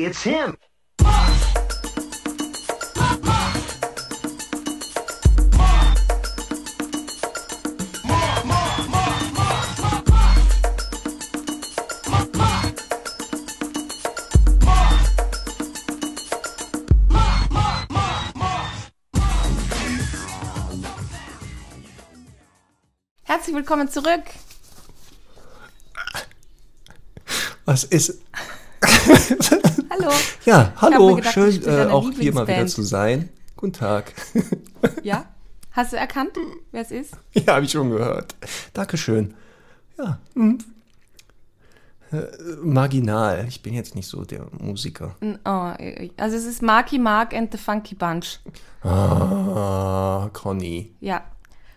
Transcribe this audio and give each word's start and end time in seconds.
Hey, 0.00 0.06
it's 0.06 0.22
him. 0.22 0.56
Herzlich 23.24 23.54
willkommen 23.54 23.90
zurück. 23.90 24.22
Was 27.66 27.84
ist. 27.84 28.18
Hallo. 30.00 30.12
Ja, 30.46 30.72
hallo, 30.76 31.16
gedacht, 31.16 31.34
schön 31.34 31.62
äh, 31.66 31.84
auch 31.86 32.10
hier 32.12 32.32
mal 32.32 32.48
wieder 32.48 32.66
zu 32.66 32.82
sein. 32.82 33.28
Guten 33.56 33.74
Tag. 33.74 34.12
Ja? 35.02 35.26
Hast 35.72 35.92
du 35.92 35.98
erkannt, 35.98 36.32
wer 36.72 36.80
es 36.80 36.90
ist? 36.90 37.14
ja, 37.34 37.54
habe 37.54 37.66
ich 37.66 37.70
schon 37.70 37.90
gehört. 37.90 38.34
Dankeschön. 38.72 39.34
Ja. 39.98 40.18
hm. 40.34 40.58
Äh, 42.12 42.22
marginal. 42.62 43.44
Ich 43.46 43.62
bin 43.62 43.74
jetzt 43.74 43.94
nicht 43.94 44.08
so 44.08 44.24
der 44.24 44.46
Musiker. 44.58 45.16
Oh, 45.44 45.72
äh, 45.78 46.08
also 46.16 46.36
es 46.36 46.46
ist 46.46 46.62
Marky 46.62 46.98
Mark 46.98 47.34
and 47.34 47.52
the 47.52 47.58
Funky 47.58 47.94
Bunch. 47.94 48.40
Ah, 48.82 50.30
Conny. 50.32 50.94
Ja. 51.00 51.24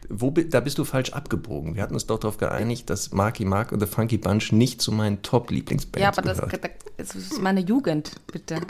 Wo, 0.10 0.32
da 0.32 0.62
bist 0.62 0.78
du 0.78 0.86
falsch 0.86 1.12
abgebogen. 1.12 1.76
Wir 1.76 1.84
hatten 1.84 1.94
uns 1.94 2.08
doch 2.08 2.20
darauf 2.20 2.38
geeinigt, 2.38 2.90
dass 2.90 3.12
Marky 3.12 3.44
Mark 3.44 3.74
und 3.74 3.82
The 3.82 3.86
Funky 3.86 4.18
Bunch 4.18 4.54
nicht 4.54 4.82
zu 4.82 4.94
meinen 4.94 5.22
Top-Lieblingsbands 5.22 6.02
Ja, 6.02 6.08
aber 6.08 6.22
das, 6.22 6.40
das 6.98 7.16
ist 7.16 7.42
meine 7.42 7.60
Jugend, 7.62 8.12
bitte. 8.32 8.62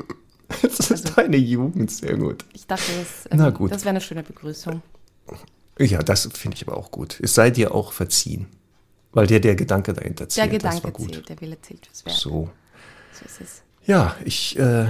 Das 0.61 0.91
ist 0.91 1.17
deine 1.17 1.37
Jugend, 1.37 1.89
sehr 1.91 2.15
gut. 2.15 2.45
Ich 2.53 2.67
dachte, 2.67 2.83
das, 2.99 3.27
Na 3.37 3.49
gut. 3.49 3.71
das 3.71 3.81
wäre 3.83 3.89
eine 3.91 4.01
schöne 4.01 4.21
Begrüßung. 4.23 4.81
Ja, 5.79 5.99
das 6.03 6.29
finde 6.33 6.55
ich 6.57 6.67
aber 6.67 6.77
auch 6.77 6.91
gut. 6.91 7.19
Es 7.21 7.33
sei 7.33 7.49
dir 7.49 7.73
auch 7.73 7.91
verziehen. 7.91 8.45
Weil 9.13 9.27
dir 9.27 9.39
der 9.41 9.55
Gedanke 9.55 9.93
dahinter 9.93 10.25
Der 10.25 10.29
zählt. 10.29 10.63
das 10.63 10.75
war 10.83 10.91
Gedanke 10.91 10.91
gut. 11.03 11.13
zählt, 11.13 11.29
der 11.29 11.41
Wille 11.41 11.61
zählt 11.61 11.85
fürs 11.87 12.05
Werk. 12.05 12.15
So. 12.17 12.49
So 13.13 13.25
ist 13.25 13.41
es. 13.41 13.61
Ja, 13.85 14.15
ich 14.25 14.57
äh, 14.59 14.87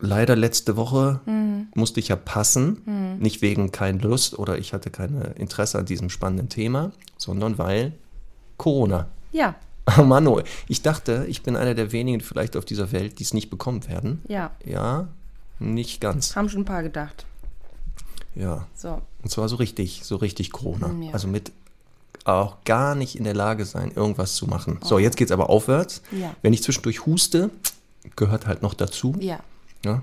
leider 0.00 0.34
letzte 0.36 0.76
Woche 0.76 1.20
Mhm. 1.26 1.68
musste 1.74 2.00
ich 2.00 2.08
ja 2.08 2.16
passen. 2.16 3.18
Nicht 3.20 3.42
wegen 3.42 3.70
kein 3.72 3.98
Lust 4.00 4.38
oder 4.38 4.58
ich 4.58 4.72
hatte 4.72 4.90
keine 4.90 5.34
Interesse 5.36 5.78
an 5.78 5.86
diesem 5.86 6.10
spannenden 6.10 6.48
Thema, 6.48 6.92
sondern 7.16 7.58
weil 7.58 7.92
Corona. 8.56 9.08
Ja, 9.30 9.54
Oh 9.98 10.02
Mann, 10.04 10.26
oh, 10.28 10.40
ich 10.68 10.82
dachte, 10.82 11.26
ich 11.28 11.42
bin 11.42 11.56
einer 11.56 11.74
der 11.74 11.90
wenigen 11.92 12.20
vielleicht 12.20 12.56
auf 12.56 12.64
dieser 12.64 12.92
Welt, 12.92 13.18
die 13.18 13.24
es 13.24 13.34
nicht 13.34 13.50
bekommen 13.50 13.86
werden. 13.88 14.22
ja. 14.28 14.50
Ja, 14.64 15.08
nicht 15.58 16.00
ganz. 16.00 16.34
Haben 16.36 16.48
schon 16.48 16.62
ein 16.62 16.64
paar 16.66 16.82
gedacht. 16.82 17.24
Ja. 18.34 18.66
So. 18.74 19.00
Und 19.22 19.30
zwar 19.30 19.48
so 19.48 19.56
richtig, 19.56 20.02
so 20.04 20.16
richtig 20.16 20.50
Corona. 20.52 20.88
Mm, 20.88 21.02
ja. 21.02 21.12
Also 21.12 21.28
mit 21.28 21.52
auch 22.24 22.56
gar 22.64 22.94
nicht 22.94 23.16
in 23.16 23.24
der 23.24 23.34
Lage 23.34 23.64
sein, 23.64 23.90
irgendwas 23.94 24.34
zu 24.36 24.46
machen. 24.46 24.78
So, 24.82 24.98
jetzt 24.98 25.16
geht's 25.16 25.32
aber 25.32 25.50
aufwärts. 25.50 26.02
Oh. 26.12 26.16
Ja. 26.16 26.34
Wenn 26.42 26.52
ich 26.52 26.62
zwischendurch 26.62 27.04
huste, 27.06 27.50
gehört 28.16 28.46
halt 28.46 28.62
noch 28.62 28.74
dazu. 28.74 29.14
Ja. 29.20 29.40
Ja, 29.84 30.02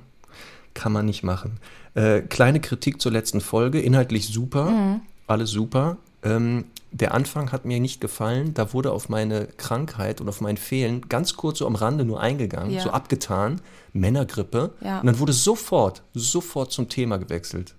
kann 0.74 0.92
man 0.92 1.06
nicht 1.06 1.24
machen. 1.24 1.58
Äh, 1.96 2.22
kleine 2.22 2.60
Kritik 2.60 3.02
zur 3.02 3.12
letzten 3.14 3.40
Folge, 3.42 3.80
inhaltlich 3.82 4.28
super, 4.28 4.70
Mhm. 4.70 5.02
alles 5.28 5.50
super. 5.52 5.98
Ähm, 6.24 6.66
der 6.92 7.14
Anfang 7.14 7.52
hat 7.52 7.66
mir 7.66 7.80
nicht 7.80 8.02
gefallen. 8.02 8.54
Da 8.54 8.74
wurde 8.74 8.92
auf 8.92 9.10
meine 9.10 9.46
Krankheit 9.58 10.22
und 10.22 10.30
auf 10.30 10.42
mein 10.42 10.58
Fehlen 10.58 11.08
ganz 11.10 11.36
kurz 11.36 11.60
so 11.60 11.68
am 11.68 11.76
Rande 11.76 12.04
nur 12.06 12.20
eingegangen, 12.20 12.72
Ja. 12.72 12.82
so 12.82 12.90
abgetan, 12.92 13.62
Männergrippe. 13.94 14.74
Ja. 14.82 15.00
Und 15.00 15.06
dann 15.08 15.20
wurde 15.20 15.34
sofort, 15.34 16.04
sofort 16.14 16.72
zum 16.72 16.90
Thema 16.90 17.18
gewechselt. 17.18 17.76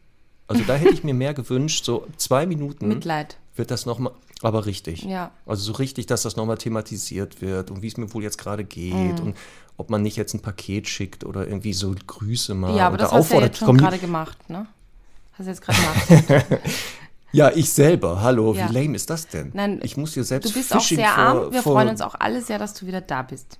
Also 0.47 0.63
da 0.67 0.75
hätte 0.75 0.95
ich 0.95 1.05
mir 1.05 1.15
mehr 1.15 1.35
gewünscht, 1.41 1.85
so 1.85 2.07
zwei 2.17 2.47
Minuten 2.47 2.89
Mitleid. 2.89 3.37
wird 3.57 3.71
das 3.71 3.87
nochmal, 3.87 4.13
aber 4.43 4.67
richtig. 4.67 5.03
Ja. 5.05 5.31
Also 5.47 5.63
so 5.63 5.73
richtig, 5.73 6.07
dass 6.07 6.23
das 6.23 6.37
nochmal 6.37 6.59
thematisiert 6.59 7.41
wird 7.41 7.71
und 7.71 7.83
wie 7.83 7.89
es 7.89 7.97
mir 7.97 8.13
wohl 8.15 8.23
jetzt 8.23 8.39
gerade 8.39 8.65
geht 8.65 8.95
Mhm. 9.21 9.27
und 9.27 9.37
ob 9.77 9.91
man 9.91 10.03
nicht 10.03 10.17
jetzt 10.17 10.35
ein 10.35 10.41
Paket 10.41 10.89
schickt 10.89 11.25
oder 11.25 11.47
irgendwie 11.47 11.73
so 11.73 11.95
Grüße 12.07 12.55
mal 12.55 12.77
Ja, 12.77 12.87
aber 12.89 12.95
oder 12.95 13.05
das 13.05 13.13
hast 13.13 13.31
du 13.31 13.35
ja 13.37 13.41
jetzt 13.43 13.59
schon 13.59 13.67
komm, 13.67 13.77
gerade 13.79 13.99
gemacht, 13.99 14.51
ne? 14.51 14.67
Hast 15.33 15.47
du 15.47 15.51
jetzt 15.51 15.63
gerade 15.63 15.79
gemacht. 15.81 16.45
Ja, 17.33 17.51
ich 17.55 17.71
selber, 17.71 18.23
hallo, 18.23 18.55
Ja. 18.55 18.69
wie 18.69 18.73
lame 18.73 18.97
ist 18.97 19.09
das 19.11 19.29
denn? 19.29 19.51
Nein, 19.55 19.81
ich 19.83 19.97
muss 19.97 20.15
hier 20.15 20.25
selbst 20.25 20.51
Du 20.51 20.59
bist 20.59 20.75
auch 20.75 20.81
sehr 20.81 21.07
vor, 21.09 21.19
arm. 21.25 21.53
Wir 21.53 21.63
vor, 21.63 21.73
freuen 21.75 21.89
uns 21.89 22.01
auch 22.01 22.15
alle 22.19 22.43
sehr, 22.43 22.59
dass 22.59 22.75
du 22.75 22.87
wieder 22.87 23.01
da 23.01 23.23
bist. 23.23 23.59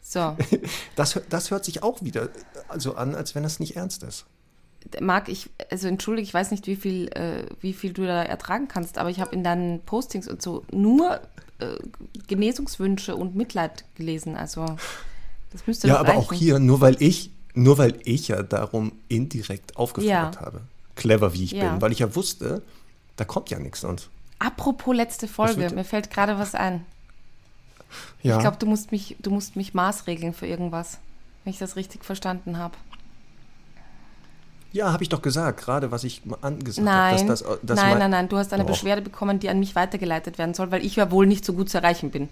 So, 0.00 0.36
Das, 0.96 1.20
das 1.28 1.50
hört 1.50 1.64
sich 1.64 1.82
auch 1.82 2.02
wieder 2.02 2.28
also 2.68 2.94
an, 2.94 3.14
als 3.14 3.34
wenn 3.34 3.42
das 3.42 3.60
nicht 3.60 3.76
ernst 3.76 4.02
ist. 4.02 4.24
Marc, 5.00 5.28
ich, 5.28 5.48
also 5.70 5.88
entschuldige, 5.88 6.26
ich 6.26 6.34
weiß 6.34 6.50
nicht, 6.50 6.66
wie 6.66 6.76
viel, 6.76 7.08
äh, 7.08 7.44
wie 7.60 7.72
viel 7.72 7.92
du 7.94 8.06
da 8.06 8.22
ertragen 8.22 8.68
kannst, 8.68 8.98
aber 8.98 9.08
ich 9.10 9.18
habe 9.20 9.34
in 9.34 9.42
deinen 9.42 9.80
Postings 9.80 10.28
und 10.28 10.42
so 10.42 10.62
nur 10.72 11.20
äh, 11.58 11.76
Genesungswünsche 12.26 13.16
und 13.16 13.34
Mitleid 13.34 13.84
gelesen. 13.96 14.36
Also, 14.36 14.76
das 15.52 15.66
müsste 15.66 15.88
Ja, 15.88 15.96
aber 15.98 16.10
reichen. 16.10 16.20
auch 16.20 16.32
hier, 16.32 16.58
nur 16.58 16.80
weil 16.82 16.96
ich, 17.00 17.30
nur 17.54 17.78
weil 17.78 17.98
ich 18.04 18.28
ja 18.28 18.42
darum 18.42 18.92
indirekt 19.08 19.76
aufgefordert 19.76 20.34
Ja. 20.36 20.40
habe. 20.40 20.60
Clever 20.96 21.32
wie 21.32 21.44
ich 21.44 21.52
Ja. 21.52 21.70
bin, 21.70 21.80
weil 21.80 21.92
ich 21.92 22.00
ja 22.00 22.14
wusste, 22.14 22.62
da 23.16 23.24
kommt 23.24 23.50
ja 23.50 23.58
nichts 23.58 23.80
sonst. 23.80 24.08
Apropos 24.38 24.94
letzte 24.94 25.28
Folge, 25.28 25.70
mir 25.74 25.84
fällt 25.84 26.10
gerade 26.10 26.38
was 26.38 26.54
ein. 26.54 26.84
Ja. 28.22 28.36
Ich 28.36 28.40
glaube, 28.40 28.56
du 28.58 28.66
musst 28.66 28.90
mich, 28.92 29.16
du 29.20 29.30
musst 29.30 29.56
mich 29.56 29.72
maßregeln 29.74 30.34
für 30.34 30.46
irgendwas, 30.46 30.98
wenn 31.44 31.52
ich 31.52 31.58
das 31.58 31.76
richtig 31.76 32.04
verstanden 32.04 32.58
habe. 32.58 32.74
Ja, 34.72 34.92
habe 34.92 35.04
ich 35.04 35.08
doch 35.08 35.22
gesagt, 35.22 35.60
gerade 35.60 35.92
was 35.92 36.02
ich 36.02 36.22
angesagt 36.40 36.88
habe. 36.88 37.24
Das, 37.26 37.44
dass 37.62 37.78
nein, 37.78 37.98
nein, 37.98 38.10
nein, 38.10 38.28
du 38.28 38.36
hast 38.36 38.52
eine 38.52 38.64
Doch. 38.64 38.70
Beschwerde 38.72 39.02
bekommen, 39.02 39.38
die 39.38 39.48
an 39.48 39.60
mich 39.60 39.76
weitergeleitet 39.76 40.36
werden 40.36 40.52
soll, 40.54 40.72
weil 40.72 40.84
ich 40.84 40.96
ja 40.96 41.12
wohl 41.12 41.26
nicht 41.26 41.44
so 41.44 41.52
gut 41.52 41.70
zu 41.70 41.78
erreichen 41.78 42.10
bin. 42.10 42.28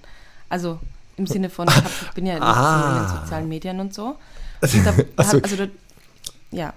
Also 0.49 0.81
im 1.17 1.29
Sinne 1.29 1.51
von, 1.51 1.69
ich, 1.69 1.77
hab, 1.77 1.87
ich 1.87 2.11
bin 2.15 2.27
ja 2.27 2.33
so 2.35 2.39
in 2.43 2.43
Ah. 2.49 3.07
den 3.15 3.21
sozialen 3.23 3.49
Medien 3.49 3.79
und 3.79 3.95
so. 3.95 4.17
Und 4.63 4.87
da, 4.87 4.95
Ach 5.17 5.25
so. 5.25 5.37
hab, 5.39 5.45
also 5.45 5.57
da, 5.57 5.67
ja, 6.51 6.73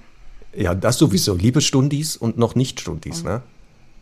Ja, 0.55 0.75
das 0.75 0.97
sowieso. 0.99 1.35
Liebe 1.35 1.61
Stundis 1.61 2.15
und 2.17 2.37
noch 2.37 2.53
nicht 2.55 2.79
Stundis, 2.79 3.23
Mhm. 3.23 3.29
ne? 3.29 3.41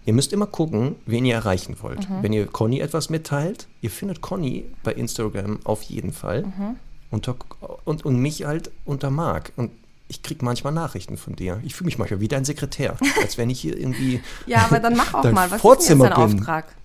Ihr 0.05 0.13
müsst 0.13 0.33
immer 0.33 0.47
gucken, 0.47 0.95
wen 1.05 1.25
ihr 1.25 1.35
erreichen 1.35 1.77
wollt. 1.81 2.07
Wenn 2.21 2.33
ihr 2.33 2.45
Conny 2.45 2.79
etwas 2.79 3.09
mitteilt, 3.09 3.67
ihr 3.81 3.89
findet 3.89 4.21
Conny 4.21 4.65
bei 4.83 4.93
Instagram 4.93 5.59
auf 5.63 5.83
jeden 5.83 6.11
Fall. 6.11 6.43
Mhm. 6.43 6.75
Unter, 7.09 7.35
und, 7.85 8.03
und 8.05 8.17
mich 8.17 8.43
halt 8.45 8.71
unter 8.85 9.09
Marc. 9.11 9.53
Und 9.55 9.71
ich 10.07 10.21
kriege 10.21 10.43
manchmal 10.43 10.73
Nachrichten 10.73 11.17
von 11.17 11.35
dir. 11.35 11.61
Ich 11.63 11.75
fühle 11.75 11.85
mich 11.85 11.97
manchmal 11.97 12.19
wie 12.19 12.27
dein 12.27 12.43
Sekretär. 12.43 12.97
als 13.21 13.37
wenn 13.37 13.49
ich 13.49 13.61
hier 13.61 13.77
irgendwie. 13.77 14.21
ja, 14.45 14.65
aber 14.65 14.79
dann 14.79 14.95
mach 14.95 15.13
auch 15.13 15.31
mal. 15.31 15.49
Was 15.49 15.61
Vorzimmer 15.61 16.05
ist 16.05 16.09
denn 16.11 16.19
dein 16.19 16.29
bin. 16.29 16.39
Auftrag? 16.39 16.75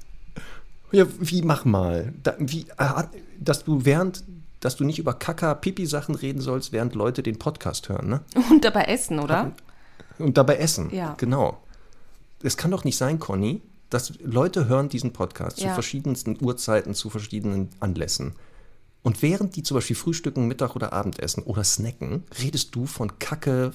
Ja, 0.93 1.07
wie 1.19 1.43
mach 1.43 1.65
mal? 1.65 2.13
Da, 2.23 2.35
wie, 2.39 2.67
äh, 2.77 3.03
dass 3.39 3.65
du 3.65 3.85
während. 3.85 4.25
Dass 4.61 4.75
du 4.75 4.83
nicht 4.83 4.99
über 4.99 5.15
Kaka-Pipi-Sachen 5.15 6.17
reden 6.17 6.41
sollst, 6.41 6.73
während 6.73 6.97
Leute 6.97 7.23
den 7.23 7.39
Podcast 7.39 7.89
hören, 7.89 8.09
ne? 8.09 8.21
Und 8.51 8.65
dabei 8.65 8.87
essen, 8.87 9.21
oder? 9.21 9.53
Und 10.19 10.37
dabei 10.37 10.57
essen. 10.57 10.93
Ja. 10.93 11.15
Genau. 11.17 11.59
Es 12.43 12.57
kann 12.57 12.71
doch 12.71 12.85
nicht 12.85 12.97
sein, 12.97 13.19
Conny, 13.19 13.63
dass 13.91 14.13
Leute 14.21 14.69
hören 14.69 14.89
diesen 14.89 15.13
Podcast 15.13 15.57
zu 15.59 15.65
Ja. 15.65 15.75
verschiedensten 15.75 16.37
Uhrzeiten, 16.43 16.95
zu 16.95 17.11
verschiedenen 17.11 17.69
Anlässen. 17.81 18.35
Und 19.03 19.23
während 19.23 19.57
die 19.57 19.63
zum 19.63 19.77
Beispiel 19.77 19.97
frühstücken, 19.97 20.47
Mittag 20.47 20.77
oder 20.77 20.93
Abendessen 20.93 21.43
oder 21.45 21.65
snacken, 21.65 22.25
redest 22.43 22.75
du 22.75 22.87
von 22.87 23.19
Kacke, 23.19 23.73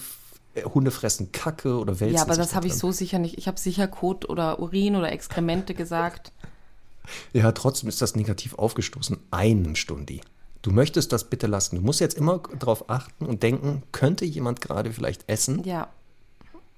Hunde 0.74 0.92
fressen 0.92 1.32
Kacke 1.32 1.78
oder 1.80 2.00
wälzen 2.00 2.16
Ja, 2.16 2.22
aber 2.22 2.36
das 2.36 2.50
da 2.50 2.56
habe 2.58 2.68
ich 2.68 2.76
so 2.76 2.92
sicher 2.92 3.18
nicht. 3.18 3.38
Ich 3.38 3.48
habe 3.48 3.60
sicher 3.60 3.88
Kot 3.88 4.30
oder 4.30 4.60
Urin 4.60 4.96
oder 4.96 5.12
Exkremente 5.12 5.74
gesagt. 5.74 6.32
Ja, 7.34 7.52
trotzdem 7.52 7.90
ist 7.90 8.02
das 8.02 8.16
negativ 8.16 8.54
aufgestoßen. 8.54 9.18
Einem 9.30 9.76
Stundi. 9.76 10.22
Du 10.62 10.72
möchtest 10.72 11.12
das 11.12 11.26
bitte 11.30 11.48
lassen. 11.48 11.76
Du 11.76 11.82
musst 11.82 12.00
jetzt 12.00 12.18
immer 12.18 12.42
darauf 12.58 12.90
achten 12.90 13.26
und 13.26 13.44
denken, 13.44 13.84
könnte 13.92 14.24
jemand 14.24 14.62
gerade 14.62 14.94
vielleicht 14.94 15.28
essen 15.28 15.66
Ja, 15.66 15.90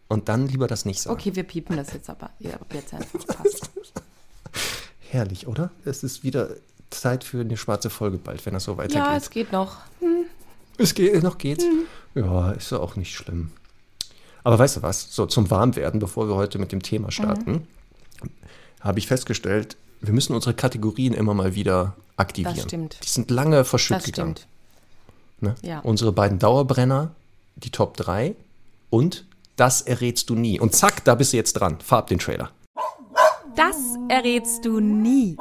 und 0.08 0.30
dann 0.30 0.48
lieber 0.48 0.68
das 0.68 0.86
nicht 0.86 1.02
sagen. 1.02 1.16
okay, 1.16 1.36
wir 1.36 1.44
piepen 1.44 1.78
das 1.78 1.94
jetzt 1.94 2.10
aber. 2.10 2.30
Ja, 2.40 2.60
jetzt 2.74 2.94
einfach 2.94 3.26
passt. 3.26 3.70
Herrlich, 5.10 5.48
oder? 5.48 5.72
Es 5.84 6.04
ist 6.04 6.24
wieder 6.24 6.50
Zeit 6.90 7.24
für 7.24 7.42
eine 7.42 7.58
schwarze 7.58 7.90
Folge 7.90 8.18
bald, 8.18 8.46
wenn 8.46 8.54
das 8.54 8.66
so 8.66 8.78
weitergeht. 8.78 8.98
Ja, 8.98 9.16
es 9.16 9.30
geht 9.30 9.52
noch. 9.52 9.78
Hm. 10.00 10.26
Es 10.78 10.94
geht, 10.94 11.24
noch 11.24 11.38
geht's. 11.38 11.66
Ja, 12.16 12.52
ist 12.52 12.72
ja 12.72 12.80
auch 12.80 12.96
nicht 12.96 13.16
schlimm. 13.16 13.52
Aber 14.44 14.60
weißt 14.60 14.78
du 14.78 14.82
was? 14.84 15.14
So 15.14 15.26
zum 15.26 15.50
Warmwerden, 15.50 16.00
bevor 16.00 16.28
wir 16.28 16.36
heute 16.36 16.60
mit 16.60 16.72
dem 16.72 16.82
Thema 16.82 17.12
starten, 17.12 17.68
habe 18.82 19.00
ich 19.00 19.08
festgestellt, 19.08 19.78
wir 20.02 20.14
müssen 20.14 20.36
unsere 20.36 20.54
Kategorien 20.54 21.14
immer 21.14 21.34
mal 21.34 21.56
wieder 21.56 21.96
aktivieren. 22.18 22.56
Das 22.56 22.64
stimmt. 22.66 23.00
Die 23.04 23.08
sind 23.08 23.32
lange 23.32 23.66
verschütt 23.66 23.98
Das 23.98 24.04
gegangen. 24.04 24.36
stimmt. 24.36 24.48
Ne? 25.42 25.56
Ja. 25.68 25.80
Unsere 25.80 26.12
beiden 26.12 26.40
Dauerbrenner, 26.40 27.12
die 27.56 27.72
Top 27.72 27.98
3 27.98 28.36
und 28.90 29.26
das 29.56 29.82
errätst 29.82 30.30
du 30.30 30.36
nie. 30.36 30.60
Und 30.60 30.76
zack, 30.76 31.04
da 31.06 31.16
bist 31.16 31.34
du 31.34 31.38
jetzt 31.38 31.54
dran. 31.54 31.80
Farb 31.82 32.08
den 32.08 32.20
Trailer. 32.20 32.52
Das 33.56 33.78
errätst 34.10 34.66
du 34.66 34.80
nie. 34.80 35.38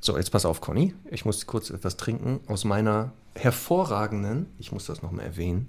So, 0.00 0.16
jetzt 0.16 0.30
pass 0.30 0.44
auf, 0.44 0.60
Conny. 0.60 0.94
Ich 1.10 1.24
muss 1.24 1.46
kurz 1.46 1.70
etwas 1.70 1.96
trinken 1.96 2.40
aus 2.46 2.64
meiner 2.64 3.12
hervorragenden, 3.34 4.46
ich 4.58 4.70
muss 4.72 4.86
das 4.86 5.02
nochmal 5.02 5.26
erwähnen, 5.26 5.68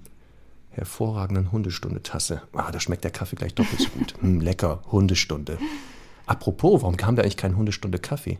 hervorragenden 0.70 1.52
Hundestunde-Tasse. 1.52 2.42
Ah, 2.52 2.70
da 2.70 2.78
schmeckt 2.80 3.04
der 3.04 3.10
Kaffee 3.10 3.36
gleich 3.36 3.54
doppelt 3.54 3.80
so 3.80 3.88
gut. 3.90 4.14
Hm, 4.20 4.40
lecker, 4.40 4.82
Hundestunde. 4.92 5.58
Apropos, 6.26 6.82
warum 6.82 6.96
haben 7.02 7.16
wir 7.16 7.24
eigentlich 7.24 7.36
keinen 7.36 7.56
Hundestunde-Kaffee? 7.56 8.38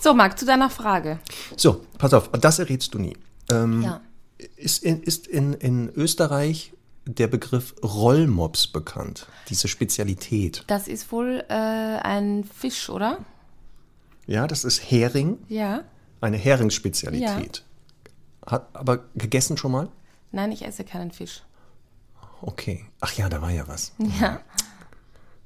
So, 0.00 0.14
Marc, 0.14 0.36
zu 0.36 0.44
deiner 0.44 0.68
Frage. 0.68 1.20
So, 1.56 1.84
pass 1.96 2.12
auf, 2.12 2.28
das 2.30 2.58
errätst 2.58 2.92
du 2.94 2.98
nie. 2.98 3.16
Ähm, 3.50 3.82
Ja. 3.82 4.00
Ist, 4.56 4.82
in, 4.82 5.00
ist 5.02 5.28
in, 5.28 5.52
in 5.52 5.88
Österreich 5.94 6.72
der 7.06 7.26
Begriff 7.28 7.74
Rollmops 7.82 8.66
bekannt? 8.66 9.26
Diese 9.48 9.68
Spezialität. 9.68 10.64
Das 10.66 10.88
ist 10.88 11.10
wohl 11.12 11.44
äh, 11.48 11.52
ein 11.54 12.44
Fisch, 12.44 12.88
oder? 12.90 13.18
Ja, 14.26 14.46
das 14.46 14.64
ist 14.64 14.78
Hering, 14.90 15.38
Ja. 15.48 15.82
eine 16.20 16.36
Heringsspezialität. 16.36 17.64
Hat 18.46 18.68
aber 18.72 19.00
gegessen 19.14 19.56
schon 19.56 19.72
mal? 19.72 19.88
Nein, 20.30 20.52
ich 20.52 20.64
esse 20.64 20.84
keinen 20.84 21.10
Fisch. 21.10 21.42
Okay. 22.40 22.84
Ach 23.00 23.12
ja, 23.14 23.28
da 23.28 23.40
war 23.42 23.50
ja 23.50 23.66
was. 23.68 23.92
Ja. 24.20 24.40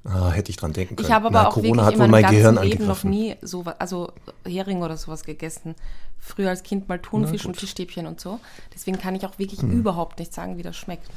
Ah, 0.03 0.29
hätte 0.31 0.51
ich 0.51 0.55
dran 0.55 0.71
denken 0.71 0.95
können. 0.95 1.07
Ich 1.07 1.13
habe 1.13 1.25
aber 1.27 1.41
Na, 1.43 1.47
auch 1.49 1.53
Corona 1.53 1.83
hat 1.85 1.99
wohl 1.99 2.07
mein 2.07 2.23
Gehirn 2.25 2.55
Leben 2.55 2.85
noch 2.85 3.03
angegriffen. 3.03 3.09
nie 3.09 3.35
so 3.41 3.63
also 3.77 4.13
Hering 4.45 4.81
oder 4.81 4.95
sowas 4.95 5.23
gegessen. 5.25 5.75
Früher 6.17 6.49
als 6.49 6.63
Kind 6.63 6.87
mal 6.87 6.97
Thunfisch 6.99 7.45
und 7.45 7.57
Fischstäbchen 7.57 8.07
und 8.07 8.21
so. 8.21 8.39
Deswegen 8.73 8.97
kann 8.99 9.15
ich 9.15 9.25
auch 9.25 9.37
wirklich 9.37 9.59
Hm. 9.61 9.71
überhaupt 9.71 10.19
nicht 10.19 10.33
sagen, 10.33 10.57
wie 10.57 10.63
das 10.63 10.77
schmeckt. 10.77 11.07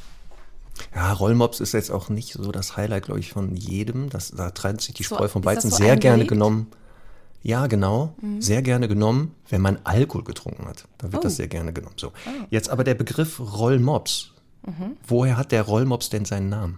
Ja, 0.95 1.13
Rollmops 1.13 1.59
ist 1.59 1.73
jetzt 1.73 1.91
auch 1.91 2.09
nicht 2.09 2.33
so 2.33 2.51
das 2.51 2.77
Highlight, 2.77 3.05
glaube 3.05 3.19
ich, 3.19 3.31
von 3.31 3.55
jedem. 3.55 4.09
Das, 4.09 4.31
da 4.31 4.51
trennt 4.51 4.81
sich 4.81 4.93
die 4.95 5.03
So, 5.03 5.15
Spreu 5.15 5.27
vom 5.27 5.41
das 5.41 5.55
Weizen 5.57 5.69
so 5.71 5.77
sehr 5.77 5.97
gerne? 5.97 6.23
Mhm. 6.23 6.27
genommen. 6.27 6.67
Ja, 7.43 7.65
genau. 7.67 8.13
Sehr 8.39 8.61
gerne 8.61 8.87
genommen, 8.87 9.33
wenn 9.49 9.61
man 9.61 9.79
Alkohol 9.83 10.23
getrunken 10.23 10.67
hat. 10.67 10.87
Da 10.99 11.11
wird 11.11 11.23
das 11.23 11.33
Oh. 11.33 11.35
sehr 11.37 11.47
gerne 11.47 11.73
genommen. 11.73 11.95
So. 11.97 12.09
Ah. 12.09 12.45
Jetzt 12.51 12.69
aber 12.69 12.83
der 12.83 12.93
Begriff 12.93 13.39
Rollmops. 13.39 14.31
Mhm. 14.65 14.95
Woher 15.07 15.37
hat 15.37 15.51
der 15.51 15.63
Rollmops 15.63 16.09
denn 16.09 16.25
seinen 16.25 16.49
Namen? 16.49 16.77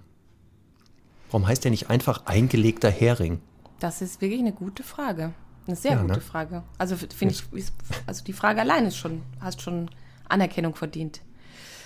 Warum 1.31 1.47
heißt 1.47 1.63
der 1.63 1.71
nicht 1.71 1.89
einfach 1.89 2.25
eingelegter 2.25 2.89
Hering? 2.89 3.41
Das 3.79 4.01
ist 4.01 4.21
wirklich 4.21 4.39
eine 4.39 4.53
gute 4.53 4.83
Frage. 4.83 5.33
Eine 5.67 5.75
sehr 5.75 5.91
Ja, 5.93 6.01
gute 6.01 6.13
ne? 6.15 6.21
Frage. 6.21 6.63
Also 6.77 6.95
finde 6.95 7.33
ich, 7.33 7.43
ist- 7.53 7.73
also 8.05 8.23
die 8.23 8.33
Frage 8.33 8.61
allein 8.61 8.85
ist 8.85 8.97
schon, 8.97 9.21
hast 9.41 9.61
schon 9.61 9.89
Anerkennung 10.29 10.75
verdient. 10.75 11.21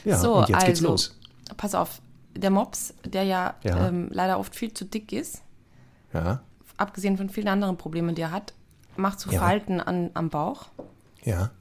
Ja, 0.05 0.17
so, 0.19 0.35
und 0.35 0.49
jetzt 0.49 0.65
geht's 0.65 0.79
also, 0.81 0.87
los. 0.91 1.17
pass 1.57 1.73
auf, 1.75 2.01
der 2.37 2.49
Mops, 2.49 2.93
der 3.05 3.23
ja, 3.23 3.55
Ja. 3.63 3.87
Ähm, 3.87 4.09
leider 4.11 4.39
oft 4.39 4.55
viel 4.55 4.73
zu 4.73 4.85
dick 4.85 5.11
ist, 5.11 5.41
Ja, 6.13 6.41
abgesehen 6.77 7.17
von 7.17 7.29
vielen 7.29 7.47
anderen 7.47 7.77
Problemen, 7.77 8.15
die 8.15 8.21
er 8.21 8.31
hat, 8.31 8.53
macht 8.95 9.19
so 9.19 9.29
Ja. 9.31 9.39
Falten 9.39 9.79
an, 9.81 10.11
am 10.13 10.29
Bauch 10.29 10.67
ja. 11.23 11.51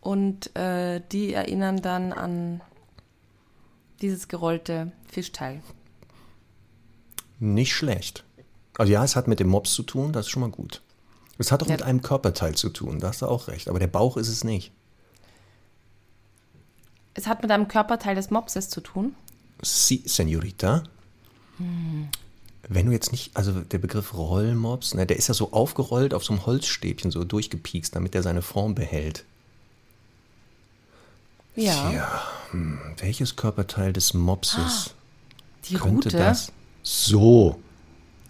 und 0.00 0.54
äh, 0.56 1.00
die 1.12 1.32
erinnern 1.32 1.80
dann 1.82 2.12
an 2.12 2.60
dieses 4.00 4.28
gerollte 4.28 4.92
Fischteil. 5.08 5.62
Nicht 7.38 7.72
schlecht. 7.74 8.24
Also 8.76 8.92
ja, 8.92 9.04
es 9.04 9.16
hat 9.16 9.28
mit 9.28 9.40
dem 9.40 9.48
Mops 9.48 9.72
zu 9.74 9.82
tun, 9.82 10.12
das 10.12 10.26
ist 10.26 10.30
schon 10.30 10.40
mal 10.42 10.50
gut. 10.50 10.82
Es 11.38 11.50
hat 11.52 11.62
auch 11.62 11.66
Ja. 11.66 11.72
mit 11.74 11.82
einem 11.82 12.02
Körperteil 12.02 12.54
zu 12.54 12.68
tun, 12.70 12.98
da 13.00 13.08
hast 13.08 13.22
du 13.22 13.26
auch 13.26 13.48
recht. 13.48 13.68
Aber 13.68 13.78
der 13.78 13.86
Bauch 13.88 14.16
ist 14.16 14.28
es 14.28 14.44
nicht. 14.44 14.72
Es 17.14 17.26
hat 17.26 17.42
mit 17.42 17.50
einem 17.50 17.68
Körperteil 17.68 18.14
des 18.16 18.30
Mopses 18.30 18.68
zu 18.68 18.80
tun. 18.80 19.14
Si, 19.64 20.02
Senorita. 20.06 20.84
Wenn 22.68 22.86
du 22.86 22.92
jetzt 22.92 23.12
nicht, 23.12 23.36
also 23.36 23.52
der 23.60 23.78
Begriff 23.78 24.14
Rollmops, 24.14 24.94
ne, 24.94 25.06
der 25.06 25.16
ist 25.16 25.28
ja 25.28 25.34
so 25.34 25.52
aufgerollt 25.52 26.14
auf 26.14 26.24
so 26.24 26.32
einem 26.32 26.46
Holzstäbchen, 26.46 27.10
so 27.10 27.24
durchgepiekst, 27.24 27.94
damit 27.94 28.14
er 28.14 28.22
seine 28.22 28.42
Form 28.42 28.74
behält. 28.74 29.24
Ja, 31.56 31.90
Ja, 31.92 32.22
hm, 32.50 32.78
welches 32.98 33.36
Körperteil 33.36 33.92
des 33.92 34.12
Mopses 34.14 34.94
die 35.66 35.74
könnte 35.74 36.08
Rute. 36.08 36.16
das? 36.18 36.50
So, 36.82 37.60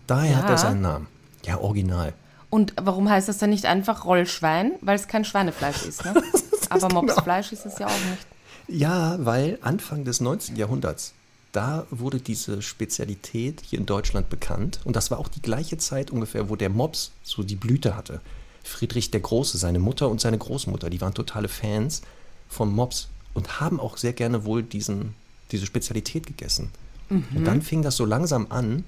daher 0.06 0.36
hat 0.36 0.44
Ja. 0.44 0.50
er 0.50 0.58
seinen 0.58 0.82
Namen. 0.82 1.06
Ja, 1.46 1.58
original. 1.58 2.12
Und 2.50 2.74
warum 2.80 3.08
heißt 3.08 3.28
das 3.28 3.38
dann 3.38 3.50
nicht 3.50 3.64
einfach 3.66 4.04
Rollschwein? 4.04 4.72
Weil 4.80 4.96
es 4.96 5.08
kein 5.08 5.24
Schweinefleisch 5.24 5.82
ist, 5.84 6.04
ne? 6.04 6.14
Aber 6.70 6.88
genau. 6.88 7.02
Mopsfleisch 7.02 7.50
ist 7.52 7.66
es 7.66 7.78
ja 7.78 7.86
auch 7.86 7.90
nicht. 8.10 8.26
Ja, 8.68 9.16
weil 9.24 9.58
Anfang 9.62 10.04
des 10.04 10.20
19. 10.20 10.56
Jahrhunderts, 10.56 11.14
da 11.54 11.86
wurde 11.90 12.18
diese 12.18 12.62
Spezialität 12.62 13.62
hier 13.64 13.78
in 13.78 13.86
Deutschland 13.86 14.28
bekannt. 14.28 14.80
Und 14.84 14.96
das 14.96 15.10
war 15.10 15.18
auch 15.18 15.28
die 15.28 15.40
gleiche 15.40 15.78
Zeit 15.78 16.10
ungefähr, 16.10 16.48
wo 16.48 16.56
der 16.56 16.68
Mops 16.68 17.12
so 17.22 17.42
die 17.42 17.56
Blüte 17.56 17.96
hatte. 17.96 18.20
Friedrich 18.64 19.10
der 19.10 19.20
Große, 19.20 19.56
seine 19.56 19.78
Mutter 19.78 20.08
und 20.08 20.20
seine 20.20 20.38
Großmutter, 20.38 20.90
die 20.90 21.00
waren 21.00 21.14
totale 21.14 21.48
Fans 21.48 22.02
vom 22.48 22.74
Mops 22.74 23.08
und 23.34 23.60
haben 23.60 23.78
auch 23.78 23.98
sehr 23.98 24.12
gerne 24.12 24.44
wohl 24.44 24.62
diesen, 24.62 25.14
diese 25.52 25.66
Spezialität 25.66 26.26
gegessen. 26.26 26.70
Und 27.10 27.44
dann 27.44 27.62
fing 27.62 27.82
das 27.82 27.96
so 27.96 28.04
langsam 28.04 28.46
an, 28.50 28.82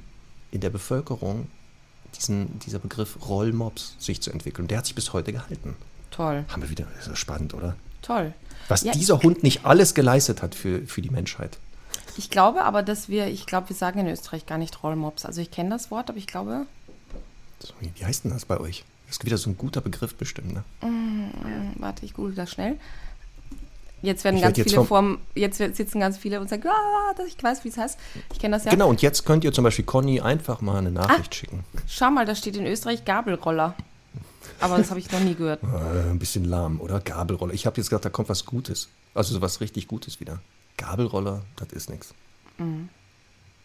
in 0.50 0.60
der 0.60 0.70
Bevölkerung 0.70 1.48
diesen, 2.16 2.58
dieser 2.60 2.78
Begriff 2.78 3.18
Rollmops 3.28 3.94
sich 3.98 4.20
zu 4.22 4.30
entwickeln. 4.30 4.64
Und 4.64 4.70
der 4.70 4.78
hat 4.78 4.86
sich 4.86 4.94
bis 4.94 5.12
heute 5.12 5.32
gehalten. 5.32 5.76
Toll, 6.10 6.44
Haben 6.48 6.62
wir 6.62 6.70
wieder, 6.70 6.86
das 6.96 7.06
ist 7.06 7.18
spannend, 7.18 7.54
oder? 7.54 7.76
toll. 8.06 8.32
Was 8.68 8.82
Ja, 8.82 8.92
dieser 8.92 9.22
Hund 9.22 9.42
nicht 9.42 9.64
alles 9.64 9.94
geleistet 9.94 10.42
hat 10.42 10.54
für, 10.54 10.86
für 10.86 11.02
die 11.02 11.10
Menschheit. 11.10 11.58
Ich 12.18 12.30
glaube 12.30 12.64
aber, 12.64 12.82
dass 12.82 13.08
wir, 13.08 13.26
ich 13.28 13.46
glaube, 13.46 13.68
wir 13.68 13.76
sagen 13.76 13.98
in 14.00 14.08
Österreich 14.08 14.46
gar 14.46 14.58
nicht 14.58 14.82
Rollmops. 14.82 15.24
Also 15.26 15.40
ich 15.40 15.50
kenne 15.50 15.70
das 15.70 15.90
Wort, 15.90 16.08
aber 16.08 16.18
ich 16.18 16.26
glaube, 16.26 16.66
wie 17.80 18.04
heißt 18.04 18.24
denn 18.24 18.30
das 18.30 18.44
bei 18.44 18.58
euch? 18.58 18.84
Das 19.06 19.16
ist 19.18 19.24
wieder 19.24 19.38
so 19.38 19.50
ein 19.50 19.56
guter 19.58 19.80
Begriff 19.80 20.14
bestimmt, 20.16 20.52
ne? 20.52 20.64
hm, 20.80 21.30
warte, 21.76 22.04
ich 22.04 22.14
google 22.14 22.34
das 22.34 22.50
schnell. 22.50 22.78
Jetzt 24.02 24.24
werden 24.24 24.36
Ich 24.36 24.42
ganz 24.42 24.56
jetzt 24.58 24.70
viele 24.72 24.84
vorm, 24.84 25.18
jetzt 25.34 25.56
sitzen 25.58 26.00
ganz 26.00 26.18
viele 26.18 26.40
und 26.40 26.48
sagen, 26.50 26.64
ah, 26.68 27.14
das- 27.16 27.28
ich 27.28 27.42
weiß, 27.42 27.64
wie 27.64 27.68
es 27.68 27.78
heißt. 27.78 27.98
Ich 28.32 28.38
kenne 28.38 28.56
das 28.56 28.64
ja. 28.64 28.70
Genau, 28.70 28.88
und 28.88 29.00
jetzt 29.02 29.24
könnt 29.24 29.42
ihr 29.44 29.52
zum 29.52 29.64
Beispiel 29.64 29.84
Conny 29.84 30.20
einfach 30.20 30.60
mal 30.60 30.76
eine 30.78 30.90
Nachricht 30.90 31.32
Ah. 31.32 31.34
schicken. 31.34 31.64
Schau 31.88 32.10
mal, 32.10 32.26
da 32.26 32.34
steht 32.34 32.56
in 32.56 32.66
Österreich 32.66 33.04
Gabelroller. 33.04 33.74
Aber 34.60 34.76
das 34.78 34.90
habe 34.90 35.00
ich 35.00 35.10
noch 35.10 35.20
nie 35.20 35.34
gehört. 35.34 35.60
Äh, 35.64 36.10
ein 36.10 36.18
bisschen 36.18 36.44
lahm, 36.44 36.80
oder? 36.80 37.00
Gabelroller. 37.00 37.54
Ich 37.54 37.66
habe 37.66 37.76
jetzt 37.78 37.88
gedacht, 37.90 38.04
da 38.04 38.10
kommt 38.10 38.28
was 38.28 38.44
Gutes. 38.44 38.88
Also 39.14 39.34
so 39.34 39.40
was 39.40 39.60
richtig 39.60 39.88
Gutes 39.88 40.20
wieder. 40.20 40.40
Gabelroller, 40.76 41.42
das 41.56 41.68
ist 41.72 41.90
nichts. 41.90 42.14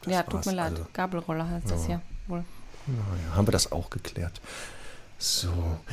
Das 0.04 0.14
ja, 0.14 0.24
tut 0.24 0.46
mir 0.46 0.54
leid. 0.54 0.72
Also, 0.72 0.86
Gabelroller 0.94 1.48
heißt 1.50 1.70
das 1.70 1.86
hier 1.86 2.02
wohl. 2.28 2.44
naja, 2.88 3.36
haben 3.36 3.48
wir 3.48 3.52
das 3.52 3.72
auch 3.72 3.90
geklärt. 3.90 4.42
So. 5.18 5.50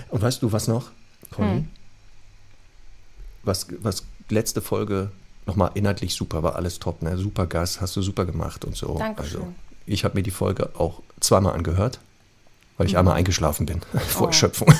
Und 0.08 0.22
weißt 0.22 0.42
du 0.42 0.50
was 0.52 0.68
noch, 0.68 0.90
Conny? 1.30 1.58
Hm. 1.58 1.70
Was, 3.42 3.66
was 3.82 4.04
letzte 4.30 4.60
Folge 4.60 5.10
nochmal 5.46 5.70
inhaltlich 5.74 6.14
super 6.14 6.42
war, 6.42 6.56
alles 6.56 6.78
top, 6.78 7.02
ne? 7.02 7.16
Super 7.16 7.46
Gast, 7.46 7.80
hast 7.80 7.96
du 7.96 8.02
super 8.02 8.24
gemacht 8.24 8.64
und 8.64 8.76
so. 8.76 8.98
Dankeschön. 8.98 9.40
Also, 9.40 9.52
ich 9.86 10.04
habe 10.04 10.16
mir 10.16 10.22
die 10.22 10.30
Folge 10.30 10.70
auch 10.76 11.02
zweimal 11.20 11.54
angehört, 11.54 12.00
weil 12.76 12.86
ich 12.86 12.96
einmal 12.98 13.14
eingeschlafen 13.14 13.66
bin 13.66 13.80
vor 14.08 14.24
Oh. 14.24 14.26
Erschöpfung. 14.28 14.72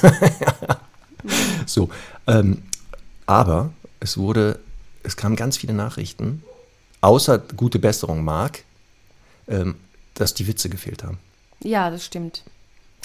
so, 1.66 1.88
ähm, 2.26 2.62
aber 3.26 3.70
es 4.00 4.16
wurde, 4.18 4.60
es 5.08 5.16
kamen 5.16 5.36
ganz 5.36 5.56
viele 5.56 5.72
Nachrichten, 5.72 6.42
außer 7.00 7.38
gute 7.38 7.78
Besserung, 7.78 8.24
Marc, 8.24 8.62
ähm, 9.48 9.76
dass 10.14 10.34
die 10.34 10.46
Witze 10.46 10.68
gefehlt 10.68 11.02
haben. 11.04 11.18
Ja, 11.62 11.90
das 11.90 12.04
stimmt. 12.04 12.44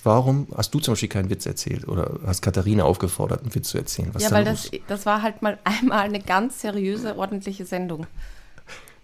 Warum 0.03 0.48
hast 0.55 0.74
du 0.74 0.79
zum 0.79 0.93
Beispiel 0.93 1.10
keinen 1.10 1.29
Witz 1.29 1.45
erzählt 1.45 1.88
oder 1.88 2.19
hast 2.25 2.41
Katharina 2.41 2.83
aufgefordert, 2.83 3.41
einen 3.41 3.55
Witz 3.55 3.69
zu 3.69 3.77
erzählen? 3.77 4.10
Was 4.13 4.24
ja, 4.24 4.31
weil 4.31 4.43
das, 4.43 4.69
das 4.88 5.05
war 5.05 5.22
halt 5.22 5.41
mal 5.41 5.57
einmal 5.63 6.01
eine 6.01 6.19
ganz 6.19 6.60
seriöse, 6.62 7.17
ordentliche 7.17 7.65
Sendung. 7.65 8.05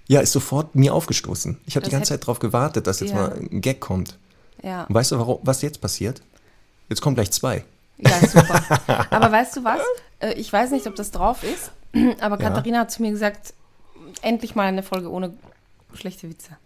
Ja, 0.08 0.20
ist 0.22 0.34
sofort 0.34 0.76
mir 0.76 0.94
aufgestoßen. 0.94 1.58
Ich 1.68 1.76
habe 1.76 1.86
die 1.86 1.92
ganze 1.92 2.10
Zeit 2.10 2.24
darauf 2.24 2.40
gewartet, 2.40 2.88
dass 2.88 3.00
jetzt 3.00 3.12
Ja. 3.12 3.16
mal 3.16 3.32
ein 3.52 3.62
Gag 3.62 3.80
kommt. 3.80 4.18
Ja, 4.62 4.84
Und 4.86 4.96
weißt 4.96 5.12
du, 5.12 5.20
warum, 5.20 5.40
was 5.44 5.62
jetzt 5.62 5.80
passiert? 5.80 6.22
Jetzt 6.90 7.00
kommen 7.02 7.16
gleich 7.16 7.32
zwei. 7.32 7.64
ja 7.98 8.20
super. 8.28 8.62
aber 9.12 9.32
weißt 9.32 9.56
du 9.58 9.64
was? 9.64 9.80
Äh, 10.20 10.34
Ich 10.34 10.52
weiß 10.52 10.72
nicht, 10.72 10.86
ob 10.88 10.96
das 10.96 11.12
drauf 11.12 11.44
ist, 11.44 11.72
aber 12.20 12.40
Ja. 12.42 12.50
Katharina 12.50 12.80
hat 12.80 12.92
zu 12.92 13.02
mir 13.02 13.12
gesagt, 13.12 13.54
endlich 14.22 14.56
mal 14.56 14.64
eine 14.68 14.84
Folge 14.84 15.10
ohne 15.10 15.34
schlechte 15.94 16.30
Witze. 16.30 16.58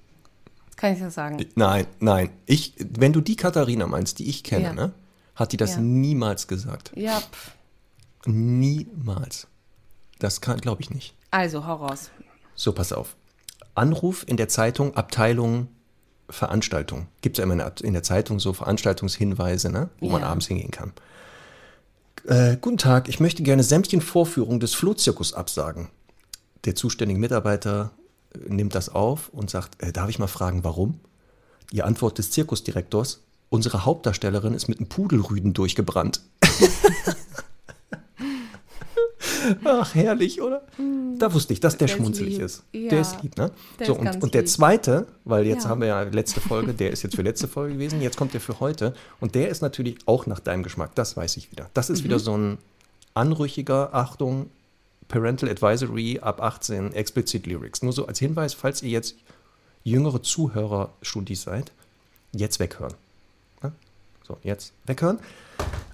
Das 0.68 0.78
kann 0.78 0.94
ich 0.94 1.00
ja 1.00 1.10
sagen. 1.10 1.46
Nein, 1.56 1.86
nein. 2.00 2.30
Ich, 2.46 2.74
wenn 2.78 3.14
du 3.14 3.22
die 3.22 3.36
Katharina 3.36 3.88
meinst, 3.88 4.20
die 4.20 4.30
ich 4.30 4.44
kenne, 4.44 4.64
Ja. 4.66 4.74
ne, 4.74 4.94
hat 5.36 5.52
die 5.52 5.58
das 5.58 5.76
Ja. 5.76 5.82
niemals 5.82 6.48
gesagt. 6.48 6.92
Ja, 6.96 7.20
pff, 7.20 7.52
Niemals. 8.26 9.48
Das 10.20 10.40
glaube 10.42 10.82
ich 10.82 10.90
nicht. 10.90 11.14
Also, 11.32 11.66
hau 11.68 11.76
raus. 11.76 12.10
So, 12.56 12.72
pass 12.72 12.94
auf. 12.94 13.16
Anruf 13.76 14.24
in 14.28 14.38
der 14.38 14.48
Zeitung, 14.48 14.96
Abteilung 14.96 15.68
Veranstaltung. 16.30 17.08
Gibt 17.22 17.38
es 17.38 17.40
ja 17.40 17.44
immer 17.44 17.74
in 17.82 17.94
der, 17.94 18.04
Zeitung 18.04 18.40
so 18.40 18.54
Veranstaltungshinweise, 18.54 19.70
ne? 19.72 19.90
wo 20.00 20.10
man 20.10 20.22
Ja. 20.22 20.28
abends 20.30 20.48
hingehen 20.48 20.72
kann. 20.72 20.94
Äh, 22.26 22.56
guten 22.62 22.78
Tag, 22.78 23.10
ich 23.10 23.20
möchte 23.20 23.44
gerne 23.44 23.64
sämtliche 23.64 24.00
Vorführungen 24.00 24.62
des 24.62 24.74
Flohzirkus 24.74 25.34
absagen. 25.34 25.90
Der 26.64 26.74
zuständige 26.74 27.20
Mitarbeiter 27.20 27.92
äh, 28.34 28.38
nimmt 28.48 28.76
das 28.76 28.88
auf 28.88 29.28
und 29.30 29.50
sagt, 29.50 29.84
äh, 29.84 29.92
darf 29.92 30.10
ich 30.10 30.20
mal 30.20 30.28
fragen, 30.28 30.64
warum? 30.64 31.02
Die 31.74 31.84
Antwort 31.84 32.18
des 32.18 32.32
Zirkusdirektors, 32.32 33.20
unsere 33.50 33.84
Hauptdarstellerin 33.84 34.54
ist 34.54 34.70
mit 34.70 34.80
einem 34.80 34.88
Pudelrüden 34.88 35.54
durchgebrannt. 35.54 36.22
Ach, 39.66 39.94
herrlich, 39.94 40.42
oder? 40.42 40.66
Da 41.24 41.34
wusste 41.34 41.54
ich, 41.54 41.62
dass 41.62 41.78
der, 41.78 41.88
Der 41.88 41.96
ist 41.96 42.02
schmunzelig 42.02 42.34
lieb. 42.34 42.42
ist. 42.42 42.64
Ja, 42.74 42.90
Der 42.90 43.00
ist 43.00 43.24
lieb, 43.24 43.38
ne? 43.38 43.50
so, 43.82 43.94
ist 43.94 44.00
und, 44.00 44.24
und 44.24 44.34
der 44.34 44.46
zweite, 44.46 45.08
weil 45.24 45.46
jetzt 45.48 45.64
Ja. 45.64 45.70
haben 45.70 45.80
wir 45.80 45.88
ja 45.88 46.02
letzte 46.04 46.42
Folge, 46.42 46.74
der 46.74 46.92
ist 46.92 47.02
jetzt 47.02 47.16
für 47.16 47.22
letzte 47.22 47.48
Folge 47.48 47.76
gewesen, 47.76 48.02
jetzt 48.02 48.18
kommt 48.18 48.34
der 48.34 48.42
für 48.42 48.60
heute. 48.60 48.94
Und 49.22 49.34
der 49.34 49.48
ist 49.48 49.62
natürlich 49.62 49.96
auch 50.06 50.26
nach 50.26 50.42
deinem 50.42 50.64
Geschmack, 50.64 50.96
das 50.96 51.16
weiß 51.16 51.38
ich 51.38 51.50
wieder. 51.50 51.70
Das 51.74 51.90
ist 51.90 52.00
Mhm. 52.02 52.04
wieder 52.04 52.20
so 52.20 52.38
ein 52.38 52.58
anrüchiger, 53.14 53.94
Achtung, 53.94 54.50
Parental 55.08 55.48
Advisory 55.50 56.20
ab 56.22 56.42
18, 56.42 56.92
explicit 56.94 57.46
Lyrics. 57.48 57.84
Nur 57.84 57.94
so 57.94 58.06
als 58.06 58.20
Hinweis, 58.20 58.54
falls 58.54 58.82
ihr 58.82 58.90
jetzt 58.90 59.16
jüngere 59.86 60.22
Zuhörer-Studis 60.22 61.44
seid, 61.44 61.72
jetzt 62.34 62.60
weghören. 62.60 62.96
Ne? 63.62 63.72
So, 64.28 64.38
jetzt 64.44 64.74
weghören. 64.88 65.20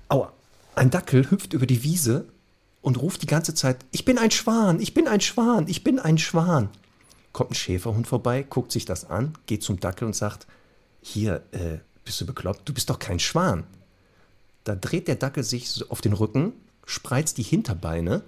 Aua, 0.08 0.32
ein 0.74 0.90
Dackel 0.90 1.30
hüpft 1.30 1.54
über 1.54 1.68
die 1.68 1.84
Wiese 1.84 2.26
und 2.90 3.00
ruft 3.00 3.22
die 3.22 3.28
ganze 3.28 3.54
Zeit, 3.54 3.86
ich 3.92 4.04
bin 4.04 4.18
ein 4.18 4.32
Schwan, 4.32 4.80
ich 4.80 4.96
bin 4.96 5.08
ein 5.08 5.22
Schwan, 5.22 5.68
ich 5.68 5.84
bin 5.84 6.00
ein 6.00 6.18
Schwan. 6.18 6.70
Kommt 7.34 7.52
ein 7.52 7.54
Schäferhund 7.54 8.08
vorbei, 8.08 8.42
guckt 8.42 8.72
sich 8.72 8.86
das 8.86 9.08
an, 9.08 9.38
geht 9.46 9.62
zum 9.62 9.80
Dackel 9.80 10.08
und 10.08 10.16
sagt, 10.16 10.48
hier, 11.00 11.44
äh, 11.52 11.78
bist 12.04 12.20
du 12.20 12.26
bekloppt, 12.26 12.68
du 12.68 12.74
bist 12.74 12.90
doch 12.90 12.98
kein 12.98 13.20
Schwan. 13.20 13.66
Da 14.64 14.74
dreht 14.74 15.08
der 15.08 15.18
Dackel 15.18 15.44
sich 15.44 15.88
auf 15.92 16.02
den 16.02 16.14
Rücken, 16.14 16.54
spreizt 16.84 17.38
die 17.38 17.44
Hinterbeine. 17.44 18.24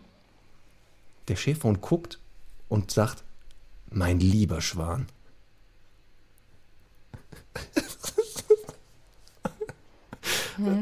Der 1.27 1.38
Schäferhund 1.38 1.82
guckt 1.82 2.20
und 2.70 2.91
sagt, 2.91 3.24
mein 3.89 4.20
lieber 4.20 4.62
Schwan. 4.62 5.08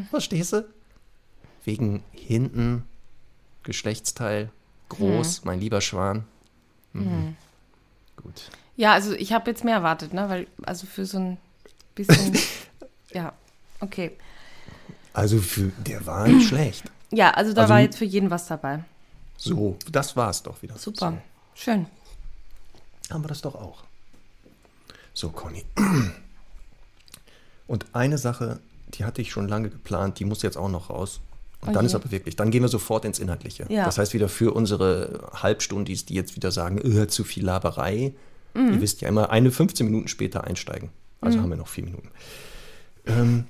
Verstehst 0.09 0.51
du? 0.51 0.67
Wegen 1.63 2.03
hinten, 2.11 2.88
Geschlechtsteil, 3.63 4.49
groß, 4.89 5.43
mein 5.45 5.59
lieber 5.59 5.81
Schwan. 5.81 6.25
Mhm. 6.93 7.35
Gut. 8.17 8.49
Ja, 8.75 8.93
also 8.93 9.13
ich 9.13 9.33
habe 9.33 9.49
jetzt 9.51 9.63
mehr 9.63 9.75
erwartet, 9.75 10.13
ne? 10.13 10.29
Weil, 10.29 10.47
also 10.63 10.87
für 10.87 11.05
so 11.05 11.17
ein 11.19 11.37
bisschen. 11.95 12.37
ja, 13.13 13.33
okay. 13.81 14.11
Also 15.13 15.39
für, 15.39 15.71
der 15.77 16.05
war 16.05 16.27
nicht 16.27 16.47
schlecht. 16.49 16.83
Ja, 17.11 17.31
also 17.31 17.53
da 17.53 17.61
Also- 17.63 17.73
war 17.73 17.81
jetzt 17.81 17.97
für 17.97 18.05
jeden 18.05 18.29
was 18.29 18.47
dabei. 18.47 18.83
So, 19.37 19.77
das 19.89 20.15
war's 20.17 20.43
doch 20.43 20.61
wieder. 20.61 20.77
Super. 20.77 21.21
Schön. 21.55 21.85
So, 23.07 23.13
haben 23.13 23.23
wir 23.23 23.29
das 23.29 23.41
doch 23.41 23.55
auch. 23.55 23.83
So, 25.13 25.29
Conny. 25.29 25.65
Und 27.67 27.85
eine 27.93 28.17
Sache, 28.17 28.59
die 28.95 29.05
hatte 29.05 29.21
ich 29.21 29.31
schon 29.31 29.47
lange 29.47 29.69
geplant, 29.69 30.19
die 30.19 30.25
muss 30.25 30.41
jetzt 30.41 30.57
auch 30.57 30.69
noch 30.69 30.89
raus. 30.89 31.21
Und 31.61 31.69
Oh 31.69 31.71
dann 31.73 31.85
ist 31.85 31.93
aber 31.95 32.09
wirklich, 32.11 32.35
dann 32.37 32.51
gehen 32.51 32.61
wir 32.61 32.69
sofort 32.69 33.03
ins 33.05 33.19
Inhaltliche. 33.19 33.65
Ja. 33.69 33.83
Das 33.85 33.97
heißt 33.97 34.13
wieder 34.13 34.29
für 34.29 34.53
unsere 34.55 35.29
Halbstundis, 35.33 36.05
die 36.05 36.13
jetzt 36.13 36.35
wieder 36.35 36.51
sagen, 36.51 36.77
äh, 36.79 37.07
zu 37.07 37.23
viel 37.23 37.43
Laberei. 37.45 38.13
Mhm. 38.53 38.73
Ihr 38.73 38.81
wisst 38.81 39.01
ja 39.01 39.09
immer, 39.09 39.29
eine 39.29 39.51
15 39.51 39.85
Minuten 39.85 40.07
später 40.07 40.45
einsteigen. 40.45 40.89
Also 41.21 41.39
haben 41.41 41.49
wir 41.49 41.57
noch 41.57 41.67
vier 41.67 41.83
Minuten. 41.83 42.09
Ähm, 43.05 43.43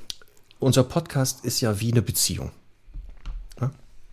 unser 0.58 0.84
Podcast 0.84 1.46
ist 1.46 1.62
ja 1.62 1.80
wie 1.80 1.92
eine 1.92 2.02
Beziehung. 2.02 2.52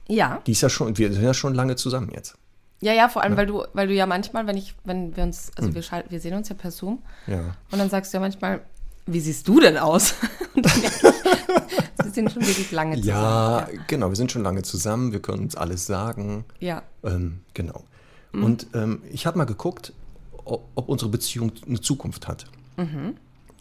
Ja. 0.08 0.40
Die 0.46 0.52
ist 0.52 0.60
ja 0.60 0.68
schon, 0.68 0.96
wir 0.96 1.12
sind 1.12 1.24
ja 1.24 1.34
schon 1.34 1.54
lange 1.54 1.74
zusammen 1.76 2.10
jetzt. 2.14 2.36
Ja, 2.80 2.92
ja, 2.92 3.08
vor 3.08 3.22
allem, 3.22 3.36
weil 3.36 3.46
du, 3.46 3.64
weil 3.72 3.88
du 3.88 3.94
ja 3.94 4.06
manchmal, 4.06 4.46
wenn 4.46 4.56
ich, 4.56 4.74
wenn 4.84 5.16
wir 5.16 5.24
uns, 5.24 5.50
also 5.56 5.74
wir 5.74 5.82
schalten, 5.82 6.10
wir 6.10 6.20
sehen 6.20 6.34
uns 6.34 6.48
ja 6.48 6.54
per 6.54 6.70
Zoom 6.70 7.02
Ja. 7.26 7.56
und 7.72 7.78
dann 7.78 7.90
sagst 7.90 8.12
du 8.12 8.18
ja 8.18 8.20
manchmal, 8.20 8.60
wie 9.06 9.20
siehst 9.20 9.46
du 9.48 9.60
denn 9.60 9.76
aus? 9.78 10.14
Wir 12.02 12.12
sind 12.12 12.32
schon 12.32 12.46
wirklich 12.46 12.70
lange 12.72 12.96
zusammen. 13.00 13.06
Ja, 13.20 13.68
genau, 13.88 14.08
wir 14.08 14.16
sind 14.16 14.32
schon 14.32 14.42
lange 14.42 14.62
zusammen, 14.62 15.12
wir 15.12 15.20
können 15.20 15.42
uns 15.44 15.54
alles 15.54 15.84
sagen. 15.86 16.44
Ja. 16.60 16.82
Ähm, 17.04 17.40
genau. 17.52 17.84
Und 18.32 18.68
ähm, 18.75 19.02
ich 19.12 19.26
habe 19.26 19.36
mal 19.38 19.44
geguckt, 19.44 19.92
ob, 20.44 20.66
ob 20.75 20.88
unsere 20.88 21.10
Beziehung 21.10 21.52
eine 21.66 21.80
Zukunft 21.80 22.26
hat. 22.28 22.46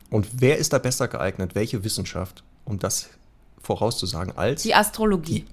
Und 0.09 0.27
wer 0.41 0.57
ist 0.57 0.71
da 0.73 0.77
besser 0.79 1.07
geeignet, 1.09 1.55
welche 1.55 1.83
Wissenschaft, 1.83 2.43
um 2.65 2.79
das 2.79 3.09
vorauszusagen, 3.61 4.37
als 4.37 4.63
Die 4.63 4.73
Astrologie. 4.75 5.45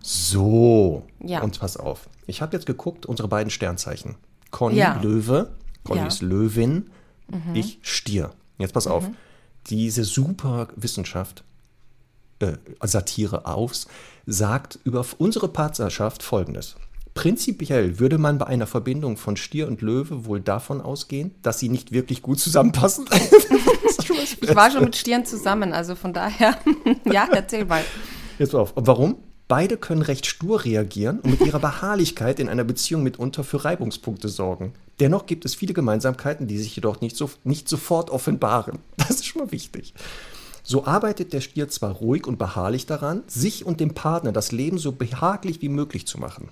so. 0.00 1.02
Ja. 1.20 1.42
Und 1.42 1.58
pass 1.60 1.76
auf. 1.76 2.08
Ich 2.26 2.40
habe 2.42 2.56
jetzt 2.56 2.66
geguckt, 2.66 3.04
unsere 3.06 3.28
beiden 3.28 3.50
Sternzeichen. 3.50 4.14
Conny 4.50 4.76
Ja. 4.76 4.98
Löwe, 5.02 5.50
Conny 5.84 5.98
Ja. 5.98 6.02
Mhm. 6.04 6.08
ist 6.08 6.22
Löwin, 6.22 6.90
ich 7.54 7.78
Stier. 7.82 8.30
Jetzt 8.58 8.72
pass 8.72 8.86
auf. 8.86 9.10
Diese 9.68 10.04
super 10.04 10.68
Wissenschaft, 10.76 11.42
äh, 12.38 12.52
Satire 12.82 13.46
aus, 13.46 13.86
sagt 14.26 14.78
über 14.84 15.04
unsere 15.18 15.48
Partnerschaft 15.48 16.22
folgendes. 16.22 16.76
Prinzipiell 17.14 17.98
würde 17.98 18.18
man 18.18 18.36
bei 18.36 18.46
einer 18.46 18.66
Verbindung 18.66 19.16
von 19.16 19.36
Stier 19.38 19.68
und 19.68 19.80
Löwe 19.80 20.26
wohl 20.26 20.40
davon 20.40 20.82
ausgehen, 20.82 21.34
dass 21.42 21.58
sie 21.58 21.70
nicht 21.70 21.90
wirklich 21.90 22.22
gut 22.22 22.38
zusammenpassen. 22.38 23.06
Ich 24.40 24.54
war 24.54 24.70
schon 24.70 24.84
mit 24.84 24.96
Stieren 24.96 25.24
zusammen, 25.24 25.72
also 25.72 25.94
von 25.94 26.12
daher, 26.12 26.56
ja, 27.04 27.28
erzähl 27.32 27.64
mal. 27.64 27.82
Jetzt 28.38 28.54
auf. 28.54 28.76
Und 28.76 28.86
warum? 28.86 29.16
Beide 29.48 29.76
können 29.76 30.02
recht 30.02 30.26
stur 30.26 30.64
reagieren 30.64 31.20
und 31.20 31.30
mit 31.30 31.40
ihrer 31.40 31.60
Beharrlichkeit 31.60 32.40
in 32.40 32.48
einer 32.48 32.64
Beziehung 32.64 33.02
mitunter 33.02 33.44
für 33.44 33.64
Reibungspunkte 33.64 34.28
sorgen. 34.28 34.74
Dennoch 34.98 35.26
gibt 35.26 35.44
es 35.44 35.54
viele 35.54 35.72
Gemeinsamkeiten, 35.72 36.48
die 36.48 36.58
sich 36.58 36.74
jedoch 36.74 37.00
nicht, 37.00 37.16
so, 37.16 37.30
nicht 37.44 37.68
sofort 37.68 38.10
offenbaren. 38.10 38.78
Das 38.96 39.10
ist 39.10 39.25
schon 39.36 39.46
mal 39.46 39.52
wichtig. 39.52 39.94
So 40.62 40.84
arbeitet 40.84 41.32
der 41.32 41.40
Stier 41.40 41.68
zwar 41.68 41.92
ruhig 41.92 42.26
und 42.26 42.38
beharrlich 42.38 42.86
daran, 42.86 43.22
sich 43.28 43.64
und 43.64 43.78
dem 43.78 43.94
Partner 43.94 44.32
das 44.32 44.50
Leben 44.50 44.78
so 44.78 44.92
behaglich 44.92 45.62
wie 45.62 45.68
möglich 45.68 46.06
zu 46.06 46.18
machen. 46.18 46.48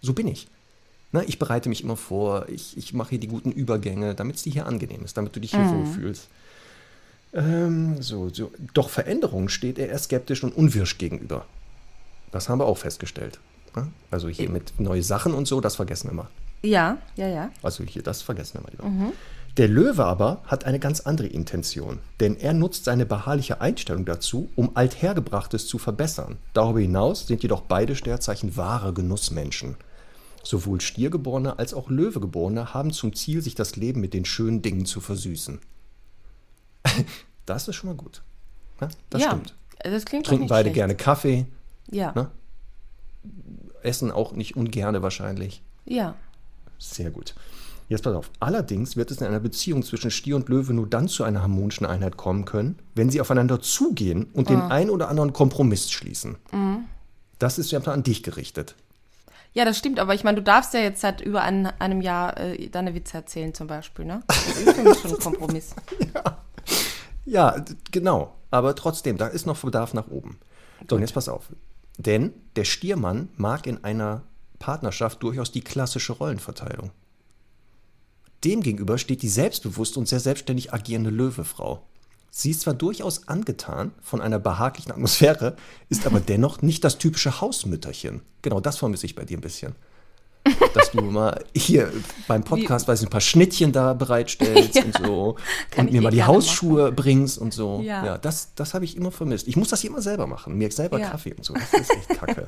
So 0.00 0.12
bin 0.12 0.28
ich. 0.28 0.46
Na, 1.10 1.22
ich 1.26 1.38
bereite 1.38 1.68
mich 1.68 1.82
immer 1.82 1.96
vor, 1.96 2.48
ich, 2.48 2.76
ich 2.76 2.92
mache 2.92 3.10
hier 3.10 3.18
die 3.18 3.26
guten 3.28 3.50
Übergänge, 3.50 4.14
damit 4.14 4.36
es 4.36 4.42
dir 4.42 4.52
hier 4.52 4.66
angenehm 4.66 5.04
ist, 5.04 5.16
damit 5.16 5.34
du 5.34 5.40
dich 5.40 5.52
hier 5.52 5.68
wohlfühlst. 5.70 6.28
Ähm, 7.32 8.00
so, 8.00 8.28
so. 8.28 8.52
Doch 8.74 8.90
Veränderungen 8.90 9.48
steht 9.48 9.78
er 9.78 9.88
eher 9.88 9.98
skeptisch 9.98 10.44
und 10.44 10.54
unwirsch 10.54 10.98
gegenüber. 10.98 11.46
Das 12.30 12.48
haben 12.48 12.60
wir 12.60 12.66
auch 12.66 12.78
festgestellt. 12.78 13.40
ne? 13.74 13.88
Also 14.10 14.28
hier 14.28 14.50
mit 14.50 14.78
neue 14.78 15.02
Sachen 15.02 15.34
und 15.34 15.48
so, 15.48 15.60
das 15.60 15.76
vergessen 15.76 16.10
wir 16.10 16.14
mal. 16.14 16.28
Ja, 16.62 16.98
ja, 17.16 17.28
ja. 17.28 17.50
Also 17.62 17.84
hier, 17.84 18.02
das 18.02 18.22
vergessen 18.22 18.54
wir 18.54 18.60
mal 18.62 18.70
lieber. 18.70 19.12
Der 19.58 19.66
Löwe 19.68 20.04
aber 20.04 20.40
hat 20.46 20.64
eine 20.64 20.78
ganz 20.78 21.00
andere 21.00 21.26
Intention, 21.26 21.98
denn 22.20 22.36
er 22.36 22.54
nutzt 22.54 22.84
seine 22.84 23.04
beharrliche 23.04 23.60
Einstellung 23.60 24.04
dazu, 24.04 24.48
um 24.54 24.76
Althergebrachtes 24.76 25.66
zu 25.66 25.78
verbessern. 25.78 26.36
Darüber 26.52 26.78
hinaus 26.80 27.26
sind 27.26 27.42
jedoch 27.42 27.62
beide 27.62 27.96
Sternzeichen 27.96 28.56
wahre 28.56 28.92
Genussmenschen. 28.92 29.76
Sowohl 30.44 30.80
Stiergeborene 30.80 31.58
als 31.58 31.74
auch 31.74 31.90
Löwegeborene 31.90 32.72
haben 32.72 32.92
zum 32.92 33.14
Ziel, 33.14 33.42
sich 33.42 33.56
das 33.56 33.74
Leben 33.74 34.00
mit 34.00 34.14
den 34.14 34.24
schönen 34.24 34.62
Dingen 34.62 34.86
zu 34.86 35.00
versüßen. 35.00 35.60
Das 37.46 37.66
ist 37.66 37.76
schon 37.76 37.88
mal 37.88 37.96
gut. 37.96 38.20
Ja, 38.78 38.88
das 39.08 39.22
ja, 39.22 39.28
stimmt. 39.30 39.54
Das 39.82 40.04
klingt 40.04 40.26
Trinken 40.26 40.48
beide 40.48 40.64
schlecht. 40.66 40.74
gerne 40.74 40.94
Kaffee, 40.94 41.46
Ja, 41.90 42.12
ne? 42.12 42.30
essen 43.82 44.10
auch 44.10 44.32
nicht 44.32 44.54
ungerne 44.54 45.02
wahrscheinlich. 45.02 45.62
ja. 45.86 46.14
Sehr 46.78 47.10
gut. 47.10 47.34
Jetzt 47.88 48.02
pass 48.04 48.14
auf. 48.14 48.30
Allerdings 48.38 48.96
wird 48.96 49.10
es 49.10 49.18
in 49.20 49.26
einer 49.26 49.40
Beziehung 49.40 49.82
zwischen 49.82 50.10
Stier 50.10 50.36
und 50.36 50.48
Löwe 50.50 50.74
nur 50.74 50.86
dann 50.86 51.08
zu 51.08 51.24
einer 51.24 51.40
harmonischen 51.42 51.86
Einheit 51.86 52.16
kommen 52.18 52.44
können, 52.44 52.78
wenn 52.94 53.08
sie 53.08 53.20
aufeinander 53.20 53.60
zugehen 53.60 54.26
und 54.34 54.50
den 54.50 54.60
ein 54.60 54.90
oder 54.90 55.08
anderen 55.08 55.32
Kompromiss 55.32 55.90
schließen. 55.90 56.36
Das 57.38 57.58
ist 57.58 57.70
ja 57.70 57.80
an 57.80 58.02
dich 58.02 58.22
gerichtet. 58.22 58.74
Ja, 59.54 59.64
das 59.64 59.78
stimmt, 59.78 59.98
aber 59.98 60.14
ich 60.14 60.22
meine, 60.22 60.36
du 60.36 60.42
darfst 60.42 60.74
ja 60.74 60.80
jetzt 60.80 61.00
seit 61.00 61.22
über 61.22 61.40
ein, 61.42 61.66
einem 61.80 62.02
Jahr 62.02 62.36
äh, 62.38 62.68
deine 62.68 62.94
Witze 62.94 63.16
erzählen 63.16 63.54
zum 63.54 63.66
Beispiel, 63.66 64.04
ne? 64.04 64.22
Das 64.26 64.46
ist 64.58 64.70
für 64.76 64.82
mich 64.82 64.98
schon 64.98 65.10
ein 65.12 65.18
Kompromiss. 65.20 65.74
Ja, 67.24 67.58
d- 67.58 67.74
genau. 67.90 68.34
Aber 68.50 68.74
trotzdem, 68.74 69.16
da 69.16 69.26
ist 69.26 69.46
noch 69.46 69.58
Bedarf 69.60 69.94
nach 69.94 70.08
oben. 70.08 70.38
So, 70.88 70.96
und 70.96 71.02
jetzt 71.02 71.14
pass 71.14 71.28
auf. 71.28 71.48
Denn 71.96 72.32
der 72.56 72.64
Stiermann 72.64 73.28
mag 73.36 73.66
in 73.66 73.82
einer 73.84 74.22
Partnerschaft 74.58 75.22
durchaus 75.22 75.50
die 75.52 75.60
klassische 75.62 76.12
Rollenverteilung. 76.12 76.90
Demgegenüber 78.44 78.98
steht 78.98 79.22
die 79.22 79.28
selbstbewusste 79.28 79.98
und 79.98 80.08
sehr 80.08 80.20
selbstständig 80.20 80.72
agierende 80.72 81.10
Löwefrau. 81.10 81.82
Sie 82.30 82.50
ist 82.50 82.60
zwar 82.60 82.74
durchaus 82.74 83.26
angetan 83.26 83.90
von 84.02 84.20
einer 84.20 84.38
behaglichen 84.38 84.92
Atmosphäre, 84.92 85.56
ist 85.88 86.06
aber 86.06 86.20
dennoch 86.20 86.62
nicht 86.62 86.84
das 86.84 86.98
typische 86.98 87.40
Hausmütterchen. 87.40 88.20
Genau 88.42 88.60
das 88.60 88.76
vermisse 88.78 89.06
ich 89.06 89.14
bei 89.16 89.24
dir 89.24 89.38
ein 89.38 89.40
bisschen. 89.40 89.74
dass 90.72 90.92
du 90.92 91.02
mal 91.02 91.44
hier 91.54 91.92
beim 92.28 92.44
Podcast, 92.44 92.86
weiß 92.88 93.00
ich, 93.00 93.08
ein 93.08 93.10
paar 93.10 93.20
Schnittchen 93.20 93.72
da 93.72 93.92
bereitstellst 93.92 94.76
Ja. 94.76 94.84
und 94.84 94.96
so 95.04 95.36
und 95.76 95.90
mir 95.92 96.00
mal 96.00 96.10
die 96.10 96.22
Hausschuhe 96.22 96.92
bringst 96.92 97.38
und 97.38 97.52
so. 97.52 97.80
Ja. 97.82 98.04
Ja, 98.04 98.18
das, 98.18 98.54
das 98.54 98.72
habe 98.72 98.84
ich 98.84 98.96
immer 98.96 99.10
vermisst. 99.10 99.48
Ich 99.48 99.56
muss 99.56 99.68
das 99.68 99.80
hier 99.80 99.90
immer 99.90 100.00
selber 100.00 100.26
machen, 100.26 100.56
mir 100.56 100.70
selber 100.70 101.00
Ja. 101.00 101.10
Kaffee 101.10 101.34
und 101.34 101.44
so. 101.44 101.54
Das 101.54 101.72
ist 101.74 101.90
echt 101.90 102.08
kacke. 102.10 102.46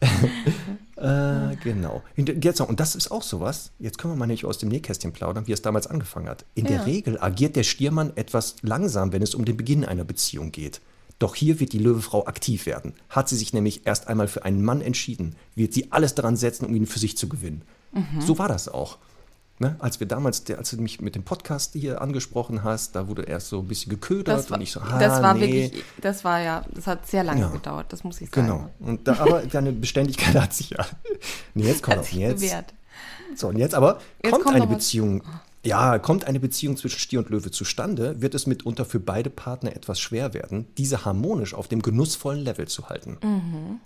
äh, 1.04 1.56
genau. 1.62 2.02
Und 2.16 2.44
Jetzt 2.44 2.58
noch, 2.58 2.68
und 2.68 2.80
das 2.80 2.94
ist 2.94 3.10
auch 3.10 3.22
sowas, 3.22 3.72
jetzt 3.78 3.98
können 3.98 4.14
wir 4.14 4.18
mal 4.18 4.26
nicht 4.26 4.44
aus 4.44 4.58
dem 4.58 4.68
Nähkästchen 4.68 5.12
plaudern, 5.12 5.46
wie 5.46 5.52
es 5.52 5.62
damals 5.62 5.86
angefangen 5.86 6.28
hat. 6.28 6.44
In 6.54 6.64
Ja. 6.66 6.72
der 6.72 6.86
Regel 6.86 7.18
agiert 7.20 7.56
der 7.56 7.62
Stiermann 7.64 8.12
etwas 8.16 8.56
langsam, 8.62 9.12
wenn 9.12 9.22
es 9.22 9.34
um 9.34 9.44
den 9.44 9.56
Beginn 9.56 9.84
einer 9.84 10.04
Beziehung 10.04 10.52
geht. 10.52 10.80
Doch 11.18 11.34
hier 11.34 11.60
wird 11.60 11.72
die 11.72 11.78
Löwefrau 11.78 12.26
aktiv 12.26 12.66
werden. 12.66 12.94
Hat 13.08 13.28
sie 13.28 13.36
sich 13.36 13.52
nämlich 13.52 13.86
erst 13.86 14.08
einmal 14.08 14.26
für 14.28 14.44
einen 14.44 14.62
Mann 14.64 14.80
entschieden, 14.80 15.36
wird 15.54 15.72
sie 15.72 15.92
alles 15.92 16.14
daran 16.14 16.36
setzen, 16.36 16.64
um 16.66 16.74
ihn 16.74 16.86
für 16.86 16.98
sich 16.98 17.16
zu 17.16 17.28
gewinnen. 17.28 17.62
Mhm. 17.92 18.20
So 18.20 18.38
war 18.38 18.48
das 18.48 18.68
auch. 18.68 18.98
Ne? 19.60 19.76
Als 19.78 20.00
wir 20.00 20.08
damals, 20.08 20.44
als 20.50 20.70
du 20.70 20.78
mich 20.80 21.00
mit 21.00 21.14
dem 21.14 21.22
Podcast 21.22 21.74
hier 21.74 22.02
angesprochen 22.02 22.64
hast, 22.64 22.96
da 22.96 23.06
wurde 23.06 23.22
erst 23.22 23.48
so 23.48 23.60
ein 23.60 23.68
bisschen 23.68 23.90
geködert 23.90 24.36
Das 24.36 24.50
war, 24.50 24.56
und 24.58 24.62
ich 24.62 24.72
so, 24.72 24.80
ah, 24.80 24.98
das 24.98 25.22
war 25.22 25.34
nee. 25.34 25.40
wirklich, 25.40 25.84
das 26.00 26.24
war 26.24 26.40
ja, 26.40 26.64
das 26.74 26.88
hat 26.88 27.06
sehr 27.06 27.22
lange 27.22 27.42
Ja. 27.42 27.48
gedauert, 27.48 27.92
das 27.92 28.02
muss 28.02 28.20
ich 28.20 28.30
sagen. 28.30 28.48
Genau. 28.48 28.70
Und 28.80 29.06
da, 29.06 29.14
aber 29.20 29.42
deine 29.42 29.72
Beständigkeit 29.72 30.34
hat 30.34 30.52
sich 30.52 30.70
ja. 30.70 30.84
Nee, 31.54 31.68
jetzt 31.68 31.84
kommt 31.84 32.04
sich 32.04 32.14
jetzt. 32.14 32.40
bewährt. 32.40 32.74
So, 33.36 33.48
und 33.48 33.56
jetzt 33.58 33.74
aber 33.76 34.00
Jetzt 34.22 34.32
kommt, 34.32 34.44
kommt 34.44 34.56
eine 34.56 34.64
was. 34.68 34.74
Beziehung. 34.76 35.22
Ja, 35.64 35.98
kommt 35.98 36.26
eine 36.26 36.40
Beziehung 36.40 36.76
zwischen 36.76 36.98
Stier 36.98 37.20
und 37.20 37.30
Löwe 37.30 37.50
zustande, 37.50 38.20
wird 38.20 38.34
es 38.34 38.46
mitunter 38.46 38.84
für 38.84 39.00
beide 39.00 39.30
Partner 39.30 39.74
etwas 39.74 39.98
schwer 40.00 40.34
werden, 40.34 40.66
diese 40.76 41.04
harmonisch 41.04 41.54
auf 41.54 41.68
dem 41.68 41.80
genussvollen 41.80 42.40
Level 42.42 42.66
zu 42.68 42.88
halten. 42.88 43.18
Mhm. 43.22 43.80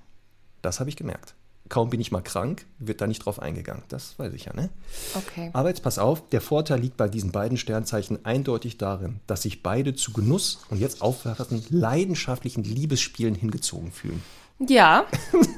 Das 0.62 0.80
habe 0.80 0.88
ich 0.90 0.96
gemerkt. 0.96 1.34
Kaum 1.68 1.90
bin 1.90 2.00
ich 2.00 2.12
mal 2.12 2.22
krank, 2.22 2.66
wird 2.78 3.00
da 3.00 3.06
nicht 3.06 3.24
drauf 3.24 3.40
eingegangen. 3.40 3.82
Das 3.88 4.18
weiß 4.18 4.32
ich 4.32 4.46
ja, 4.46 4.54
ne? 4.54 4.70
Okay. 5.14 5.50
Aber 5.52 5.68
jetzt 5.68 5.82
pass 5.82 5.98
auf, 5.98 6.28
der 6.30 6.40
Vorteil 6.40 6.80
liegt 6.80 6.96
bei 6.96 7.08
diesen 7.08 7.30
beiden 7.30 7.58
Sternzeichen 7.58 8.24
eindeutig 8.24 8.78
darin, 8.78 9.20
dass 9.26 9.42
sich 9.42 9.62
beide 9.62 9.94
zu 9.94 10.12
Genuss 10.12 10.60
und 10.70 10.80
jetzt 10.80 11.02
aufwerfen, 11.02 11.62
leidenschaftlichen 11.68 12.64
Liebesspielen 12.64 13.34
hingezogen 13.34 13.92
fühlen. 13.92 14.22
Ja, 14.66 15.06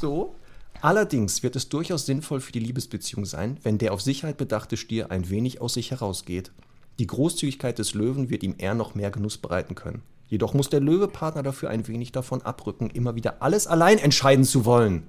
So. 0.00 0.34
Allerdings 0.82 1.42
wird 1.42 1.56
es 1.56 1.68
durchaus 1.68 2.06
sinnvoll 2.06 2.40
für 2.40 2.52
die 2.52 2.60
Liebesbeziehung 2.60 3.24
sein, 3.24 3.56
wenn 3.62 3.78
der 3.78 3.92
auf 3.94 4.02
Sicherheit 4.02 4.36
bedachte 4.36 4.76
Stier 4.76 5.10
ein 5.10 5.30
wenig 5.30 5.60
aus 5.60 5.74
sich 5.74 5.90
herausgeht. 5.90 6.52
Die 6.98 7.06
Großzügigkeit 7.06 7.78
des 7.78 7.94
Löwen 7.94 8.30
wird 8.30 8.42
ihm 8.42 8.54
eher 8.58 8.74
noch 8.74 8.94
mehr 8.94 9.10
Genuss 9.10 9.38
bereiten 9.38 9.74
können. 9.74 10.02
Jedoch 10.28 10.54
muss 10.54 10.68
der 10.70 10.80
Löwepartner 10.80 11.42
dafür 11.42 11.70
ein 11.70 11.86
wenig 11.86 12.10
davon 12.12 12.42
abrücken, 12.42 12.90
immer 12.90 13.14
wieder 13.14 13.42
alles 13.42 13.66
allein 13.66 13.98
entscheiden 13.98 14.44
zu 14.44 14.64
wollen. 14.64 15.06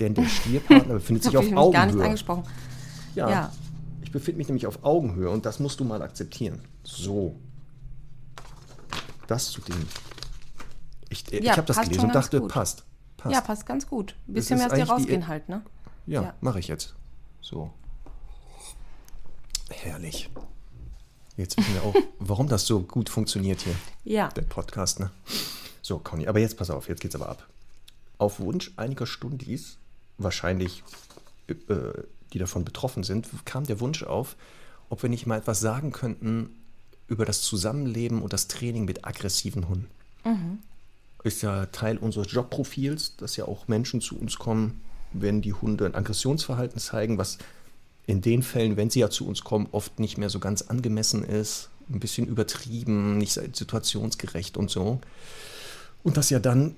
Denn 0.00 0.14
der 0.14 0.24
Stierpartner 0.28 0.94
befindet 0.94 1.22
sich 1.24 1.36
auf 1.36 1.44
ich 1.44 1.50
mich 1.50 1.56
gar 1.58 1.66
nicht 1.68 1.78
Augenhöhe. 1.80 2.04
angesprochen. 2.04 2.44
Ja. 3.14 3.30
Ja. 3.30 3.52
Ich 4.02 4.10
befinde 4.10 4.38
mich 4.38 4.48
nämlich 4.48 4.66
auf 4.66 4.82
Augenhöhe 4.84 5.30
und 5.30 5.46
das 5.46 5.60
musst 5.60 5.78
du 5.80 5.84
mal 5.84 6.02
akzeptieren. 6.02 6.60
So. 6.82 7.36
Das 9.28 9.50
zu 9.50 9.60
dem. 9.60 9.86
Ich, 11.08 11.30
ich 11.32 11.44
Ja, 11.44 11.52
habe 11.56 11.66
das 11.66 11.80
gelesen 11.80 12.06
und 12.06 12.14
dachte, 12.14 12.40
gut. 12.40 12.50
passt. 12.50 12.84
passt. 13.16 13.34
Ja, 13.34 13.40
passt 13.40 13.64
ganz 13.66 13.86
gut. 13.86 14.16
Ein 14.26 14.34
bisschen 14.34 14.58
mehr 14.58 14.66
aus 14.66 14.72
dir 14.72 14.84
die- 14.84 14.90
rausgehen 14.90 15.28
halt, 15.28 15.48
ne? 15.48 15.62
Ja, 16.06 16.22
Ja. 16.22 16.34
mache 16.40 16.58
ich 16.58 16.66
jetzt. 16.68 16.94
So. 17.40 17.70
Herrlich. 19.70 20.30
Jetzt 21.36 21.56
wissen 21.56 21.74
wir 21.74 21.82
auch, 21.82 21.94
warum 22.18 22.48
das 22.48 22.66
so 22.66 22.80
gut 22.80 23.08
funktioniert 23.08 23.62
hier, 23.62 23.74
Ja. 24.04 24.28
der 24.28 24.42
Podcast, 24.42 25.00
ne? 25.00 25.10
So, 25.80 25.98
Conny, 25.98 26.26
aber 26.28 26.38
jetzt 26.40 26.56
pass 26.56 26.70
auf, 26.70 26.88
jetzt 26.88 27.00
geht's 27.00 27.14
aber 27.14 27.28
ab. 27.28 27.46
Auf 28.18 28.38
Wunsch 28.38 28.70
einiger 28.76 29.06
Stundis, 29.06 29.76
wahrscheinlich 30.18 30.82
äh, 31.48 31.54
die 32.32 32.38
davon 32.38 32.64
betroffen 32.64 33.02
sind, 33.02 33.28
kam 33.44 33.64
der 33.64 33.80
Wunsch 33.80 34.02
auf, 34.02 34.36
ob 34.90 35.02
wir 35.02 35.10
nicht 35.10 35.26
mal 35.26 35.38
etwas 35.38 35.60
sagen 35.60 35.90
könnten 35.92 36.50
über 37.08 37.24
das 37.24 37.42
Zusammenleben 37.42 38.22
und 38.22 38.32
das 38.32 38.46
Training 38.48 38.84
mit 38.84 39.04
aggressiven 39.06 39.68
Hunden. 39.68 39.88
Ist 41.24 41.42
ja 41.42 41.66
Teil 41.66 41.98
unseres 41.98 42.30
Jobprofils, 42.32 43.16
dass 43.16 43.36
ja 43.36 43.44
auch 43.46 43.68
Menschen 43.68 44.00
zu 44.00 44.16
uns 44.18 44.38
kommen, 44.38 44.80
wenn 45.12 45.42
die 45.42 45.52
Hunde 45.52 45.84
ein 45.86 45.94
Aggressionsverhalten 45.94 46.78
zeigen, 46.80 47.18
was 47.18 47.38
in 48.06 48.20
den 48.20 48.42
Fällen, 48.42 48.76
wenn 48.76 48.90
sie 48.90 49.00
ja 49.00 49.10
zu 49.10 49.26
uns 49.26 49.44
kommen, 49.44 49.68
oft 49.72 49.98
nicht 50.00 50.18
mehr 50.18 50.28
so 50.28 50.38
ganz 50.40 50.62
angemessen 50.62 51.22
ist, 51.24 51.70
ein 51.90 52.00
bisschen 52.00 52.26
übertrieben, 52.26 53.18
nicht 53.18 53.32
situationsgerecht 53.32 54.56
und 54.56 54.70
so. 54.70 55.00
Und 56.02 56.16
das 56.16 56.30
ja 56.30 56.38
dann 56.40 56.74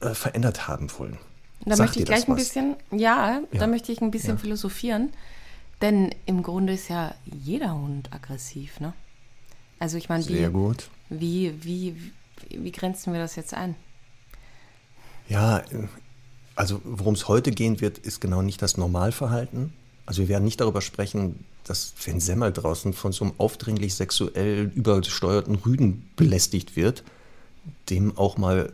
äh, 0.00 0.14
verändert 0.14 0.68
haben 0.68 0.88
wollen. 0.98 1.18
Da 1.64 1.74
Sagt 1.76 1.88
möchte 1.88 1.98
ich 2.00 2.04
gleich 2.06 2.28
ein 2.28 2.36
bisschen, 2.36 2.76
ja, 2.92 3.40
Ja. 3.52 3.58
da 3.58 3.66
möchte 3.66 3.90
ich 3.90 4.00
ein 4.00 4.10
bisschen 4.10 4.34
Ja. 4.34 4.40
philosophieren. 4.40 5.10
Denn 5.80 6.14
im 6.26 6.42
Grunde 6.42 6.72
ist 6.72 6.88
ja 6.88 7.14
jeder 7.24 7.74
Hund 7.74 8.12
aggressiv, 8.12 8.80
ne? 8.80 8.94
Also 9.80 9.96
ich 9.96 10.08
meine, 10.08 10.26
wie, 10.26 10.48
wie, 11.08 11.54
wie, 11.64 11.94
wie, 12.48 12.64
wie 12.64 12.72
grenzen 12.72 13.12
wir 13.12 13.20
das 13.20 13.36
jetzt 13.36 13.54
ein? 13.54 13.76
Ja, 15.28 15.62
also 16.56 16.80
worum 16.84 17.14
es 17.14 17.28
heute 17.28 17.50
gehen 17.52 17.80
wird, 17.80 17.98
ist 17.98 18.20
genau 18.20 18.42
nicht 18.42 18.60
das 18.62 18.76
Normalverhalten. 18.76 19.72
Also 20.08 20.22
wir 20.22 20.28
werden 20.30 20.44
nicht 20.44 20.62
darüber 20.62 20.80
sprechen, 20.80 21.44
dass 21.64 21.92
wenn 22.06 22.18
Semmel 22.18 22.50
draußen 22.50 22.94
von 22.94 23.12
so 23.12 23.26
einem 23.26 23.34
aufdringlich 23.36 23.94
sexuell 23.94 24.72
übersteuerten 24.74 25.56
Rüden 25.56 26.08
belästigt 26.16 26.76
wird, 26.76 27.04
dem 27.90 28.16
auch 28.16 28.38
mal 28.38 28.72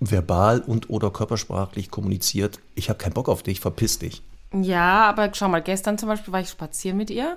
verbal 0.00 0.60
und 0.60 0.88
oder 0.88 1.10
körpersprachlich 1.10 1.90
kommuniziert, 1.90 2.58
ich 2.74 2.88
habe 2.88 2.98
keinen 2.98 3.12
Bock 3.12 3.28
auf 3.28 3.42
dich, 3.42 3.60
verpiss 3.60 3.98
dich. 3.98 4.22
Ja, 4.54 5.06
aber 5.10 5.30
schau 5.34 5.50
mal, 5.50 5.60
gestern 5.60 5.98
zum 5.98 6.08
Beispiel 6.08 6.32
war 6.32 6.40
ich 6.40 6.48
spazieren 6.48 6.96
mit 6.96 7.10
ihr, 7.10 7.36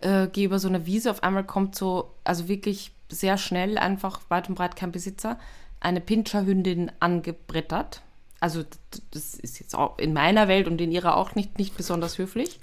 äh, 0.00 0.26
gehe 0.26 0.46
über 0.46 0.58
so 0.58 0.68
eine 0.68 0.86
Wiese, 0.86 1.10
auf 1.10 1.22
einmal 1.22 1.44
kommt 1.44 1.76
so, 1.76 2.10
also 2.24 2.48
wirklich 2.48 2.90
sehr 3.10 3.36
schnell, 3.36 3.76
einfach 3.76 4.22
weit 4.30 4.48
und 4.48 4.54
breit 4.54 4.76
kein 4.76 4.92
Besitzer, 4.92 5.38
eine 5.78 6.00
Pinscherhündin 6.00 6.90
angebrettert. 7.00 8.00
Also 8.40 8.64
das 9.12 9.34
ist 9.34 9.58
jetzt 9.60 9.74
auch 9.74 9.98
in 9.98 10.12
meiner 10.12 10.46
Welt 10.48 10.68
und 10.68 10.80
in 10.80 10.92
ihrer 10.92 11.16
auch 11.16 11.34
nicht, 11.34 11.58
nicht 11.58 11.76
besonders 11.76 12.18
höflich. 12.18 12.60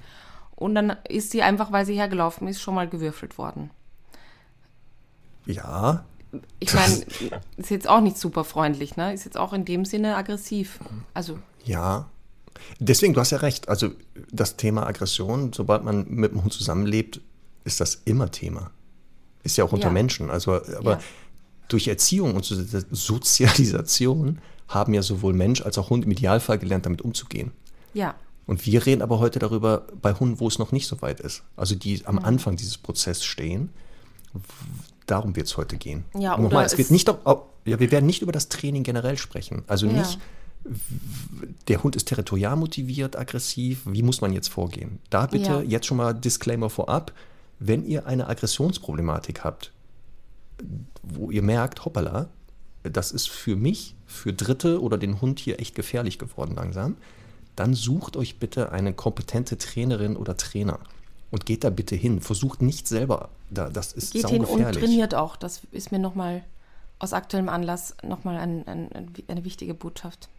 Und 0.55 0.75
dann 0.75 0.95
ist 1.09 1.31
sie 1.31 1.41
einfach, 1.41 1.71
weil 1.71 1.85
sie 1.85 1.95
hergelaufen 1.95 2.47
ist, 2.47 2.61
schon 2.61 2.75
mal 2.75 2.87
gewürfelt 2.87 3.37
worden. 3.37 3.71
Ja, 5.45 6.05
Ich 6.59 6.73
meine, 6.73 6.93
ist 7.57 7.69
jetzt 7.69 7.89
auch 7.89 8.01
nicht 8.01 8.17
super 8.17 8.43
freundlich, 8.43 8.95
ne? 8.97 9.13
Ist 9.13 9.25
jetzt 9.25 9.37
auch 9.37 9.53
in 9.53 9.65
dem 9.65 9.85
Sinne 9.85 10.15
aggressiv. 10.15 10.79
Also, 11.13 11.37
Ja, 11.65 12.09
deswegen, 12.79 13.13
du 13.13 13.19
hast 13.19 13.31
ja 13.31 13.39
recht. 13.39 13.67
Also 13.67 13.89
das 14.31 14.55
Thema 14.57 14.85
Aggression, 14.87 15.53
sobald 15.53 15.83
man 15.83 16.05
mit 16.09 16.31
dem 16.31 16.43
Hund 16.43 16.53
zusammenlebt, 16.53 17.19
ist 17.65 17.79
das 17.81 17.95
immer 18.05 18.31
Thema. 18.31 18.71
Ist 19.43 19.57
ja 19.57 19.63
auch 19.65 19.73
unter 19.73 19.87
Ja. 19.87 19.93
Menschen. 19.93 20.29
Also, 20.29 20.53
aber 20.53 20.91
Ja. 20.93 20.99
durch 21.67 21.87
Erziehung 21.87 22.35
und 22.35 22.45
so- 22.45 22.55
Sozialisation 22.91 24.39
haben 24.67 24.93
ja 24.93 25.01
sowohl 25.01 25.33
Mensch 25.33 25.61
als 25.61 25.77
auch 25.77 25.89
Hund 25.89 26.05
im 26.05 26.11
Idealfall 26.11 26.57
gelernt, 26.59 26.85
damit 26.85 27.01
umzugehen. 27.01 27.51
ja. 27.93 28.15
Und 28.45 28.65
wir 28.65 28.85
reden 28.85 29.01
aber 29.01 29.19
heute 29.19 29.39
darüber 29.39 29.87
bei 30.01 30.13
Hunden, 30.13 30.41
wo 30.41 30.49
es 30.49 30.59
noch 30.59 30.73
nicht 30.73 30.85
so 30.87 31.01
weit 31.01 31.21
ist. 31.21 31.43
Also 31.55 31.75
die 31.75 31.99
Mhm. 31.99 32.01
am 32.07 32.19
Anfang 32.19 32.57
dieses 32.57 32.77
Prozesses 32.77 33.23
stehen. 33.23 33.69
Darum 35.05 35.33
wird 35.37 35.47
es 35.47 35.55
heute 35.55 35.77
gehen. 35.77 36.03
Ja, 36.13 36.31
Nochmal, 36.31 36.47
oder 36.47 36.65
es 36.65 36.77
wird 36.77 36.91
nicht, 36.91 37.07
ob- 37.07 37.53
ja, 37.63 37.79
wir 37.79 37.89
werden 37.89 38.05
nicht 38.05 38.21
über 38.21 38.33
das 38.33 38.49
Training 38.49 38.83
generell 38.83 39.17
sprechen. 39.17 39.63
Also 39.67 39.85
Ja. 39.87 39.93
nicht, 39.93 40.19
der 41.69 41.83
Hund 41.83 41.95
ist 41.95 42.09
territorial 42.09 42.57
motiviert, 42.57 43.17
aggressiv. 43.17 43.83
Wie 43.85 44.03
muss 44.03 44.19
man 44.19 44.33
jetzt 44.33 44.49
vorgehen? 44.49 44.99
Da 45.09 45.25
bitte 45.25 45.49
Ja. 45.51 45.61
jetzt 45.61 45.85
schon 45.85 45.95
mal 45.97 46.13
Disclaimer 46.13 46.69
vorab. 46.69 47.13
Wenn 47.59 47.85
ihr 47.85 48.07
eine 48.07 48.27
Aggressionsproblematik 48.27 49.45
habt, 49.45 49.71
wo 51.01 51.31
ihr 51.31 51.41
merkt, 51.43 51.85
hoppala, 51.85 52.27
das 52.83 53.11
ist 53.11 53.29
für 53.29 53.55
mich, 53.55 53.95
für 54.13 54.33
Dritte 54.33 54.81
oder 54.81 54.97
den 54.97 55.21
Hund 55.21 55.39
hier 55.39 55.59
echt 55.59 55.75
gefährlich 55.75 56.19
geworden 56.19 56.55
langsam, 56.55 56.95
dann 57.55 57.73
sucht 57.73 58.15
euch 58.17 58.39
bitte 58.39 58.71
eine 58.71 58.93
kompetente 58.93 59.57
Trainerin 59.57 60.15
oder 60.17 60.37
Trainer 60.37 60.79
und 61.31 61.45
geht 61.45 61.63
da 61.63 61.69
bitte 61.69 61.95
hin. 61.95 62.21
Versucht 62.21 62.61
nicht 62.61 62.87
selber, 62.87 63.29
da, 63.49 63.69
das 63.69 63.91
ist 63.93 64.13
Geht 64.13 64.27
hin 64.29 64.45
und 64.45 64.61
trainiert 64.73 65.13
auch. 65.15 65.35
Das 65.35 65.61
ist 65.71 65.91
mir 65.91 65.99
nochmal 65.99 66.43
aus 66.99 67.13
aktuellem 67.13 67.49
Anlass 67.49 67.95
nochmal 68.03 68.37
ein, 68.37 68.67
ein, 68.67 68.91
ein, 68.93 69.13
eine 69.27 69.43
wichtige 69.43 69.73
Botschaft. 69.73 70.29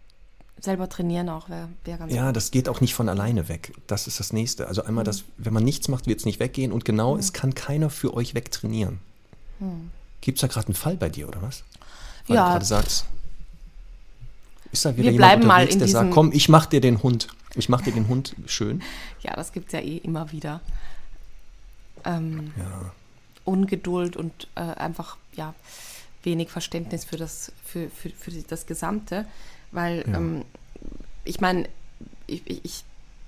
Selber 0.61 0.89
trainieren 0.89 1.29
auch 1.29 1.49
wäre 1.49 1.69
wär 1.85 1.99
ganz 1.99 2.13
Ja, 2.13 2.27
gut. 2.29 2.37
das 2.37 2.51
geht 2.53 2.69
auch 2.69 2.81
nicht 2.81 2.95
von 2.95 3.09
alleine 3.09 3.49
weg. 3.49 3.73
Das 3.89 4.07
ist 4.07 4.19
das 4.21 4.33
Nächste. 4.33 4.67
Also 4.69 4.85
einmal, 4.85 5.05
das, 5.05 5.25
wenn 5.37 5.53
man 5.53 5.65
nichts 5.65 5.89
macht, 5.89 6.07
wird 6.07 6.21
es 6.21 6.25
nicht 6.27 6.41
weggehen. 6.41 6.73
Und 6.73 6.85
genau, 6.85 7.17
es 7.17 7.33
kann 7.33 7.55
keiner 7.55 7.91
für 7.91 8.15
euch 8.15 8.35
wegtrainieren. 8.35 9.01
Gibt 10.21 10.39
es 10.39 10.41
da 10.41 10.47
gerade 10.47 10.69
einen 10.69 10.75
Fall 10.75 10.97
bei 10.97 11.09
dir, 11.09 11.29
oder 11.29 11.43
was? 11.43 11.65
Weil 12.27 12.37
Ja. 12.37 12.45
du 12.47 12.51
gerade 12.53 12.65
sagst. 12.65 13.05
Ist 14.75 14.85
da 14.85 14.97
wieder 14.97 15.13
Wir 15.13 15.17
bleiben 15.17 15.47
mal 15.47 15.69
in 15.69 15.79
der 15.79 15.87
sagt, 15.87 16.11
komm, 16.11 16.33
ich 16.33 16.49
mach 16.49 16.67
dir 16.67 16.81
den 16.81 17.01
Hund. 17.01 17.29
Ich 17.55 17.69
mach 17.69 17.81
dir 17.81 17.93
den 17.93 18.09
Hund 18.09 18.35
schön. 18.47 18.83
Ja, 19.23 19.35
das 19.37 19.53
gibt 19.53 19.69
es 19.69 19.73
ja 19.73 19.79
eh 19.79 19.99
immer 19.99 20.33
wieder. 20.33 20.61
Ähm, 22.05 22.53
Ja. 22.57 22.93
Ungeduld 23.45 24.17
und 24.17 24.49
äh, 24.57 24.63
einfach, 24.63 25.17
ja, 25.35 25.55
wenig 26.25 26.51
Verständnis 26.51 27.05
für 27.05 27.17
das, 27.17 27.53
für, 27.65 27.89
für, 27.89 28.11
für 28.11 28.33
das 28.33 28.67
Gesamte. 28.67 29.27
Weil, 29.71 30.05
Ja. 30.09 30.17
ähm, 30.17 30.45
ich 31.25 31.41
meine, 31.41 31.69
ich, 32.27 32.43
ich 32.65 32.85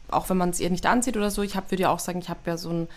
auch 0.08 0.28
wenn 0.28 0.36
man 0.36 0.50
es 0.50 0.58
ihr 0.58 0.70
nicht 0.70 0.86
ansieht 0.86 1.16
oder 1.16 1.30
so, 1.30 1.42
ich 1.42 1.54
würde 1.54 1.82
ja 1.82 1.90
auch 1.90 2.00
sagen, 2.00 2.18
ich 2.18 2.28
habe 2.28 2.40
ja 2.46 2.56
so 2.56 2.70
einen, 2.70 2.88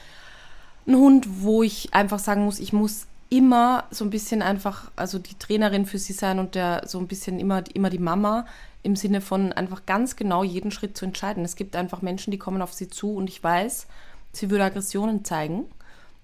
einen 0.87 0.97
Hund, 0.97 1.27
wo 1.41 1.61
ich 1.61 1.93
einfach 1.93 2.19
sagen 2.19 2.45
muss, 2.45 2.59
ich 2.59 2.73
muss 2.73 3.05
immer 3.29 3.85
so 3.91 4.03
ein 4.03 4.09
bisschen 4.09 4.41
einfach, 4.41 4.91
also 4.95 5.19
die 5.19 5.37
Trainerin 5.37 5.85
für 5.85 5.99
sie 5.99 6.13
sein 6.13 6.39
und 6.39 6.55
der 6.55 6.83
so 6.87 6.97
ein 6.99 7.07
bisschen 7.07 7.39
immer, 7.39 7.63
immer 7.73 7.89
die 7.89 7.99
Mama 7.99 8.45
im 8.81 8.95
Sinne 8.95 9.21
von 9.21 9.53
einfach 9.53 9.85
ganz 9.85 10.15
genau 10.15 10.43
jeden 10.43 10.71
Schritt 10.71 10.97
zu 10.97 11.05
entscheiden. 11.05 11.45
Es 11.45 11.55
gibt 11.55 11.75
einfach 11.75 12.01
Menschen, 12.01 12.31
die 12.31 12.39
kommen 12.39 12.61
auf 12.61 12.73
sie 12.73 12.87
zu 12.87 13.13
und 13.15 13.29
ich 13.29 13.43
weiß, 13.43 13.87
sie 14.31 14.49
würde 14.49 14.63
Aggressionen 14.63 15.25
zeigen. 15.25 15.65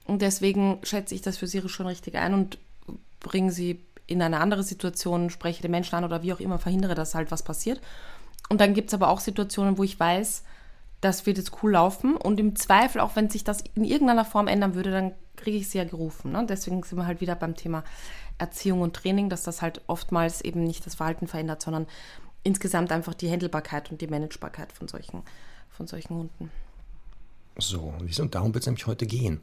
Und 0.06 0.22
deswegen 0.22 0.80
schätze 0.84 1.16
ich 1.16 1.22
das 1.22 1.38
für 1.38 1.48
sie 1.48 1.68
schon 1.68 1.88
richtig 1.88 2.16
ein 2.16 2.34
und 2.34 2.58
bringe 3.20 3.52
sie 3.52 3.82
in 4.08 4.22
eine 4.22 4.40
andere 4.40 4.64
Situation, 4.64 5.30
spreche 5.30 5.62
den 5.62 5.72
Menschen 5.72 5.96
an 5.96 6.04
oder 6.04 6.22
wie 6.22 6.34
auch 6.34 6.40
immer, 6.40 6.60
verhindere, 6.60 6.96
dass 6.96 7.16
halt 7.16 7.32
was 7.32 7.44
passiert. 7.44 7.82
Und 8.50 8.62
dann 8.62 8.74
gibt 8.74 8.90
es 8.90 8.94
aber 8.94 9.10
auch 9.10 9.20
Situationen, 9.20 9.78
wo 9.78 9.84
ich 9.84 10.00
weiß, 10.00 10.44
das 11.06 11.26
wird 11.26 11.38
jetzt 11.38 11.64
cool 11.64 11.74
laufen. 11.74 12.18
Und 12.18 12.40
im 12.40 12.56
Zweifel, 12.56 13.00
auch 13.00 13.16
wenn 13.16 13.30
sich 13.30 13.44
das 13.44 13.64
in 13.76 13.84
irgendeiner 13.84 14.26
Form 14.26 14.48
ändern 14.48 14.76
würde, 14.76 14.92
dann 14.92 15.14
kriege 15.36 15.58
ich 15.58 15.70
sie 15.70 15.78
ja 15.78 15.84
gerufen. 15.84 16.32
Ne? 16.32 16.46
Deswegen 16.48 16.82
sind 16.84 16.98
wir 16.98 17.06
halt 17.06 17.22
wieder 17.22 17.36
beim 17.36 17.56
Thema 17.56 17.84
Erziehung 18.38 18.82
und 18.82 18.96
Training, 18.96 19.30
dass 19.30 19.44
das 19.44 19.62
halt 19.62 19.82
oftmals 19.88 20.42
eben 20.42 20.64
nicht 20.64 20.86
das 20.86 20.96
Verhalten 20.96 21.28
verändert, 21.28 21.62
sondern 21.62 21.86
insgesamt 22.44 22.92
einfach 22.92 23.14
die 23.14 23.30
Händelbarkeit 23.30 23.92
und 23.92 24.02
die 24.02 24.08
Managebarkeit 24.08 24.72
von 24.72 24.88
solchen, 24.88 25.24
von 25.70 25.88
solchen 25.88 26.16
Hunden. 26.16 26.52
So, 27.58 27.94
und 28.20 28.36
darum 28.36 28.54
wird 28.54 28.64
es 28.64 28.68
nämlich 28.68 28.88
heute 28.88 29.06
gehen. 29.06 29.42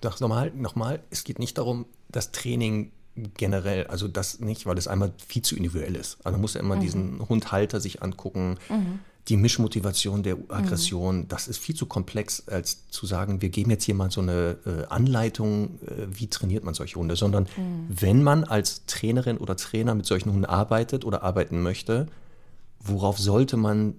Das 0.00 0.20
nochmal, 0.20 0.50
nochmal, 0.54 1.02
es 1.10 1.24
geht 1.24 1.38
nicht 1.38 1.58
darum, 1.58 1.86
das 2.08 2.32
Training 2.32 2.92
generell, 3.36 3.86
also 3.88 4.08
das 4.08 4.40
nicht, 4.40 4.64
weil 4.64 4.78
es 4.78 4.88
einmal 4.88 5.12
viel 5.26 5.42
zu 5.42 5.56
individuell 5.56 5.94
ist. 5.94 6.18
Also 6.24 6.32
man 6.32 6.40
muss 6.40 6.54
ja 6.54 6.60
immer 6.60 6.76
mhm. 6.76 6.80
diesen 6.80 7.28
Hundhalter 7.28 7.80
sich 7.80 8.02
angucken. 8.02 8.58
Mhm 8.68 9.00
die 9.30 9.36
Mischmotivation 9.36 10.22
der 10.22 10.36
Aggression, 10.48 11.18
mhm. 11.18 11.28
das 11.28 11.48
ist 11.48 11.58
viel 11.58 11.76
zu 11.76 11.86
komplex, 11.86 12.48
als 12.48 12.88
zu 12.90 13.06
sagen, 13.06 13.40
wir 13.40 13.48
geben 13.48 13.70
jetzt 13.70 13.84
hier 13.84 13.94
mal 13.94 14.10
so 14.10 14.20
eine 14.20 14.58
äh, 14.66 14.86
Anleitung, 14.88 15.78
äh, 15.86 16.06
wie 16.10 16.26
trainiert 16.26 16.64
man 16.64 16.74
solche 16.74 16.96
Hunde, 16.96 17.14
sondern 17.16 17.44
mhm. 17.56 17.86
wenn 17.88 18.22
man 18.22 18.44
als 18.44 18.84
Trainerin 18.86 19.38
oder 19.38 19.56
Trainer 19.56 19.94
mit 19.94 20.04
solchen 20.04 20.32
Hunden 20.32 20.44
arbeitet 20.44 21.04
oder 21.04 21.22
arbeiten 21.22 21.62
möchte, 21.62 22.06
worauf 22.80 23.18
sollte 23.18 23.56
man 23.56 23.94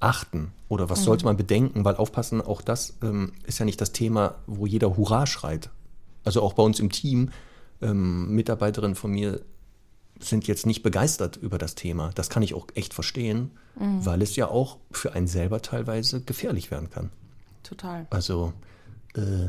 achten 0.00 0.52
oder 0.68 0.90
was 0.90 1.00
mhm. 1.00 1.04
sollte 1.04 1.24
man 1.26 1.36
bedenken, 1.36 1.84
weil 1.84 1.94
aufpassen, 1.94 2.40
auch 2.42 2.60
das 2.60 2.94
ähm, 3.02 3.32
ist 3.46 3.60
ja 3.60 3.64
nicht 3.64 3.80
das 3.80 3.92
Thema, 3.92 4.34
wo 4.46 4.66
jeder 4.66 4.96
Hurra 4.96 5.26
schreit. 5.26 5.70
Also 6.24 6.42
auch 6.42 6.54
bei 6.54 6.62
uns 6.64 6.80
im 6.80 6.90
Team, 6.90 7.30
ähm, 7.80 8.34
Mitarbeiterinnen 8.34 8.96
von 8.96 9.12
mir 9.12 9.40
sind 10.24 10.46
jetzt 10.46 10.66
nicht 10.66 10.82
begeistert 10.82 11.36
über 11.36 11.58
das 11.58 11.74
Thema. 11.74 12.10
Das 12.14 12.30
kann 12.30 12.42
ich 12.42 12.54
auch 12.54 12.66
echt 12.74 12.94
verstehen, 12.94 13.50
mhm. 13.78 14.04
weil 14.04 14.22
es 14.22 14.36
ja 14.36 14.48
auch 14.48 14.78
für 14.90 15.12
einen 15.12 15.26
selber 15.26 15.62
teilweise 15.62 16.20
gefährlich 16.20 16.70
werden 16.70 16.90
kann. 16.90 17.10
Total. 17.62 18.06
Also 18.10 18.52
äh, 19.14 19.48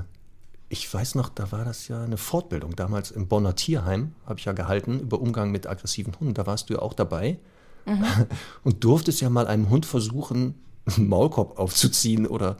ich 0.70 0.92
weiß 0.92 1.16
noch, 1.16 1.30
da 1.30 1.52
war 1.52 1.66
das 1.66 1.88
ja 1.88 2.04
eine 2.04 2.18
Fortbildung. 2.18 2.76
Damals 2.76 3.12
im 3.12 3.28
Bonner 3.28 3.56
Tierheim 3.56 4.14
habe 4.26 4.40
ich 4.40 4.46
ja 4.46 4.54
gehalten 4.54 5.00
über 5.00 5.22
Umgang 5.22 5.52
mit 5.52 5.68
aggressiven 5.68 6.20
Hunden. 6.20 6.34
Da 6.34 6.48
warst 6.48 6.70
du 6.70 6.74
ja 6.74 6.80
auch 6.80 6.94
dabei 6.94 7.38
mhm. 7.86 8.06
und 8.64 8.84
durftest 8.84 9.22
ja 9.22 9.30
mal 9.30 9.48
einem 9.48 9.70
Hund 9.70 9.86
versuchen, 9.86 10.56
einen 10.86 11.08
Maulkorb 11.08 11.60
aufzuziehen 11.60 12.26
oder 12.26 12.58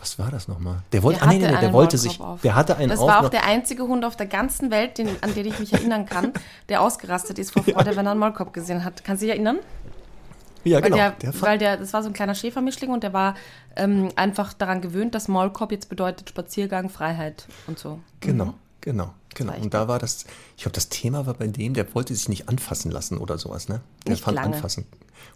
was 0.00 0.18
war 0.18 0.30
das 0.30 0.48
nochmal? 0.48 0.82
Der 0.92 1.02
wollte, 1.02 1.20
der, 1.20 1.28
ah, 1.28 1.32
nee, 1.32 1.38
nee, 1.38 1.60
der 1.60 1.72
wollte 1.72 1.98
sich, 1.98 2.20
auf. 2.20 2.40
der 2.40 2.54
hatte 2.54 2.76
einen 2.76 2.90
Das 2.90 3.00
war 3.00 3.24
auch 3.24 3.28
der 3.28 3.44
einzige 3.44 3.84
Hund 3.84 4.04
auf 4.04 4.16
der 4.16 4.26
ganzen 4.26 4.70
Welt, 4.70 4.98
den, 4.98 5.08
an 5.20 5.34
den 5.34 5.46
ich 5.46 5.58
mich 5.58 5.72
erinnern 5.72 6.06
kann, 6.06 6.32
der 6.68 6.82
ausgerastet 6.82 7.38
ist 7.38 7.52
vor 7.52 7.62
Freude, 7.64 7.90
ja. 7.90 7.96
wenn 7.96 8.06
er 8.06 8.12
einen 8.12 8.20
Maulkorb 8.20 8.52
gesehen 8.52 8.84
hat. 8.84 9.04
Kannst 9.04 9.22
du 9.22 9.26
dich 9.26 9.34
erinnern? 9.34 9.58
Ja, 10.64 10.80
genau. 10.80 10.96
Der, 10.96 11.10
der 11.12 11.40
weil 11.40 11.58
der, 11.58 11.76
das 11.76 11.92
war 11.92 12.02
so 12.02 12.08
ein 12.08 12.12
kleiner 12.12 12.34
Schäfermischling 12.34 12.90
und 12.90 13.02
der 13.02 13.12
war 13.12 13.34
ähm, 13.76 14.10
einfach 14.16 14.52
daran 14.52 14.80
gewöhnt, 14.80 15.14
dass 15.14 15.28
Maulkorb 15.28 15.72
jetzt 15.72 15.88
bedeutet 15.88 16.28
Spaziergang, 16.28 16.90
Freiheit 16.90 17.46
und 17.66 17.78
so. 17.78 18.00
Genau, 18.20 18.46
mhm. 18.46 18.54
genau. 18.80 19.14
Genau. 19.34 19.54
Und 19.54 19.74
da 19.74 19.88
war 19.88 19.98
das, 19.98 20.24
ich 20.56 20.62
glaube, 20.62 20.74
das 20.74 20.88
Thema 20.88 21.26
war 21.26 21.34
bei 21.34 21.46
dem, 21.46 21.74
der 21.74 21.94
wollte 21.94 22.14
sich 22.14 22.28
nicht 22.28 22.48
anfassen 22.48 22.90
lassen 22.90 23.18
oder 23.18 23.38
sowas, 23.38 23.68
ne? 23.68 23.80
Der 24.06 24.12
nicht 24.12 24.24
fand 24.24 24.36
lange. 24.36 24.56
anfassen. 24.56 24.86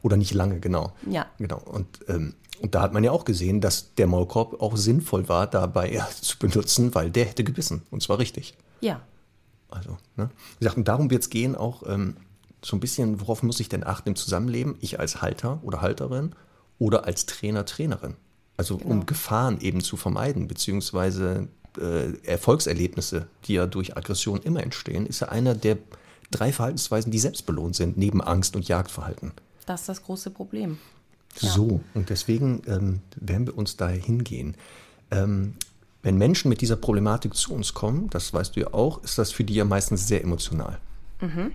Oder 0.02 0.16
nicht 0.16 0.34
lange, 0.34 0.60
genau. 0.60 0.92
Ja. 1.08 1.26
Genau. 1.38 1.58
Und 1.58 2.00
ähm, 2.08 2.34
und 2.62 2.76
da 2.76 2.82
hat 2.82 2.92
man 2.92 3.02
ja 3.02 3.10
auch 3.10 3.24
gesehen, 3.24 3.60
dass 3.60 3.94
der 3.96 4.06
Maulkorb 4.06 4.62
auch 4.62 4.76
sinnvoll 4.76 5.28
war, 5.28 5.48
dabei 5.48 6.00
zu 6.20 6.38
benutzen, 6.38 6.94
weil 6.94 7.10
der 7.10 7.24
hätte 7.24 7.42
gebissen. 7.42 7.82
Und 7.90 8.02
zwar 8.02 8.18
richtig. 8.18 8.54
Ja. 8.80 9.00
Also, 9.68 9.98
ne? 10.16 10.30
Wie 10.58 10.58
gesagt, 10.60 10.76
und 10.76 10.86
darum 10.86 11.10
wird 11.10 11.22
es 11.22 11.30
gehen, 11.30 11.56
auch 11.56 11.82
ähm, 11.88 12.16
so 12.64 12.76
ein 12.76 12.80
bisschen, 12.80 13.20
worauf 13.20 13.42
muss 13.42 13.58
ich 13.58 13.68
denn 13.68 13.84
achten 13.84 14.10
im 14.10 14.16
Zusammenleben? 14.16 14.76
Ich 14.80 15.00
als 15.00 15.22
Halter 15.22 15.58
oder 15.62 15.80
Halterin 15.80 16.36
oder 16.78 17.04
als 17.04 17.26
Trainer, 17.26 17.64
Trainerin. 17.64 18.14
Also 18.56 18.76
genau. 18.76 18.90
um 18.90 19.06
Gefahren 19.06 19.60
eben 19.60 19.80
zu 19.80 19.96
vermeiden, 19.96 20.46
beziehungsweise 20.46 21.48
äh, 21.78 22.12
Erfolgserlebnisse, 22.24 23.26
die 23.44 23.54
ja 23.54 23.66
durch 23.66 23.96
Aggression 23.96 24.40
immer 24.42 24.62
entstehen, 24.62 25.06
ist 25.06 25.20
ja 25.20 25.28
einer 25.28 25.54
der 25.54 25.78
drei 26.30 26.52
Verhaltensweisen, 26.52 27.12
die 27.12 27.18
selbst 27.18 27.46
belohnt 27.46 27.76
sind, 27.76 27.96
neben 27.96 28.20
Angst 28.20 28.56
und 28.56 28.66
Jagdverhalten. 28.66 29.32
Das 29.66 29.82
ist 29.82 29.88
das 29.88 30.02
große 30.02 30.30
Problem. 30.30 30.78
So, 31.34 31.80
und 31.94 32.10
deswegen 32.10 32.62
ähm, 32.66 33.00
werden 33.16 33.46
wir 33.46 33.56
uns 33.56 33.76
da 33.76 33.88
hingehen. 33.88 34.56
Ähm, 35.10 35.54
wenn 36.02 36.18
Menschen 36.18 36.48
mit 36.48 36.60
dieser 36.60 36.76
Problematik 36.76 37.34
zu 37.34 37.54
uns 37.54 37.74
kommen, 37.74 38.10
das 38.10 38.34
weißt 38.34 38.56
du 38.56 38.60
ja 38.60 38.74
auch, 38.74 39.02
ist 39.02 39.18
das 39.18 39.32
für 39.32 39.44
die 39.44 39.54
ja 39.54 39.64
meistens 39.64 40.08
sehr 40.08 40.22
emotional. 40.22 40.78
Mhm. 41.20 41.52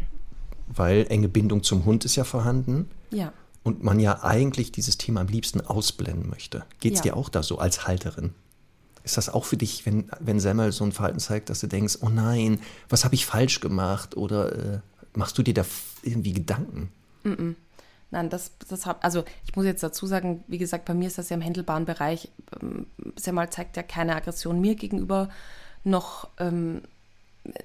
Weil 0.68 1.06
enge 1.10 1.28
Bindung 1.28 1.64
zum 1.64 1.86
Hund 1.86 2.06
ist 2.06 2.16
ja 2.16 2.24
vorhanden. 2.24 2.90
Ja. 3.12 3.34
Und 3.64 3.84
man 3.84 4.00
ja 4.00 4.24
eigentlich 4.24 4.72
dieses 4.72 4.98
Thema 4.98 5.22
am 5.22 5.28
liebsten 5.28 5.60
ausblenden 5.60 6.30
möchte. 6.30 6.64
Geht 6.80 6.94
es 6.94 7.00
ja. 7.00 7.04
dir 7.12 7.18
auch 7.18 7.28
da 7.28 7.44
so 7.44 7.58
als 7.58 7.86
Halterin? 7.86 8.34
Ist 9.08 9.16
das 9.16 9.30
auch 9.30 9.46
für 9.46 9.56
dich, 9.56 9.86
wenn, 9.86 10.12
wenn 10.20 10.42
Semmel 10.42 10.74
so 10.74 10.84
ein 10.84 10.92
Verhalten 10.92 11.20
zeigt, 11.20 11.50
dass 11.50 11.62
du 11.62 11.68
denkst, 11.68 12.00
oh 12.02 12.10
nein, 12.10 12.60
was 12.90 13.06
habe 13.06 13.16
ich 13.16 13.26
falsch 13.26 13.62
gemacht? 13.62 14.18
Oder 14.18 14.52
äh, 14.52 14.80
machst 15.14 15.38
du 15.38 15.44
dir 15.44 15.54
da 15.54 15.64
irgendwie 16.04 16.34
Gedanken? 16.34 16.92
Mhm. 17.24 17.56
Nein, 18.12 18.30
das, 18.30 18.52
das 18.68 18.86
hab, 18.86 19.06
also 19.06 19.24
ich 19.46 19.56
muss 19.56 19.64
jetzt 19.64 19.82
dazu 19.82 20.08
sagen, 20.08 20.44
wie 20.48 20.58
gesagt, 20.58 20.84
bei 20.84 20.94
mir 20.94 21.08
ist 21.08 21.18
das 21.18 21.30
ja 21.30 21.38
im 21.38 21.42
händelbaren 21.42 21.86
Bereich. 21.86 22.28
Ähm, 22.62 22.88
mal 23.34 23.50
zeigt 23.50 23.78
ja 23.78 23.84
keine 23.84 24.14
Aggression 24.14 24.60
mir 24.60 24.76
gegenüber, 24.76 25.30
noch, 25.86 26.28
ähm, 26.38 26.82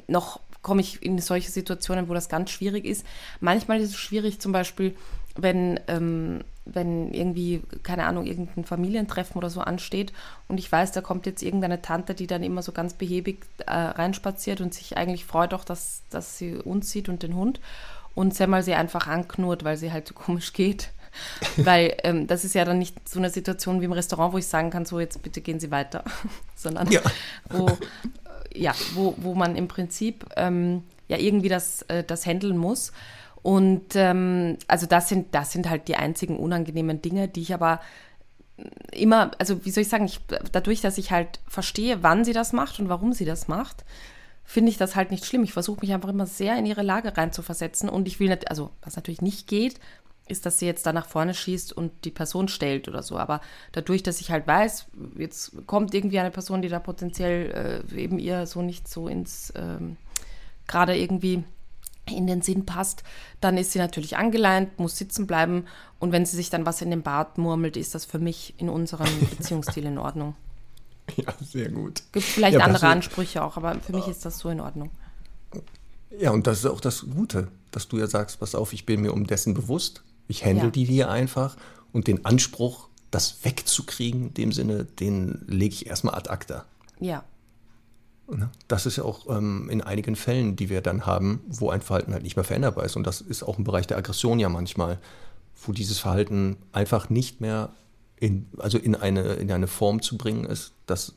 noch 0.07 0.39
komme 0.63 0.81
ich 0.81 1.03
in 1.03 1.19
solche 1.19 1.51
Situationen, 1.51 2.09
wo 2.09 2.15
das 2.15 2.29
ganz 2.29 2.51
schwierig 2.51 2.85
ist. 2.85 3.05
Manchmal 3.41 3.81
ist 3.81 3.91
es 3.91 3.97
schwierig, 3.97 4.41
zum 4.41 4.53
Beispiel, 4.53 4.95
wenn, 5.35 5.81
ähm, 5.89 6.45
wenn 6.65 7.13
irgendwie, 7.13 7.63
keine 7.83 8.07
Ahnung, 8.07 8.25
irgendein 8.25 8.65
Familientreffen 8.65 9.37
oder 9.37 9.51
so 9.51 9.61
ansteht 9.61 10.13
und 10.49 10.59
ich 10.59 10.71
weiß, 10.71 10.93
da 10.93 11.01
kommt 11.01 11.27
jetzt 11.27 11.43
irgendeine 11.43 11.83
Tante, 11.83 12.15
die 12.15 12.27
dann 12.27 12.43
immer 12.43 12.63
so 12.63 12.73
ganz 12.73 12.95
behäbig 12.95 13.45
äh, 13.67 13.73
reinspaziert 13.73 14.61
und 14.61 14.73
sich 14.73 14.97
eigentlich 14.97 15.25
freut 15.25 15.55
auch, 15.55 15.65
dass, 15.65 16.03
dass 16.11 16.39
sie 16.39 16.57
uns 16.57 16.91
sieht 16.91 17.09
und 17.09 17.23
den 17.23 17.35
Hund 17.35 17.61
und 18.15 18.35
Semmel 18.35 18.63
sie 18.63 18.75
einfach 18.75 19.07
anknurrt, 19.09 19.65
weil 19.65 19.77
sie 19.77 19.93
halt 19.93 20.07
so 20.07 20.15
komisch 20.15 20.53
geht. 20.53 20.91
weil 21.57 21.95
ähm, 22.05 22.27
das 22.27 22.43
ist 22.43 22.55
ja 22.55 22.65
dann 22.65 22.79
nicht 22.79 23.07
so 23.07 23.19
eine 23.19 23.29
Situation 23.29 23.81
wie 23.81 23.85
im 23.85 23.93
Restaurant, 23.93 24.33
wo 24.33 24.39
ich 24.39 24.47
sagen 24.47 24.71
kann, 24.71 24.87
so 24.87 24.99
jetzt 24.99 25.23
bitte 25.23 25.43
gehen 25.43 25.61
Sie 25.61 25.71
weiter, 25.71 26.05
sondern 26.57 26.91
ja. 26.91 27.01
wo, 27.51 27.69
äh, 27.69 27.79
ja, 28.55 28.75
wo, 28.95 29.15
wo 29.19 29.35
man 29.35 29.57
im 29.57 29.69
Prinzip 29.69 30.25
ähm, 30.37 30.85
ja 31.09 31.19
irgendwie 31.19 31.51
das, 31.51 31.83
äh, 31.83 32.03
das 32.03 32.25
handeln 32.25 32.57
muss. 32.57 32.93
Und 33.43 33.97
ähm, 33.97 34.57
also 34.69 34.87
das 34.87 35.09
sind, 35.09 35.35
das 35.35 35.53
sind 35.53 35.69
halt 35.69 35.89
die 35.89 35.97
einzigen 35.97 36.39
unangenehmen 36.39 37.03
Dinge, 37.03 37.29
die 37.29 37.43
ich 37.43 37.55
aber 37.55 37.81
immer, 38.93 39.33
also 39.39 39.65
wie 39.65 39.71
soll 39.71 39.83
ich 39.83 39.89
sagen, 39.89 40.05
ich, 40.05 40.21
dadurch, 40.53 40.81
dass 40.81 40.99
ich 40.99 41.11
halt 41.11 41.41
verstehe, 41.49 42.03
wann 42.03 42.25
sie 42.25 42.33
das 42.33 42.53
macht 42.53 42.79
und 42.79 42.89
warum 42.89 43.13
sie 43.13 43.25
das 43.25 43.49
macht, 43.49 43.85
finde 44.45 44.71
ich 44.71 44.77
das 44.77 44.95
halt 44.95 45.11
nicht 45.11 45.25
schlimm. 45.25 45.45
Ich 45.45 45.53
versuche 45.53 45.81
mich 45.81 45.93
einfach 45.93 46.09
immer 46.09 46.27
sehr 46.27 46.57
in 46.57 46.67
ihre 46.67 46.83
Lage 46.83 47.17
reinzuversetzen 47.17 47.89
und 47.89 48.07
ich 48.07 48.21
will 48.21 48.29
nicht, 48.29 48.49
also 48.51 48.71
was 48.83 48.97
natürlich 48.97 49.23
nicht 49.23 49.49
geht, 49.49 49.81
ist, 50.29 50.47
dass 50.47 50.59
sie 50.59 50.67
jetzt 50.67 50.87
da 50.87 50.93
nach 50.93 51.07
vorne 51.07 51.35
schießt 51.35 51.73
und 51.73 52.05
die 52.05 52.11
Person 52.11 52.49
stellt 52.49 52.89
oder 52.89 53.03
so. 53.03 53.19
Aber 53.19 53.41
dadurch, 53.73 54.03
dass 54.03 54.21
ich 54.21 54.31
halt 54.31 54.47
weiß, 54.47 54.87
jetzt 55.19 55.67
kommt 55.67 55.95
irgendwie 55.95 56.21
eine 56.21 56.31
Person, 56.31 56.63
die 56.63 56.69
da 56.69 56.79
potenziell 56.79 57.85
äh, 57.93 58.01
eben 58.01 58.19
ihr 58.19 58.47
so 58.47 58.63
nicht 58.63 58.89
so 58.89 59.09
ins, 59.09 59.53
ähm, 59.57 59.97
gerade 60.69 60.97
irgendwie 60.97 61.43
in 62.09 62.27
den 62.27 62.43
Sinn 62.43 62.67
passt, 62.67 63.03
dann 63.41 63.57
ist 63.57 63.73
sie 63.73 63.79
natürlich 63.79 64.17
angeleint, 64.17 64.79
muss 64.79 64.99
sitzen 64.99 65.27
bleiben 65.27 65.67
und 65.99 66.13
wenn 66.13 66.27
sie 66.27 66.37
sich 66.37 66.51
dann 66.51 66.67
was 66.67 66.83
in 66.83 66.91
den 66.91 67.03
Bart 67.03 67.39
murmelt, 67.39 67.77
ist 67.77 67.95
das 67.95 68.05
für 68.05 68.19
mich 68.19 68.55
in 68.59 68.69
unserem 68.69 69.09
Beziehungsstil 69.31 69.85
in 69.85 69.99
Ordnung. 69.99 70.35
Ja, 71.17 71.35
sehr 71.41 71.69
gut. 71.69 72.03
Gibt 72.13 72.27
vielleicht 72.27 72.59
ja, 72.59 72.65
andere 72.65 72.89
Ansprüche 72.89 73.43
auch, 73.43 73.57
aber 73.57 73.79
für 73.81 73.93
mich 73.93 74.07
ist 74.07 74.25
das 74.25 74.39
so 74.39 74.49
in 74.49 74.61
Ordnung. 74.61 74.91
Ja, 76.19 76.31
und 76.31 76.47
das 76.47 76.59
ist 76.59 76.67
auch 76.67 76.81
das 76.81 77.07
Gute, 77.15 77.49
dass 77.71 77.89
du 77.89 77.99
ja 77.99 78.07
sagst, 78.07 78.41
pass 78.41 78.55
auf, 78.55 78.73
ich 78.73 78.87
bin 78.87 79.01
mir 79.01 79.13
um 79.13 79.27
dessen 79.27 79.55
bewusst. 79.55 80.03
Ich 80.29 80.45
handle 80.45 80.65
ja. 80.65 80.71
die 80.71 80.85
hier 80.85 81.11
einfach 81.11 81.57
und 81.93 82.07
den 82.07 82.25
Anspruch, 82.25 82.89
das 83.11 83.45
wegzukriegen, 83.45 84.29
in 84.29 84.35
dem 84.35 84.53
Sinne, 84.53 84.85
den 84.85 85.45
lege 85.47 85.75
ich 85.75 85.87
erstmal 85.87 86.15
ad 86.15 86.31
acta. 86.31 86.65
Ja. 87.01 87.25
Ne? 88.37 88.51
Das 88.69 88.87
ist 88.87 88.97
ja 88.97 89.05
auch 89.05 89.29
ähm, 89.29 89.69
in 89.71 89.81
einigen 89.81 90.17
Fällen, 90.17 90.57
die 90.57 90.69
wir 90.69 90.81
dann 90.81 91.07
haben, 91.07 91.41
wo 91.47 91.71
ein 91.71 91.81
Verhalten 91.81 92.13
halt 92.13 92.23
nicht 92.23 92.37
mehr 92.37 92.45
veränderbar 92.45 92.85
ist. 92.85 92.97
Und 92.97 93.07
das 93.07 93.21
ist 93.21 93.43
auch 93.43 93.59
im 93.59 93.65
Bereich 93.65 93.87
der 93.87 93.99
Aggression 93.99 94.39
ja 94.39 94.49
manchmal, 94.49 94.99
wo 95.65 95.73
dieses 95.73 95.99
Verhalten 95.99 96.57
einfach 96.73 97.11
nicht 97.11 97.41
mehr 97.41 97.71
in, 98.17 98.47
also 98.59 98.79
in 98.79 98.95
eine, 98.95 99.35
in 99.35 99.51
eine 99.51 99.67
Form 99.67 100.01
zu 100.03 100.17
bringen 100.17 100.45
ist, 100.45 100.73
dass 100.87 101.15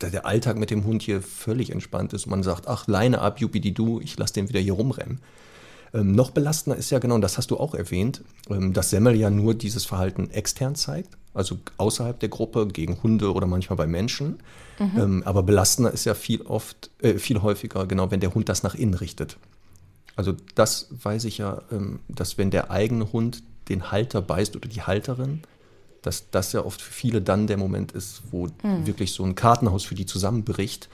der 0.00 0.26
Alltag 0.26 0.56
mit 0.58 0.70
dem 0.70 0.84
Hund 0.84 1.02
hier 1.02 1.22
völlig 1.22 1.70
entspannt 1.70 2.12
ist. 2.12 2.26
Man 2.26 2.42
sagt, 2.42 2.68
ach, 2.68 2.86
Leine 2.86 3.20
ab, 3.20 3.38
du, 3.38 4.00
ich 4.00 4.18
lasse 4.18 4.34
den 4.34 4.48
wieder 4.48 4.60
hier 4.60 4.74
rumrennen. 4.74 5.20
Ähm, 5.94 6.12
noch 6.12 6.30
belastender 6.30 6.78
ist 6.78 6.90
ja 6.90 6.98
genau, 6.98 7.14
und 7.14 7.20
das 7.20 7.38
hast 7.38 7.50
du 7.50 7.58
auch 7.58 7.74
erwähnt, 7.74 8.22
ähm, 8.50 8.72
dass 8.72 8.90
Semmel 8.90 9.16
ja 9.16 9.30
nur 9.30 9.54
dieses 9.54 9.84
Verhalten 9.84 10.30
extern 10.30 10.74
zeigt, 10.74 11.16
also 11.34 11.58
außerhalb 11.76 12.18
der 12.18 12.28
Gruppe, 12.28 12.66
gegen 12.66 13.02
Hunde 13.02 13.32
oder 13.32 13.46
manchmal 13.46 13.76
bei 13.76 13.86
Menschen. 13.86 14.38
Mhm. 14.78 14.98
Ähm, 14.98 15.22
aber 15.24 15.42
belastender 15.42 15.92
ist 15.92 16.04
ja 16.04 16.14
viel 16.14 16.42
oft, 16.42 16.90
äh, 17.00 17.14
viel 17.14 17.42
häufiger, 17.42 17.86
genau, 17.86 18.10
wenn 18.10 18.20
der 18.20 18.34
Hund 18.34 18.48
das 18.48 18.62
nach 18.62 18.74
innen 18.74 18.94
richtet. 18.94 19.38
Also 20.16 20.34
das 20.54 20.88
weiß 20.90 21.24
ich 21.24 21.38
ja, 21.38 21.62
ähm, 21.70 22.00
dass 22.08 22.38
wenn 22.38 22.50
der 22.50 22.70
eigene 22.70 23.12
Hund 23.12 23.42
den 23.68 23.90
Halter 23.90 24.22
beißt 24.22 24.56
oder 24.56 24.68
die 24.68 24.82
Halterin, 24.82 25.42
dass 26.02 26.30
das 26.30 26.52
ja 26.52 26.64
oft 26.64 26.80
für 26.80 26.92
viele 26.92 27.20
dann 27.20 27.46
der 27.46 27.56
Moment 27.56 27.92
ist, 27.92 28.22
wo 28.30 28.46
mhm. 28.46 28.86
wirklich 28.86 29.12
so 29.12 29.24
ein 29.24 29.34
Kartenhaus 29.34 29.84
für 29.84 29.94
die 29.94 30.06
zusammenbricht, 30.06 30.88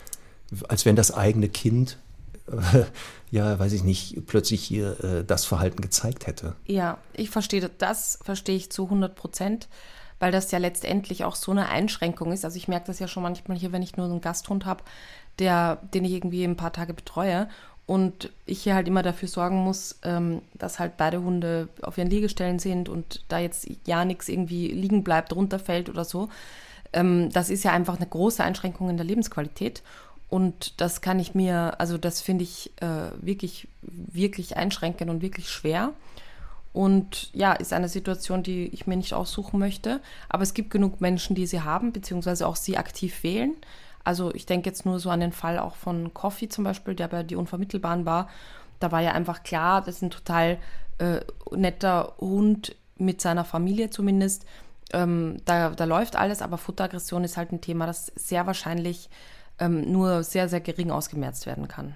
als 0.69 0.85
wenn 0.85 0.97
das 0.97 1.13
eigene 1.13 1.49
Kind, 1.49 1.99
ja, 3.31 3.59
weiß 3.59 3.73
ich 3.73 3.85
nicht, 3.85 4.27
plötzlich 4.27 4.63
hier 4.63 5.03
äh, 5.05 5.25
das 5.25 5.45
Verhalten 5.45 5.81
gezeigt 5.81 6.27
hätte. 6.27 6.57
Ja, 6.67 6.99
ich 7.15 7.31
verstehe 7.31 7.69
das, 7.79 8.19
verstehe 8.23 8.57
ich 8.57 8.71
zu 8.71 8.85
100 8.85 9.15
Prozent, 9.15 9.69
weil 10.19 10.33
das 10.33 10.51
ja 10.51 10.59
letztendlich 10.59 11.25
auch 11.25 11.37
so 11.37 11.53
eine 11.53 11.69
Einschränkung 11.69 12.33
ist. 12.33 12.45
Also 12.45 12.57
ich 12.57 12.69
merke 12.69 12.87
das 12.87 12.99
ja 12.99 13.09
schon 13.09 13.23
manchmal 13.23 13.57
hier, 13.57 13.73
wenn 13.73 13.83
ich 13.83 13.97
nur 13.97 14.07
einen 14.07 14.21
Gasthund 14.21 14.67
habe, 14.67 14.85
der, 15.39 15.77
den 15.95 16.05
ich 16.05 16.13
irgendwie 16.13 16.45
ein 16.45 16.57
paar 16.57 16.73
Tage 16.73 16.95
betreue 16.95 17.49
und 17.87 18.31
ich 18.47 18.63
hier 18.63 18.75
halt 18.75 18.87
immer 18.87 19.03
dafür 19.03 19.29
sorgen 19.29 19.57
muss, 19.57 19.99
ähm, 20.03 20.43
dass 20.55 20.79
halt 20.79 20.97
beide 20.97 21.23
Hunde 21.23 21.69
auf 21.83 21.99
ihren 21.99 22.11
Liegestellen 22.11 22.59
sind 22.59 22.89
und 22.89 23.25
da 23.29 23.39
jetzt 23.39 23.69
ja 23.87 24.05
nichts 24.05 24.29
irgendwie 24.29 24.69
liegen 24.69 25.03
bleibt, 25.03 25.35
runterfällt 25.35 25.89
oder 25.89 26.05
so. 26.05 26.29
Ähm, 26.93 27.31
das 27.33 27.51
ist 27.51 27.65
ja 27.65 27.73
einfach 27.73 27.97
eine 27.97 28.07
große 28.07 28.43
Einschränkung 28.43 28.91
in 28.91 28.97
der 28.97 29.07
Lebensqualität. 29.07 29.83
Und 30.33 30.81
das 30.81 31.03
kann 31.03 31.21
ich 31.21 31.35
mir, 31.35 31.79
also 31.79 31.99
das 31.99 32.23
finde 32.23 32.45
ich 32.45 32.73
äh, 32.81 33.11
wirklich, 33.21 33.69
wirklich 33.83 34.57
einschränkend 34.57 35.11
und 35.11 35.21
wirklich 35.21 35.51
schwer. 35.51 35.93
Und 36.73 37.31
ja, 37.35 37.53
ist 37.53 37.75
eine 37.75 37.91
Situation, 37.91 38.43
die 38.43 38.69
ich 38.69 38.87
mir 38.87 38.97
nicht 38.97 39.13
aussuchen 39.13 39.61
möchte. 39.61 40.01
Aber 40.31 40.43
es 40.43 40.55
gibt 40.55 40.71
genug 40.71 41.03
Menschen, 41.03 41.37
die 41.37 41.47
sie 41.47 41.61
haben, 41.61 41.93
beziehungsweise 41.93 42.47
auch 42.47 42.57
sie 42.57 42.79
aktiv 42.79 43.23
wählen. 43.23 43.53
Also 44.05 44.33
ich 44.35 44.47
denke 44.47 44.71
jetzt 44.71 44.87
nur 44.87 45.01
so 45.01 45.11
an 45.11 45.21
den 45.21 45.33
Fall 45.33 45.59
auch 45.59 45.75
von 45.75 46.15
Coffee 46.15 46.49
zum 46.49 46.65
Beispiel, 46.65 46.95
der 46.95 47.09
bei 47.09 47.25
die 47.25 47.37
Unvermittelbaren 47.37 48.07
war. 48.07 48.31
Da 48.81 48.91
war 48.91 49.03
ja 49.03 49.13
einfach 49.13 49.43
klar, 49.43 49.83
das 49.83 49.97
ist 49.97 50.03
ein 50.03 50.11
total 50.11 50.57
äh, 50.97 51.21
netter 51.55 52.15
Hund 52.19 52.75
mit 52.97 53.21
seiner 53.21 53.45
Familie 53.45 53.91
zumindest. 53.91 54.47
Ähm, 54.95 55.43
da, 55.45 55.69
da 55.69 55.85
läuft 55.85 56.17
alles, 56.17 56.41
aber 56.41 56.57
Futteraggression 56.57 57.23
ist 57.23 57.37
halt 57.37 57.53
ein 57.53 57.61
Thema, 57.61 57.85
das 57.85 58.07
sehr 58.17 58.47
wahrscheinlich 58.47 59.11
ähm, 59.63 59.91
nur 59.93 60.25
sehr, 60.25 60.49
sehr 60.49 60.61
gering 60.61 60.91
ausgemerzt 60.91 61.47
werden 61.47 61.69
kann. 61.69 61.95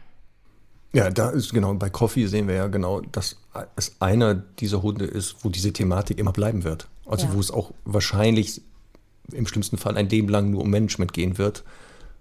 Ja, 0.93 1.11
da 1.11 1.31
ist 1.31 1.53
genau, 1.53 1.75
bei 1.75 1.91
Coffee 1.91 2.27
sehen 2.27 2.49
wir 2.49 2.55
ja 2.55 2.69
genau, 2.69 3.01
dass 3.01 3.37
es 3.75 3.97
einer 4.01 4.35
dieser 4.35 4.83
Hunde 4.83 5.05
ist, 5.05 5.37
wo 5.43 5.51
diese 5.51 5.73
Thematik 5.73 6.19
immer 6.19 6.33
bleiben 6.33 6.65
wird. 6.65 6.89
Also 7.05 7.27
ja. 7.27 7.35
wo 7.35 7.41
es 7.41 7.51
auch 7.51 7.73
wahrscheinlich 7.85 8.63
im 9.33 9.47
schlimmsten 9.47 9.77
Fall 9.77 9.97
ein 9.97 10.09
Leben 10.09 10.29
lang 10.29 10.51
nur 10.51 10.63
um 10.63 10.71
Management 10.71 11.13
gehen 11.13 11.39
wird. 11.39 11.65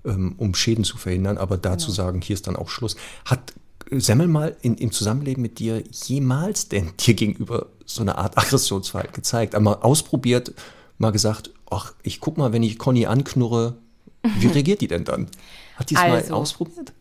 Ähm, 0.04 0.36
um 0.38 0.54
Schäden 0.54 0.84
zu 0.84 0.98
verhindern, 0.98 1.40
aber 1.40 1.58
dazu 1.58 1.88
genau. 1.88 1.96
sagen, 1.96 2.22
hier 2.22 2.36
ist 2.36 2.46
dann 2.46 2.56
auch 2.56 2.70
Schluss. 2.70 2.96
Hat 3.26 3.54
Semmel 3.90 4.28
mal 4.28 4.56
in, 4.62 4.76
im 4.76 4.92
Zusammenleben 4.92 5.42
mit 5.42 5.58
dir 5.58 5.84
jemals 5.92 6.70
denn 6.70 6.92
dir 7.00 7.16
gegenüber 7.16 7.68
so 7.86 8.02
eine 8.02 8.18
Art 8.18 8.38
Aggressionsverhalten 8.38 9.16
gezeigt? 9.16 9.56
Einmal 9.56 9.78
ausprobiert, 9.82 10.54
mal 11.00 11.12
gesagt, 11.12 11.50
ach, 11.72 11.94
ich 12.04 12.20
guck 12.20 12.38
mal, 12.38 12.54
wenn 12.54 12.62
ich 12.62 12.78
Conny 12.78 13.08
anknurre, 13.08 13.78
wie 14.40 14.48
reagiert 14.48 14.82
die 14.82 14.88
denn 14.88 15.04
dann? 15.04 15.30
Hat 15.76 15.90
die 15.90 15.96
es 15.96 16.02
also, 16.02 16.32
mal 16.32 16.40
ausprobiert? 16.40 16.94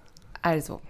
Also, 0.43 0.81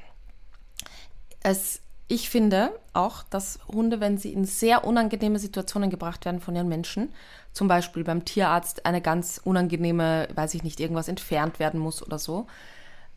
es 1.43 1.81
ich 2.07 2.29
finde 2.29 2.71
auch, 2.93 3.23
dass 3.23 3.59
Hunde, 3.67 3.99
wenn 4.01 4.19
sie 4.19 4.33
in 4.33 4.45
sehr 4.45 4.85
unangenehme 4.85 5.39
Situationen 5.39 5.89
gebracht 5.89 6.25
werden 6.27 6.41
von 6.41 6.55
ihren 6.55 6.69
Menschen, 6.69 7.13
zum 7.53 7.67
Beispiel 7.67 8.05
beim 8.05 8.25
Tierarzt 8.25 8.85
eine 8.85 9.01
ganz 9.01 9.41
unangenehme, 9.43 10.29
weiß 10.35 10.55
ich 10.55 10.63
nicht, 10.63 10.81
irgendwas 10.81 11.09
entfernt 11.09 11.59
werden 11.59 11.81
muss 11.81 12.03
oder 12.03 12.19
so, 12.19 12.47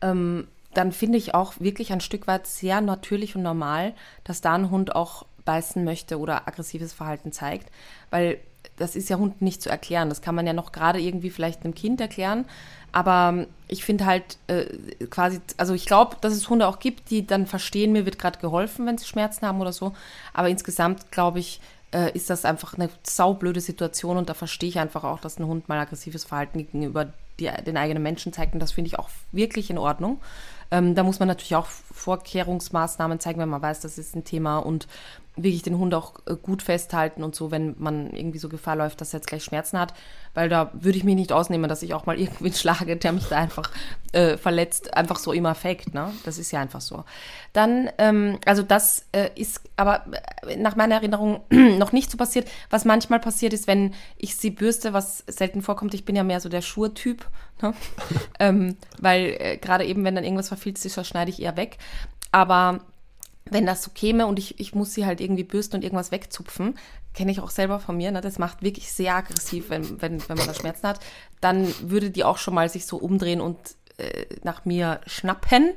ähm, 0.00 0.48
dann 0.72 0.92
finde 0.92 1.18
ich 1.18 1.34
auch 1.34 1.54
wirklich 1.58 1.92
ein 1.92 2.00
Stück 2.00 2.26
weit 2.26 2.46
sehr 2.46 2.80
natürlich 2.80 3.36
und 3.36 3.42
normal, 3.42 3.94
dass 4.24 4.40
da 4.40 4.54
ein 4.54 4.70
Hund 4.70 4.94
auch 4.94 5.26
beißen 5.44 5.84
möchte 5.84 6.18
oder 6.18 6.46
aggressives 6.46 6.92
Verhalten 6.92 7.32
zeigt, 7.32 7.70
weil 8.10 8.38
das 8.78 8.96
ist 8.96 9.08
ja 9.08 9.18
Hunden 9.18 9.44
nicht 9.44 9.62
zu 9.62 9.70
erklären. 9.70 10.08
Das 10.08 10.22
kann 10.22 10.34
man 10.34 10.46
ja 10.46 10.52
noch 10.52 10.72
gerade 10.72 11.00
irgendwie 11.00 11.30
vielleicht 11.30 11.64
einem 11.64 11.74
Kind 11.74 12.00
erklären, 12.00 12.44
aber 12.92 13.46
ich 13.68 13.84
finde 13.84 14.06
halt 14.06 14.38
äh, 14.46 14.64
quasi, 15.10 15.40
also 15.56 15.74
ich 15.74 15.86
glaube, 15.86 16.16
dass 16.20 16.32
es 16.32 16.48
Hunde 16.48 16.66
auch 16.66 16.78
gibt, 16.78 17.10
die 17.10 17.26
dann 17.26 17.46
verstehen, 17.46 17.92
mir 17.92 18.06
wird 18.06 18.18
gerade 18.18 18.38
geholfen, 18.38 18.86
wenn 18.86 18.96
sie 18.96 19.06
Schmerzen 19.06 19.46
haben 19.46 19.60
oder 19.60 19.72
so. 19.72 19.92
Aber 20.32 20.48
insgesamt, 20.48 21.10
glaube 21.12 21.38
ich, 21.38 21.60
äh, 21.92 22.12
ist 22.12 22.30
das 22.30 22.44
einfach 22.44 22.74
eine 22.74 22.88
saublöde 23.02 23.60
Situation 23.60 24.16
und 24.16 24.28
da 24.28 24.34
verstehe 24.34 24.68
ich 24.68 24.78
einfach 24.78 25.04
auch, 25.04 25.20
dass 25.20 25.38
ein 25.38 25.46
Hund 25.46 25.68
mal 25.68 25.78
aggressives 25.78 26.24
Verhalten 26.24 26.58
gegenüber 26.58 27.12
die, 27.40 27.50
den 27.66 27.76
eigenen 27.76 28.02
Menschen 28.02 28.32
zeigt 28.32 28.54
und 28.54 28.60
das 28.60 28.72
finde 28.72 28.88
ich 28.88 28.98
auch 28.98 29.10
wirklich 29.32 29.70
in 29.70 29.78
Ordnung. 29.78 30.20
Ähm, 30.70 30.94
da 30.94 31.02
muss 31.02 31.18
man 31.18 31.28
natürlich 31.28 31.56
auch 31.56 31.66
Vorkehrungsmaßnahmen 31.66 33.20
zeigen, 33.20 33.40
wenn 33.40 33.48
man 33.48 33.62
weiß, 33.62 33.80
das 33.80 33.96
ist 33.96 34.14
ein 34.14 34.24
Thema 34.24 34.58
und 34.58 34.86
wirklich 35.42 35.62
den 35.62 35.78
Hund 35.78 35.94
auch 35.94 36.14
äh, 36.26 36.36
gut 36.36 36.62
festhalten 36.62 37.22
und 37.22 37.34
so, 37.34 37.50
wenn 37.50 37.74
man 37.78 38.10
irgendwie 38.12 38.38
so 38.38 38.48
Gefahr 38.48 38.76
läuft, 38.76 39.00
dass 39.00 39.12
er 39.12 39.18
jetzt 39.18 39.28
gleich 39.28 39.44
Schmerzen 39.44 39.78
hat, 39.78 39.94
weil 40.34 40.48
da 40.48 40.70
würde 40.72 40.98
ich 40.98 41.04
mich 41.04 41.14
nicht 41.14 41.32
ausnehmen, 41.32 41.68
dass 41.68 41.82
ich 41.82 41.94
auch 41.94 42.06
mal 42.06 42.18
irgendwen 42.20 42.52
schlage, 42.52 42.96
der 42.96 43.12
mich 43.12 43.26
da 43.26 43.36
einfach 43.36 43.70
äh, 44.12 44.36
verletzt, 44.36 44.94
einfach 44.94 45.18
so 45.18 45.32
im 45.32 45.46
Affekt, 45.46 45.94
ne? 45.94 46.12
Das 46.24 46.38
ist 46.38 46.50
ja 46.50 46.60
einfach 46.60 46.80
so. 46.80 47.04
Dann, 47.52 47.90
ähm, 47.98 48.38
also 48.46 48.62
das 48.62 49.06
äh, 49.12 49.30
ist 49.34 49.62
aber 49.76 50.04
äh, 50.46 50.56
nach 50.56 50.76
meiner 50.76 50.96
Erinnerung 50.96 51.40
noch 51.50 51.92
nicht 51.92 52.10
so 52.10 52.16
passiert. 52.16 52.48
Was 52.70 52.84
manchmal 52.84 53.20
passiert 53.20 53.52
ist, 53.52 53.66
wenn 53.66 53.94
ich 54.16 54.36
sie 54.36 54.50
bürste, 54.50 54.92
was 54.92 55.24
selten 55.26 55.62
vorkommt, 55.62 55.94
ich 55.94 56.04
bin 56.04 56.16
ja 56.16 56.24
mehr 56.24 56.40
so 56.40 56.48
der 56.48 56.62
Schurtyp, 56.62 57.26
ne? 57.62 57.74
ähm, 58.40 58.76
weil 59.00 59.36
äh, 59.38 59.56
gerade 59.58 59.84
eben, 59.84 60.04
wenn 60.04 60.14
dann 60.14 60.24
irgendwas 60.24 60.48
verfilzt 60.48 60.84
ist, 60.86 60.96
das 60.96 61.08
schneide 61.08 61.30
ich 61.30 61.40
eher 61.40 61.56
weg. 61.56 61.78
Aber 62.30 62.80
wenn 63.50 63.66
das 63.66 63.82
so 63.82 63.90
käme 63.94 64.26
und 64.26 64.38
ich, 64.38 64.58
ich 64.60 64.74
muss 64.74 64.94
sie 64.94 65.06
halt 65.06 65.20
irgendwie 65.20 65.44
bürsten 65.44 65.76
und 65.76 65.82
irgendwas 65.82 66.10
wegzupfen, 66.10 66.78
kenne 67.14 67.30
ich 67.32 67.40
auch 67.40 67.50
selber 67.50 67.80
von 67.80 67.96
mir, 67.96 68.10
ne? 68.10 68.20
das 68.20 68.38
macht 68.38 68.62
wirklich 68.62 68.92
sehr 68.92 69.14
aggressiv, 69.14 69.70
wenn, 69.70 70.00
wenn, 70.00 70.28
wenn 70.28 70.36
man 70.36 70.46
da 70.46 70.54
Schmerzen 70.54 70.86
hat, 70.86 71.00
dann 71.40 71.72
würde 71.80 72.10
die 72.10 72.24
auch 72.24 72.38
schon 72.38 72.54
mal 72.54 72.68
sich 72.68 72.86
so 72.86 72.96
umdrehen 72.96 73.40
und 73.40 73.58
äh, 73.98 74.26
nach 74.44 74.64
mir 74.64 75.00
schnappen, 75.06 75.72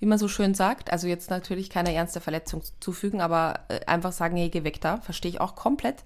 wie 0.00 0.06
man 0.06 0.18
so 0.18 0.28
schön 0.28 0.54
sagt. 0.54 0.90
Also 0.90 1.06
jetzt 1.06 1.30
natürlich 1.30 1.70
keine 1.70 1.94
ernste 1.94 2.20
Verletzung 2.20 2.62
zufügen, 2.80 3.20
aber 3.20 3.60
äh, 3.68 3.84
einfach 3.86 4.12
sagen, 4.12 4.36
hey, 4.36 4.48
geh 4.48 4.64
weg 4.64 4.80
da, 4.80 4.96
verstehe 4.98 5.30
ich 5.30 5.40
auch 5.40 5.54
komplett. 5.54 5.96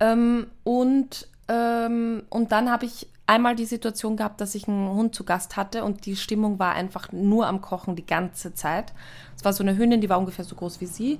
Ähm, 0.00 0.46
und, 0.64 1.28
ähm, 1.48 2.22
und 2.30 2.52
dann 2.52 2.70
habe 2.70 2.86
ich 2.86 3.08
einmal 3.26 3.54
die 3.54 3.66
Situation 3.66 4.16
gehabt, 4.16 4.40
dass 4.40 4.54
ich 4.54 4.68
einen 4.68 4.88
Hund 4.88 5.14
zu 5.14 5.24
Gast 5.24 5.56
hatte 5.56 5.84
und 5.84 6.06
die 6.06 6.16
Stimmung 6.16 6.58
war 6.58 6.74
einfach 6.74 7.12
nur 7.12 7.46
am 7.46 7.60
Kochen 7.60 7.94
die 7.94 8.06
ganze 8.06 8.54
Zeit. 8.54 8.92
Es 9.36 9.44
war 9.44 9.52
so 9.52 9.62
eine 9.62 9.76
Hündin, 9.76 10.00
die 10.00 10.08
war 10.08 10.18
ungefähr 10.18 10.44
so 10.44 10.56
groß 10.56 10.80
wie 10.80 10.86
sie. 10.86 11.18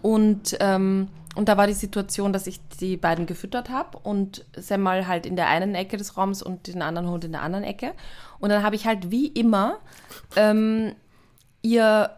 Und, 0.00 0.56
ähm, 0.60 1.08
und 1.34 1.48
da 1.48 1.56
war 1.56 1.66
die 1.66 1.74
Situation, 1.74 2.32
dass 2.32 2.46
ich 2.46 2.60
die 2.80 2.96
beiden 2.96 3.26
gefüttert 3.26 3.68
habe 3.68 3.98
und 3.98 4.44
Semmel 4.56 5.06
halt 5.06 5.26
in 5.26 5.36
der 5.36 5.48
einen 5.48 5.74
Ecke 5.74 5.96
des 5.96 6.16
Raums 6.16 6.42
und 6.42 6.66
den 6.66 6.82
anderen 6.82 7.08
Hund 7.08 7.24
in 7.24 7.32
der 7.32 7.42
anderen 7.42 7.64
Ecke. 7.64 7.92
Und 8.38 8.50
dann 8.50 8.62
habe 8.62 8.76
ich 8.76 8.86
halt 8.86 9.10
wie 9.10 9.26
immer 9.26 9.78
ähm, 10.36 10.94
ihr 11.62 12.10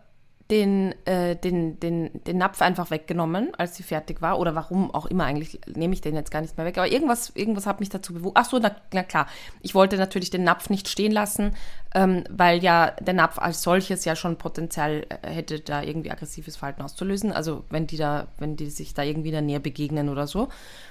den, 0.50 0.94
äh, 1.06 1.34
den, 1.34 1.80
den, 1.80 2.22
den 2.24 2.38
Napf 2.38 2.62
einfach 2.62 2.90
weggenommen, 2.90 3.52
als 3.56 3.76
sie 3.76 3.82
fertig 3.82 4.22
war. 4.22 4.38
Oder 4.38 4.54
warum 4.54 4.94
auch 4.94 5.06
immer 5.06 5.24
eigentlich, 5.24 5.60
nehme 5.66 5.92
ich 5.92 6.00
den 6.00 6.14
jetzt 6.14 6.30
gar 6.30 6.40
nicht 6.40 6.56
mehr 6.56 6.64
weg. 6.64 6.78
Aber 6.78 6.86
irgendwas, 6.86 7.30
irgendwas 7.34 7.66
hat 7.66 7.80
mich 7.80 7.88
dazu 7.88 8.14
bewogen. 8.14 8.34
Ach 8.38 8.48
so, 8.48 8.58
na, 8.58 8.70
na, 8.92 9.02
klar. 9.02 9.26
Ich 9.62 9.74
wollte 9.74 9.96
natürlich 9.96 10.30
den 10.30 10.44
Napf 10.44 10.70
nicht 10.70 10.88
stehen 10.88 11.10
lassen, 11.10 11.56
ähm, 11.94 12.22
weil 12.30 12.62
ja 12.62 12.92
der 13.00 13.14
Napf 13.14 13.38
als 13.38 13.62
solches 13.62 14.04
ja 14.04 14.14
schon 14.14 14.36
Potenzial 14.36 15.04
äh, 15.08 15.28
hätte, 15.28 15.58
da 15.58 15.82
irgendwie 15.82 16.12
aggressives 16.12 16.56
Verhalten 16.56 16.82
auszulösen. 16.82 17.32
Also 17.32 17.64
wenn 17.70 17.88
die 17.88 17.96
da, 17.96 18.28
wenn 18.38 18.54
die 18.56 18.70
sich 18.70 18.94
da 18.94 19.02
irgendwie 19.02 19.28
in 19.28 19.34
der 19.34 19.42
Nähe 19.42 19.60
begegnen 19.60 20.08
oder 20.08 20.28
so. 20.28 20.48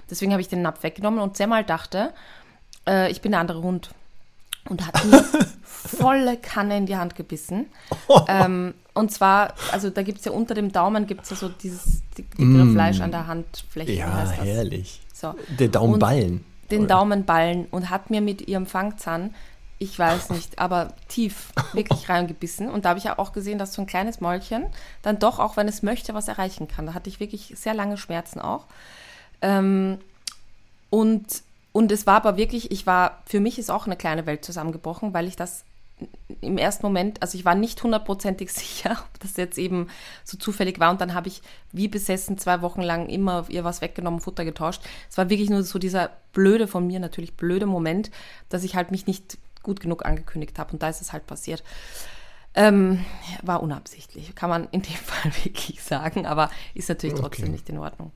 Deswegen 0.09 0.33
habe 0.33 0.41
ich 0.41 0.49
den 0.49 0.63
Napf 0.63 0.83
weggenommen 0.83 1.21
und 1.21 1.37
sehr 1.37 1.47
mal 1.47 1.63
dachte, 1.63 2.13
äh, 2.85 3.09
ich 3.09 3.21
bin 3.21 3.31
der 3.31 3.39
andere 3.39 3.61
Hund 3.61 3.91
und 4.69 4.85
hat 4.85 5.05
mir 5.05 5.23
volle 5.63 6.37
Kanne 6.37 6.77
in 6.77 6.85
die 6.85 6.97
Hand 6.97 7.15
gebissen. 7.15 7.67
ähm, 8.27 8.73
und 8.93 9.11
zwar, 9.11 9.53
also 9.71 9.89
da 9.89 10.03
gibt 10.03 10.19
es 10.19 10.25
ja 10.25 10.31
unter 10.31 10.53
dem 10.53 10.71
Daumen 10.71 11.05
gibt 11.07 11.23
es 11.23 11.29
ja 11.31 11.35
so 11.35 11.49
dieses 11.49 12.01
dickere 12.17 12.45
mm. 12.45 12.73
Fleisch 12.73 13.01
an 13.01 13.11
der 13.11 13.27
Handfläche. 13.27 13.91
Ja, 13.91 14.29
herrlich. 14.29 15.01
So. 15.13 15.35
Der 15.59 15.67
Daumenballen. 15.67 16.33
Und 16.33 16.71
den 16.71 16.87
Daumenballen 16.87 17.67
und 17.71 17.89
hat 17.89 18.09
mir 18.09 18.21
mit 18.21 18.47
ihrem 18.47 18.65
Fangzahn, 18.65 19.35
ich 19.77 19.97
weiß 19.97 20.29
nicht, 20.31 20.59
aber 20.59 20.93
tief 21.07 21.51
wirklich 21.73 22.09
reingebissen. 22.09 22.69
Und 22.69 22.85
da 22.85 22.89
habe 22.89 22.99
ich 22.99 23.05
ja 23.05 23.19
auch 23.19 23.33
gesehen, 23.33 23.59
dass 23.59 23.73
so 23.73 23.81
ein 23.81 23.87
kleines 23.87 24.21
Mäulchen 24.21 24.65
dann 25.01 25.19
doch, 25.19 25.39
auch 25.39 25.57
wenn 25.57 25.67
es 25.67 25.83
möchte, 25.83 26.13
was 26.13 26.27
erreichen 26.27 26.67
kann. 26.67 26.85
Da 26.85 26.93
hatte 26.93 27.09
ich 27.09 27.19
wirklich 27.19 27.53
sehr 27.55 27.73
lange 27.73 27.97
Schmerzen 27.97 28.39
auch. 28.39 28.65
Ähm, 29.41 29.99
und, 30.89 31.43
und 31.75 31.91
es 31.91 32.07
war 32.07 32.15
aber 32.15 32.37
wirklich, 32.37 32.71
ich 32.71 32.87
war, 32.87 33.21
für 33.25 33.41
mich 33.41 33.59
ist 33.59 33.69
auch 33.69 33.85
eine 33.85 33.97
kleine 33.97 34.25
Welt 34.25 34.45
zusammengebrochen, 34.45 35.13
weil 35.13 35.27
ich 35.27 35.35
das 35.35 35.65
im 36.39 36.57
ersten 36.57 36.85
Moment, 36.85 37.21
also 37.21 37.37
ich 37.37 37.43
war 37.43 37.53
nicht 37.53 37.83
hundertprozentig 37.83 38.49
sicher, 38.53 38.91
ob 38.91 39.19
das 39.19 39.35
jetzt 39.35 39.57
eben 39.57 39.89
so 40.23 40.37
zufällig 40.37 40.79
war. 40.79 40.89
Und 40.89 41.01
dann 41.01 41.13
habe 41.13 41.27
ich 41.27 41.41
wie 41.73 41.89
besessen 41.89 42.37
zwei 42.37 42.61
Wochen 42.61 42.81
lang 42.81 43.09
immer 43.09 43.43
ihr 43.49 43.65
was 43.65 43.81
weggenommen, 43.81 44.21
Futter 44.21 44.45
getauscht. 44.45 44.83
Es 45.09 45.17
war 45.17 45.29
wirklich 45.29 45.49
nur 45.49 45.63
so 45.63 45.77
dieser 45.77 46.11
blöde 46.31 46.69
von 46.69 46.87
mir, 46.87 47.01
natürlich 47.01 47.35
blöde 47.35 47.65
Moment, 47.65 48.09
dass 48.47 48.63
ich 48.63 48.77
halt 48.77 48.91
mich 48.91 49.05
nicht 49.05 49.37
gut 49.61 49.81
genug 49.81 50.05
angekündigt 50.05 50.57
habe. 50.57 50.71
Und 50.71 50.81
da 50.81 50.87
ist 50.87 51.01
es 51.01 51.11
halt 51.11 51.27
passiert. 51.27 51.61
Ähm, 52.53 53.03
war 53.41 53.61
unabsichtlich, 53.61 54.33
kann 54.33 54.49
man 54.49 54.69
in 54.71 54.81
dem 54.81 54.95
Fall 54.95 55.29
wirklich 55.43 55.83
sagen, 55.83 56.25
aber 56.25 56.49
ist 56.73 56.87
natürlich 56.87 57.19
trotzdem 57.19 57.47
okay. 57.47 57.51
nicht 57.51 57.67
in 57.67 57.79
Ordnung. 57.79 58.13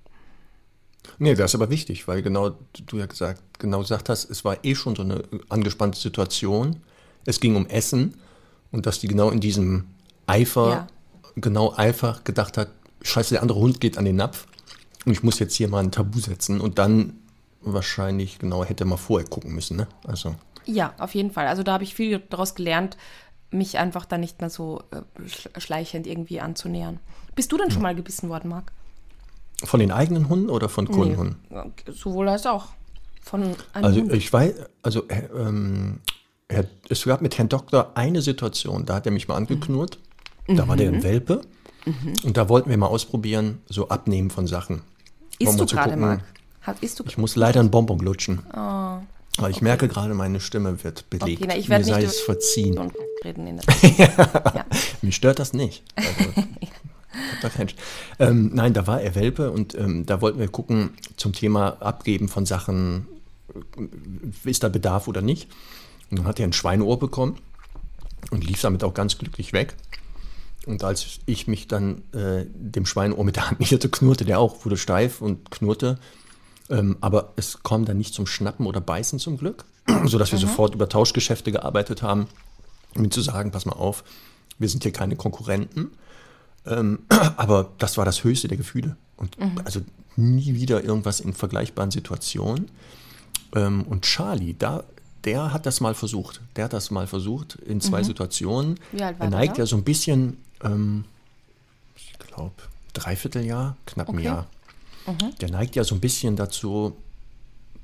Nee, 1.17 1.35
das 1.35 1.51
ist 1.51 1.55
aber 1.55 1.69
wichtig, 1.69 2.07
weil 2.07 2.21
genau, 2.21 2.51
du 2.85 2.97
ja 2.97 3.05
gesagt, 3.05 3.41
genau 3.59 3.79
gesagt 3.79 4.09
hast, 4.09 4.29
es 4.29 4.45
war 4.45 4.57
eh 4.63 4.75
schon 4.75 4.95
so 4.95 5.01
eine 5.01 5.23
angespannte 5.49 5.99
Situation. 5.99 6.77
Es 7.25 7.39
ging 7.39 7.55
um 7.55 7.67
Essen 7.67 8.15
und 8.71 8.85
dass 8.85 8.99
die 8.99 9.07
genau 9.07 9.29
in 9.29 9.39
diesem 9.39 9.87
Eifer, 10.27 10.69
ja. 10.69 10.87
genau 11.35 11.71
einfach 11.71 12.23
gedacht 12.23 12.57
hat, 12.57 12.69
scheiße, 13.01 13.33
der 13.33 13.41
andere 13.41 13.59
Hund 13.59 13.81
geht 13.81 13.97
an 13.97 14.05
den 14.05 14.15
Napf 14.15 14.45
und 15.05 15.11
ich 15.11 15.23
muss 15.23 15.39
jetzt 15.39 15.55
hier 15.55 15.67
mal 15.67 15.83
ein 15.83 15.91
Tabu 15.91 16.19
setzen 16.19 16.61
und 16.61 16.77
dann 16.77 17.13
wahrscheinlich 17.61 18.39
genau 18.39 18.63
hätte 18.63 18.85
mal 18.85 18.97
vorher 18.97 19.27
gucken 19.27 19.53
müssen, 19.53 19.77
ne? 19.77 19.87
Also. 20.05 20.35
Ja, 20.65 20.93
auf 20.97 21.15
jeden 21.15 21.31
Fall. 21.31 21.47
Also 21.47 21.63
da 21.63 21.73
habe 21.73 21.83
ich 21.83 21.95
viel 21.95 22.19
daraus 22.29 22.55
gelernt, 22.55 22.95
mich 23.51 23.77
einfach 23.77 24.05
da 24.05 24.17
nicht 24.17 24.39
mehr 24.39 24.49
so 24.49 24.83
äh, 24.91 25.59
schleichend 25.59 26.05
irgendwie 26.07 26.39
anzunähern. 26.39 26.99
Bist 27.35 27.51
du 27.51 27.57
denn 27.57 27.71
schon 27.71 27.81
mal 27.81 27.95
gebissen 27.95 28.29
worden, 28.29 28.49
Marc? 28.49 28.71
Von 29.65 29.79
den 29.79 29.91
eigenen 29.91 30.29
Hunden 30.29 30.49
oder 30.49 30.69
von 30.69 30.87
Kundenhunden? 30.87 31.37
Nee, 31.49 31.91
sowohl 31.91 32.29
als 32.29 32.45
auch. 32.45 32.67
Von 33.21 33.43
einem 33.43 33.55
also 33.73 34.01
Hund. 34.01 34.13
ich 34.13 34.31
weiß, 34.31 34.53
also 34.81 35.03
ähm, 35.09 35.99
Herr, 36.47 36.65
es 36.89 37.03
gab 37.03 37.21
mit 37.21 37.37
Herrn 37.37 37.49
Doktor 37.49 37.91
eine 37.95 38.21
Situation, 38.21 38.85
da 38.85 38.95
hat 38.95 39.05
er 39.05 39.11
mich 39.11 39.27
mal 39.27 39.35
angeknurrt. 39.35 39.99
Mhm. 40.47 40.57
Da 40.57 40.67
war 40.67 40.75
der 40.75 40.89
ein 40.89 40.97
mhm. 40.97 41.03
Welpe. 41.03 41.41
Mhm. 41.85 42.13
Und 42.23 42.37
da 42.37 42.49
wollten 42.49 42.69
wir 42.69 42.77
mal 42.77 42.87
ausprobieren, 42.87 43.61
so 43.67 43.89
abnehmen 43.89 44.29
von 44.29 44.47
Sachen. 44.47 44.81
Isst 45.37 45.59
du 45.59 45.65
gerade, 45.65 45.95
Marc? 45.95 46.23
Ich 46.81 47.17
muss 47.17 47.35
leider 47.35 47.59
einen 47.59 47.71
Bonbon 47.71 47.99
lutschen. 47.99 48.39
Oh. 48.53 48.99
Weil 49.37 49.51
ich 49.51 49.57
okay. 49.57 49.65
merke 49.65 49.87
gerade, 49.87 50.13
meine 50.13 50.39
Stimme 50.39 50.83
wird 50.83 51.09
belegt. 51.09 51.39
Okay, 51.39 51.45
na, 51.47 51.57
ich 51.57 51.69
Mir 51.69 51.83
sei 51.83 52.03
es 52.03 52.19
verziehen. 52.19 52.91
Reden 53.23 53.47
in 53.47 53.57
der 53.57 53.89
ja. 54.55 54.65
Mich 55.01 55.15
stört 55.15 55.39
das 55.39 55.53
nicht. 55.53 55.83
Also, 55.95 56.09
ähm, 58.19 58.51
nein, 58.53 58.73
da 58.73 58.87
war 58.87 59.01
er 59.01 59.15
Welpe 59.15 59.51
und 59.51 59.75
ähm, 59.75 60.05
da 60.05 60.21
wollten 60.21 60.39
wir 60.39 60.47
gucken 60.47 60.91
zum 61.17 61.33
Thema 61.33 61.81
Abgeben 61.81 62.27
von 62.27 62.45
Sachen, 62.45 63.07
ist 64.43 64.63
da 64.63 64.69
Bedarf 64.69 65.07
oder 65.07 65.21
nicht. 65.21 65.49
Und 66.11 66.19
dann 66.19 66.27
hat 66.27 66.39
er 66.39 66.47
ein 66.47 66.53
Schweineohr 66.53 66.99
bekommen 66.99 67.37
und 68.31 68.45
lief 68.45 68.61
damit 68.61 68.83
auch 68.83 68.93
ganz 68.93 69.17
glücklich 69.17 69.53
weg. 69.53 69.75
Und 70.65 70.83
als 70.83 71.19
ich 71.25 71.47
mich 71.47 71.67
dann 71.67 72.03
äh, 72.13 72.45
dem 72.53 72.85
Schweineohr 72.85 73.23
mit 73.23 73.35
der 73.37 73.49
Hand 73.49 73.59
näherte, 73.71 73.89
knurrte 73.89 74.25
der 74.25 74.39
auch, 74.39 74.65
wurde 74.65 74.77
steif 74.77 75.21
und 75.21 75.51
knurrte. 75.51 75.99
Ähm, 76.69 76.97
aber 77.01 77.33
es 77.35 77.63
kam 77.63 77.85
dann 77.85 77.97
nicht 77.97 78.13
zum 78.13 78.27
Schnappen 78.27 78.67
oder 78.67 78.81
Beißen 78.81 79.17
zum 79.19 79.37
Glück, 79.37 79.65
sodass 80.05 80.31
wir 80.31 80.37
mhm. 80.37 80.43
sofort 80.43 80.75
über 80.75 80.87
Tauschgeschäfte 80.87 81.51
gearbeitet 81.51 82.03
haben, 82.03 82.27
um 82.95 83.05
ihm 83.05 83.11
zu 83.11 83.21
sagen, 83.21 83.51
pass 83.51 83.65
mal 83.65 83.73
auf, 83.73 84.03
wir 84.59 84.69
sind 84.69 84.83
hier 84.83 84.91
keine 84.91 85.15
Konkurrenten. 85.15 85.91
Ähm, 86.65 86.99
aber 87.37 87.71
das 87.77 87.97
war 87.97 88.05
das 88.05 88.23
höchste 88.23 88.47
der 88.47 88.57
Gefühle. 88.57 88.95
Und 89.17 89.39
mhm. 89.39 89.61
also 89.65 89.81
nie 90.15 90.53
wieder 90.53 90.83
irgendwas 90.83 91.19
in 91.19 91.33
vergleichbaren 91.33 91.91
Situationen. 91.91 92.69
Ähm, 93.55 93.83
und 93.83 94.03
Charlie, 94.03 94.55
da, 94.57 94.83
der 95.23 95.53
hat 95.53 95.65
das 95.65 95.81
mal 95.81 95.95
versucht. 95.95 96.41
Der 96.55 96.65
hat 96.65 96.73
das 96.73 96.91
mal 96.91 97.07
versucht 97.07 97.55
in 97.55 97.81
zwei 97.81 97.99
mhm. 97.99 98.05
Situationen. 98.05 98.79
Wie 98.91 99.03
alt 99.03 99.19
war 99.19 99.27
er 99.27 99.31
neigt 99.31 99.57
ja 99.57 99.65
so 99.65 99.75
ein 99.75 99.83
bisschen, 99.83 100.37
ähm, 100.63 101.05
ich 101.95 102.13
glaube, 102.19 102.55
Dreivierteljahr, 102.93 103.77
knapp 103.85 104.09
ein 104.09 104.19
Jahr. 104.19 104.47
Mhm. 105.07 105.35
Der 105.41 105.51
neigt 105.51 105.75
ja 105.75 105.83
so 105.83 105.95
ein 105.95 106.01
bisschen 106.01 106.35
dazu, 106.35 106.95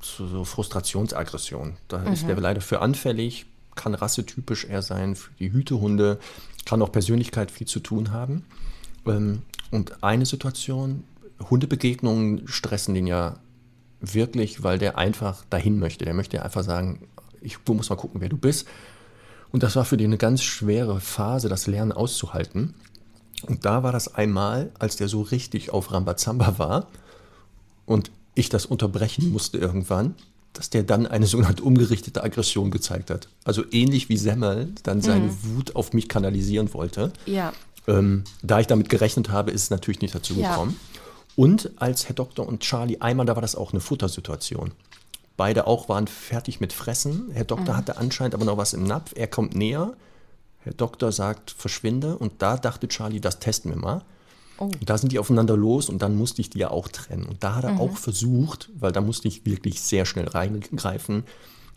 zu 0.00 0.26
so 0.26 0.44
Frustrationsaggression. 0.44 1.76
Da 1.88 1.98
mhm. 1.98 2.12
ist 2.12 2.26
der 2.26 2.36
leider 2.36 2.60
für 2.60 2.80
anfällig, 2.80 3.46
kann 3.74 3.94
rassetypisch 3.94 4.64
eher 4.64 4.82
sein, 4.82 5.16
für 5.16 5.30
die 5.38 5.52
Hütehunde, 5.52 6.18
kann 6.64 6.82
auch 6.82 6.92
Persönlichkeit 6.92 7.50
viel 7.50 7.66
zu 7.66 7.80
tun 7.80 8.10
haben. 8.10 8.44
Ähm, 9.06 9.42
und 9.70 10.02
eine 10.02 10.26
Situation, 10.26 11.04
Hundebegegnungen 11.50 12.46
stressen 12.48 12.94
den 12.94 13.06
ja 13.06 13.38
wirklich, 14.00 14.62
weil 14.62 14.78
der 14.78 14.98
einfach 14.98 15.44
dahin 15.50 15.78
möchte. 15.78 16.04
Der 16.04 16.14
möchte 16.14 16.42
einfach 16.42 16.62
sagen, 16.62 17.08
ich 17.40 17.58
muss 17.66 17.90
mal 17.90 17.96
gucken, 17.96 18.20
wer 18.20 18.28
du 18.28 18.36
bist. 18.36 18.66
Und 19.52 19.62
das 19.62 19.76
war 19.76 19.84
für 19.84 19.96
den 19.96 20.10
eine 20.10 20.18
ganz 20.18 20.42
schwere 20.42 21.00
Phase, 21.00 21.48
das 21.48 21.66
Lernen 21.66 21.92
auszuhalten. 21.92 22.74
Und 23.46 23.64
da 23.64 23.82
war 23.82 23.92
das 23.92 24.14
einmal, 24.14 24.70
als 24.78 24.96
der 24.96 25.08
so 25.08 25.22
richtig 25.22 25.70
auf 25.70 25.92
Rambazamba 25.92 26.58
war 26.58 26.88
und 27.84 28.10
ich 28.34 28.48
das 28.48 28.66
unterbrechen 28.66 29.30
musste 29.30 29.58
irgendwann, 29.58 30.14
dass 30.52 30.70
der 30.70 30.82
dann 30.82 31.06
eine 31.06 31.26
sogenannte 31.26 31.62
umgerichtete 31.62 32.22
Aggression 32.22 32.70
gezeigt 32.70 33.10
hat. 33.10 33.28
Also 33.44 33.64
ähnlich 33.70 34.08
wie 34.08 34.16
Semmel 34.16 34.72
dann 34.82 35.02
seine 35.02 35.26
mhm. 35.26 35.38
Wut 35.42 35.76
auf 35.76 35.92
mich 35.92 36.08
kanalisieren 36.08 36.72
wollte. 36.74 37.12
Ja. 37.26 37.52
Ähm, 37.88 38.24
da 38.42 38.60
ich 38.60 38.66
damit 38.66 38.88
gerechnet 38.88 39.30
habe, 39.30 39.50
ist 39.50 39.64
es 39.64 39.70
natürlich 39.70 40.00
nicht 40.00 40.14
dazu 40.14 40.34
gekommen. 40.34 40.78
Ja. 40.92 41.00
Und 41.36 41.70
als 41.76 42.08
Herr 42.08 42.14
Doktor 42.14 42.46
und 42.46 42.60
Charlie 42.60 43.00
einmal, 43.00 43.26
da 43.26 43.36
war 43.36 43.42
das 43.42 43.54
auch 43.54 43.72
eine 43.72 43.80
Futtersituation. 43.80 44.72
Beide 45.36 45.66
auch 45.66 45.88
waren 45.88 46.06
fertig 46.06 46.60
mit 46.60 46.72
Fressen. 46.72 47.30
Herr 47.32 47.44
Doktor 47.44 47.74
mhm. 47.74 47.76
hatte 47.76 47.96
anscheinend 47.98 48.34
aber 48.34 48.46
noch 48.46 48.56
was 48.56 48.72
im 48.72 48.84
Napf. 48.84 49.12
Er 49.14 49.26
kommt 49.26 49.54
näher. 49.54 49.92
Herr 50.60 50.72
Doktor 50.72 51.12
sagt, 51.12 51.50
verschwinde. 51.50 52.16
Und 52.16 52.40
da 52.40 52.56
dachte 52.56 52.88
Charlie, 52.88 53.20
das 53.20 53.38
testen 53.38 53.70
wir 53.70 53.78
mal. 53.78 54.02
Oh. 54.58 54.70
Da 54.84 54.96
sind 54.96 55.12
die 55.12 55.18
aufeinander 55.18 55.56
los 55.56 55.90
und 55.90 56.00
dann 56.00 56.16
musste 56.16 56.40
ich 56.40 56.48
die 56.48 56.58
ja 56.58 56.70
auch 56.70 56.88
trennen. 56.88 57.26
Und 57.26 57.44
da 57.44 57.54
hat 57.54 57.64
er 57.64 57.72
mhm. 57.72 57.80
auch 57.80 57.96
versucht, 57.98 58.70
weil 58.74 58.92
da 58.92 59.02
musste 59.02 59.28
ich 59.28 59.44
wirklich 59.44 59.82
sehr 59.82 60.06
schnell 60.06 60.26
reingreifen. 60.26 61.24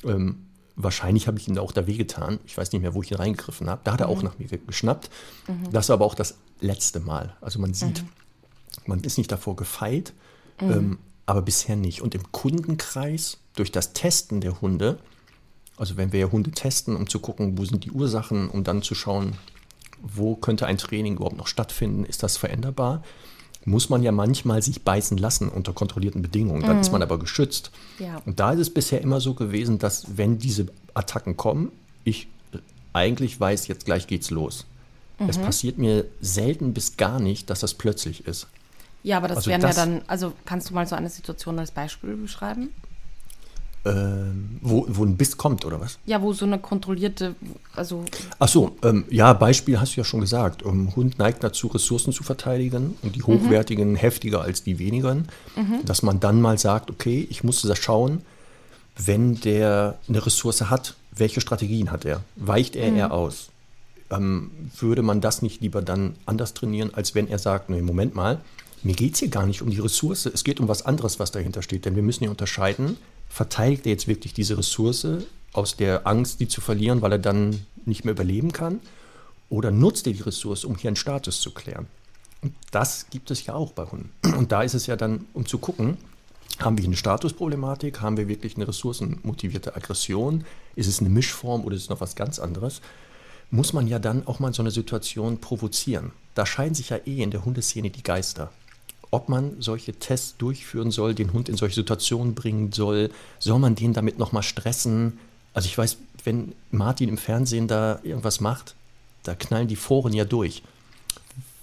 Ähm, 0.05 0.45
wahrscheinlich 0.81 1.27
habe 1.27 1.37
ich 1.37 1.47
ihn 1.47 1.55
da 1.55 1.61
auch 1.61 1.73
da 1.73 1.87
wehgetan. 1.87 2.39
Ich 2.45 2.57
weiß 2.57 2.71
nicht 2.71 2.81
mehr, 2.81 2.93
wo 2.93 3.03
ich 3.03 3.11
ihn 3.11 3.17
reingegriffen 3.17 3.69
habe. 3.69 3.81
Da 3.83 3.93
hat 3.93 3.99
er 3.99 4.07
mhm. 4.07 4.13
auch 4.13 4.23
nach 4.23 4.39
mir 4.39 4.47
geschnappt. 4.47 5.09
Mhm. 5.47 5.71
Das 5.71 5.89
war 5.89 5.95
aber 5.95 6.05
auch 6.05 6.15
das 6.15 6.35
letzte 6.61 7.01
Mal. 7.01 7.35
Also 7.41 7.59
man 7.59 7.73
sieht, 7.73 8.01
mhm. 8.01 8.07
man 8.85 8.99
ist 9.01 9.17
nicht 9.17 9.31
davor 9.31 9.57
gefeit, 9.57 10.13
mhm. 10.61 10.71
ähm, 10.71 10.97
aber 11.25 11.41
bisher 11.41 11.75
nicht. 11.75 12.01
Und 12.01 12.15
im 12.15 12.31
Kundenkreis, 12.31 13.37
durch 13.55 13.71
das 13.71 13.91
Testen 13.93 14.39
der 14.39 14.61
Hunde, 14.61 14.99
also 15.75 15.97
wenn 15.97 16.13
wir 16.13 16.21
ja 16.21 16.31
Hunde 16.31 16.51
testen, 16.51 16.95
um 16.95 17.09
zu 17.09 17.19
gucken, 17.19 17.57
wo 17.57 17.65
sind 17.65 17.83
die 17.83 17.91
Ursachen, 17.91 18.49
um 18.49 18.63
dann 18.63 18.81
zu 18.81 18.95
schauen, 18.95 19.33
wo 20.01 20.35
könnte 20.35 20.65
ein 20.65 20.77
Training 20.77 21.17
überhaupt 21.17 21.37
noch 21.37 21.47
stattfinden, 21.47 22.05
ist 22.05 22.23
das 22.23 22.37
veränderbar? 22.37 23.03
Muss 23.65 23.89
man 23.89 24.01
ja 24.03 24.11
manchmal 24.11 24.61
sich 24.61 24.83
beißen 24.83 25.17
lassen 25.17 25.49
unter 25.49 25.73
kontrollierten 25.73 26.21
Bedingungen, 26.21 26.61
dann 26.61 26.75
mhm. 26.75 26.81
ist 26.81 26.91
man 26.91 27.01
aber 27.01 27.19
geschützt. 27.19 27.71
Ja. 27.99 28.21
Und 28.25 28.39
da 28.39 28.53
ist 28.53 28.59
es 28.59 28.73
bisher 28.73 29.01
immer 29.01 29.19
so 29.19 29.33
gewesen, 29.33 29.79
dass 29.79 30.17
wenn 30.17 30.37
diese 30.37 30.67
Attacken 30.93 31.37
kommen, 31.37 31.71
ich 32.03 32.27
eigentlich 32.93 33.39
weiß, 33.39 33.67
jetzt 33.67 33.85
gleich 33.85 34.07
geht's 34.07 34.31
los. 34.31 34.65
Mhm. 35.19 35.29
Es 35.29 35.37
passiert 35.37 35.77
mir 35.77 36.05
selten 36.21 36.73
bis 36.73 36.97
gar 36.97 37.19
nicht, 37.19 37.49
dass 37.49 37.59
das 37.59 37.73
plötzlich 37.73 38.25
ist. 38.25 38.47
Ja, 39.03 39.17
aber 39.17 39.27
das 39.27 39.37
also 39.37 39.49
wären 39.49 39.61
das, 39.61 39.77
ja 39.77 39.85
dann, 39.85 40.01
also 40.07 40.33
kannst 40.45 40.69
du 40.69 40.73
mal 40.73 40.87
so 40.87 40.95
eine 40.95 41.09
Situation 41.09 41.59
als 41.59 41.71
Beispiel 41.71 42.15
beschreiben? 42.15 42.69
Ähm, 43.85 44.59
wo, 44.61 44.85
wo 44.89 45.05
ein 45.05 45.15
Biss 45.15 45.37
kommt, 45.37 45.63
oder 45.63 45.79
was? 45.79 45.99
Ja, 46.05 46.21
wo 46.21 46.33
so 46.33 46.43
eine 46.43 46.59
kontrollierte, 46.59 47.35
also. 47.75 48.03
Ach 48.37 48.49
so, 48.49 48.75
ähm, 48.83 49.05
ja, 49.09 49.31
Beispiel 49.31 49.79
hast 49.79 49.95
du 49.95 50.01
ja 50.01 50.03
schon 50.03 50.19
gesagt. 50.19 50.63
Um, 50.63 50.93
Hund 50.97 51.17
neigt 51.17 51.43
dazu, 51.45 51.67
Ressourcen 51.67 52.11
zu 52.11 52.23
verteidigen 52.23 52.97
und 53.03 53.15
die 53.15 53.21
mhm. 53.21 53.27
hochwertigen 53.27 53.91
mhm. 53.91 53.95
heftiger 53.95 54.41
als 54.41 54.63
die 54.63 54.79
wenigeren. 54.79 55.29
Mhm. 55.55 55.85
Dass 55.85 56.03
man 56.03 56.19
dann 56.19 56.41
mal 56.41 56.57
sagt, 56.57 56.89
okay, 56.89 57.25
ich 57.29 57.45
muss 57.45 57.61
da 57.61 57.73
schauen, 57.73 58.21
wenn 58.97 59.39
der 59.39 59.97
eine 60.09 60.25
Ressource 60.25 60.69
hat, 60.69 60.95
welche 61.15 61.39
Strategien 61.39 61.89
hat 61.89 62.03
er? 62.03 62.21
Weicht 62.35 62.75
er 62.75 62.91
mhm. 62.91 62.97
eher 62.97 63.13
aus? 63.13 63.49
Ähm, 64.11 64.51
würde 64.77 65.03
man 65.03 65.21
das 65.21 65.41
nicht 65.41 65.61
lieber 65.61 65.81
dann 65.81 66.15
anders 66.25 66.53
trainieren, 66.53 66.93
als 66.93 67.15
wenn 67.15 67.29
er 67.29 67.39
sagt, 67.39 67.69
nee, 67.69 67.81
Moment 67.81 68.13
mal, 68.13 68.41
mir 68.83 68.95
geht 68.95 69.13
es 69.13 69.19
hier 69.19 69.29
gar 69.29 69.45
nicht 69.45 69.61
um 69.61 69.69
die 69.69 69.79
Ressource, 69.79 70.25
es 70.25 70.43
geht 70.43 70.59
um 70.59 70.67
was 70.67 70.85
anderes, 70.85 71.19
was 71.19 71.31
dahinter 71.31 71.61
steht. 71.61 71.85
Denn 71.85 71.95
wir 71.95 72.03
müssen 72.03 72.21
hier 72.21 72.31
unterscheiden, 72.31 72.97
verteidigt 73.29 73.85
er 73.85 73.93
jetzt 73.93 74.07
wirklich 74.07 74.33
diese 74.33 74.57
Ressource 74.57 75.07
aus 75.53 75.77
der 75.77 76.05
Angst, 76.05 76.39
die 76.39 76.47
zu 76.47 76.61
verlieren, 76.61 77.01
weil 77.01 77.13
er 77.13 77.19
dann 77.19 77.65
nicht 77.85 78.05
mehr 78.05 78.13
überleben 78.13 78.51
kann? 78.51 78.79
Oder 79.49 79.71
nutzt 79.71 80.05
er 80.07 80.13
die 80.13 80.21
Ressource, 80.21 80.65
um 80.65 80.75
hier 80.75 80.89
einen 80.89 80.95
Status 80.95 81.41
zu 81.41 81.51
klären? 81.51 81.87
Das 82.71 83.07
gibt 83.09 83.31
es 83.31 83.45
ja 83.45 83.53
auch 83.53 83.73
bei 83.73 83.85
Hunden. 83.85 84.11
Und 84.37 84.51
da 84.51 84.61
ist 84.61 84.73
es 84.73 84.87
ja 84.87 84.95
dann, 84.95 85.25
um 85.33 85.45
zu 85.45 85.57
gucken, 85.57 85.97
haben 86.59 86.77
wir 86.77 86.85
eine 86.85 86.95
Statusproblematik? 86.95 88.01
Haben 88.01 88.17
wir 88.17 88.27
wirklich 88.27 88.55
eine 88.55 88.67
ressourcenmotivierte 88.67 89.75
Aggression? 89.75 90.43
Ist 90.75 90.87
es 90.87 90.99
eine 90.99 91.09
Mischform 91.09 91.63
oder 91.63 91.75
ist 91.75 91.83
es 91.83 91.89
noch 91.89 92.01
was 92.01 92.15
ganz 92.15 92.39
anderes? 92.39 92.81
Muss 93.51 93.73
man 93.73 93.87
ja 93.87 93.97
dann 93.97 94.27
auch 94.27 94.39
mal 94.39 94.53
so 94.53 94.61
eine 94.61 94.71
Situation 94.71 95.39
provozieren. 95.39 96.11
Da 96.35 96.45
scheiden 96.45 96.75
sich 96.75 96.89
ja 96.89 96.97
eh 97.05 97.21
in 97.21 97.31
der 97.31 97.45
Hundeszene 97.45 97.89
die 97.89 98.03
Geister. 98.03 98.51
Ob 99.11 99.29
man 99.29 99.55
solche 99.59 99.93
Tests 99.93 100.37
durchführen 100.37 100.91
soll, 100.91 101.15
den 101.15 101.33
Hund 101.33 101.49
in 101.49 101.57
solche 101.57 101.75
Situationen 101.75 102.35
bringen 102.35 102.71
soll. 102.71 103.09
Soll 103.39 103.59
man 103.59 103.75
den 103.75 103.93
damit 103.93 104.19
nochmal 104.19 104.43
stressen? 104.43 105.17
Also 105.53 105.67
ich 105.67 105.77
weiß, 105.77 105.97
wenn 106.23 106.53
Martin 106.71 107.09
im 107.09 107.17
Fernsehen 107.17 107.67
da 107.67 107.99
irgendwas 108.03 108.39
macht, 108.39 108.75
da 109.23 109.35
knallen 109.35 109.67
die 109.67 109.75
Foren 109.75 110.13
ja 110.13 110.25
durch. 110.25 110.63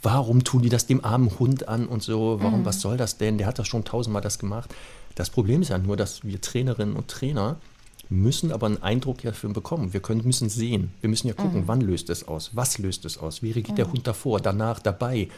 Warum 0.03 0.45
tun 0.45 0.63
die 0.63 0.69
das 0.69 0.87
dem 0.87 1.05
armen 1.05 1.39
Hund 1.39 1.69
an 1.69 1.87
und 1.87 2.03
so? 2.03 2.39
Warum, 2.41 2.61
mhm. 2.61 2.65
was 2.65 2.81
soll 2.81 2.97
das 2.97 3.17
denn? 3.19 3.39
Der 3.39 3.47
hat 3.47 3.59
das 3.59 3.69
schon 3.69 3.85
tausendmal 3.85 4.23
das 4.23 4.39
gemacht. 4.39 4.75
Das 5.15 5.31
Problem 5.31 5.63
ist 5.63 5.69
ja 5.69 5.79
nur, 5.79 5.97
dass 5.97 6.25
wir 6.25 6.41
Trainerinnen 6.41 6.95
und 6.95 7.09
Trainer 7.09 7.57
müssen 8.09 8.53
aber 8.53 8.67
einen 8.67 8.83
Eindruck 8.83 9.23
dafür 9.23 9.51
bekommen. 9.51 9.93
Wir 9.93 10.01
können, 10.01 10.23
müssen 10.25 10.49
sehen. 10.49 10.93
Wir 11.01 11.11
müssen 11.11 11.27
ja 11.27 11.35
gucken, 11.35 11.63
mhm. 11.63 11.69
wann 11.69 11.81
löst 11.81 12.11
es 12.11 12.29
aus, 12.29 12.51
was 12.53 12.79
löst 12.79 13.05
es 13.05 13.19
aus, 13.19 13.43
wie 13.43 13.51
reagiert 13.51 13.73
mhm. 13.73 13.77
der 13.77 13.93
Hund 13.93 14.07
davor, 14.07 14.41
danach, 14.41 14.79
dabei. 14.79 15.29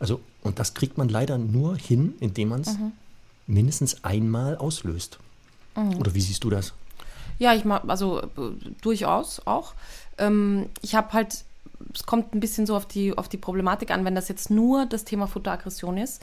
Also, 0.00 0.20
und 0.42 0.58
das 0.58 0.74
kriegt 0.74 0.98
man 0.98 1.08
leider 1.08 1.38
nur 1.38 1.76
hin, 1.76 2.14
indem 2.20 2.50
man 2.50 2.60
es 2.60 2.78
mhm. 2.78 2.92
mindestens 3.46 4.04
einmal 4.04 4.56
auslöst. 4.56 5.18
Mhm. 5.76 5.96
Oder 5.96 6.14
wie 6.14 6.20
siehst 6.20 6.44
du 6.44 6.50
das? 6.50 6.72
Ja, 7.38 7.54
ich 7.54 7.64
mag, 7.64 7.82
also 7.86 8.20
äh, 8.20 8.26
durchaus 8.80 9.40
auch. 9.46 9.74
Ähm, 10.18 10.68
ich 10.82 10.94
habe 10.94 11.12
halt, 11.12 11.44
es 11.94 12.04
kommt 12.04 12.34
ein 12.34 12.40
bisschen 12.40 12.66
so 12.66 12.76
auf 12.76 12.86
die, 12.86 13.16
auf 13.16 13.28
die 13.28 13.36
Problematik 13.36 13.90
an, 13.90 14.04
wenn 14.04 14.14
das 14.14 14.28
jetzt 14.28 14.50
nur 14.50 14.86
das 14.86 15.04
Thema 15.04 15.26
Futteraggression 15.26 15.96
ist, 15.96 16.22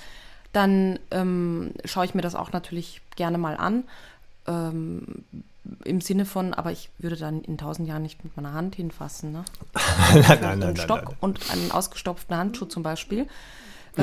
dann 0.52 1.00
ähm, 1.12 1.74
schaue 1.84 2.06
ich 2.06 2.16
mir 2.16 2.22
das 2.22 2.36
auch 2.36 2.52
natürlich 2.52 3.02
gerne 3.16 3.38
mal 3.38 3.58
an. 3.58 3.84
Ähm, 4.48 5.24
Im 5.84 6.00
Sinne 6.00 6.26
von, 6.26 6.54
aber 6.54 6.72
ich 6.72 6.90
würde 6.98 7.16
dann 7.16 7.42
in 7.42 7.58
tausend 7.58 7.88
Jahren 7.88 8.04
nicht 8.04 8.24
mit 8.24 8.36
meiner 8.38 8.54
Hand 8.54 8.76
hinfassen. 8.76 9.32
Ne? 9.32 9.46
nein, 10.14 10.38
nein, 10.42 10.60
nein, 10.60 10.78
Stock 10.78 10.98
nein, 10.98 11.06
nein. 11.06 11.18
und 11.22 11.52
einen 11.52 11.72
ausgestopften 11.72 12.36
Handschuh 12.36 12.66
zum 12.66 12.84
Beispiel. 12.84 13.28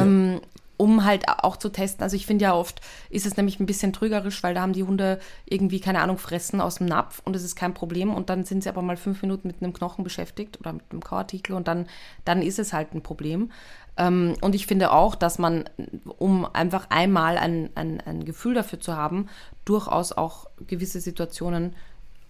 Ähm, 0.01 0.41
um 0.83 1.05
halt 1.05 1.29
auch 1.29 1.57
zu 1.57 1.69
testen. 1.69 2.03
Also 2.03 2.17
ich 2.17 2.27
finde 2.27 2.43
ja 2.45 2.55
oft 2.55 2.81
ist 3.09 3.25
es 3.25 3.37
nämlich 3.37 3.61
ein 3.61 3.67
bisschen 3.67 3.93
trügerisch, 3.93 4.43
weil 4.43 4.55
da 4.55 4.63
haben 4.63 4.73
die 4.73 4.83
Hunde 4.83 5.21
irgendwie, 5.45 5.79
keine 5.79 6.01
Ahnung, 6.01 6.19
fressen 6.19 6.61
aus 6.61 6.77
dem 6.77 6.87
Napf 6.87 7.23
und 7.25 7.37
es 7.37 7.45
ist 7.45 7.55
kein 7.55 7.73
Problem 7.73 8.13
und 8.13 8.31
dann 8.31 8.45
sind 8.45 8.65
sie 8.65 8.69
aber 8.69 8.83
mal 8.83 8.97
fünf 8.97 9.23
Minuten 9.23 9.47
mit 9.47 9.63
einem 9.63 9.73
Knochen 9.73 10.03
beschäftigt 10.03 10.59
oder 10.59 10.73
mit 10.73 10.83
einem 10.91 11.05
Kauartikel 11.05 11.55
und 11.55 11.69
dann, 11.69 11.87
dann 12.25 12.43
ist 12.43 12.59
es 12.59 12.73
halt 12.73 12.95
ein 12.95 13.03
Problem. 13.03 13.53
Ähm, 13.97 14.35
und 14.41 14.57
ich 14.57 14.67
finde 14.67 14.91
auch, 14.91 15.15
dass 15.15 15.39
man, 15.39 15.71
um 16.19 16.47
einfach 16.53 16.87
einmal 16.91 17.39
ein, 17.39 17.71
ein, 17.77 18.01
ein 18.01 18.25
Gefühl 18.25 18.55
dafür 18.55 18.81
zu 18.81 18.97
haben, 18.97 19.29
durchaus 19.65 20.11
auch 20.11 20.49
gewisse 20.67 21.01
Situationen 21.01 21.77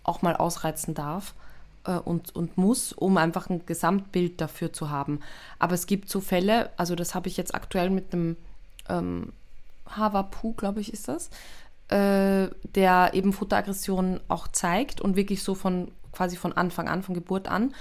auch 0.03 0.21
mal 0.21 0.37
ausreizen 0.37 0.93
darf 0.93 1.35
und, 1.91 2.35
und 2.35 2.57
muss, 2.57 2.93
um 2.93 3.17
einfach 3.17 3.51
ein 3.51 3.67
Gesamtbild 3.67 4.41
dafür 4.41 4.73
zu 4.73 4.91
haben. 4.91 5.21
Aber 5.59 5.75
es 5.75 5.87
gibt 5.87 6.09
so 6.09 6.21
Fälle, 6.21 6.71
also 6.77 6.95
das 6.95 7.15
habe 7.15 7.29
ich 7.29 7.37
jetzt 7.37 7.55
aktuell 7.55 7.91
mit 7.91 8.13
einem 8.13 8.37
ähm, 8.89 9.33
Havapu, 9.89 10.53
glaube 10.53 10.81
ich, 10.81 10.93
ist 10.93 11.09
das, 11.09 11.31
äh, 11.89 12.49
der 12.75 13.11
eben 13.13 13.33
Futteraggression 13.33 14.21
auch 14.29 14.49
zeigt 14.49 15.01
und 15.01 15.17
wirklich 15.17 15.43
so 15.43 15.55
von 15.55 15.91
quasi 16.13 16.37
von 16.37 16.53
Anfang 16.53 16.89
an, 16.89 17.03
von 17.03 17.15
Geburt 17.15 17.49
an 17.49 17.75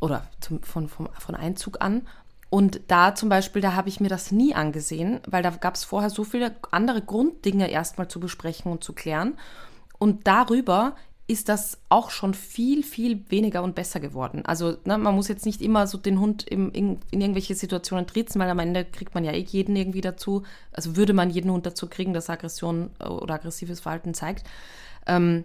oder 0.00 0.26
zum, 0.40 0.62
von, 0.62 0.88
von, 0.88 1.08
von 1.18 1.34
Einzug 1.34 1.80
an. 1.80 2.06
Und 2.50 2.80
da 2.88 3.14
zum 3.14 3.28
Beispiel, 3.28 3.60
da 3.60 3.74
habe 3.74 3.88
ich 3.88 4.00
mir 4.00 4.08
das 4.08 4.32
nie 4.32 4.54
angesehen, 4.54 5.20
weil 5.26 5.42
da 5.42 5.50
gab 5.50 5.74
es 5.74 5.84
vorher 5.84 6.10
so 6.10 6.24
viele 6.24 6.54
andere 6.70 7.02
Grunddinge 7.02 7.70
erstmal 7.70 8.08
zu 8.08 8.20
besprechen 8.20 8.72
und 8.72 8.82
zu 8.82 8.94
klären. 8.94 9.36
Und 9.98 10.26
darüber 10.26 10.94
ist 11.30 11.50
das 11.50 11.76
auch 11.90 12.10
schon 12.10 12.32
viel, 12.32 12.82
viel 12.82 13.22
weniger 13.28 13.62
und 13.62 13.74
besser 13.74 14.00
geworden. 14.00 14.46
Also 14.46 14.78
ne, 14.86 14.96
man 14.96 15.14
muss 15.14 15.28
jetzt 15.28 15.44
nicht 15.44 15.60
immer 15.60 15.86
so 15.86 15.98
den 15.98 16.18
Hund 16.20 16.48
im, 16.48 16.72
in, 16.72 17.00
in, 17.10 17.20
irgendwelche 17.20 17.54
Situationen 17.54 18.06
tritzen, 18.06 18.40
weil 18.40 18.48
am 18.48 18.58
Ende 18.58 18.86
kriegt 18.86 19.14
man 19.14 19.24
ja 19.24 19.32
eh 19.32 19.44
jeden 19.46 19.76
irgendwie 19.76 20.00
dazu, 20.00 20.44
also 20.72 20.96
würde 20.96 21.12
man 21.12 21.28
jeden 21.28 21.50
Hund 21.50 21.66
dazu 21.66 21.86
kriegen, 21.86 22.14
dass 22.14 22.30
Aggression 22.30 22.90
äh, 22.98 23.04
oder 23.04 23.34
aggressives 23.34 23.80
Verhalten 23.80 24.14
zeigt. 24.14 24.46
Ähm, 25.06 25.44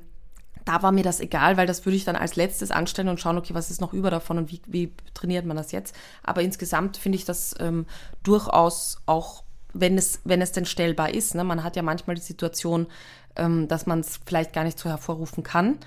da 0.64 0.82
war 0.82 0.94
mir 0.94 1.04
das 1.04 1.20
egal, 1.20 1.58
weil 1.58 1.68
das 1.68 1.86
würde 1.86 1.98
ich 1.98 2.06
dann 2.06 2.16
als 2.16 2.38
letztes 2.38 2.72
anstellen 2.72 3.10
und 3.10 3.20
schauen, 3.20 3.38
okay, 3.38 3.54
was 3.54 3.70
ist 3.70 3.82
noch 3.82 3.92
über 3.92 4.10
davon 4.10 4.38
und 4.38 4.52
wie, 4.52 4.62
wie 4.66 4.94
trainiert 5.14 5.46
man 5.46 5.58
das 5.58 5.74
jetzt. 5.74 5.94
Aber 6.24 6.42
insgesamt 6.42 6.96
finde 6.96 7.18
ich 7.18 7.26
das 7.26 7.56
ähm, 7.60 7.86
durchaus 8.24 9.02
auch, 9.06 9.44
wenn 9.74 9.98
es, 9.98 10.22
wenn 10.24 10.42
es 10.42 10.54
denn 10.54 10.66
stellbar 10.66 11.14
ist. 11.14 11.36
Ne? 11.36 11.44
Man 11.44 11.64
hat 11.64 11.76
ja 11.76 11.82
manchmal 11.82 12.16
die 12.16 12.22
Situation, 12.22 12.88
ähm, 13.36 13.68
dass 13.68 13.86
man 13.86 14.00
es 14.00 14.20
vielleicht 14.26 14.54
gar 14.54 14.64
nicht 14.64 14.80
so 14.80 14.90
hervorrufen 14.90 15.44
kann. 15.44 15.78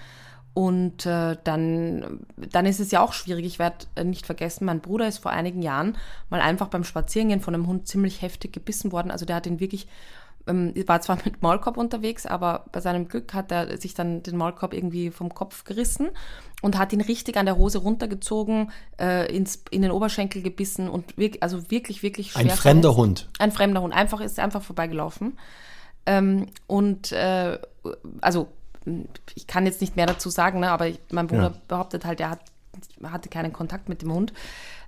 Und 0.56 1.04
äh, 1.04 1.36
dann, 1.44 2.20
dann 2.34 2.64
ist 2.64 2.80
es 2.80 2.90
ja 2.90 3.02
auch 3.02 3.12
schwierig. 3.12 3.44
Ich 3.44 3.58
werde 3.58 3.84
äh, 3.94 4.04
nicht 4.04 4.24
vergessen, 4.24 4.64
mein 4.64 4.80
Bruder 4.80 5.06
ist 5.06 5.18
vor 5.18 5.30
einigen 5.30 5.60
Jahren 5.60 5.98
mal 6.30 6.40
einfach 6.40 6.68
beim 6.68 6.82
Spazierengehen 6.82 7.42
von 7.42 7.54
einem 7.54 7.66
Hund 7.66 7.86
ziemlich 7.86 8.22
heftig 8.22 8.54
gebissen 8.54 8.90
worden. 8.90 9.10
Also 9.10 9.26
der 9.26 9.36
hat 9.36 9.46
ihn 9.46 9.60
wirklich, 9.60 9.86
ähm, 10.46 10.72
war 10.86 11.02
zwar 11.02 11.18
mit 11.26 11.42
Maulkorb 11.42 11.76
unterwegs, 11.76 12.24
aber 12.24 12.64
bei 12.72 12.80
seinem 12.80 13.06
Glück 13.06 13.34
hat 13.34 13.52
er 13.52 13.76
sich 13.76 13.92
dann 13.92 14.22
den 14.22 14.38
Maulkorb 14.38 14.72
irgendwie 14.72 15.10
vom 15.10 15.34
Kopf 15.34 15.64
gerissen 15.64 16.08
und 16.62 16.78
hat 16.78 16.90
ihn 16.94 17.02
richtig 17.02 17.36
an 17.36 17.44
der 17.44 17.58
Hose 17.58 17.76
runtergezogen, 17.76 18.72
äh, 18.98 19.30
ins, 19.36 19.62
in 19.70 19.82
den 19.82 19.90
Oberschenkel 19.90 20.40
gebissen 20.40 20.88
und 20.88 21.18
wirklich, 21.18 21.42
also 21.42 21.70
wirklich, 21.70 22.02
wirklich 22.02 22.32
schwer. 22.32 22.40
Ein 22.40 22.48
fremder 22.48 22.94
verletzt. 22.94 23.26
Hund. 23.26 23.28
Ein 23.38 23.52
fremder 23.52 23.82
Hund. 23.82 23.92
Einfach 23.92 24.22
ist 24.22 24.38
einfach 24.38 24.62
vorbeigelaufen. 24.62 25.36
Ähm, 26.06 26.46
und 26.66 27.12
äh, 27.12 27.58
also 28.20 28.48
ich 29.34 29.46
kann 29.46 29.66
jetzt 29.66 29.80
nicht 29.80 29.96
mehr 29.96 30.06
dazu 30.06 30.30
sagen, 30.30 30.60
ne, 30.60 30.70
aber 30.70 30.86
ich, 30.88 31.00
mein 31.10 31.26
Bruder 31.26 31.52
ja. 31.52 31.60
behauptet 31.68 32.04
halt, 32.04 32.20
er 32.20 32.30
hat, 32.30 32.40
hatte 33.02 33.28
keinen 33.28 33.52
Kontakt 33.52 33.88
mit 33.88 34.02
dem 34.02 34.12
Hund. 34.12 34.32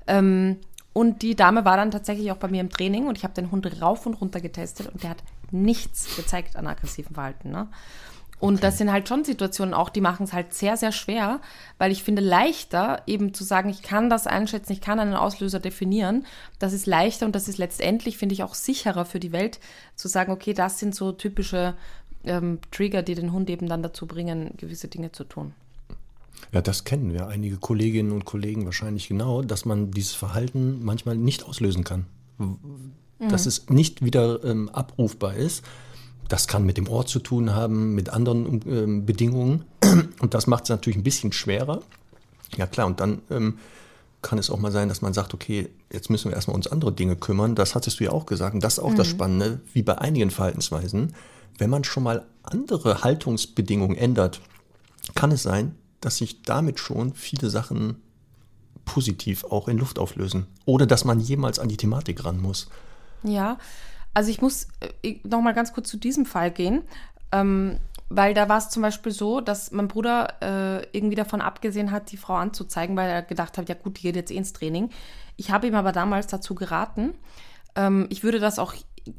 Ähm, 0.07 0.59
und 0.93 1.23
die 1.23 1.37
Dame 1.37 1.65
war 1.65 1.77
dann 1.77 1.91
tatsächlich 1.91 2.33
auch 2.33 2.37
bei 2.37 2.49
mir 2.49 2.61
im 2.61 2.71
Training 2.71 3.07
und 3.07 3.19
ich 3.19 3.25
habe 3.25 3.35
den 3.35 3.51
Hund 3.51 3.81
rauf 3.81 4.07
und 4.07 4.15
runter 4.15 4.41
getestet 4.41 4.89
und 4.89 5.03
der 5.03 5.11
hat 5.11 5.23
nichts 5.51 6.17
gezeigt 6.17 6.57
an 6.57 6.67
aggressivem 6.67 7.15
Verhalten. 7.15 7.51
Ne? 7.51 7.69
Und 8.41 8.55
okay. 8.55 8.63
das 8.63 8.79
sind 8.79 8.93
halt 8.93 9.09
schon 9.09 9.25
Situationen 9.25 9.75
auch, 9.75 9.89
die 9.89 10.01
machen 10.01 10.25
es 10.25 10.33
halt 10.33 10.55
sehr, 10.55 10.77
sehr 10.77 10.93
schwer, 10.93 11.41
weil 11.79 11.91
ich 11.91 12.05
finde 12.05 12.23
leichter 12.23 13.03
eben 13.07 13.35
zu 13.35 13.43
sagen, 13.43 13.69
ich 13.69 13.83
kann 13.83 14.11
das 14.11 14.27
einschätzen, 14.27 14.73
ich 14.73 14.81
kann 14.81 15.01
einen 15.01 15.15
Auslöser 15.15 15.59
definieren. 15.59 16.25
Das 16.59 16.73
ist 16.73 16.87
leichter 16.87 17.27
und 17.27 17.35
das 17.35 17.49
ist 17.49 17.59
letztendlich, 17.59 18.17
finde 18.17 18.35
ich, 18.35 18.45
auch 18.45 18.55
sicherer 18.55 19.05
für 19.05 19.19
die 19.19 19.33
Welt, 19.33 19.59
zu 19.97 20.07
sagen, 20.07 20.33
okay, 20.33 20.55
das 20.55 20.79
sind 20.79 20.95
so 20.95 21.11
typische 21.11 21.75
ähm, 22.25 22.61
Trigger, 22.71 23.03
die 23.03 23.17
den 23.17 23.33
Hund 23.33 23.51
eben 23.51 23.69
dann 23.69 23.83
dazu 23.83 24.07
bringen, 24.07 24.55
gewisse 24.57 24.87
Dinge 24.89 25.11
zu 25.11 25.25
tun. 25.25 25.53
Ja, 26.53 26.63
das 26.63 26.85
kennen 26.85 27.13
wir 27.13 27.27
einige 27.27 27.57
Kolleginnen 27.57 28.13
und 28.13 28.25
Kollegen 28.25 28.65
wahrscheinlich 28.65 29.09
genau, 29.09 29.43
dass 29.43 29.65
man 29.65 29.91
dieses 29.91 30.15
Verhalten 30.15 30.85
manchmal 30.85 31.17
nicht 31.17 31.45
auslösen 31.45 31.83
kann. 31.83 32.07
Dass 33.19 33.45
mhm. 33.45 33.49
es 33.49 33.69
nicht 33.69 34.05
wieder 34.05 34.45
ähm, 34.45 34.69
abrufbar 34.69 35.35
ist 35.35 35.65
das 36.29 36.47
kann 36.47 36.65
mit 36.65 36.77
dem 36.77 36.89
Ort 36.89 37.09
zu 37.09 37.19
tun 37.19 37.55
haben, 37.55 37.95
mit 37.95 38.11
anderen 38.11 38.61
ähm, 38.67 39.07
Bedingungen. 39.07 39.65
Und 40.21 40.35
das 40.35 40.47
macht 40.47 40.65
es 40.65 40.69
natürlich 40.71 40.99
ein 40.99 41.03
bisschen 41.03 41.33
schwerer. 41.33 41.83
Ja 42.57 42.67
klar, 42.67 42.87
und 42.87 43.01
dann 43.01 43.21
ähm, 43.31 43.59
kann 44.23 44.39
es 44.39 44.49
auch 44.49 44.59
mal 44.59 44.73
sein, 44.73 44.89
dass 44.89 45.03
man 45.03 45.13
sagt, 45.13 45.35
okay, 45.35 45.69
jetzt 45.93 46.09
müssen 46.09 46.31
wir 46.31 46.35
erstmal 46.35 46.57
uns 46.57 46.67
andere 46.67 46.93
Dinge 46.93 47.15
kümmern. 47.15 47.55
Das 47.55 47.75
hattest 47.75 48.01
du 48.01 48.05
ja 48.05 48.11
auch 48.11 48.25
gesagt. 48.25 48.55
Und 48.55 48.65
das 48.65 48.75
ist 48.75 48.79
auch 48.79 48.91
mhm. 48.91 48.97
das 48.97 49.07
Spannende, 49.07 49.61
wie 49.75 49.83
bei 49.83 49.99
einigen 49.99 50.31
Verhaltensweisen. 50.31 51.15
Wenn 51.59 51.71
man 51.71 51.85
schon 51.85 52.05
mal 52.05 52.25
andere 52.43 53.03
Haltungsbedingungen 53.03 53.97
ändert, 53.97 54.41
kann 55.15 55.31
es 55.31 55.43
sein, 55.43 55.75
dass 56.01 56.17
sich 56.17 56.43
damit 56.43 56.81
schon 56.81 57.13
viele 57.15 57.51
Sachen 57.51 57.97
positiv 58.85 59.45
auch 59.45 59.69
in 59.69 59.77
Luft 59.79 59.99
auflösen, 59.99 60.47
ohne 60.65 60.87
dass 60.87 61.05
man 61.05 61.21
jemals 61.21 61.59
an 61.59 61.69
die 61.69 61.77
Thematik 61.77 62.25
ran 62.25 62.41
muss. 62.41 62.69
Ja, 63.23 63.59
also 64.19 64.33
ich 64.33 64.43
muss 64.43 64.67
äh, 65.05 65.15
noch 65.23 65.41
mal 65.41 65.55
ganz 65.55 65.73
kurz 65.73 65.89
zu 65.89 65.97
diesem 65.97 66.27
Fall 66.27 66.51
gehen, 66.51 66.83
ähm, 67.31 67.79
weil 68.09 68.35
da 68.35 68.49
war 68.49 68.59
es 68.59 68.69
zum 68.69 68.83
Beispiel 68.83 69.13
so, 69.13 69.41
dass 69.41 69.71
mein 69.71 69.87
Bruder 69.87 70.35
äh, 70.43 70.87
irgendwie 70.91 71.15
davon 71.15 71.41
abgesehen 71.41 71.93
hat, 71.93 72.11
die 72.11 72.17
Frau 72.17 72.35
anzuzeigen, 72.35 72.97
weil 72.97 73.09
er 73.09 73.23
gedacht 73.23 73.57
hat, 73.59 73.69
ja 73.69 73.77
gut, 73.77 73.97
die 73.99 74.03
geht 74.03 74.17
jetzt 74.17 74.33
eh 74.33 74.37
ins 74.37 74.53
Training. 74.53 74.91
Ich 75.37 75.53
habe 75.53 75.69
ihm 75.69 75.77
aber 75.77 75.93
damals 75.93 76.27
dazu 76.27 76.57
geraten. 76.57 77.15
Ähm, 77.77 78.09
ich 78.11 78.25
würde 78.25 78.41
das 78.41 78.59
auch 78.59 78.75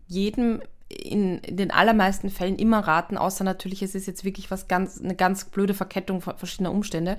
jedem 0.07 0.61
in, 0.89 1.37
in, 1.37 1.55
den 1.55 1.71
allermeisten 1.71 2.29
Fällen 2.29 2.57
immer 2.57 2.79
raten, 2.79 3.17
außer 3.17 3.45
natürlich, 3.45 3.81
es 3.81 3.95
ist 3.95 4.05
jetzt 4.05 4.25
wirklich 4.25 4.51
was 4.51 4.67
ganz, 4.67 4.99
eine 4.99 5.15
ganz 5.15 5.45
blöde 5.45 5.73
Verkettung 5.73 6.19
verschiedener 6.19 6.71
Umstände. 6.71 7.15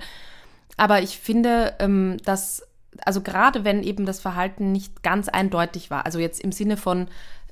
Aber 0.77 1.01
ich 1.01 1.17
finde, 1.17 1.73
ähm, 1.79 2.17
dass, 2.25 2.61
also 3.05 3.21
gerade 3.21 3.63
wenn 3.63 3.81
eben 3.81 4.05
das 4.05 4.19
Verhalten 4.19 4.71
nicht 4.71 5.01
ganz 5.01 5.29
eindeutig 5.29 5.89
war, 5.89 6.05
also 6.05 6.19
jetzt 6.19 6.41
im 6.41 6.51
Sinne 6.51 6.77
von, 6.77 7.07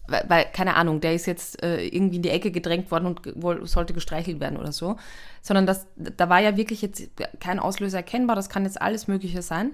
weil, 0.10 0.26
weil, 0.28 0.46
keine 0.46 0.76
Ahnung, 0.76 1.02
der 1.02 1.14
ist 1.14 1.26
jetzt 1.26 1.62
äh, 1.64 1.86
irgendwie 1.86 2.18
in 2.18 2.22
die 2.22 2.30
Ecke 2.30 2.52
gedrängt 2.52 2.92
worden 2.92 3.06
und 3.06 3.22
wohl, 3.42 3.66
sollte 3.68 3.94
gestreichelt 3.94 4.40
werden 4.40 4.58
oder 4.58 4.72
so. 4.72 4.96
Sondern 5.42 5.66
das, 5.66 5.88
da 5.96 6.30
war 6.30 6.40
ja 6.40 6.58
wirklich 6.58 6.82
jetzt 6.82 7.10
kein 7.40 7.60
Auslöser 7.60 7.98
erkennbar, 7.98 8.36
das 8.36 8.50
kann 8.50 8.66
jetzt 8.66 8.82
alles 8.82 9.08
Mögliche 9.08 9.42
sein. 9.42 9.74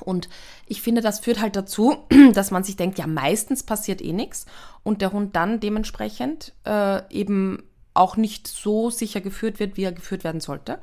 Und 0.00 0.28
ich 0.66 0.82
finde, 0.82 1.00
das 1.00 1.20
führt 1.20 1.40
halt 1.40 1.56
dazu, 1.56 1.96
dass 2.34 2.50
man 2.50 2.64
sich 2.64 2.76
denkt, 2.76 2.98
ja, 2.98 3.06
meistens 3.06 3.62
passiert 3.62 4.02
eh 4.02 4.12
nichts 4.12 4.46
und 4.82 5.02
der 5.02 5.12
Hund 5.12 5.36
dann 5.36 5.60
dementsprechend 5.60 6.52
äh, 6.64 7.02
eben 7.10 7.62
auch 7.94 8.16
nicht 8.16 8.48
so 8.48 8.90
sicher 8.90 9.20
geführt 9.20 9.60
wird, 9.60 9.76
wie 9.76 9.84
er 9.84 9.92
geführt 9.92 10.24
werden 10.24 10.40
sollte. 10.40 10.80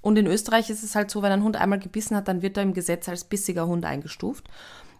Und 0.00 0.16
in 0.16 0.26
Österreich 0.26 0.70
ist 0.70 0.84
es 0.84 0.94
halt 0.94 1.10
so, 1.10 1.20
wenn 1.22 1.32
ein 1.32 1.42
Hund 1.42 1.56
einmal 1.56 1.80
gebissen 1.80 2.16
hat, 2.16 2.28
dann 2.28 2.40
wird 2.40 2.56
er 2.56 2.62
im 2.62 2.74
Gesetz 2.74 3.08
als 3.08 3.24
bissiger 3.24 3.66
Hund 3.66 3.84
eingestuft. 3.84 4.44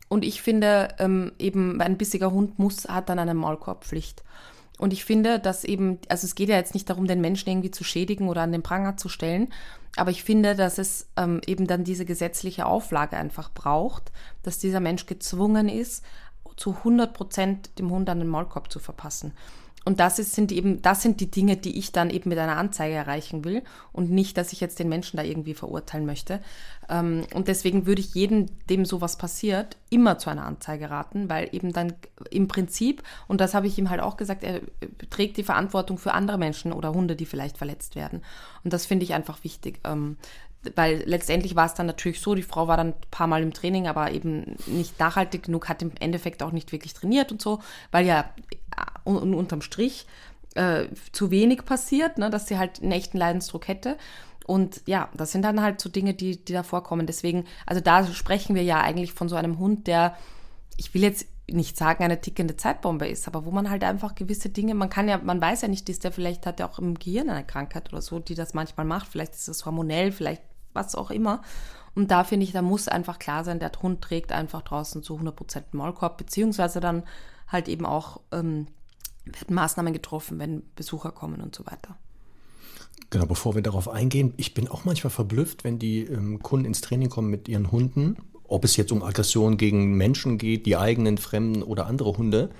Und 0.08 0.24
ich 0.24 0.42
finde, 0.42 0.88
ähm, 0.98 1.32
eben 1.38 1.80
ein 1.80 1.98
bissiger 1.98 2.30
Hund 2.30 2.58
muss, 2.58 2.86
hat 2.86 3.08
dann 3.08 3.18
eine 3.18 3.34
Maulkorbpflicht. 3.34 4.22
Und 4.78 4.92
ich 4.92 5.04
finde, 5.04 5.38
dass 5.40 5.64
eben, 5.64 5.98
also 6.08 6.26
es 6.26 6.34
geht 6.34 6.50
ja 6.50 6.56
jetzt 6.56 6.74
nicht 6.74 6.88
darum, 6.90 7.06
den 7.06 7.20
Menschen 7.20 7.48
irgendwie 7.48 7.70
zu 7.70 7.82
schädigen 7.82 8.28
oder 8.28 8.42
an 8.42 8.52
den 8.52 8.62
Pranger 8.62 8.96
zu 8.96 9.08
stellen, 9.08 9.48
aber 9.96 10.10
ich 10.10 10.22
finde, 10.22 10.54
dass 10.54 10.76
es 10.76 11.08
ähm, 11.16 11.40
eben 11.46 11.66
dann 11.66 11.82
diese 11.82 12.04
gesetzliche 12.04 12.66
Auflage 12.66 13.16
einfach 13.16 13.50
braucht, 13.50 14.12
dass 14.42 14.58
dieser 14.58 14.80
Mensch 14.80 15.06
gezwungen 15.06 15.70
ist, 15.70 16.04
zu 16.56 16.72
100 16.72 17.14
Prozent 17.14 17.78
dem 17.78 17.90
Hund 17.90 18.08
an 18.10 18.18
den 18.18 18.28
Maulkorb 18.28 18.70
zu 18.70 18.78
verpassen. 18.78 19.32
Und 19.86 20.00
das 20.00 20.18
ist, 20.18 20.34
sind 20.34 20.50
eben, 20.50 20.82
das 20.82 21.00
sind 21.00 21.20
die 21.20 21.30
Dinge, 21.30 21.56
die 21.56 21.78
ich 21.78 21.92
dann 21.92 22.10
eben 22.10 22.28
mit 22.28 22.38
einer 22.38 22.56
Anzeige 22.56 22.96
erreichen 22.96 23.44
will 23.44 23.62
und 23.92 24.10
nicht, 24.10 24.36
dass 24.36 24.52
ich 24.52 24.60
jetzt 24.60 24.80
den 24.80 24.88
Menschen 24.88 25.16
da 25.16 25.22
irgendwie 25.22 25.54
verurteilen 25.54 26.06
möchte. 26.06 26.40
Ähm, 26.88 27.24
und 27.32 27.46
deswegen 27.46 27.86
würde 27.86 28.00
ich 28.00 28.12
jedem, 28.12 28.46
dem 28.68 28.84
sowas 28.84 29.16
passiert, 29.16 29.76
immer 29.88 30.18
zu 30.18 30.28
einer 30.28 30.44
Anzeige 30.44 30.90
raten, 30.90 31.30
weil 31.30 31.48
eben 31.52 31.72
dann 31.72 31.92
im 32.30 32.48
Prinzip, 32.48 33.04
und 33.28 33.40
das 33.40 33.54
habe 33.54 33.68
ich 33.68 33.78
ihm 33.78 33.88
halt 33.88 34.00
auch 34.00 34.16
gesagt, 34.16 34.42
er 34.42 34.60
trägt 35.08 35.36
die 35.36 35.44
Verantwortung 35.44 35.98
für 35.98 36.14
andere 36.14 36.36
Menschen 36.36 36.72
oder 36.72 36.92
Hunde, 36.92 37.14
die 37.14 37.24
vielleicht 37.24 37.56
verletzt 37.56 37.94
werden. 37.94 38.22
Und 38.64 38.72
das 38.72 38.86
finde 38.86 39.04
ich 39.04 39.14
einfach 39.14 39.44
wichtig. 39.44 39.78
Weil 40.74 41.02
letztendlich 41.06 41.54
war 41.56 41.66
es 41.66 41.74
dann 41.74 41.86
natürlich 41.86 42.20
so, 42.20 42.34
die 42.34 42.42
Frau 42.42 42.68
war 42.68 42.76
dann 42.76 42.88
ein 42.88 43.10
paar 43.10 43.26
Mal 43.26 43.42
im 43.42 43.52
Training, 43.52 43.86
aber 43.86 44.12
eben 44.12 44.56
nicht 44.66 44.98
nachhaltig 44.98 45.44
genug, 45.44 45.68
hat 45.68 45.82
im 45.82 45.92
Endeffekt 46.00 46.42
auch 46.42 46.52
nicht 46.52 46.72
wirklich 46.72 46.94
trainiert 46.94 47.32
und 47.32 47.40
so, 47.40 47.60
weil 47.92 48.06
ja 48.06 48.30
äh, 49.04 49.10
unterm 49.10 49.62
Strich 49.62 50.06
äh, 50.54 50.86
zu 51.12 51.30
wenig 51.30 51.64
passiert, 51.64 52.18
ne, 52.18 52.30
dass 52.30 52.48
sie 52.48 52.58
halt 52.58 52.82
einen 52.82 52.92
echten 52.92 53.18
Leidensdruck 53.18 53.68
hätte. 53.68 53.96
Und 54.46 54.82
ja, 54.86 55.08
das 55.14 55.32
sind 55.32 55.42
dann 55.42 55.60
halt 55.60 55.80
so 55.80 55.88
Dinge, 55.88 56.14
die, 56.14 56.42
die 56.42 56.52
da 56.52 56.62
vorkommen. 56.62 57.06
Deswegen, 57.06 57.44
also 57.66 57.80
da 57.80 58.06
sprechen 58.06 58.54
wir 58.54 58.62
ja 58.62 58.80
eigentlich 58.80 59.12
von 59.12 59.28
so 59.28 59.36
einem 59.36 59.58
Hund, 59.58 59.86
der, 59.86 60.16
ich 60.76 60.94
will 60.94 61.02
jetzt 61.02 61.26
nicht 61.48 61.76
sagen, 61.76 62.02
eine 62.02 62.20
tickende 62.20 62.56
Zeitbombe 62.56 63.06
ist, 63.06 63.28
aber 63.28 63.44
wo 63.44 63.50
man 63.50 63.70
halt 63.70 63.84
einfach 63.84 64.14
gewisse 64.14 64.48
Dinge, 64.48 64.74
man 64.74 64.90
kann 64.90 65.08
ja, 65.08 65.18
man 65.18 65.40
weiß 65.40 65.62
ja 65.62 65.68
nicht, 65.68 65.88
ist 65.88 66.04
der 66.04 66.12
vielleicht 66.12 66.46
hat 66.46 66.58
er 66.58 66.68
auch 66.68 66.78
im 66.78 66.98
Gehirn 66.98 67.30
eine 67.30 67.44
Krankheit 67.44 67.92
oder 67.92 68.02
so, 68.02 68.18
die 68.18 68.34
das 68.34 68.54
manchmal 68.54 68.86
macht. 68.86 69.08
Vielleicht 69.08 69.34
ist 69.34 69.48
es 69.48 69.64
hormonell, 69.64 70.10
vielleicht 70.10 70.42
was 70.76 70.94
auch 70.94 71.10
immer. 71.10 71.42
Und 71.96 72.10
da 72.10 72.22
finde 72.22 72.44
ich, 72.44 72.52
da 72.52 72.62
muss 72.62 72.86
einfach 72.88 73.18
klar 73.18 73.42
sein, 73.42 73.58
der 73.58 73.72
Hund 73.82 74.02
trägt 74.02 74.30
einfach 74.30 74.62
draußen 74.62 75.02
zu 75.02 75.16
100% 75.16 75.64
Maulkorb, 75.72 76.18
beziehungsweise 76.18 76.78
dann 76.78 77.02
halt 77.48 77.68
eben 77.68 77.86
auch 77.86 78.20
ähm, 78.32 78.66
werden 79.24 79.54
Maßnahmen 79.54 79.92
getroffen, 79.92 80.38
wenn 80.38 80.62
Besucher 80.76 81.10
kommen 81.10 81.40
und 81.40 81.54
so 81.54 81.66
weiter. 81.66 81.96
Genau, 83.10 83.26
bevor 83.26 83.54
wir 83.54 83.62
darauf 83.62 83.88
eingehen, 83.88 84.34
ich 84.36 84.54
bin 84.54 84.68
auch 84.68 84.84
manchmal 84.84 85.10
verblüfft, 85.10 85.64
wenn 85.64 85.78
die 85.78 86.00
ähm, 86.00 86.42
Kunden 86.42 86.66
ins 86.66 86.80
Training 86.80 87.08
kommen 87.08 87.30
mit 87.30 87.48
ihren 87.48 87.70
Hunden, 87.70 88.16
ob 88.44 88.64
es 88.64 88.76
jetzt 88.76 88.92
um 88.92 89.02
Aggression 89.02 89.56
gegen 89.56 89.96
Menschen 89.96 90.38
geht, 90.38 90.66
die 90.66 90.76
eigenen, 90.76 91.18
fremden 91.18 91.62
oder 91.62 91.86
andere 91.86 92.16
Hunde. 92.16 92.50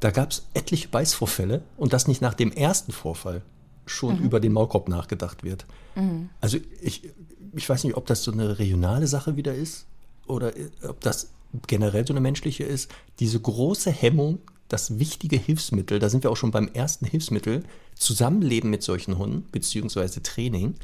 Da 0.00 0.10
gab 0.10 0.30
es 0.30 0.46
etliche 0.54 0.88
Beißvorfälle 0.88 1.62
und 1.76 1.92
das 1.92 2.06
nicht 2.06 2.22
nach 2.22 2.34
dem 2.34 2.52
ersten 2.52 2.92
Vorfall 2.92 3.42
schon 3.88 4.18
mhm. 4.18 4.24
über 4.24 4.40
den 4.40 4.52
Maulkorb 4.52 4.88
nachgedacht 4.88 5.44
wird. 5.44 5.66
Mhm. 5.94 6.28
Also 6.40 6.58
ich, 6.80 7.10
ich 7.54 7.68
weiß 7.68 7.84
nicht, 7.84 7.96
ob 7.96 8.06
das 8.06 8.22
so 8.22 8.32
eine 8.32 8.58
regionale 8.58 9.06
Sache 9.06 9.36
wieder 9.36 9.54
ist 9.54 9.86
oder 10.26 10.56
äh, 10.56 10.68
ob 10.86 11.00
das 11.00 11.30
generell 11.66 12.06
so 12.06 12.12
eine 12.12 12.20
menschliche 12.20 12.64
ist. 12.64 12.90
Diese 13.20 13.40
große 13.40 13.90
Hemmung, 13.90 14.38
das 14.68 14.98
wichtige 14.98 15.36
Hilfsmittel, 15.38 15.98
da 15.98 16.08
sind 16.08 16.22
wir 16.22 16.30
auch 16.30 16.36
schon 16.36 16.50
beim 16.50 16.68
ersten 16.68 17.06
Hilfsmittel, 17.06 17.64
Zusammenleben 17.94 18.70
mit 18.70 18.82
solchen 18.82 19.18
Hunden, 19.18 19.46
beziehungsweise 19.50 20.22
Training, 20.22 20.74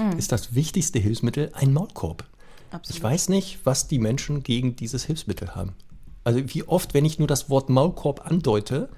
mhm. 0.00 0.18
ist 0.18 0.32
das 0.32 0.54
wichtigste 0.54 0.98
Hilfsmittel 0.98 1.50
ein 1.54 1.72
Maulkorb. 1.72 2.24
Absolut. 2.70 2.96
Ich 2.96 3.02
weiß 3.02 3.28
nicht, 3.28 3.58
was 3.64 3.88
die 3.88 3.98
Menschen 3.98 4.42
gegen 4.42 4.76
dieses 4.76 5.04
Hilfsmittel 5.04 5.54
haben. 5.54 5.74
Also 6.24 6.40
wie 6.46 6.62
oft, 6.62 6.94
wenn 6.94 7.04
ich 7.04 7.18
nur 7.18 7.28
das 7.28 7.50
Wort 7.50 7.68
Maulkorb 7.68 8.24
andeute, 8.24 8.88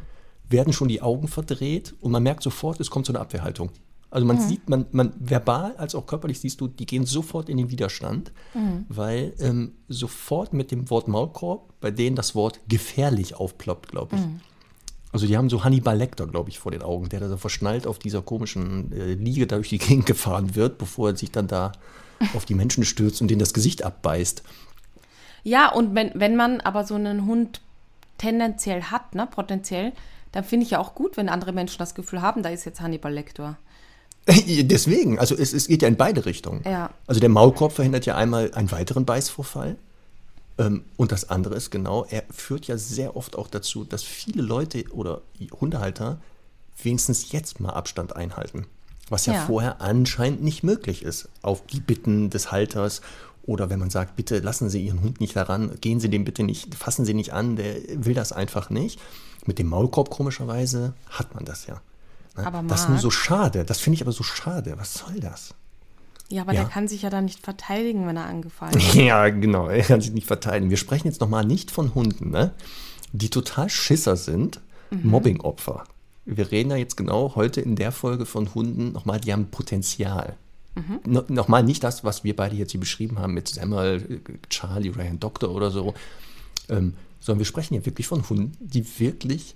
werden 0.49 0.72
schon 0.72 0.88
die 0.88 1.03
Augen 1.03 1.28
verdreht 1.28 1.95
und 2.01 2.12
man 2.12 2.22
merkt 2.22 2.42
sofort, 2.42 2.80
es 2.80 2.90
kommt 2.90 3.07
zu 3.07 3.12
einer 3.12 3.20
Abwehrhaltung. 3.20 3.70
Also 4.11 4.26
man 4.26 4.36
mhm. 4.36 4.42
sieht, 4.42 4.68
man, 4.68 4.86
man 4.92 5.12
verbal 5.18 5.74
als 5.76 5.97
auch 5.97 6.07
körperlich 6.07 6.38
siehst 6.38 6.61
du, 6.61 6.68
die 6.68 6.86
gehen 6.86 7.05
sofort 7.05 7.49
in 7.49 7.57
den 7.57 7.70
Widerstand, 7.70 8.30
mhm. 8.55 8.86
weil 8.88 9.34
ähm, 9.40 9.72
sofort 9.88 10.53
mit 10.53 10.70
dem 10.70 10.88
Wort 10.88 11.09
Maulkorb 11.09 11.72
bei 11.80 11.90
denen 11.90 12.14
das 12.14 12.36
Wort 12.36 12.61
gefährlich 12.68 13.34
aufploppt, 13.34 13.90
glaube 13.90 14.14
ich. 14.14 14.22
Mhm. 14.22 14.40
Also 15.12 15.26
die 15.26 15.36
haben 15.36 15.51
so 15.51 15.64
Hannibal 15.64 15.97
Lecter, 15.97 16.26
glaube 16.26 16.51
ich, 16.51 16.59
vor 16.59 16.72
den 16.72 16.82
Augen, 16.82 17.09
der 17.09 17.20
da 17.20 17.28
so 17.28 17.36
verschnallt 17.36 17.86
auf 17.86 17.99
dieser 17.99 18.22
komischen 18.22 18.92
äh, 18.92 19.14
Liege 19.14 19.47
da 19.47 19.57
durch 19.57 19.70
die 19.70 19.78
Gegend 19.78 20.07
gefahren 20.07 20.55
wird, 20.55 20.78
bevor 20.78 21.11
er 21.11 21.16
sich 21.16 21.32
dann 21.32 21.49
da 21.49 21.72
auf 22.34 22.45
die 22.45 22.55
Menschen 22.55 22.84
stürzt 22.84 23.20
und 23.20 23.28
denen 23.28 23.40
das 23.40 23.53
Gesicht 23.53 23.84
abbeißt. 23.84 24.42
Ja, 25.42 25.72
und 25.72 25.95
wenn, 25.95 26.12
wenn 26.14 26.36
man 26.36 26.61
aber 26.61 26.84
so 26.84 26.95
einen 26.95 27.26
Hund 27.26 27.61
tendenziell 28.18 28.84
hat, 28.84 29.14
ne, 29.14 29.28
potenziell, 29.30 29.92
dann 30.35 30.43
finde 30.43 30.66
ich 30.66 30.72
ja 30.72 30.80
auch 30.80 30.97
gut, 30.97 31.16
wenn 31.16 31.28
andere 31.28 31.53
Menschen 31.53 31.78
das 31.78 31.95
Gefühl 31.95 32.20
haben, 32.20 32.43
da 32.43 32.49
ist 32.49 32.64
jetzt 32.64 32.80
Hannibal 32.80 33.12
Lecter. 33.12 33.57
Deswegen, 34.26 35.20
also 35.20 35.37
es, 35.37 35.53
es 35.53 35.68
geht 35.68 35.82
ja 35.82 35.87
in 35.87 35.97
beide 35.97 36.26
Richtungen. 36.26 36.62
Ja. 36.64 36.91
Also 37.07 37.20
der 37.20 37.28
Maulkorb 37.28 37.72
verhindert 37.72 38.05
ja 38.05 38.16
einmal 38.16 38.53
einen 38.53 38.72
weiteren 38.72 39.05
Beißvorfall. 39.05 39.76
Ähm, 40.59 40.82
und 40.97 41.12
das 41.12 41.30
andere 41.30 41.55
ist 41.55 41.70
genau, 41.70 42.05
er 42.11 42.24
führt 42.30 42.66
ja 42.66 42.76
sehr 42.76 43.16
oft 43.16 43.37
auch 43.37 43.47
dazu, 43.47 43.85
dass 43.85 44.03
viele 44.03 44.43
Leute 44.43 44.85
oder 44.91 45.22
Hundehalter 45.61 46.18
wenigstens 46.82 47.30
jetzt 47.30 47.61
mal 47.61 47.70
Abstand 47.70 48.16
einhalten. 48.16 48.66
Was 49.11 49.26
ja, 49.26 49.35
ja, 49.35 49.47
vorher 49.47 49.80
anscheinend 49.82 50.43
nicht 50.43 50.64
möglich 50.64 51.05
ist. 51.05 51.28
Auf 51.43 51.64
die 51.66 51.80
Bitten 51.80 52.30
des 52.30 52.51
Halters 52.51 53.03
oder 53.45 53.70
wenn 53.70 53.78
man 53.78 53.91
sagt, 53.91 54.16
bitte 54.16 54.41
lassen 54.41 54.68
Sie 54.68 54.85
Ihren 54.85 55.03
Hund 55.03 55.20
nicht 55.20 55.37
heran, 55.37 55.76
gehen 55.80 56.01
Sie 56.01 56.09
den 56.09 56.24
bitte 56.24 56.43
nicht, 56.43 56.74
fassen 56.74 57.05
Sie 57.05 57.14
nicht 57.14 57.32
an, 57.32 57.55
der 57.55 57.76
will 58.05 58.14
das 58.14 58.32
einfach 58.32 58.70
nicht. 58.70 58.99
Mit 59.47 59.59
dem 59.59 59.68
Maulkorb 59.68 60.11
komischerweise 60.11 60.95
hat 61.11 61.34
man 61.34 61.45
das 61.45 61.66
ja. 61.66 61.80
Ne? 62.36 62.47
Aber 62.47 62.62
das 62.62 62.82
ist 62.82 62.88
nur 62.88 62.99
so 62.99 63.11
schade. 63.11 63.64
Das 63.64 63.78
finde 63.78 63.97
ich 63.97 64.03
aber 64.03 64.12
so 64.12 64.24
schade. 64.24 64.74
Was 64.76 64.95
soll 64.95 65.20
das? 65.20 65.55
Ja, 66.28 66.42
aber 66.42 66.55
ja. 66.55 66.62
der 66.62 66.70
kann 66.70 66.88
sich 66.88 67.03
ja 67.03 67.11
dann 67.11 67.26
nicht 67.26 67.40
verteidigen, 67.40 68.07
wenn 68.07 68.16
er 68.16 68.24
angefallen 68.24 68.74
ist. 68.76 68.95
ja, 68.95 69.28
genau. 69.28 69.68
Er 69.68 69.82
kann 69.82 70.01
sich 70.01 70.12
nicht 70.12 70.26
verteidigen. 70.26 70.70
Wir 70.70 70.76
sprechen 70.76 71.07
jetzt 71.07 71.20
nochmal 71.20 71.45
nicht 71.45 71.70
von 71.70 71.95
Hunden, 71.95 72.30
ne? 72.30 72.53
die 73.14 73.30
total 73.30 73.70
Schisser 73.70 74.16
sind, 74.16 74.61
mhm. 74.90 75.09
Mobbingopfer. 75.11 75.84
Wir 76.26 76.51
reden 76.51 76.70
ja 76.70 76.76
jetzt 76.76 76.97
genau 76.97 77.34
heute 77.36 77.61
in 77.61 77.76
der 77.76 77.92
Folge 77.92 78.26
von 78.26 78.55
Hunden 78.55 78.92
nochmal, 78.92 79.20
die 79.20 79.32
haben 79.32 79.47
Potenzial. 79.47 80.36
Mhm. 80.74 81.01
No, 81.07 81.24
nochmal 81.28 81.62
nicht 81.62 81.84
das, 81.84 82.03
was 82.03 82.24
wir 82.24 82.34
beide 82.34 82.57
jetzt 82.57 82.72
hier 82.72 82.80
beschrieben 82.80 83.20
haben 83.20 83.34
mit 83.34 83.49
Samuel, 83.49 84.20
Charlie, 84.49 84.88
Ryan 84.88 85.20
Doctor 85.20 85.51
oder 85.51 85.70
so, 85.70 85.95
ähm, 86.68 86.95
sondern 87.24 87.38
wir 87.38 87.46
sprechen 87.46 87.74
ja 87.74 87.86
wirklich 87.86 88.06
von 88.06 88.28
Hunden, 88.28 88.52
die 88.60 88.84
wirklich 89.00 89.54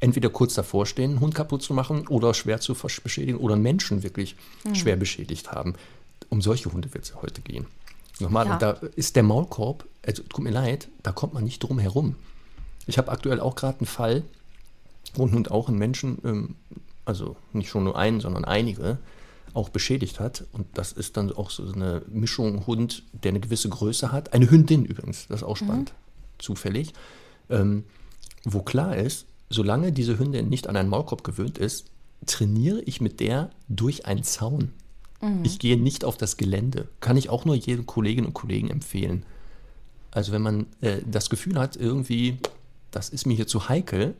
entweder 0.00 0.30
kurz 0.30 0.54
davor 0.54 0.84
stehen, 0.84 1.12
einen 1.12 1.20
Hund 1.20 1.34
kaputt 1.34 1.62
zu 1.62 1.72
machen 1.72 2.08
oder 2.08 2.34
schwer 2.34 2.58
zu 2.58 2.74
beschädigen 2.74 3.38
oder 3.38 3.54
Menschen 3.54 4.02
wirklich 4.02 4.34
mhm. 4.64 4.74
schwer 4.74 4.96
beschädigt 4.96 5.52
haben. 5.52 5.74
Um 6.28 6.42
solche 6.42 6.72
Hunde 6.72 6.92
wird 6.92 7.04
es 7.04 7.14
heute 7.22 7.40
gehen. 7.40 7.66
Nochmal, 8.18 8.46
ja. 8.46 8.58
da 8.58 8.70
ist 8.96 9.14
der 9.14 9.22
Maulkorb, 9.22 9.86
also 10.04 10.24
tut 10.24 10.42
mir 10.42 10.50
leid, 10.50 10.88
da 11.04 11.12
kommt 11.12 11.34
man 11.34 11.44
nicht 11.44 11.60
drum 11.60 11.78
herum. 11.78 12.16
Ich 12.86 12.98
habe 12.98 13.12
aktuell 13.12 13.38
auch 13.38 13.54
gerade 13.54 13.78
einen 13.78 13.86
Fall, 13.86 14.24
wo 15.14 15.24
ein 15.24 15.32
Hund 15.32 15.52
auch 15.52 15.68
einen 15.68 15.78
Menschen, 15.78 16.18
ähm, 16.24 16.56
also 17.04 17.36
nicht 17.52 17.68
schon 17.68 17.84
nur 17.84 17.96
einen, 17.96 18.20
sondern 18.20 18.44
einige, 18.44 18.98
auch 19.52 19.68
beschädigt 19.68 20.18
hat. 20.18 20.44
Und 20.52 20.66
das 20.74 20.90
ist 20.90 21.16
dann 21.16 21.30
auch 21.30 21.50
so 21.50 21.62
eine 21.72 22.02
Mischung 22.08 22.66
Hund, 22.66 23.04
der 23.12 23.30
eine 23.30 23.40
gewisse 23.40 23.68
Größe 23.68 24.10
hat. 24.10 24.32
Eine 24.32 24.50
Hündin 24.50 24.84
übrigens, 24.84 25.28
das 25.28 25.42
ist 25.42 25.46
auch 25.46 25.56
spannend, 25.56 25.92
mhm. 25.92 26.03
Zufällig. 26.38 26.92
Ähm, 27.50 27.84
wo 28.44 28.62
klar 28.62 28.96
ist, 28.96 29.26
solange 29.50 29.92
diese 29.92 30.18
Hündin 30.18 30.48
nicht 30.48 30.68
an 30.68 30.76
einen 30.76 30.88
Maulkorb 30.88 31.24
gewöhnt 31.24 31.58
ist, 31.58 31.86
trainiere 32.26 32.80
ich 32.82 33.00
mit 33.00 33.20
der 33.20 33.50
durch 33.68 34.06
einen 34.06 34.24
Zaun. 34.24 34.72
Mhm. 35.20 35.44
Ich 35.44 35.58
gehe 35.58 35.78
nicht 35.78 36.04
auf 36.04 36.16
das 36.16 36.36
Gelände. 36.36 36.88
Kann 37.00 37.16
ich 37.16 37.30
auch 37.30 37.44
nur 37.44 37.54
jedem 37.54 37.86
Kolleginnen 37.86 38.28
und 38.28 38.34
Kollegen 38.34 38.70
empfehlen. 38.70 39.24
Also 40.10 40.32
wenn 40.32 40.42
man 40.42 40.66
äh, 40.80 40.98
das 41.06 41.30
Gefühl 41.30 41.58
hat, 41.58 41.76
irgendwie, 41.76 42.38
das 42.90 43.08
ist 43.08 43.26
mir 43.26 43.34
hier 43.34 43.46
zu 43.46 43.68
heikel, 43.68 44.14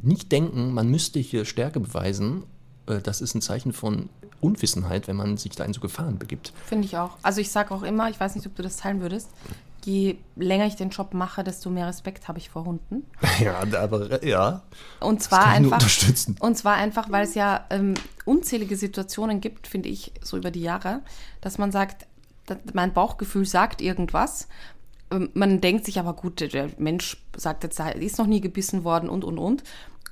nicht 0.00 0.32
denken, 0.32 0.72
man 0.72 0.88
müsste 0.88 1.18
hier 1.18 1.44
Stärke 1.44 1.80
beweisen. 1.80 2.44
Äh, 2.86 3.00
das 3.00 3.20
ist 3.20 3.34
ein 3.34 3.42
Zeichen 3.42 3.72
von 3.72 4.08
Unwissenheit, 4.40 5.08
wenn 5.08 5.16
man 5.16 5.36
sich 5.36 5.52
da 5.52 5.64
in 5.64 5.72
so 5.72 5.80
Gefahren 5.80 6.18
begibt. 6.18 6.52
Finde 6.64 6.86
ich 6.86 6.96
auch. 6.96 7.16
Also 7.22 7.40
ich 7.40 7.50
sage 7.50 7.74
auch 7.74 7.82
immer, 7.82 8.08
ich 8.08 8.18
weiß 8.18 8.36
nicht, 8.36 8.46
ob 8.46 8.54
du 8.54 8.62
das 8.62 8.76
teilen 8.76 9.00
würdest, 9.00 9.28
je 9.84 10.18
länger 10.36 10.66
ich 10.66 10.76
den 10.76 10.90
Job 10.90 11.14
mache, 11.14 11.44
desto 11.44 11.70
mehr 11.70 11.86
Respekt 11.86 12.28
habe 12.28 12.38
ich 12.38 12.50
vor 12.50 12.64
Hunden. 12.64 13.06
Ja, 13.40 13.60
aber 13.78 14.22
ja. 14.24 14.62
Und 15.00 15.22
zwar 15.22 15.46
einfach. 15.46 15.78
unterstützen. 15.78 16.36
Und 16.40 16.56
zwar 16.56 16.74
einfach, 16.74 17.10
weil 17.10 17.24
es 17.24 17.34
ja 17.34 17.64
ähm, 17.70 17.94
unzählige 18.26 18.76
Situationen 18.76 19.40
gibt, 19.40 19.66
finde 19.66 19.88
ich, 19.88 20.12
so 20.22 20.36
über 20.36 20.50
die 20.50 20.60
Jahre, 20.60 21.00
dass 21.40 21.56
man 21.56 21.72
sagt, 21.72 22.06
mein 22.74 22.92
Bauchgefühl 22.92 23.46
sagt 23.46 23.80
irgendwas. 23.80 24.48
Ähm, 25.10 25.30
man 25.34 25.60
denkt 25.60 25.86
sich 25.86 25.98
aber 25.98 26.14
gut, 26.14 26.40
der 26.40 26.70
Mensch 26.78 27.16
sagt 27.36 27.64
jetzt, 27.64 27.78
er 27.80 27.96
ist 27.96 28.18
noch 28.18 28.26
nie 28.26 28.40
gebissen 28.40 28.84
worden 28.84 29.08
und 29.08 29.24
und 29.24 29.38
und. 29.38 29.62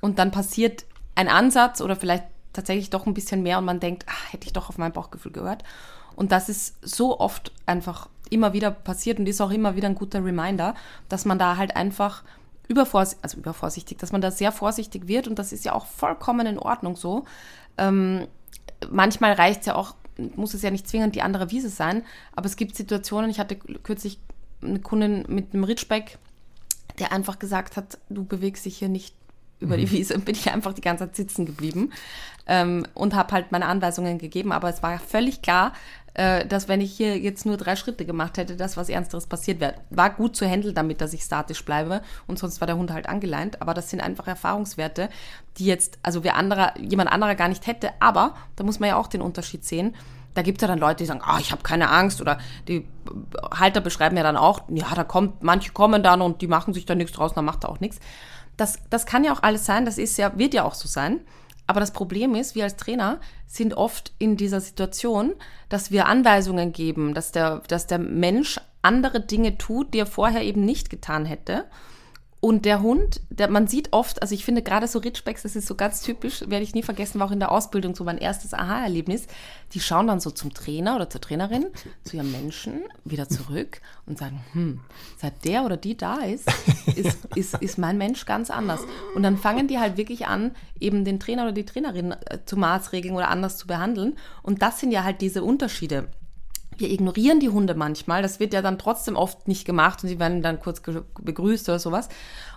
Und 0.01 0.17
dann 0.17 0.31
passiert 0.31 0.85
ein 1.15 1.27
Ansatz 1.27 1.81
oder 1.81 1.95
vielleicht 1.95 2.23
tatsächlich 2.53 2.89
doch 2.89 3.05
ein 3.05 3.13
bisschen 3.13 3.43
mehr 3.43 3.59
und 3.59 3.65
man 3.65 3.79
denkt, 3.79 4.05
ach, 4.07 4.33
hätte 4.33 4.47
ich 4.47 4.53
doch 4.53 4.69
auf 4.69 4.77
mein 4.77 4.93
Bauchgefühl 4.93 5.31
gehört. 5.31 5.63
Und 6.15 6.31
das 6.31 6.49
ist 6.49 6.75
so 6.81 7.19
oft 7.19 7.51
einfach 7.65 8.09
immer 8.29 8.53
wieder 8.53 8.71
passiert 8.71 9.19
und 9.19 9.27
ist 9.27 9.41
auch 9.41 9.51
immer 9.51 9.75
wieder 9.75 9.87
ein 9.87 9.95
guter 9.95 10.23
Reminder, 10.23 10.75
dass 11.07 11.25
man 11.25 11.39
da 11.39 11.57
halt 11.57 11.75
einfach 11.75 12.23
übervorsichtig, 12.67 13.23
also 13.23 13.37
übervorsichtig, 13.37 13.97
dass 13.97 14.11
man 14.11 14.21
da 14.21 14.31
sehr 14.31 14.51
vorsichtig 14.51 15.07
wird 15.07 15.27
und 15.27 15.39
das 15.39 15.51
ist 15.51 15.65
ja 15.65 15.73
auch 15.73 15.85
vollkommen 15.85 16.45
in 16.45 16.59
Ordnung 16.59 16.95
so. 16.95 17.25
Ähm, 17.77 18.27
manchmal 18.89 19.33
reicht 19.33 19.61
es 19.61 19.65
ja 19.67 19.75
auch, 19.75 19.95
muss 20.35 20.53
es 20.53 20.61
ja 20.61 20.71
nicht 20.71 20.87
zwingend 20.87 21.15
die 21.15 21.21
andere 21.21 21.51
Wiese 21.51 21.69
sein, 21.69 22.03
aber 22.35 22.45
es 22.45 22.55
gibt 22.55 22.75
Situationen, 22.75 23.29
ich 23.29 23.39
hatte 23.39 23.55
kürzlich 23.55 24.19
eine 24.61 24.79
Kundin 24.79 25.25
mit 25.27 25.53
einem 25.53 25.63
Ritschbeck, 25.63 26.17
der 26.99 27.11
einfach 27.11 27.39
gesagt 27.39 27.77
hat, 27.77 27.97
du 28.09 28.23
bewegst 28.25 28.65
dich 28.65 28.77
hier 28.77 28.89
nicht 28.89 29.15
über 29.59 29.77
die 29.77 29.85
mhm. 29.85 29.91
Wiese, 29.91 30.19
bin 30.19 30.35
ich 30.35 30.51
einfach 30.51 30.73
die 30.73 30.81
ganze 30.81 31.05
Zeit 31.05 31.15
sitzen 31.15 31.45
geblieben 31.45 31.91
ähm, 32.47 32.85
und 32.93 33.13
habe 33.15 33.33
halt 33.33 33.51
meine 33.51 33.65
Anweisungen 33.65 34.17
gegeben. 34.17 34.51
Aber 34.51 34.69
es 34.69 34.83
war 34.83 34.99
völlig 34.99 35.41
klar, 35.41 35.73
äh, 36.19 36.45
dass 36.45 36.67
wenn 36.67 36.81
ich 36.81 36.91
hier 36.91 37.17
jetzt 37.17 37.45
nur 37.45 37.55
drei 37.55 37.77
Schritte 37.77 38.05
gemacht 38.05 38.37
hätte, 38.37 38.57
dass 38.57 38.75
was 38.75 38.89
Ernsteres 38.89 39.25
passiert 39.25 39.61
wäre. 39.61 39.75
War 39.89 40.09
gut 40.09 40.35
zu 40.35 40.45
handeln 40.45 40.75
damit, 40.75 40.99
dass 40.99 41.13
ich 41.13 41.23
statisch 41.23 41.63
bleibe 41.63 42.01
und 42.27 42.37
sonst 42.37 42.59
war 42.59 42.65
der 42.65 42.75
Hund 42.75 42.91
halt 42.91 43.07
angeleint. 43.07 43.61
Aber 43.61 43.73
das 43.73 43.89
sind 43.89 44.01
einfach 44.01 44.27
Erfahrungswerte, 44.27 45.07
die 45.57 45.65
jetzt, 45.65 45.97
also 46.03 46.25
wer 46.25 46.35
anderer, 46.35 46.77
jemand 46.77 47.09
anderer 47.09 47.35
gar 47.35 47.47
nicht 47.47 47.67
hätte. 47.67 47.91
Aber 48.01 48.35
da 48.57 48.65
muss 48.65 48.81
man 48.81 48.89
ja 48.89 48.97
auch 48.97 49.07
den 49.07 49.21
Unterschied 49.21 49.63
sehen. 49.63 49.95
Da 50.33 50.41
gibt 50.41 50.57
es 50.57 50.61
ja 50.61 50.67
dann 50.67 50.79
Leute, 50.79 50.97
die 50.97 51.05
sagen, 51.05 51.21
ah, 51.23 51.37
ich 51.39 51.53
habe 51.53 51.63
keine 51.63 51.89
Angst 51.89 52.19
oder 52.19 52.37
die 52.67 52.85
Halter 53.51 53.79
beschreiben 53.79 54.17
ja 54.17 54.23
dann 54.23 54.35
auch, 54.35 54.63
ja, 54.67 54.93
da 54.93 55.05
kommt, 55.05 55.41
manche 55.41 55.71
kommen 55.71 56.03
dann 56.03 56.21
und 56.21 56.41
die 56.41 56.47
machen 56.47 56.73
sich 56.73 56.85
da 56.85 56.95
nichts 56.95 57.13
draus, 57.13 57.33
dann 57.33 57.45
macht 57.45 57.63
er 57.63 57.69
auch 57.69 57.79
nichts. 57.79 57.97
Das, 58.57 58.79
das 58.89 59.05
kann 59.05 59.23
ja 59.23 59.31
auch 59.31 59.41
alles 59.41 59.65
sein, 59.65 59.85
das 59.85 59.97
ist 59.97 60.17
ja, 60.17 60.37
wird 60.37 60.53
ja 60.53 60.65
auch 60.65 60.75
so 60.75 60.89
sein. 60.89 61.21
Aber 61.69 61.81
das 61.81 61.91
Problem 61.91 62.33
ist, 62.33 62.55
wir 62.55 62.63
als 62.63 62.77
Trainer 62.77 63.19
sind 63.45 63.75
oft 63.75 64.11
in 64.17 64.37
dieser 64.37 64.59
Situation, 64.59 65.33
dass 65.69 65.91
wir 65.91 66.07
Anweisungen 66.07 66.73
geben, 66.73 67.13
dass 67.13 67.31
der, 67.31 67.61
dass 67.67 67.85
der 67.85 67.99
Mensch 67.99 68.59
andere 68.81 69.21
Dinge 69.21 69.55
tut, 69.59 69.93
die 69.93 69.99
er 69.99 70.07
vorher 70.07 70.41
eben 70.41 70.65
nicht 70.65 70.89
getan 70.89 71.25
hätte. 71.25 71.65
Und 72.41 72.63
der 72.63 72.81
Hund, 72.81 73.19
der, 73.29 73.49
man 73.49 73.67
sieht 73.67 73.91
oft, 73.91 74.21
also 74.21 74.33
ich 74.33 74.45
finde 74.45 74.61
gerade 74.61 74.87
so 74.87 74.99
Ritschbecks, 74.99 75.43
das 75.43 75.57
ist 75.57 75.67
so 75.67 75.75
ganz 75.75 76.01
typisch, 76.01 76.41
werde 76.47 76.63
ich 76.63 76.73
nie 76.73 76.83
vergessen, 76.83 77.19
war 77.19 77.27
auch 77.27 77.33
in 77.33 77.39
der 77.39 77.51
Ausbildung 77.51 77.95
so 77.95 78.05
mein 78.05 78.17
erstes 78.17 78.53
Aha-Erlebnis. 78.53 79.27
Die 79.73 79.81
schauen 79.81 80.07
dann 80.07 80.21
so 80.21 80.31
zum 80.31 80.53
Trainer 80.53 80.95
oder 80.95 81.09
zur 81.09 81.19
Trainerin, 81.19 81.65
zu 82.05 82.15
ihrem 82.15 82.31
Menschen, 82.31 82.83
wieder 83.03 83.27
zurück 83.27 83.81
und 84.05 84.17
sagen, 84.17 84.41
hm, 84.53 84.79
seit 85.17 85.43
der 85.43 85.65
oder 85.65 85.75
die 85.75 85.97
da 85.97 86.19
ist, 86.19 86.49
ist, 86.95 87.25
ist, 87.35 87.55
ist 87.55 87.77
mein 87.77 87.97
Mensch 87.97 88.25
ganz 88.25 88.49
anders. 88.49 88.81
Und 89.15 89.23
dann 89.23 89.37
fangen 89.37 89.67
die 89.67 89.79
halt 89.79 89.97
wirklich 89.97 90.27
an, 90.27 90.51
eben 90.79 91.03
den 91.03 91.19
Trainer 91.19 91.43
oder 91.43 91.51
die 91.51 91.65
Trainerin 91.65 92.13
äh, 92.13 92.39
zu 92.45 92.55
maßregeln 92.55 93.15
oder 93.15 93.27
anders 93.27 93.57
zu 93.57 93.67
behandeln. 93.67 94.15
Und 94.43 94.61
das 94.61 94.79
sind 94.79 94.91
ja 94.91 95.03
halt 95.03 95.19
diese 95.19 95.43
Unterschiede 95.43 96.07
wir 96.79 96.89
ignorieren 96.89 97.39
die 97.39 97.49
Hunde 97.49 97.75
manchmal. 97.75 98.21
Das 98.21 98.39
wird 98.39 98.53
ja 98.53 98.61
dann 98.61 98.77
trotzdem 98.77 99.15
oft 99.15 99.47
nicht 99.47 99.65
gemacht 99.65 100.03
und 100.03 100.09
sie 100.09 100.19
werden 100.19 100.41
dann 100.41 100.59
kurz 100.59 100.81
begrüßt 100.81 101.69
oder 101.69 101.79
sowas. 101.79 102.09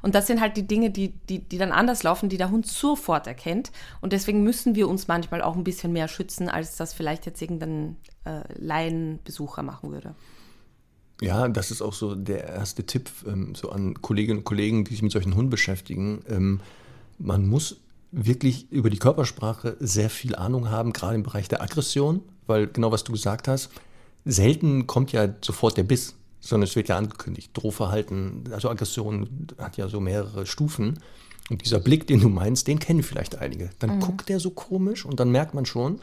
Und 0.02 0.14
das 0.14 0.26
sind 0.26 0.40
halt 0.40 0.56
die 0.56 0.66
Dinge, 0.66 0.90
die, 0.90 1.08
die, 1.28 1.40
die 1.40 1.58
dann 1.58 1.72
anders 1.72 2.02
laufen, 2.02 2.28
die 2.28 2.36
der 2.36 2.50
Hund 2.50 2.66
sofort 2.66 3.26
erkennt. 3.26 3.72
Und 4.00 4.12
deswegen 4.12 4.42
müssen 4.42 4.74
wir 4.74 4.88
uns 4.88 5.08
manchmal 5.08 5.42
auch 5.42 5.56
ein 5.56 5.64
bisschen 5.64 5.92
mehr 5.92 6.08
schützen, 6.08 6.48
als 6.48 6.76
das 6.76 6.92
vielleicht 6.94 7.26
jetzt 7.26 7.40
irgendein 7.40 7.96
äh, 8.24 8.42
Laienbesucher 8.58 9.62
machen 9.62 9.92
würde. 9.92 10.14
Ja, 11.20 11.46
das 11.48 11.70
ist 11.70 11.82
auch 11.82 11.92
so 11.92 12.16
der 12.16 12.44
erste 12.48 12.84
Tipp 12.84 13.08
ähm, 13.26 13.54
so 13.54 13.70
an 13.70 13.94
Kolleginnen 14.02 14.38
und 14.38 14.44
Kollegen, 14.44 14.84
die 14.84 14.90
sich 14.90 15.02
mit 15.02 15.12
solchen 15.12 15.36
Hunden 15.36 15.50
beschäftigen. 15.50 16.24
Ähm, 16.28 16.60
man 17.18 17.46
muss 17.46 17.76
wirklich 18.10 18.70
über 18.72 18.90
die 18.90 18.98
Körpersprache 18.98 19.76
sehr 19.80 20.10
viel 20.10 20.34
Ahnung 20.34 20.68
haben, 20.68 20.92
gerade 20.92 21.14
im 21.14 21.22
Bereich 21.22 21.48
der 21.48 21.62
Aggression, 21.62 22.22
weil 22.46 22.66
genau 22.66 22.92
was 22.92 23.04
du 23.04 23.12
gesagt 23.12 23.48
hast, 23.48 23.70
selten 24.24 24.86
kommt 24.86 25.12
ja 25.12 25.28
sofort 25.40 25.76
der 25.76 25.82
Biss, 25.84 26.14
sondern 26.40 26.68
es 26.68 26.76
wird 26.76 26.88
ja 26.88 26.96
angekündigt. 26.96 27.50
Drohverhalten, 27.54 28.44
also 28.52 28.68
Aggression 28.68 29.48
hat 29.58 29.76
ja 29.76 29.88
so 29.88 30.00
mehrere 30.00 30.46
Stufen. 30.46 30.98
Und 31.50 31.64
dieser 31.64 31.80
Blick, 31.80 32.06
den 32.06 32.20
du 32.20 32.28
meinst, 32.28 32.68
den 32.68 32.78
kennen 32.78 33.02
vielleicht 33.02 33.38
einige. 33.38 33.70
Dann 33.78 33.96
mhm. 33.96 34.00
guckt 34.00 34.28
der 34.28 34.40
so 34.40 34.50
komisch 34.50 35.04
und 35.04 35.18
dann 35.20 35.30
merkt 35.30 35.54
man 35.54 35.66
schon, 35.66 35.98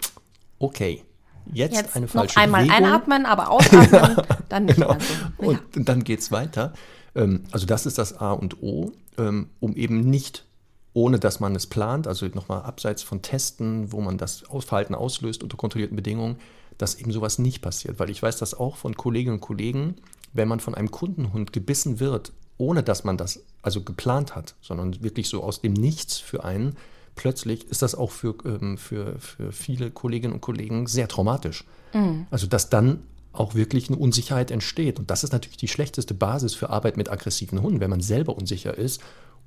okay, 0.59 1.03
jetzt, 1.51 1.75
jetzt 1.75 1.95
eine 1.95 2.07
falsche 2.07 2.35
noch 2.35 2.43
einmal 2.43 2.63
Bewegung. 2.63 2.85
einatmen, 2.85 3.25
aber 3.25 3.49
ausatmen, 3.51 4.17
dann 4.49 4.65
nicht 4.65 4.75
genau. 4.75 4.93
so. 4.93 4.99
Ja. 5.13 5.31
Und 5.37 5.61
dann 5.75 6.03
geht 6.03 6.19
es 6.19 6.31
weiter. 6.31 6.73
Ähm, 7.15 7.43
also 7.51 7.65
das 7.65 7.85
ist 7.85 7.97
das 7.97 8.17
A 8.17 8.33
und 8.33 8.61
O, 8.61 8.91
ähm, 9.17 9.49
um 9.59 9.75
eben 9.75 10.01
nicht 10.01 10.45
ohne 10.93 11.19
dass 11.19 11.39
man 11.39 11.55
es 11.55 11.67
plant, 11.67 12.07
also 12.07 12.25
nochmal 12.27 12.63
abseits 12.63 13.03
von 13.03 13.21
Testen, 13.21 13.91
wo 13.91 14.01
man 14.01 14.17
das 14.17 14.43
Verhalten 14.59 14.95
auslöst 14.95 15.43
unter 15.43 15.55
kontrollierten 15.55 15.95
Bedingungen, 15.95 16.37
dass 16.79 16.95
eben 16.95 17.11
sowas 17.11 17.37
nicht 17.37 17.61
passiert. 17.61 17.99
Weil 17.99 18.09
ich 18.09 18.23
weiß 18.23 18.37
das 18.37 18.55
auch 18.55 18.77
von 18.77 18.95
Kolleginnen 18.95 19.35
und 19.35 19.41
Kollegen, 19.41 19.95
wenn 20.33 20.47
man 20.47 20.59
von 20.59 20.73
einem 20.73 20.89
Kundenhund 20.89 21.53
gebissen 21.53 21.99
wird, 21.99 22.31
ohne 22.57 22.81
dass 22.81 23.03
man 23.03 23.17
das 23.17 23.43
also 23.61 23.83
geplant 23.83 24.35
hat, 24.35 24.55
sondern 24.61 25.03
wirklich 25.03 25.29
so 25.29 25.43
aus 25.43 25.61
dem 25.61 25.73
Nichts 25.73 26.17
für 26.17 26.43
einen, 26.43 26.75
plötzlich 27.15 27.67
ist 27.69 27.81
das 27.81 27.95
auch 27.95 28.11
für, 28.11 28.35
ähm, 28.45 28.77
für, 28.77 29.19
für 29.19 29.51
viele 29.51 29.91
Kolleginnen 29.91 30.33
und 30.33 30.41
Kollegen 30.41 30.87
sehr 30.87 31.07
traumatisch. 31.07 31.65
Mhm. 31.93 32.27
Also 32.31 32.47
dass 32.47 32.69
dann 32.69 33.03
auch 33.33 33.55
wirklich 33.55 33.89
eine 33.89 33.97
Unsicherheit 33.97 34.49
entsteht. 34.49 34.99
Und 34.99 35.11
das 35.11 35.23
ist 35.23 35.33
natürlich 35.33 35.57
die 35.57 35.67
schlechteste 35.67 36.13
Basis 36.13 36.55
für 36.55 36.69
Arbeit 36.69 36.97
mit 36.97 37.11
aggressiven 37.11 37.61
Hunden, 37.61 37.79
wenn 37.79 37.89
man 37.89 38.01
selber 38.01 38.35
unsicher 38.35 38.77
ist 38.77 39.01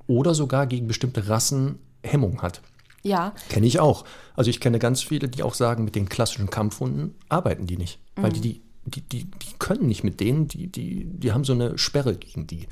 oder 0.07 0.35
sogar 0.35 0.67
gegen 0.67 0.87
bestimmte 0.87 1.29
Rassen 1.29 1.79
Hemmung 2.03 2.43
hat. 2.43 2.61
Ja. 3.03 3.35
Kenne 3.49 3.67
ich 3.67 3.81
auch. 3.81 4.05
Also 4.37 4.51
ich 4.51 4.61
kenne 4.61 4.79
ganz 4.79 5.03
viele, 5.03 5.29
die 5.29 5.43
auch 5.43 5.55
sagen, 5.55 5.85
mit 5.85 5.95
den 5.95 6.09
klassischen 6.09 6.51
Kampfhunden 6.51 7.15
arbeiten 7.29 7.67
die 7.67 7.77
nicht. 7.77 7.99
Mhm. 8.17 8.23
Weil 8.23 8.33
die, 8.33 8.41
die, 8.41 8.63
die, 8.85 9.01
die, 9.01 9.25
die 9.25 9.53
können 9.59 9.87
nicht 9.87 10.05
mit 10.05 10.21
denen, 10.21 10.49
die, 10.49 10.69
die, 10.69 11.05
die 11.05 11.33
haben 11.33 11.45
so 11.45 11.53
eine 11.53 11.79
Sperre 11.79 12.15
gegen 12.17 12.47
die. 12.47 12.67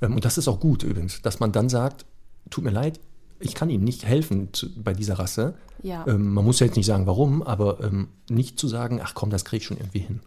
Ähm, 0.00 0.14
und 0.14 0.24
das 0.24 0.38
ist 0.38 0.48
auch 0.48 0.60
gut 0.60 0.82
übrigens, 0.82 1.22
dass 1.22 1.40
man 1.40 1.52
dann 1.52 1.68
sagt, 1.68 2.04
tut 2.50 2.64
mir 2.64 2.70
leid, 2.70 3.00
ich 3.40 3.54
kann 3.54 3.70
Ihnen 3.70 3.84
nicht 3.84 4.04
helfen 4.06 4.52
zu, 4.52 4.68
bei 4.76 4.94
dieser 4.94 5.18
Rasse. 5.18 5.54
Ja. 5.82 6.04
Ähm, 6.06 6.32
man 6.32 6.44
muss 6.44 6.60
ja 6.60 6.66
jetzt 6.66 6.76
nicht 6.76 6.86
sagen, 6.86 7.06
warum, 7.06 7.42
aber 7.42 7.80
ähm, 7.82 8.08
nicht 8.30 8.58
zu 8.58 8.68
sagen, 8.68 9.00
ach 9.02 9.14
komm, 9.14 9.30
das 9.30 9.44
kriege 9.44 9.62
ich 9.62 9.66
schon 9.66 9.78
irgendwie 9.78 10.00
hin. 10.00 10.20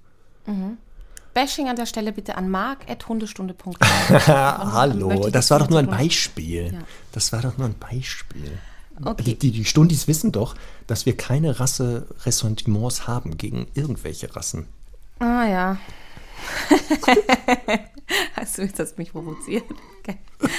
Mhm. 0.45 0.77
Bashing 1.33 1.67
an 1.67 1.75
der 1.75 1.85
Stelle 1.85 2.13
bitte 2.13 2.37
an 2.37 2.49
mark.hundestunde.com. 2.49 3.75
Hallo, 4.27 5.29
das 5.29 5.51
war 5.51 5.59
doch 5.59 5.69
nur 5.69 5.79
ein 5.79 5.87
Beispiel. 5.87 6.73
Ja. 6.73 6.79
Das 7.11 7.33
war 7.33 7.41
doch 7.41 7.57
nur 7.57 7.67
ein 7.67 7.75
Beispiel. 7.77 8.57
Okay. 9.03 9.23
Die, 9.23 9.35
die, 9.39 9.51
die 9.51 9.65
Stundis 9.65 10.07
wissen 10.07 10.31
doch, 10.31 10.55
dass 10.87 11.05
wir 11.05 11.17
keine 11.17 11.59
Rasse-Ressentiments 11.59 13.07
haben 13.07 13.37
gegen 13.37 13.67
irgendwelche 13.73 14.35
Rassen. 14.35 14.67
Ah 15.19 15.45
ja. 15.45 15.77
hast 18.35 18.57
du 18.57 18.63
jetzt 18.63 18.97
mich 18.97 19.11
provoziert? 19.11 19.63
Okay. 19.99 20.17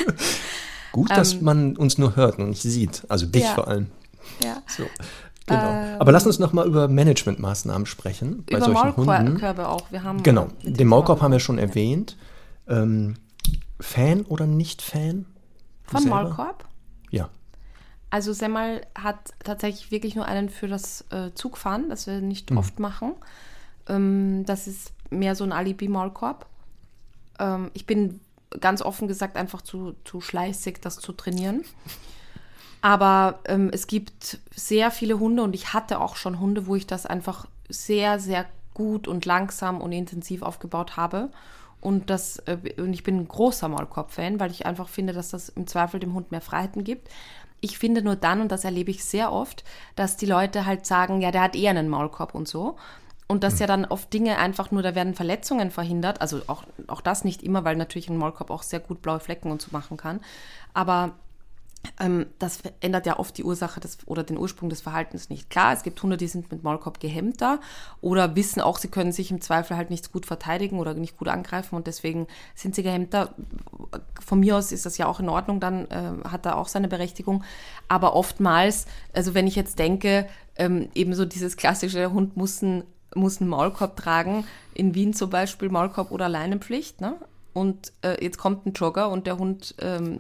Gut, 0.93 1.11
dass 1.11 1.35
ähm, 1.35 1.45
man 1.45 1.77
uns 1.77 1.99
nur 1.99 2.17
hört 2.17 2.39
und 2.39 2.51
nicht 2.51 2.63
sieht. 2.63 3.05
Also 3.09 3.27
dich 3.27 3.43
ja. 3.43 3.55
vor 3.55 3.69
allem. 3.69 3.89
Ja. 4.43 4.63
So. 4.67 4.85
Genau. 5.47 5.71
Ähm, 5.71 6.01
Aber 6.01 6.13
lass 6.13 6.27
uns 6.27 6.39
noch 6.39 6.53
mal 6.53 6.67
über 6.67 6.89
Managementmaßnahmen 6.89 7.87
sprechen 7.87 8.45
bei 8.51 8.57
über 8.57 8.67
solchen 8.67 9.05
Maulkörbe 9.05 9.63
Hunden. 9.63 9.83
auch. 9.83 9.93
Wir 9.93 10.03
haben 10.03 10.23
genau. 10.23 10.49
Den 10.63 10.89
Maulkorb 10.89 11.23
haben 11.23 11.33
wir 11.33 11.41
schon 11.41 11.59
erwähnt. 11.59 12.17
Ähm, 12.69 13.15
Fan 13.79 14.23
oder 14.23 14.47
nicht 14.47 14.83
Fan? 14.83 15.27
Von 15.85 16.09
Maulkorb? 16.09 16.65
Also 18.17 18.33
Semmel 18.33 18.81
hat 18.95 19.35
tatsächlich 19.45 19.91
wirklich 19.91 20.15
nur 20.15 20.25
einen 20.25 20.49
für 20.49 20.69
das 20.69 21.05
äh, 21.11 21.33
Zugfahren, 21.35 21.91
das 21.91 22.07
wir 22.07 22.23
nicht 22.23 22.51
mhm. 22.51 22.57
oft 22.57 22.79
machen. 22.79 23.13
Ähm, 23.91 24.45
das 24.47 24.67
ist 24.67 24.95
mehr 25.11 25.35
so 25.35 25.45
ein 25.45 25.53
Alibi-Maulkorb. 25.53 26.47
Ähm, 27.39 27.71
ich 27.75 27.85
bin 27.85 28.21
ganz 28.59 28.81
offen 28.81 29.07
gesagt 29.07 29.37
einfach 29.37 29.61
zu, 29.61 29.97
zu 30.07 30.23
schleißig, 30.23 30.79
das 30.81 30.97
zu 30.97 31.13
trainieren. 31.13 31.63
Aber 32.81 33.41
ähm, 33.45 33.69
es 33.71 33.87
gibt 33.87 34.39
sehr 34.55 34.91
viele 34.91 35.19
Hunde 35.19 35.43
und 35.43 35.55
ich 35.55 35.75
hatte 35.75 36.01
auch 36.01 36.17
schon 36.17 36.41
Hunde, 36.41 36.67
wo 36.67 36.75
ich 36.75 36.87
das 36.87 37.05
einfach 37.05 37.47
sehr, 37.69 38.19
sehr 38.19 38.47
gut 38.73 39.09
und 39.09 39.27
langsam 39.27 39.83
und 39.83 39.93
intensiv 39.93 40.41
aufgebaut 40.41 40.97
habe. 40.97 41.29
Und, 41.83 42.09
das, 42.09 42.39
äh, 42.47 42.57
und 42.79 42.95
ich 42.95 43.03
bin 43.03 43.19
ein 43.19 43.29
großer 43.29 43.69
Maulkorb-Fan, 43.69 44.41
weil 44.41 44.53
ich 44.53 44.65
einfach 44.65 44.89
finde, 44.89 45.13
dass 45.13 45.29
das 45.29 45.51
im 45.51 45.67
Zweifel 45.67 46.01
dem 46.01 46.15
Hund 46.15 46.31
mehr 46.31 46.41
Freiheiten 46.41 46.83
gibt. 46.83 47.11
Ich 47.67 47.79
finde 47.79 48.01
nur 48.01 48.15
dann, 48.15 48.41
und 48.41 48.53
das 48.53 48.65
erlebe 48.65 48.93
ich 48.93 49.05
sehr 49.05 49.33
oft, 49.33 49.65
dass 49.97 50.17
die 50.17 50.27
Leute 50.27 50.67
halt 50.67 50.87
sagen, 50.87 51.21
ja, 51.21 51.33
der 51.33 51.43
hat 51.43 51.57
eher 51.57 51.71
einen 51.71 51.89
Maulkorb 51.89 52.33
und 52.33 52.47
so. 52.47 52.77
Und 53.27 53.43
dass 53.43 53.55
hm. 53.55 53.61
ja 53.61 53.67
dann 53.67 53.85
oft 53.87 54.13
Dinge 54.13 54.39
einfach 54.39 54.71
nur, 54.71 54.83
da 54.83 54.95
werden 54.95 55.15
Verletzungen 55.15 55.73
verhindert. 55.73 56.21
Also 56.21 56.43
auch, 56.47 56.63
auch 56.87 57.01
das 57.01 57.25
nicht 57.25 57.43
immer, 57.43 57.65
weil 57.65 57.75
natürlich 57.75 58.09
ein 58.09 58.19
Maulkorb 58.19 58.51
auch 58.51 58.63
sehr 58.63 58.79
gut 58.79 59.03
blaue 59.03 59.19
Flecken 59.19 59.51
und 59.51 59.61
so 59.61 59.71
machen 59.73 59.97
kann. 59.97 60.21
Aber 60.75 61.15
das 62.39 62.61
ändert 62.81 63.07
ja 63.07 63.19
oft 63.19 63.37
die 63.39 63.45
Ursache 63.45 63.81
des, 63.81 63.99
oder 64.07 64.23
den 64.23 64.39
Ursprung 64.39 64.69
des 64.69 64.81
Verhaltens 64.81 65.31
nicht. 65.31 65.51
Klar, 65.51 65.73
es 65.73 65.83
gibt 65.83 66.03
Hunde, 66.03 66.17
die 66.17 66.29
sind 66.29 66.51
mit 66.51 66.63
Maulkorb 66.63 67.01
gehemmter 67.01 67.61
oder 68.01 68.37
wissen 68.37 68.61
auch, 68.61 68.79
sie 68.79 68.89
können 68.89 69.13
sich 69.13 69.31
im 69.31 69.41
Zweifel 69.41 69.77
halt 69.77 69.91
nicht 69.91 70.13
gut 70.13 70.27
verteidigen 70.27 70.79
oder 70.79 70.95
nicht 70.95 71.17
gut 71.17 71.29
angreifen 71.29 71.75
und 71.77 71.87
deswegen 71.87 72.27
sind 72.55 72.75
sie 72.75 72.83
gehemmter. 72.83 73.35
Von 74.25 74.41
mir 74.41 74.57
aus 74.57 74.73
ist 74.73 74.87
das 74.87 74.99
ja 74.99 75.07
auch 75.07 75.21
in 75.21 75.29
Ordnung, 75.29 75.61
dann 75.61 75.87
äh, 75.87 76.13
hat 76.29 76.47
er 76.47 76.57
auch 76.57 76.69
seine 76.69 76.89
Berechtigung. 76.89 77.45
Aber 77.89 78.15
oftmals, 78.15 78.87
also 79.13 79.35
wenn 79.35 79.47
ich 79.47 79.57
jetzt 79.57 79.79
denke, 79.79 80.29
ähm, 80.57 80.89
eben 80.95 81.15
so 81.15 81.25
dieses 81.25 81.57
klassische 81.57 82.13
Hund 82.13 82.37
muss 82.37 82.63
ein 82.63 82.85
muss 83.15 83.41
einen 83.41 83.49
Maulkorb 83.49 83.97
tragen. 83.97 84.45
In 84.75 84.95
Wien 84.95 85.15
zum 85.15 85.31
Beispiel 85.31 85.71
Maulkorb 85.71 86.11
oder 86.11 86.29
Leinenpflicht. 86.29 87.01
Ne? 87.01 87.17
Und 87.57 87.95
äh, 88.03 88.23
jetzt 88.23 88.37
kommt 88.37 88.67
ein 88.67 88.75
Jogger 88.75 89.09
und 89.09 89.27
der 89.27 89.39
Hund 89.39 89.77
ähm, 89.81 90.19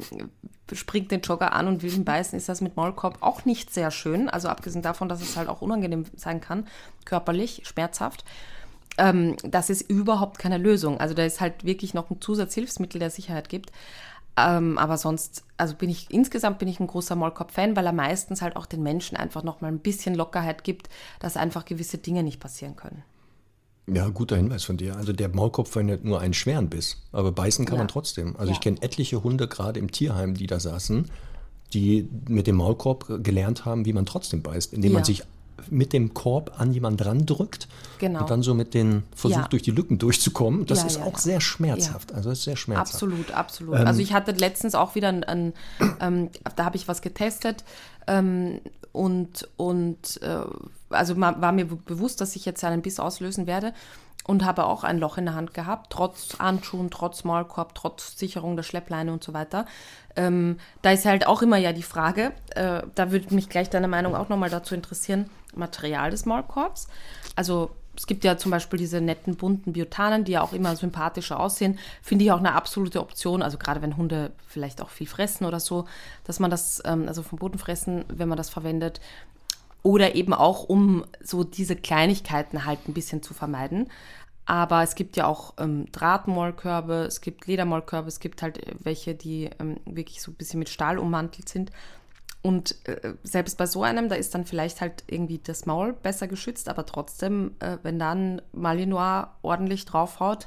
springt 0.72 1.11
den 1.11 1.20
Jogger 1.20 1.53
an 1.53 1.68
und 1.68 1.82
will 1.82 1.93
ihn 1.93 2.07
beißen, 2.07 2.34
ist 2.34 2.49
das 2.49 2.62
mit 2.62 2.76
Maulkorb 2.76 3.18
auch 3.20 3.45
nicht 3.45 3.74
sehr 3.74 3.91
schön. 3.91 4.30
Also 4.30 4.49
abgesehen 4.49 4.80
davon, 4.80 5.11
dass 5.11 5.20
es 5.20 5.37
halt 5.37 5.51
auch 5.51 5.61
unangenehm 5.61 6.07
sein 6.16 6.41
kann, 6.41 6.66
körperlich, 7.05 7.61
schmerzhaft. 7.64 8.24
Ähm, 8.97 9.37
das 9.43 9.68
ist 9.68 9.82
überhaupt 9.82 10.39
keine 10.39 10.57
Lösung. 10.57 10.99
Also 10.99 11.12
da 11.12 11.26
ist 11.26 11.43
halt 11.43 11.64
wirklich 11.64 11.93
noch 11.93 12.09
ein 12.09 12.22
Zusatzhilfsmittel, 12.22 13.01
der 13.01 13.11
Sicherheit 13.11 13.51
gibt. 13.51 13.70
Ähm, 14.39 14.78
aber 14.78 14.97
sonst, 14.97 15.45
also 15.59 15.74
bin 15.74 15.91
ich, 15.91 16.11
insgesamt 16.11 16.59
bin 16.59 16.68
ich 16.68 16.80
ein 16.80 16.87
großer 16.87 17.16
Maulkorb-Fan, 17.16 17.76
weil 17.76 17.84
er 17.84 17.93
meistens 17.93 18.41
halt 18.41 18.57
auch 18.57 18.64
den 18.64 18.82
Menschen 18.82 19.18
einfach 19.18 19.43
noch 19.43 19.61
mal 19.61 19.68
ein 19.68 19.80
bisschen 19.80 20.14
Lockerheit 20.14 20.64
gibt, 20.64 20.89
dass 21.18 21.37
einfach 21.37 21.66
gewisse 21.66 21.99
Dinge 21.99 22.22
nicht 22.22 22.41
passieren 22.41 22.76
können. 22.76 23.03
Ja, 23.93 24.09
guter 24.09 24.37
Hinweis 24.37 24.64
von 24.64 24.76
dir. 24.76 24.97
Also 24.97 25.12
der 25.12 25.28
Maulkorb 25.28 25.68
verhindert 25.68 26.05
nur 26.05 26.20
einen 26.20 26.34
schweren 26.34 26.68
Biss, 26.68 27.03
aber 27.12 27.30
beißen 27.30 27.64
kann 27.66 27.76
Ja. 27.76 27.82
man 27.82 27.89
trotzdem. 27.89 28.34
Also 28.37 28.49
Ja. 28.51 28.53
ich 28.55 28.61
kenne 28.61 28.82
etliche 28.82 29.22
Hunde, 29.22 29.47
gerade 29.47 29.78
im 29.78 29.93
Tierheim, 29.93 30.34
die 30.34 30.47
da 30.49 30.59
saßen, 30.59 31.09
die 31.72 32.09
mit 32.28 32.47
dem 32.49 32.57
Maulkorb 32.57 33.22
gelernt 33.22 33.64
haben, 33.64 33.87
wie 33.87 33.93
man 33.93 34.07
trotzdem 34.07 34.43
beißt, 34.43 34.72
indem 34.72 34.93
man 34.93 35.03
Ja. 35.03 35.07
sich 35.07 35.22
mit 35.70 35.92
dem 35.92 36.14
Korb 36.14 36.52
an 36.59 36.72
jemanden 36.72 36.98
dran 36.98 37.26
drückt 37.26 37.68
Genau. 37.98 38.20
und 38.20 38.30
dann 38.30 38.42
so 38.42 38.54
mit 38.54 38.74
den 38.74 39.04
versucht 39.14 39.40
Ja. 39.42 39.48
durch 39.48 39.62
die 39.62 39.70
Lücken 39.70 39.98
durchzukommen. 39.98 40.66
Das 40.66 40.80
Ja, 40.80 40.86
ist 40.86 40.96
ja, 40.98 41.04
auch 41.04 41.18
sehr 41.18 41.40
schmerzhaft. 41.40 42.12
Also 42.12 42.30
es 42.30 42.38
ist 42.38 42.44
sehr 42.44 42.57
schmerzhaft. 42.57 42.94
Absolut, 42.94 43.30
absolut. 43.32 43.76
Ähm, 43.80 43.86
also 43.86 44.00
ich 44.00 44.12
hatte 44.12 44.32
letztens 44.32 44.74
auch 44.74 44.94
wieder 44.94 45.09
ein, 45.09 45.24
ein 45.24 45.52
ähm, 46.00 46.30
da 46.57 46.64
habe 46.66 46.76
ich 46.76 46.88
was 46.88 47.00
getestet 47.02 47.64
ähm, 48.07 48.61
und, 48.92 49.48
und 49.57 50.20
äh, 50.22 50.40
also 50.90 51.18
war 51.20 51.52
mir 51.52 51.66
be- 51.66 51.76
bewusst, 51.76 52.20
dass 52.20 52.36
ich 52.36 52.44
jetzt 52.44 52.62
einen 52.64 52.82
Biss 52.82 53.00
auslösen 53.00 53.46
werde 53.46 53.72
und 54.24 54.44
habe 54.44 54.64
auch 54.66 54.84
ein 54.84 54.98
Loch 54.98 55.18
in 55.18 55.24
der 55.26 55.34
Hand 55.34 55.54
gehabt, 55.54 55.92
trotz 55.92 56.38
Handschuhen, 56.38 56.90
trotz 56.90 57.24
Maulkorb, 57.24 57.74
trotz 57.74 58.18
Sicherung 58.18 58.57
der 58.57 58.62
Schleppleine 58.62 59.12
und 59.12 59.22
so 59.24 59.32
weiter. 59.34 59.66
Ähm, 60.16 60.59
da 60.82 60.90
ist 60.92 61.04
halt 61.04 61.26
auch 61.26 61.42
immer 61.42 61.57
ja 61.59 61.72
die 61.72 61.82
Frage, 61.82 62.32
äh, 62.54 62.82
da 62.94 63.11
würde 63.12 63.34
mich 63.34 63.48
gleich 63.48 63.70
deine 63.70 63.88
Meinung 63.88 64.14
auch 64.16 64.28
nochmal 64.28 64.50
dazu 64.50 64.74
interessieren, 64.74 65.28
Material 65.57 66.11
des 66.11 66.26
Maulkorbs. 66.26 66.88
Also 67.34 67.70
es 67.96 68.07
gibt 68.07 68.24
ja 68.24 68.36
zum 68.36 68.50
Beispiel 68.50 68.78
diese 68.78 69.00
netten 69.00 69.36
bunten 69.36 69.72
Biotanen, 69.72 70.24
die 70.24 70.32
ja 70.32 70.42
auch 70.42 70.52
immer 70.52 70.76
sympathischer 70.76 71.40
aussehen. 71.40 71.78
Finde 72.02 72.24
ich 72.24 72.32
auch 72.32 72.38
eine 72.38 72.52
absolute 72.52 73.00
Option. 73.00 73.42
Also 73.42 73.59
gerade 73.59 73.82
wenn 73.82 73.96
Hunde 73.96 74.32
vielleicht 74.46 74.82
auch 74.82 74.90
viel 74.90 75.07
fressen 75.07 75.46
oder 75.46 75.61
so, 75.61 75.86
dass 76.24 76.38
man 76.38 76.50
das, 76.50 76.82
ähm, 76.84 77.09
also 77.09 77.22
vom 77.22 77.38
Boden 77.38 77.59
fressen, 77.59 78.04
wenn 78.09 78.28
man 78.28 78.36
das 78.36 78.50
verwendet. 78.50 79.00
Oder 79.82 80.14
eben 80.14 80.34
auch, 80.34 80.64
um 80.64 81.04
so 81.22 81.44
diese 81.44 81.76
Kleinigkeiten 81.76 82.64
halt 82.64 82.88
ein 82.88 82.94
bisschen 82.94 83.22
zu 83.22 83.34
vermeiden. 83.34 83.88
Aber 84.46 84.84
es 84.84 84.94
gibt 84.94 85.16
ja 85.16 85.26
auch 85.26 85.54
ähm, 85.59 85.90
Drahtmaulkörbe, 85.90 87.04
es 87.09 87.20
gibt 87.20 87.48
Ledermaulkörbe, 87.48 88.07
es 88.07 88.20
gibt 88.20 88.42
halt 88.42 88.64
äh, 88.64 88.74
welche, 88.78 89.14
die 89.14 89.50
ähm, 89.59 89.78
wirklich 89.84 90.22
so 90.22 90.30
ein 90.30 90.34
bisschen 90.34 90.61
mit 90.61 90.68
Stahl 90.68 90.98
ummantelt 90.98 91.48
sind. 91.48 91.72
Und 92.47 92.76
äh, 92.86 93.14
selbst 93.24 93.59
bei 93.59 93.66
so 93.66 93.82
einem, 93.82 94.09
da 94.09 94.14
ist 94.14 94.32
dann 94.32 94.44
vielleicht 94.44 94.80
halt 94.80 95.03
irgendwie 95.09 95.40
das 95.42 95.66
Maul 95.66 95.94
besser 95.94 96.28
geschützt, 96.28 96.68
aber 96.68 96.86
trotzdem, 96.86 97.57
äh, 97.59 97.78
wenn 97.82 97.99
dann 97.99 98.40
Malinois 98.53 99.26
ordentlich 99.42 99.84
draufhaut, 99.84 100.47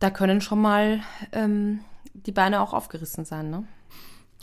da 0.00 0.10
können 0.10 0.40
schon 0.40 0.60
mal 0.60 0.98
ähm, 1.30 1.84
die 2.14 2.32
Beine 2.32 2.60
auch 2.60 2.72
aufgerissen 2.72 3.24
sein, 3.24 3.48
ne? 3.48 3.62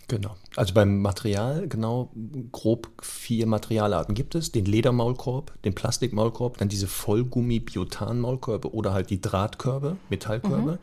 Genau. 0.08 0.38
Also 0.56 0.74
beim 0.74 1.02
Material, 1.02 1.68
genau, 1.68 2.12
grob 2.54 2.90
vier 3.02 3.48
Materialarten 3.48 4.16
gibt 4.16 4.36
es. 4.36 4.54
Den 4.54 4.64
Ledermaulkorb, 4.64 5.62
den 5.64 5.76
Plastikmaulkorb, 5.76 6.58
dann 6.58 6.70
diese 6.70 6.88
Vollgummi-Biotan-Maulkörbe 6.88 8.74
oder 8.74 8.94
halt 8.94 9.10
die 9.10 9.20
Drahtkörbe, 9.20 9.98
Metallkörbe. 10.10 10.80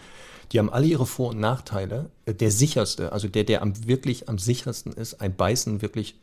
Die 0.53 0.59
haben 0.59 0.71
alle 0.71 0.87
ihre 0.87 1.07
Vor- 1.07 1.31
und 1.31 1.41
Nachteile. 1.41 2.11
Äh, 2.27 2.35
Der 2.35 2.51
sicherste, 2.51 3.13
also 3.13 3.29
der, 3.29 3.45
der 3.45 3.63
am 3.63 3.87
wirklich 3.87 4.29
am 4.29 4.39
sichersten 4.39 4.93
ist, 4.93 5.21
ein 5.21 5.35
Beißen 5.35 5.83
wirklich 5.83 6.17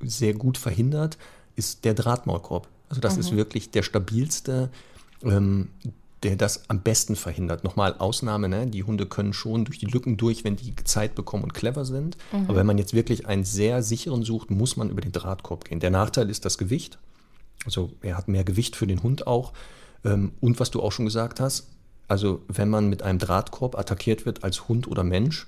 sehr 0.00 0.34
gut 0.34 0.58
verhindert, 0.58 1.18
ist 1.56 1.84
der 1.84 1.94
Drahtmaulkorb. 1.94 2.68
Also 2.88 3.00
das 3.00 3.16
ist 3.16 3.34
wirklich 3.34 3.70
der 3.70 3.82
stabilste, 3.82 4.70
ähm, 5.22 5.68
der 6.22 6.36
das 6.36 6.68
am 6.68 6.80
besten 6.80 7.16
verhindert. 7.16 7.64
Nochmal 7.64 7.96
Ausnahme, 7.98 8.48
ne? 8.48 8.66
die 8.66 8.82
Hunde 8.82 9.06
können 9.06 9.32
schon 9.32 9.64
durch 9.64 9.78
die 9.78 9.86
Lücken 9.86 10.16
durch, 10.16 10.44
wenn 10.44 10.56
die 10.56 10.74
Zeit 10.84 11.14
bekommen 11.14 11.44
und 11.44 11.54
clever 11.54 11.84
sind. 11.84 12.16
Aber 12.32 12.56
wenn 12.56 12.66
man 12.66 12.78
jetzt 12.78 12.94
wirklich 12.94 13.26
einen 13.26 13.44
sehr 13.44 13.82
sicheren 13.82 14.22
sucht, 14.22 14.50
muss 14.50 14.76
man 14.76 14.90
über 14.90 15.00
den 15.00 15.12
Drahtkorb 15.12 15.64
gehen. 15.64 15.80
Der 15.80 15.90
Nachteil 15.90 16.30
ist 16.30 16.44
das 16.44 16.58
Gewicht. 16.58 16.98
Also 17.64 17.92
er 18.02 18.16
hat 18.16 18.28
mehr 18.28 18.44
Gewicht 18.44 18.76
für 18.76 18.86
den 18.86 19.02
Hund 19.02 19.26
auch. 19.26 19.52
Ähm, 20.04 20.32
und 20.40 20.60
was 20.60 20.70
du 20.70 20.82
auch 20.82 20.92
schon 20.92 21.04
gesagt 21.06 21.40
hast, 21.40 21.68
also 22.08 22.42
wenn 22.48 22.68
man 22.68 22.88
mit 22.88 23.02
einem 23.02 23.18
Drahtkorb 23.18 23.76
attackiert 23.78 24.26
wird 24.26 24.44
als 24.44 24.68
Hund 24.68 24.88
oder 24.88 25.04
Mensch, 25.04 25.46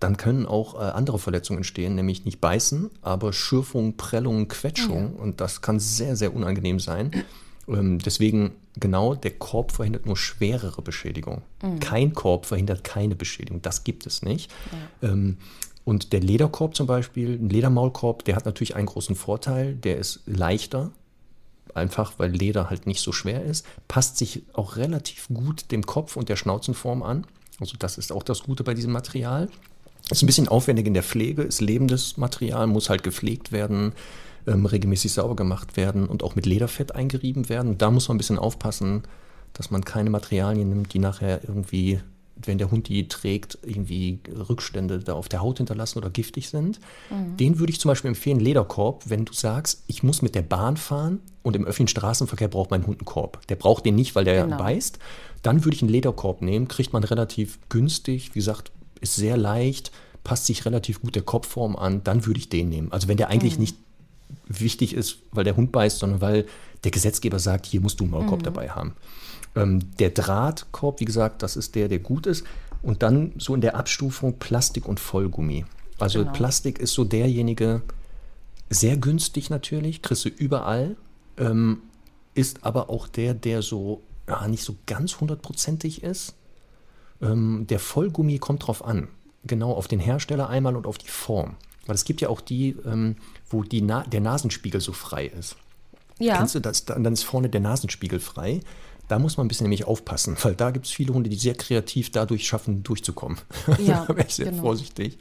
dann 0.00 0.16
können 0.16 0.46
auch 0.46 0.74
äh, 0.74 0.84
andere 0.84 1.18
Verletzungen 1.18 1.58
entstehen, 1.58 1.94
nämlich 1.94 2.24
nicht 2.24 2.40
beißen, 2.40 2.90
aber 3.02 3.32
Schürfung, 3.32 3.96
Prellung, 3.96 4.48
Quetschung. 4.48 5.14
Und 5.16 5.40
das 5.40 5.62
kann 5.62 5.80
sehr, 5.80 6.16
sehr 6.16 6.34
unangenehm 6.34 6.80
sein. 6.80 7.10
Ähm, 7.68 7.98
deswegen, 7.98 8.52
genau, 8.78 9.14
der 9.14 9.32
Korb 9.32 9.72
verhindert 9.72 10.06
nur 10.06 10.16
schwerere 10.16 10.82
Beschädigung. 10.82 11.42
Kein 11.80 12.12
Korb 12.12 12.46
verhindert 12.46 12.84
keine 12.84 13.16
Beschädigung. 13.16 13.62
Das 13.62 13.84
gibt 13.84 14.06
es 14.06 14.22
nicht. 14.22 14.52
Ähm, 15.02 15.38
und 15.84 16.12
der 16.12 16.20
Lederkorb 16.20 16.74
zum 16.74 16.86
Beispiel, 16.86 17.38
ein 17.38 17.48
Ledermaulkorb, 17.48 18.24
der 18.24 18.36
hat 18.36 18.44
natürlich 18.44 18.76
einen 18.76 18.86
großen 18.86 19.16
Vorteil. 19.16 19.74
Der 19.74 19.96
ist 19.96 20.20
leichter, 20.26 20.90
einfach 21.76 22.14
weil 22.18 22.30
Leder 22.30 22.70
halt 22.70 22.86
nicht 22.86 23.00
so 23.00 23.12
schwer 23.12 23.44
ist, 23.44 23.66
passt 23.88 24.18
sich 24.18 24.42
auch 24.52 24.76
relativ 24.76 25.28
gut 25.28 25.70
dem 25.70 25.86
Kopf 25.86 26.16
und 26.16 26.28
der 26.28 26.36
Schnauzenform 26.36 27.02
an. 27.02 27.26
Also 27.60 27.76
das 27.78 27.98
ist 27.98 28.12
auch 28.12 28.22
das 28.22 28.42
Gute 28.42 28.64
bei 28.64 28.74
diesem 28.74 28.92
Material. 28.92 29.48
Ist 30.10 30.22
ein 30.22 30.26
bisschen 30.26 30.48
aufwendig 30.48 30.86
in 30.86 30.94
der 30.94 31.02
Pflege, 31.02 31.42
ist 31.42 31.60
lebendes 31.60 32.16
Material, 32.16 32.66
muss 32.66 32.90
halt 32.90 33.02
gepflegt 33.02 33.50
werden, 33.50 33.92
ähm, 34.46 34.64
regelmäßig 34.66 35.12
sauber 35.12 35.34
gemacht 35.34 35.76
werden 35.76 36.06
und 36.06 36.22
auch 36.22 36.36
mit 36.36 36.46
Lederfett 36.46 36.94
eingerieben 36.94 37.48
werden. 37.48 37.78
Da 37.78 37.90
muss 37.90 38.08
man 38.08 38.16
ein 38.16 38.18
bisschen 38.18 38.38
aufpassen, 38.38 39.02
dass 39.52 39.70
man 39.70 39.84
keine 39.84 40.10
Materialien 40.10 40.68
nimmt, 40.68 40.92
die 40.92 40.98
nachher 40.98 41.40
irgendwie, 41.48 42.00
wenn 42.44 42.58
der 42.58 42.70
Hund 42.70 42.88
die 42.88 43.08
trägt, 43.08 43.58
irgendwie 43.64 44.20
Rückstände 44.48 44.98
da 44.98 45.14
auf 45.14 45.28
der 45.28 45.40
Haut 45.40 45.56
hinterlassen 45.58 45.98
oder 45.98 46.10
giftig 46.10 46.48
sind. 46.48 46.80
Den 47.38 47.58
würde 47.58 47.72
ich 47.72 47.80
zum 47.80 47.88
Beispiel 47.90 48.08
empfehlen, 48.08 48.40
Lederkorb, 48.40 49.04
wenn 49.08 49.24
du 49.24 49.32
sagst, 49.32 49.82
ich 49.86 50.02
muss 50.02 50.22
mit 50.22 50.34
der 50.34 50.42
Bahn 50.42 50.76
fahren 50.76 51.20
und 51.42 51.56
im 51.56 51.64
öffentlichen 51.64 51.88
Straßenverkehr 51.88 52.48
braucht 52.48 52.70
mein 52.70 52.86
Hund 52.86 52.98
einen 53.00 53.06
Korb. 53.06 53.46
Der 53.48 53.56
braucht 53.56 53.86
den 53.86 53.94
nicht, 53.94 54.14
weil 54.14 54.24
der 54.24 54.44
Genau. 54.44 54.58
beißt. 54.58 54.98
Dann 55.42 55.64
würde 55.64 55.76
ich 55.76 55.82
einen 55.82 55.90
Lederkorb 55.92 56.42
nehmen, 56.42 56.68
kriegt 56.68 56.92
man 56.92 57.04
relativ 57.04 57.58
günstig, 57.68 58.30
wie 58.34 58.40
gesagt, 58.40 58.70
ist 59.00 59.16
sehr 59.16 59.36
leicht, 59.36 59.90
passt 60.24 60.46
sich 60.46 60.64
relativ 60.64 61.00
gut 61.00 61.14
der 61.14 61.22
Kopfform 61.22 61.76
an, 61.76 62.02
dann 62.04 62.26
würde 62.26 62.40
ich 62.40 62.48
den 62.48 62.68
nehmen. 62.68 62.92
Also 62.92 63.08
wenn 63.08 63.16
der 63.16 63.28
eigentlich 63.28 63.58
nicht 63.58 63.76
wichtig 64.48 64.94
ist, 64.94 65.18
weil 65.32 65.44
der 65.44 65.56
Hund 65.56 65.72
beißt, 65.72 65.98
sondern 66.00 66.20
weil 66.20 66.46
der 66.84 66.90
Gesetzgeber 66.90 67.38
sagt, 67.38 67.66
hier 67.66 67.80
musst 67.80 68.00
du 68.00 68.04
einen 68.04 68.10
Maulkorb 68.12 68.42
dabei 68.42 68.70
haben. 68.70 68.94
Ähm, 69.56 69.96
der 69.98 70.10
Drahtkorb, 70.10 71.00
wie 71.00 71.04
gesagt, 71.04 71.42
das 71.42 71.56
ist 71.56 71.74
der, 71.74 71.88
der 71.88 71.98
gut 71.98 72.26
ist. 72.26 72.44
Und 72.82 73.02
dann 73.02 73.32
so 73.38 73.54
in 73.54 73.60
der 73.60 73.76
Abstufung 73.76 74.38
Plastik 74.38 74.86
und 74.86 75.00
Vollgummi. 75.00 75.64
Also 75.98 76.20
Genau. 76.20 76.32
Plastik 76.32 76.78
ist 76.78 76.92
so 76.92 77.04
derjenige, 77.04 77.82
sehr 78.68 78.96
günstig 78.96 79.50
natürlich, 79.50 80.02
kriegst 80.02 80.24
du 80.24 80.28
überall, 80.28 80.96
ähm, 81.38 81.82
ist 82.34 82.64
aber 82.64 82.90
auch 82.90 83.08
der, 83.08 83.34
der 83.34 83.62
so 83.62 84.02
ja, 84.28 84.46
nicht 84.48 84.62
so 84.62 84.76
ganz 84.86 85.20
hundertprozentig 85.20 86.02
ist. 86.02 86.34
Ähm, 87.22 87.66
der 87.68 87.78
Vollgummi 87.78 88.38
kommt 88.38 88.66
drauf 88.66 88.84
an. 88.84 89.08
Genau 89.44 89.72
auf 89.72 89.88
den 89.88 90.00
Hersteller 90.00 90.48
einmal 90.48 90.76
und 90.76 90.86
auf 90.86 90.98
die 90.98 91.08
Form. 91.08 91.56
Weil 91.86 91.94
es 91.94 92.04
gibt 92.04 92.20
ja 92.20 92.28
auch 92.28 92.40
die, 92.40 92.76
ähm, 92.84 93.16
wo 93.48 93.62
die 93.62 93.80
Na 93.80 94.02
der 94.02 94.20
Nasenspiegel 94.20 94.80
so 94.80 94.92
frei 94.92 95.26
ist. 95.26 95.56
Ja. 96.18 96.38
Kennst 96.38 96.56
du 96.56 96.60
das? 96.60 96.84
Dann 96.84 97.04
dann 97.04 97.12
ist 97.12 97.22
vorne 97.22 97.48
der 97.48 97.60
Nasenspiegel 97.60 98.20
frei. 98.20 98.60
Da 99.08 99.18
muss 99.18 99.36
man 99.36 99.46
ein 99.46 99.48
bisschen 99.48 99.64
nämlich 99.64 99.84
aufpassen, 99.84 100.36
weil 100.42 100.54
da 100.54 100.70
gibt 100.70 100.86
es 100.86 100.92
viele 100.92 101.14
Hunde, 101.14 101.30
die 101.30 101.36
sehr 101.36 101.54
kreativ 101.54 102.10
dadurch 102.10 102.46
schaffen, 102.46 102.82
durchzukommen. 102.82 103.38
Ja, 103.78 104.04
da 104.08 104.16
wäre 104.16 104.26
ich 104.26 104.34
sehr 104.34 104.50
genau. 104.50 104.62
vorsichtig. 104.62 105.18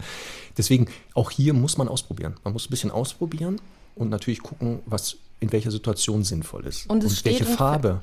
Deswegen, 0.58 0.88
auch 1.14 1.30
hier 1.32 1.54
muss 1.54 1.78
man 1.78 1.88
ausprobieren. 1.88 2.36
Man 2.44 2.54
muss 2.54 2.66
ein 2.68 2.72
bisschen 2.72 2.92
ausprobieren 2.92 3.62
und 3.96 4.10
natürlich 4.10 4.42
gucken, 4.42 4.80
was 4.86 5.18
in 5.40 5.52
welcher 5.52 5.72
Situation 5.72 6.24
sinnvoll 6.24 6.66
ist. 6.66 6.90
Und 6.90 7.04
steht 7.12 7.40
welche 7.40 7.46
Farbe 7.46 8.02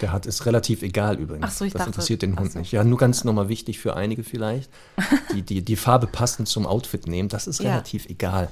der 0.00 0.10
hat, 0.12 0.26
ist 0.26 0.46
relativ 0.46 0.82
egal 0.82 1.18
übrigens. 1.18 1.46
Ach 1.46 1.52
so, 1.52 1.64
ich 1.64 1.72
das 1.72 1.80
dachte- 1.80 1.90
interessiert 1.90 2.22
den 2.22 2.38
Hund 2.38 2.52
so. 2.52 2.58
nicht. 2.58 2.72
Ja, 2.72 2.82
nur 2.82 2.98
ganz 2.98 3.22
nochmal 3.22 3.48
wichtig 3.48 3.78
für 3.78 3.94
einige 3.94 4.24
vielleicht. 4.24 4.68
Die, 5.32 5.42
die, 5.42 5.62
die 5.62 5.76
Farbe 5.76 6.06
passend 6.08 6.48
zum 6.48 6.66
Outfit 6.66 7.06
nehmen, 7.06 7.28
das 7.28 7.46
ist 7.46 7.60
Ja. 7.60 7.70
relativ 7.70 8.06
egal. 8.08 8.48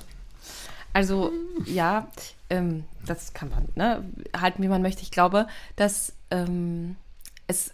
Also 0.93 1.33
ja, 1.67 2.09
ähm, 2.51 2.85
das 3.05 3.33
kann 3.33 3.49
man 3.51 3.69
ne, 3.75 4.05
halten, 4.37 4.63
wie 4.63 4.69
man 4.69 4.81
möchte. 4.83 5.03
Ich 5.03 5.11
glaube, 5.11 5.47
dass 5.77 6.13
ähm, 6.31 6.97
es 7.47 7.73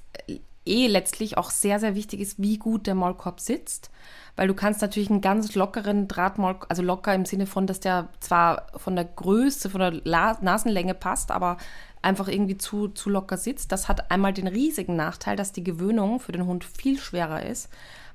eh 0.67 0.87
letztlich 0.87 1.37
auch 1.37 1.51
sehr, 1.51 1.79
sehr 1.79 1.95
wichtig 1.95 2.21
ist, 2.21 2.41
wie 2.41 2.59
gut 2.59 2.87
der 2.87 2.95
Maulkorb 2.95 3.41
sitzt. 3.41 3.91
Weil 4.37 4.49
du 4.49 4.55
kannst 4.55 4.83
natürlich 4.83 5.11
einen 5.11 5.21
ganz 5.21 5.55
lockeren 5.55 6.09
Drahtmaulkorb, 6.09 6.71
also 6.71 6.83
locker 6.83 7.15
im 7.15 7.25
Sinne 7.25 7.47
von, 7.47 7.67
dass 7.67 7.81
der 7.81 8.09
zwar 8.21 8.67
von 8.77 8.97
der 8.97 9.05
Größe, 9.05 9.71
von 9.71 9.81
der 9.81 9.93
La 10.05 10.37
Nasenlänge 10.41 10.95
passt, 10.95 11.31
aber 11.31 11.57
einfach 12.03 12.29
irgendwie 12.29 12.59
zu, 12.59 12.89
zu 12.89 13.11
locker 13.11 13.37
sitzt. 13.37 13.71
Das 13.71 13.89
hat 13.89 14.11
einmal 14.11 14.33
den 14.33 14.49
riesigen 14.49 14.97
Nachteil, 14.97 15.37
dass 15.37 15.53
die 15.53 15.65
Gewöhnung 15.65 16.19
für 16.19 16.33
den 16.33 16.47
Hund 16.47 16.65
viel 16.65 16.99
schwerer 16.99 17.45
ist 17.45 17.69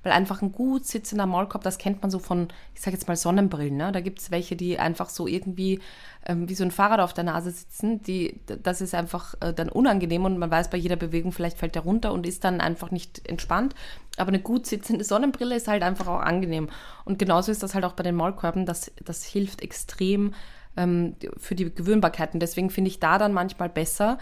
weil 0.03 0.11
einfach 0.11 0.41
ein 0.41 0.51
gut 0.51 0.85
sitzender 0.85 1.25
Maulkorb, 1.25 1.63
das 1.63 1.77
kennt 1.77 2.01
man 2.01 2.11
so 2.11 2.19
von, 2.19 2.47
ich 2.73 2.81
sage 2.81 2.95
jetzt 2.95 3.07
mal 3.07 3.15
Sonnenbrillen, 3.15 3.75
ne? 3.75 3.91
da 3.91 3.99
gibt 3.99 4.19
es 4.19 4.31
welche, 4.31 4.55
die 4.55 4.79
einfach 4.79 5.09
so 5.09 5.27
irgendwie 5.27 5.79
ähm, 6.25 6.47
wie 6.47 6.55
so 6.55 6.63
ein 6.63 6.71
Fahrrad 6.71 6.99
auf 6.99 7.13
der 7.13 7.23
Nase 7.25 7.51
sitzen, 7.51 8.01
die, 8.03 8.39
das 8.45 8.81
ist 8.81 8.95
einfach 8.95 9.35
äh, 9.41 9.53
dann 9.53 9.69
unangenehm 9.69 10.25
und 10.25 10.37
man 10.37 10.51
weiß 10.51 10.69
bei 10.69 10.77
jeder 10.77 10.95
Bewegung, 10.95 11.31
vielleicht 11.31 11.57
fällt 11.57 11.75
der 11.75 11.83
runter 11.83 12.13
und 12.13 12.25
ist 12.25 12.43
dann 12.43 12.61
einfach 12.61 12.91
nicht 12.91 13.27
entspannt, 13.27 13.75
aber 14.17 14.29
eine 14.29 14.39
gut 14.39 14.65
sitzende 14.65 15.03
Sonnenbrille 15.03 15.55
ist 15.55 15.67
halt 15.67 15.83
einfach 15.83 16.07
auch 16.07 16.19
angenehm. 16.19 16.69
Und 17.05 17.19
genauso 17.19 17.51
ist 17.51 17.63
das 17.63 17.73
halt 17.73 17.85
auch 17.85 17.93
bei 17.93 18.03
den 18.03 18.15
Maulkörben, 18.15 18.65
das, 18.65 18.91
das 19.03 19.23
hilft 19.23 19.61
extrem 19.61 20.33
ähm, 20.77 21.15
für 21.37 21.55
die 21.55 21.73
Gewöhnbarkeit 21.73 22.33
und 22.33 22.39
deswegen 22.39 22.69
finde 22.69 22.89
ich 22.89 22.99
da 22.99 23.17
dann 23.17 23.33
manchmal 23.33 23.69
besser, 23.69 24.17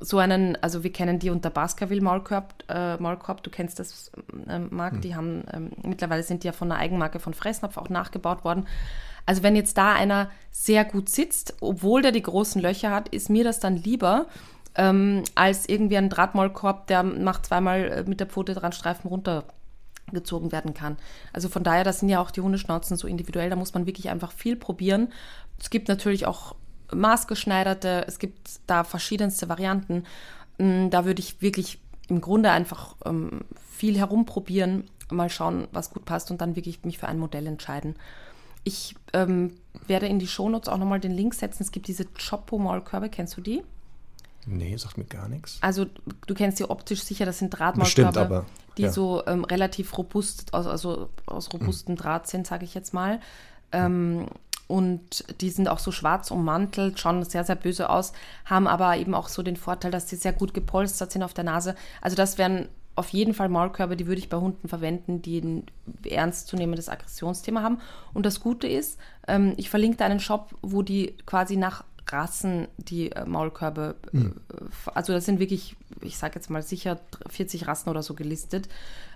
so 0.00 0.18
einen, 0.18 0.56
also 0.62 0.82
wir 0.82 0.92
kennen 0.92 1.18
die 1.18 1.30
unter 1.30 1.50
Baskerville 1.50 2.00
Maulkorb, 2.00 2.54
äh, 2.68 2.96
Maulkorb 2.96 3.42
du 3.42 3.50
kennst 3.50 3.78
das, 3.78 4.10
äh, 4.48 4.58
Marc, 4.58 4.94
hm. 4.94 5.00
die 5.00 5.14
haben, 5.14 5.44
ähm, 5.52 5.70
mittlerweile 5.82 6.22
sind 6.22 6.42
die 6.42 6.48
ja 6.48 6.52
von 6.52 6.70
einer 6.70 6.80
Eigenmarke 6.80 7.20
von 7.20 7.34
Fressnapf 7.34 7.76
auch 7.76 7.88
nachgebaut 7.88 8.44
worden. 8.44 8.66
Also 9.26 9.42
wenn 9.42 9.56
jetzt 9.56 9.76
da 9.78 9.92
einer 9.92 10.30
sehr 10.50 10.84
gut 10.84 11.08
sitzt, 11.08 11.54
obwohl 11.60 12.02
der 12.02 12.12
die 12.12 12.22
großen 12.22 12.60
Löcher 12.60 12.90
hat, 12.90 13.08
ist 13.10 13.30
mir 13.30 13.44
das 13.44 13.60
dann 13.60 13.76
lieber, 13.76 14.26
ähm, 14.74 15.22
als 15.34 15.68
irgendwie 15.68 15.96
ein 15.96 16.08
Drahtmaulkorb, 16.08 16.86
der 16.86 17.02
nach 17.02 17.42
zweimal 17.42 17.80
äh, 17.80 18.04
mit 18.08 18.20
der 18.20 18.26
Pfote 18.26 18.54
dran 18.54 18.72
Streifen 18.72 19.08
runtergezogen 19.08 20.52
werden 20.52 20.74
kann. 20.74 20.96
Also 21.32 21.48
von 21.48 21.64
daher, 21.64 21.84
das 21.84 22.00
sind 22.00 22.08
ja 22.08 22.20
auch 22.20 22.30
die 22.30 22.40
Hundeschnauzen 22.40 22.96
so 22.96 23.06
individuell, 23.06 23.50
da 23.50 23.56
muss 23.56 23.74
man 23.74 23.86
wirklich 23.86 24.08
einfach 24.08 24.32
viel 24.32 24.56
probieren. 24.56 25.12
Es 25.58 25.70
gibt 25.70 25.88
natürlich 25.88 26.26
auch 26.26 26.54
maßgeschneiderte, 26.94 28.04
es 28.06 28.18
gibt 28.18 28.60
da 28.66 28.84
verschiedenste 28.84 29.48
Varianten. 29.48 30.04
Mm, 30.58 30.90
da 30.90 31.04
würde 31.04 31.20
ich 31.20 31.40
wirklich 31.42 31.78
im 32.08 32.20
Grunde 32.20 32.50
einfach 32.50 32.96
ähm, 33.04 33.42
viel 33.70 33.98
herumprobieren, 33.98 34.84
mal 35.10 35.30
schauen, 35.30 35.68
was 35.72 35.90
gut 35.90 36.04
passt 36.04 36.30
und 36.30 36.40
dann 36.40 36.56
wirklich 36.56 36.84
mich 36.84 36.98
für 36.98 37.08
ein 37.08 37.18
Modell 37.18 37.46
entscheiden. 37.46 37.96
Ich 38.62 38.94
ähm, 39.12 39.54
werde 39.86 40.06
in 40.06 40.18
die 40.18 40.26
Shownotes 40.26 40.68
auch 40.68 40.76
nochmal 40.78 41.00
den 41.00 41.12
Link 41.12 41.34
setzen. 41.34 41.62
Es 41.62 41.72
gibt 41.72 41.88
diese 41.88 42.04
Chopo-Maulkörbe, 42.04 43.08
kennst 43.08 43.36
du 43.36 43.40
die? 43.40 43.62
Nee, 44.46 44.76
sagt 44.76 44.98
mir 44.98 45.04
gar 45.04 45.28
nichts. 45.28 45.58
Also 45.60 45.86
du 46.26 46.34
kennst 46.34 46.58
sie 46.58 46.68
optisch 46.68 47.02
sicher, 47.02 47.26
das 47.26 47.38
sind 47.38 47.50
Drahtmaulkörbe, 47.50 48.46
die 48.76 48.82
ja. 48.82 48.92
so 48.92 49.24
ähm, 49.26 49.44
relativ 49.44 49.96
robust, 49.98 50.54
also, 50.54 50.70
also 50.70 51.10
aus 51.26 51.52
robustem 51.52 51.94
hm. 51.94 51.96
Draht 51.96 52.26
sind, 52.26 52.46
sage 52.46 52.64
ich 52.64 52.74
jetzt 52.74 52.94
mal. 52.94 53.20
Ähm, 53.72 54.26
und 54.70 55.24
die 55.40 55.50
sind 55.50 55.68
auch 55.68 55.80
so 55.80 55.90
schwarz 55.90 56.30
ummantelt, 56.30 56.98
schauen 56.98 57.24
sehr, 57.24 57.44
sehr 57.44 57.56
böse 57.56 57.90
aus, 57.90 58.12
haben 58.44 58.68
aber 58.68 58.96
eben 58.96 59.14
auch 59.14 59.28
so 59.28 59.42
den 59.42 59.56
Vorteil, 59.56 59.90
dass 59.90 60.08
sie 60.08 60.16
sehr 60.16 60.32
gut 60.32 60.54
gepolstert 60.54 61.10
sind 61.10 61.24
auf 61.24 61.34
der 61.34 61.44
Nase. 61.44 61.74
Also 62.00 62.16
das 62.16 62.38
wären 62.38 62.68
auf 62.94 63.08
jeden 63.08 63.34
Fall 63.34 63.48
Maulkörbe, 63.48 63.96
die 63.96 64.06
würde 64.06 64.20
ich 64.20 64.28
bei 64.28 64.36
Hunden 64.36 64.68
verwenden, 64.68 65.22
die 65.22 65.40
ein 65.40 65.66
ernstzunehmendes 66.08 66.88
Aggressionsthema 66.88 67.62
haben. 67.62 67.78
Und 68.14 68.26
das 68.26 68.40
Gute 68.40 68.68
ist, 68.68 68.98
ähm, 69.26 69.54
ich 69.56 69.70
verlinke 69.70 69.96
da 69.96 70.04
einen 70.04 70.20
Shop, 70.20 70.54
wo 70.62 70.82
die 70.82 71.16
quasi 71.26 71.56
nach 71.56 71.84
Rassen 72.08 72.68
die 72.76 73.12
äh, 73.12 73.24
Maulkörbe, 73.24 73.96
mhm. 74.12 74.34
also 74.94 75.12
das 75.12 75.24
sind 75.24 75.38
wirklich, 75.40 75.76
ich 76.00 76.16
sage 76.16 76.36
jetzt 76.36 76.50
mal 76.50 76.62
sicher 76.62 77.00
40 77.28 77.66
Rassen 77.66 77.88
oder 77.88 78.02
so 78.02 78.14
gelistet, 78.14 78.68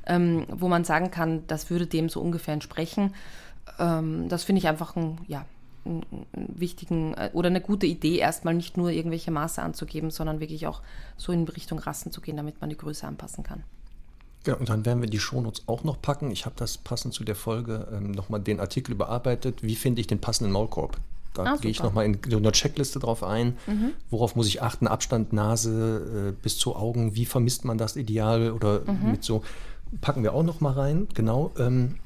ähm, 0.06 0.46
wo 0.48 0.68
man 0.68 0.84
sagen 0.84 1.10
kann, 1.10 1.46
das 1.46 1.70
würde 1.70 1.86
dem 1.86 2.08
so 2.08 2.20
ungefähr 2.20 2.54
entsprechen 2.54 3.14
ähm, 3.78 4.28
das 4.28 4.44
finde 4.44 4.60
ich 4.60 4.68
einfach 4.68 4.96
ein, 4.96 5.18
ja, 5.26 5.44
einen, 5.84 6.04
wichtigen 6.32 7.14
äh, 7.14 7.30
oder 7.32 7.48
eine 7.48 7.60
gute 7.60 7.86
Idee, 7.86 8.18
erstmal 8.18 8.54
nicht 8.54 8.76
nur 8.76 8.90
irgendwelche 8.90 9.30
Maße 9.30 9.62
anzugeben, 9.62 10.10
sondern 10.10 10.40
wirklich 10.40 10.66
auch 10.66 10.82
so 11.16 11.32
in 11.32 11.46
Richtung 11.48 11.78
Rassen 11.78 12.12
zu 12.12 12.20
gehen, 12.20 12.36
damit 12.36 12.60
man 12.60 12.70
die 12.70 12.76
Größe 12.76 13.06
anpassen 13.06 13.44
kann. 13.44 13.62
Ja, 14.46 14.54
und 14.54 14.68
dann 14.68 14.84
werden 14.84 15.00
wir 15.00 15.08
die 15.08 15.18
Shownotes 15.18 15.62
auch 15.66 15.84
noch 15.84 16.00
packen. 16.02 16.30
Ich 16.30 16.44
habe 16.44 16.54
das 16.58 16.76
passend 16.76 17.14
zu 17.14 17.24
der 17.24 17.34
Folge 17.34 17.88
ähm, 17.92 18.10
nochmal 18.10 18.40
den 18.40 18.60
Artikel 18.60 18.92
überarbeitet. 18.92 19.62
Wie 19.62 19.74
finde 19.74 20.00
ich 20.00 20.06
den 20.06 20.20
passenden 20.20 20.52
Maulkorb? 20.52 20.98
Da 21.32 21.44
ah, 21.44 21.56
gehe 21.56 21.70
ich 21.70 21.82
nochmal 21.82 22.04
in 22.04 22.18
so 22.28 22.36
einer 22.36 22.52
Checkliste 22.52 23.00
drauf 23.00 23.24
ein. 23.24 23.56
Mhm. 23.66 23.92
Worauf 24.10 24.36
muss 24.36 24.46
ich 24.46 24.62
achten? 24.62 24.86
Abstand, 24.86 25.32
Nase 25.32 26.30
äh, 26.30 26.42
bis 26.42 26.58
zu 26.58 26.76
Augen. 26.76 27.16
Wie 27.16 27.24
vermisst 27.24 27.64
man 27.64 27.76
das 27.76 27.96
ideal? 27.96 28.52
Oder 28.52 28.82
mhm. 28.86 29.12
mit 29.12 29.24
so. 29.24 29.42
Packen 30.00 30.22
wir 30.22 30.34
auch 30.34 30.44
nochmal 30.44 30.74
rein. 30.74 31.08
Genau. 31.14 31.52
Ähm, 31.58 31.96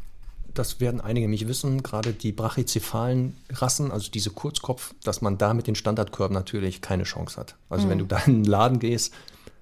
das 0.59 0.81
werden 0.81 1.01
einige 1.01 1.29
nicht 1.29 1.47
wissen, 1.47 1.83
gerade 1.83 2.13
die 2.13 2.33
brachycephalen 2.33 3.37
Rassen, 3.51 3.93
also 3.93 4.11
diese 4.11 4.31
Kurzkopf, 4.31 4.95
dass 5.05 5.23
man 5.23 5.39
da 5.39 5.55
mit 5.55 5.67
den 5.67 5.77
Standardkörben 5.77 6.35
natürlich 6.35 6.81
keine 6.81 7.05
Chance 7.05 7.39
hat. 7.39 7.55
Also 7.69 7.87
mhm. 7.87 7.91
wenn 7.91 7.99
du 7.99 8.07
da 8.07 8.19
in 8.27 8.43
den 8.43 8.51
Laden 8.51 8.79
gehst, 8.81 9.15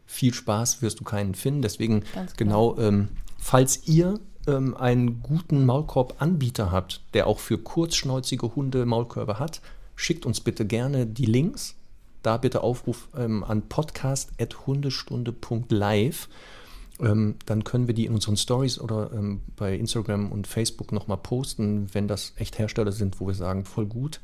viel 0.07 0.33
Spaß 0.33 0.81
wirst 0.83 1.01
du 1.01 1.05
keinen 1.05 1.35
finden. 1.35 1.63
Deswegen 1.63 2.05
genau, 2.37 2.79
ähm, 2.79 3.09
falls 3.39 3.87
ihr 3.87 4.21
ähm, 4.47 4.77
einen 4.77 5.23
guten 5.23 5.67
Maulkorb-Anbieter 5.67 6.71
habt, 6.71 7.01
der 7.13 7.27
auch 7.27 7.41
für 7.41 7.59
kurzschnäuzige 7.59 8.55
Hunde 8.55 8.87
Maulkörbe 8.87 9.39
hat, 9.39 9.61
schickt 9.97 10.25
uns 10.25 10.41
bitte 10.41 10.65
gerne 10.65 11.07
die 11.07 11.27
Links. 11.27 11.75
Da 12.23 12.39
bitte 12.39 12.63
Aufruf 12.63 13.09
ähm, 13.17 13.43
an 13.45 13.69
podcast.hundestunde.live 13.69 16.29
ähm, 17.01 17.37
dann 17.47 17.65
können 17.65 17.87
wir 17.87 17.95
die 17.95 18.07
in 18.07 18.15
unseren 18.15 18.37
Stories 18.37 18.79
oder 18.79 19.11
ähm, 19.13 19.43
bei 19.57 19.75
Instagram 19.75 20.33
und 20.33 20.47
Facebook 20.47 20.93
nochmal 20.93 21.19
posten, 21.19 21.89
wenn 21.93 22.09
das 22.09 22.33
echt 22.37 22.59
Hersteller 22.59 22.93
sind, 22.93 23.21
wo 23.21 23.27
wir 23.27 23.35
sagen, 23.35 23.65
voll 23.65 23.87
gut. 23.87 24.21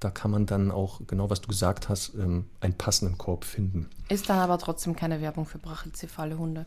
Da 0.00 0.10
kann 0.10 0.30
man 0.32 0.46
dann 0.46 0.70
auch, 0.70 1.00
genau 1.06 1.30
was 1.30 1.40
du 1.40 1.48
gesagt 1.48 1.88
hast, 1.88 2.14
ähm, 2.14 2.46
einen 2.60 2.74
passenden 2.74 3.18
Korb 3.18 3.44
finden. 3.44 3.88
Ist 4.08 4.28
dann 4.28 4.38
aber 4.38 4.58
trotzdem 4.58 4.96
keine 4.96 5.20
Werbung 5.20 5.46
für 5.46 5.58
brachycephale 5.58 6.36
Hunde. 6.38 6.66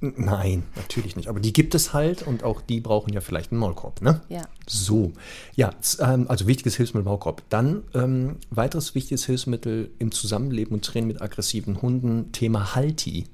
Nein, 0.00 0.62
natürlich 0.74 1.16
nicht. 1.16 1.28
Aber 1.28 1.40
die 1.40 1.52
gibt 1.52 1.74
es 1.74 1.94
halt 1.94 2.22
und 2.22 2.44
auch 2.44 2.60
die 2.60 2.80
brauchen 2.80 3.12
ja 3.14 3.20
vielleicht 3.20 3.50
einen 3.50 3.60
Maulkorb, 3.60 4.02
ne? 4.02 4.20
Ja. 4.28 4.42
So, 4.66 5.12
ja, 5.54 5.70
ähm, 6.00 6.26
also 6.28 6.46
wichtiges 6.46 6.76
Hilfsmittel 6.76 7.04
Maulkorb. 7.04 7.42
Dann 7.48 7.82
ähm, 7.94 8.36
weiteres 8.50 8.94
wichtiges 8.94 9.24
Hilfsmittel 9.24 9.90
im 9.98 10.12
Zusammenleben 10.12 10.74
und 10.74 10.84
Training 10.84 11.08
mit 11.08 11.22
aggressiven 11.22 11.80
Hunden, 11.80 12.30
Thema 12.32 12.74
Halti 12.74 13.26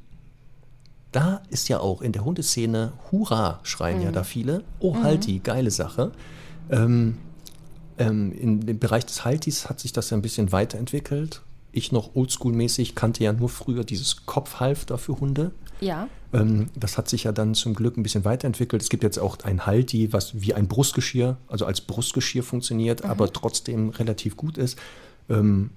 da 1.12 1.42
ist 1.50 1.68
ja 1.68 1.78
auch 1.78 2.00
in 2.00 2.12
der 2.12 2.24
Hundeszene, 2.24 2.92
Hurra, 3.10 3.60
schreien 3.62 3.98
mhm. 3.98 4.04
ja 4.04 4.12
da 4.12 4.24
viele. 4.24 4.64
Oh, 4.80 4.94
mhm. 4.94 5.02
Halti, 5.02 5.38
geile 5.38 5.70
Sache. 5.70 6.12
Ähm, 6.70 7.18
ähm, 7.98 8.32
in 8.32 8.60
dem 8.60 8.78
Bereich 8.78 9.06
des 9.06 9.24
Haltis 9.24 9.68
hat 9.68 9.78
sich 9.78 9.92
das 9.92 10.10
ja 10.10 10.16
ein 10.16 10.22
bisschen 10.22 10.52
weiterentwickelt. 10.52 11.42
Ich 11.70 11.92
noch 11.92 12.14
oldschool-mäßig 12.14 12.94
kannte 12.94 13.24
ja 13.24 13.32
nur 13.32 13.48
früher 13.48 13.84
dieses 13.84 14.26
Kopfhalfter 14.26 14.98
für 14.98 15.20
Hunde. 15.20 15.52
Ja. 15.80 16.08
Ähm, 16.32 16.70
das 16.74 16.96
hat 16.96 17.08
sich 17.08 17.24
ja 17.24 17.32
dann 17.32 17.54
zum 17.54 17.74
Glück 17.74 17.96
ein 17.96 18.02
bisschen 18.02 18.24
weiterentwickelt. 18.24 18.80
Es 18.80 18.88
gibt 18.88 19.02
jetzt 19.02 19.18
auch 19.18 19.38
ein 19.44 19.66
Halti, 19.66 20.12
was 20.12 20.40
wie 20.40 20.54
ein 20.54 20.68
Brustgeschirr, 20.68 21.36
also 21.48 21.66
als 21.66 21.82
Brustgeschirr 21.82 22.42
funktioniert, 22.42 23.04
mhm. 23.04 23.10
aber 23.10 23.32
trotzdem 23.32 23.90
relativ 23.90 24.36
gut 24.36 24.56
ist. 24.56 24.78
Ähm, 25.28 25.70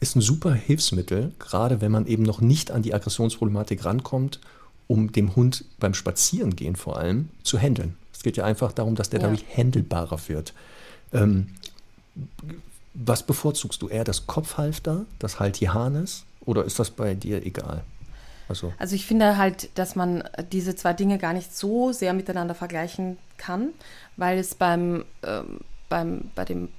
ist 0.00 0.14
ein 0.14 0.20
super 0.20 0.52
Hilfsmittel, 0.52 1.32
gerade 1.38 1.80
wenn 1.80 1.90
man 1.90 2.06
eben 2.06 2.22
noch 2.22 2.40
nicht 2.40 2.70
an 2.70 2.82
die 2.82 2.94
Aggressionsproblematik 2.94 3.84
rankommt 3.84 4.40
um 4.88 5.12
dem 5.12 5.36
Hund 5.36 5.64
beim 5.78 5.94
Spazierengehen 5.94 6.74
vor 6.74 6.98
allem 6.98 7.28
zu 7.44 7.58
handeln. 7.58 7.96
Es 8.12 8.24
geht 8.24 8.36
ja 8.36 8.44
einfach 8.44 8.72
darum, 8.72 8.96
dass 8.96 9.10
der 9.10 9.20
ja. 9.20 9.28
dadurch 9.28 9.44
handelbarer 9.56 10.18
wird. 10.26 10.52
Ähm, 11.12 11.48
was 12.94 13.22
bevorzugst 13.22 13.80
du 13.80 13.88
eher 13.88 14.02
das 14.02 14.26
Kopfhalfter, 14.26 15.04
das 15.20 15.38
Halti-Harness 15.38 16.24
oder 16.44 16.64
ist 16.64 16.80
das 16.80 16.90
bei 16.90 17.14
dir 17.14 17.46
egal? 17.46 17.84
Also, 18.48 18.72
also 18.78 18.94
ich 18.94 19.06
finde 19.06 19.36
halt, 19.36 19.68
dass 19.78 19.94
man 19.94 20.24
diese 20.50 20.74
zwei 20.74 20.94
Dinge 20.94 21.18
gar 21.18 21.34
nicht 21.34 21.54
so 21.54 21.92
sehr 21.92 22.14
miteinander 22.14 22.54
vergleichen 22.54 23.18
kann, 23.36 23.68
weil 24.16 24.38
es 24.38 24.54
beim, 24.54 25.04
ähm, 25.22 25.60
beim 25.88 26.30
bei 26.34 26.44
dem 26.46 26.70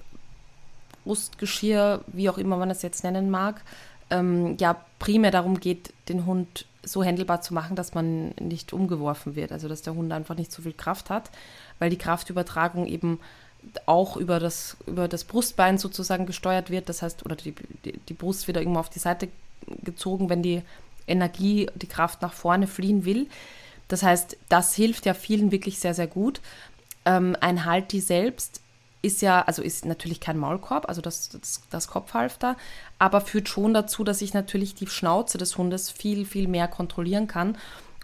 Brustgeschirr, 1.06 2.04
wie 2.08 2.30
auch 2.30 2.38
immer 2.38 2.58
man 2.58 2.70
es 2.70 2.82
jetzt 2.82 3.04
nennen 3.04 3.30
mag, 3.30 3.62
ähm, 4.10 4.58
ja 4.60 4.84
primär 4.98 5.32
darum 5.32 5.60
geht, 5.60 5.94
den 6.10 6.26
Hund 6.26 6.66
so 6.84 7.04
händelbar 7.04 7.42
zu 7.42 7.54
machen, 7.54 7.76
dass 7.76 7.94
man 7.94 8.30
nicht 8.40 8.74
umgeworfen 8.74 9.36
wird, 9.36 9.52
also 9.52 9.68
dass 9.68 9.82
der 9.82 9.96
Hund 9.96 10.12
einfach 10.12 10.36
nicht 10.36 10.52
so 10.52 10.62
viel 10.62 10.74
Kraft 10.74 11.10
hat, 11.10 11.30
weil 11.78 11.90
die 11.90 11.98
Kraftübertragung 11.98 12.86
eben 12.88 13.20
auch 13.86 14.16
über 14.16 14.40
das, 14.40 14.78
über 14.88 15.08
das 15.08 15.26
Brustbein 15.26 15.78
sozusagen 15.78 16.26
gesteuert 16.26 16.70
wird, 16.70 16.88
das 16.90 17.02
heißt, 17.02 17.26
oder 17.26 17.36
die, 17.36 17.54
die, 17.84 17.98
die 17.98 18.14
Brust 18.14 18.48
wieder 18.48 18.62
irgendwo 18.62 18.80
auf 18.80 18.90
die 18.90 19.00
Seite 19.00 19.28
gezogen, 19.84 20.30
wenn 20.30 20.42
die 20.42 20.62
Energie, 21.08 21.70
die 21.76 21.88
Kraft 21.88 22.22
nach 22.22 22.34
vorne 22.34 22.68
fliehen 22.68 23.04
will. 23.04 23.28
Das 23.88 24.04
heißt, 24.04 24.38
das 24.48 24.76
hilft 24.76 25.06
ja 25.06 25.14
vielen 25.14 25.52
wirklich 25.52 25.80
sehr, 25.80 25.94
sehr 25.94 26.08
gut. 26.08 26.42
Ähm, 27.06 27.36
ein 27.42 27.66
Halti 27.66 28.00
selbst 28.00 28.62
ist 29.02 29.22
ja, 29.22 29.42
also 29.42 29.62
ist 29.62 29.86
natürlich 29.86 30.20
kein 30.20 30.38
Maulkorb, 30.38 30.88
also 30.90 31.02
das, 31.02 31.30
das, 31.30 31.62
das 31.70 31.88
Kopfhalfter, 31.88 32.58
aber 32.98 33.22
führt 33.22 33.48
schon 33.48 33.74
dazu, 33.74 34.04
dass 34.04 34.22
ich 34.22 34.34
natürlich 34.34 34.76
die 34.76 34.88
Schnauze 34.88 35.38
des 35.38 35.58
Hundes 35.58 35.90
viel, 35.90 36.26
viel 36.26 36.48
mehr 36.48 36.68
kontrollieren 36.68 37.28
kann 37.28 37.58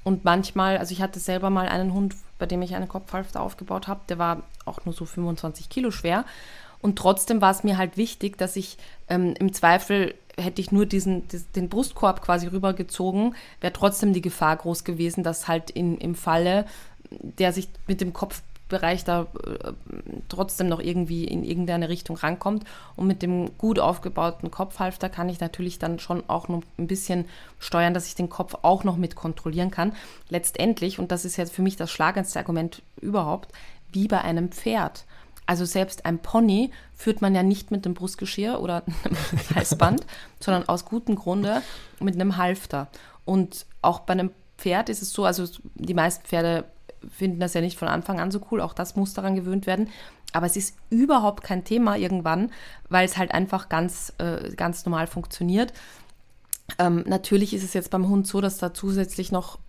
Und 0.04 0.24
manchmal, 0.24 0.78
also 0.78 0.93
ich 0.93 1.02
hatte 1.02 1.20
selber 1.20 1.50
mal 1.50 1.68
einen 1.68 1.93
Hund, 1.93 2.16
bei 2.38 2.46
dem 2.46 2.62
ich 2.62 2.76
einen 2.76 2.88
Kopfhalfter 2.88 3.41
aufgebaut 3.41 3.88
habe, 3.88 4.02
der 4.08 4.20
war 4.20 4.43
auch 4.66 4.86
nur 4.86 4.93
so 4.93 5.06
25 5.06 5.68
Kilo 5.70 5.91
schwer. 5.91 6.26
Und 6.82 6.98
trotzdem 6.98 7.41
war 7.41 7.52
es 7.52 7.64
mir 7.64 7.78
halt 7.78 7.98
wichtig, 7.98 8.38
dass 8.38 8.56
ich 8.56 8.78
ähm, 9.10 9.34
im 9.39 9.52
Zweifel 9.54 10.14
hätte 10.38 10.62
ich 10.62 10.72
nur 10.72 10.86
diesen, 10.86 11.24
den 11.56 11.70
Brustkorb 11.70 12.22
quasi 12.22 12.48
rübergezogen, 12.48 13.36
wäre 13.62 13.74
trotzdem 13.74 14.14
die 14.14 14.22
Gefahr 14.22 14.58
groß 14.58 14.84
gewesen, 14.84 15.24
dass 15.24 15.48
halt 15.48 15.70
in, 15.72 15.98
im 15.98 16.14
Falle 16.14 16.66
der 17.10 17.54
sich 17.54 17.70
mit 17.88 18.02
dem 18.02 18.14
Kopfbereich 18.66 19.03
da 19.03 19.28
äh, 19.45 19.74
trotzdem 20.28 20.68
noch 20.68 20.80
irgendwie 20.80 21.26
in 21.26 21.43
irgendeine 21.43 21.89
Richtung 21.89 22.18
rankommt. 22.18 22.63
Und 22.95 23.07
mit 23.07 23.22
dem 23.22 23.57
gut 23.57 23.80
aufgebauten 23.80 24.51
Kopfhalfter 24.51 25.09
kann 25.09 25.30
ich 25.30 25.39
natürlich 25.39 25.80
dann 25.80 25.99
schon 25.99 26.24
auch 26.28 26.47
noch 26.47 26.63
ein 26.78 26.88
bisschen 26.88 27.26
steuern, 27.59 27.93
dass 27.93 28.07
ich 28.07 28.16
den 28.16 28.30
Kopf 28.30 28.55
auch 28.63 28.84
noch 28.84 28.97
mit 28.97 29.16
kontrollieren 29.16 29.72
kann. 29.72 29.93
Letztendlich, 30.30 30.99
und 30.99 31.11
das 31.11 31.26
ist 31.26 31.38
jetzt 31.38 31.53
für 31.53 31.61
mich 31.61 31.76
das 31.76 31.91
schlagendste 31.91 32.39
Argument 32.39 32.82
überhaupt, 33.01 33.51
wie 33.91 34.07
bei 34.07 34.22
einem 34.22 34.49
Pferd. 34.51 35.05
Also 35.45 35.63
selbst 35.66 36.05
ein 36.07 36.18
Pony 36.18 36.72
führt 36.95 37.22
man 37.22 37.36
ja 37.36 37.43
nicht 37.43 37.70
mit 37.70 37.86
dem 37.86 37.93
Brustgeschirr 37.93 38.59
oder 38.59 38.84
einem 39.03 39.55
Halsband, 39.55 40.05
sondern 40.39 40.68
aus 40.68 40.86
gutem 40.86 41.16
Grunde 41.16 41.61
mit 41.99 42.16
einem 42.16 42.38
Halfter. 42.38 42.88
Und 43.26 43.68
auch 43.84 43.99
bei 43.99 44.13
einem 44.13 44.32
Pferd 44.57 44.89
ist 44.89 45.03
es 45.03 45.13
so, 45.13 45.26
also 45.26 45.45
die 45.76 45.93
meisten 45.93 46.26
Pferde 46.26 46.66
finden 47.10 47.39
das 47.39 47.53
ja 47.53 47.62
nicht 47.62 47.78
von 47.78 47.88
Anfang 47.88 48.20
an 48.20 48.32
so 48.32 48.41
cool, 48.51 48.62
auch 48.62 48.74
das 48.74 48.95
muss 48.95 49.14
daran 49.14 49.36
gewöhnt 49.36 49.68
werden. 49.68 49.89
Aber 50.34 50.45
es 50.45 50.58
ist 50.58 50.76
überhaupt 50.89 51.43
kein 51.43 51.64
Thema 51.64 51.95
irgendwann, 51.95 52.51
weil 52.89 53.06
es 53.06 53.18
halt 53.18 53.32
einfach 53.34 53.70
ganz, 53.70 54.14
äh, 54.18 54.53
ganz 54.56 54.86
normal 54.86 55.08
funktioniert. 55.08 55.74
Ähm, 56.80 57.03
natürlich 57.08 57.53
ist 57.53 57.64
es 57.64 57.74
jetzt 57.74 57.91
beim 57.91 58.10
Hund 58.10 58.28
so, 58.28 58.41
dass 58.41 58.58
da 58.58 58.74
zusätzlich 58.74 59.32
noch 59.32 59.60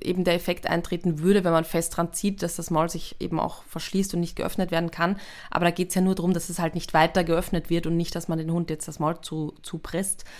eben 0.00 0.24
der 0.24 0.34
Effekt 0.34 0.66
eintreten 0.66 1.18
würde, 1.20 1.44
wenn 1.44 1.52
man 1.52 1.64
fest 1.64 1.96
dran 1.96 2.12
zieht, 2.12 2.42
dass 2.42 2.56
das 2.56 2.70
Maul 2.70 2.88
sich 2.88 3.16
eben 3.20 3.38
auch 3.38 3.62
verschließt 3.64 4.14
und 4.14 4.20
nicht 4.20 4.36
geöffnet 4.36 4.70
werden 4.70 4.90
kann. 4.90 5.18
Aber 5.50 5.64
da 5.64 5.70
geht 5.70 5.90
es 5.90 5.94
ja 5.94 6.00
nur 6.00 6.14
darum, 6.14 6.32
dass 6.32 6.48
es 6.48 6.58
halt 6.58 6.74
nicht 6.74 6.94
weiter 6.94 7.24
geöffnet 7.24 7.68
wird 7.70 7.86
und 7.86 7.96
nicht, 7.96 8.14
dass 8.14 8.28
man 8.28 8.38
den 8.38 8.50
Hund 8.50 8.70
jetzt 8.70 8.88
das 8.88 8.98
Maul 8.98 9.20
zu, 9.20 9.54
zupresst. 9.62 10.24
Ähm, 10.24 10.30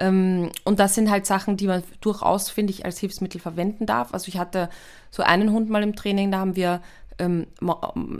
und 0.00 0.78
das 0.78 0.94
sind 0.94 1.10
halt 1.10 1.26
Sachen, 1.26 1.56
die 1.56 1.66
man 1.66 1.82
durchaus, 2.00 2.48
finde 2.48 2.72
ich, 2.72 2.84
als 2.84 2.98
Hilfsmittel 2.98 3.40
verwenden 3.40 3.84
darf. 3.84 4.14
Also 4.14 4.28
ich 4.28 4.38
hatte 4.38 4.70
so 5.10 5.22
einen 5.22 5.52
Hund 5.52 5.68
mal 5.68 5.82
im 5.82 5.94
Training, 5.94 6.30
da 6.30 6.38
haben 6.38 6.56
wir 6.56 6.80
ähm, 7.18 7.46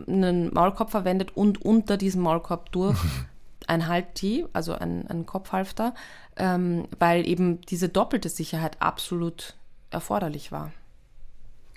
einen 0.06 0.52
Maulkorb 0.52 0.90
verwendet 0.90 1.36
und 1.36 1.64
unter 1.64 1.96
diesem 1.96 2.22
Maulkorb 2.22 2.70
durch 2.72 2.98
ein 3.66 3.88
Halti, 3.88 4.44
also 4.52 4.74
ein, 4.74 5.06
ein 5.06 5.24
Kopfhalfter, 5.24 5.94
ähm, 6.36 6.86
weil 6.98 7.26
eben 7.26 7.60
diese 7.62 7.88
doppelte 7.88 8.28
Sicherheit 8.28 8.76
absolut 8.80 9.54
erforderlich 9.90 10.52
war. 10.52 10.72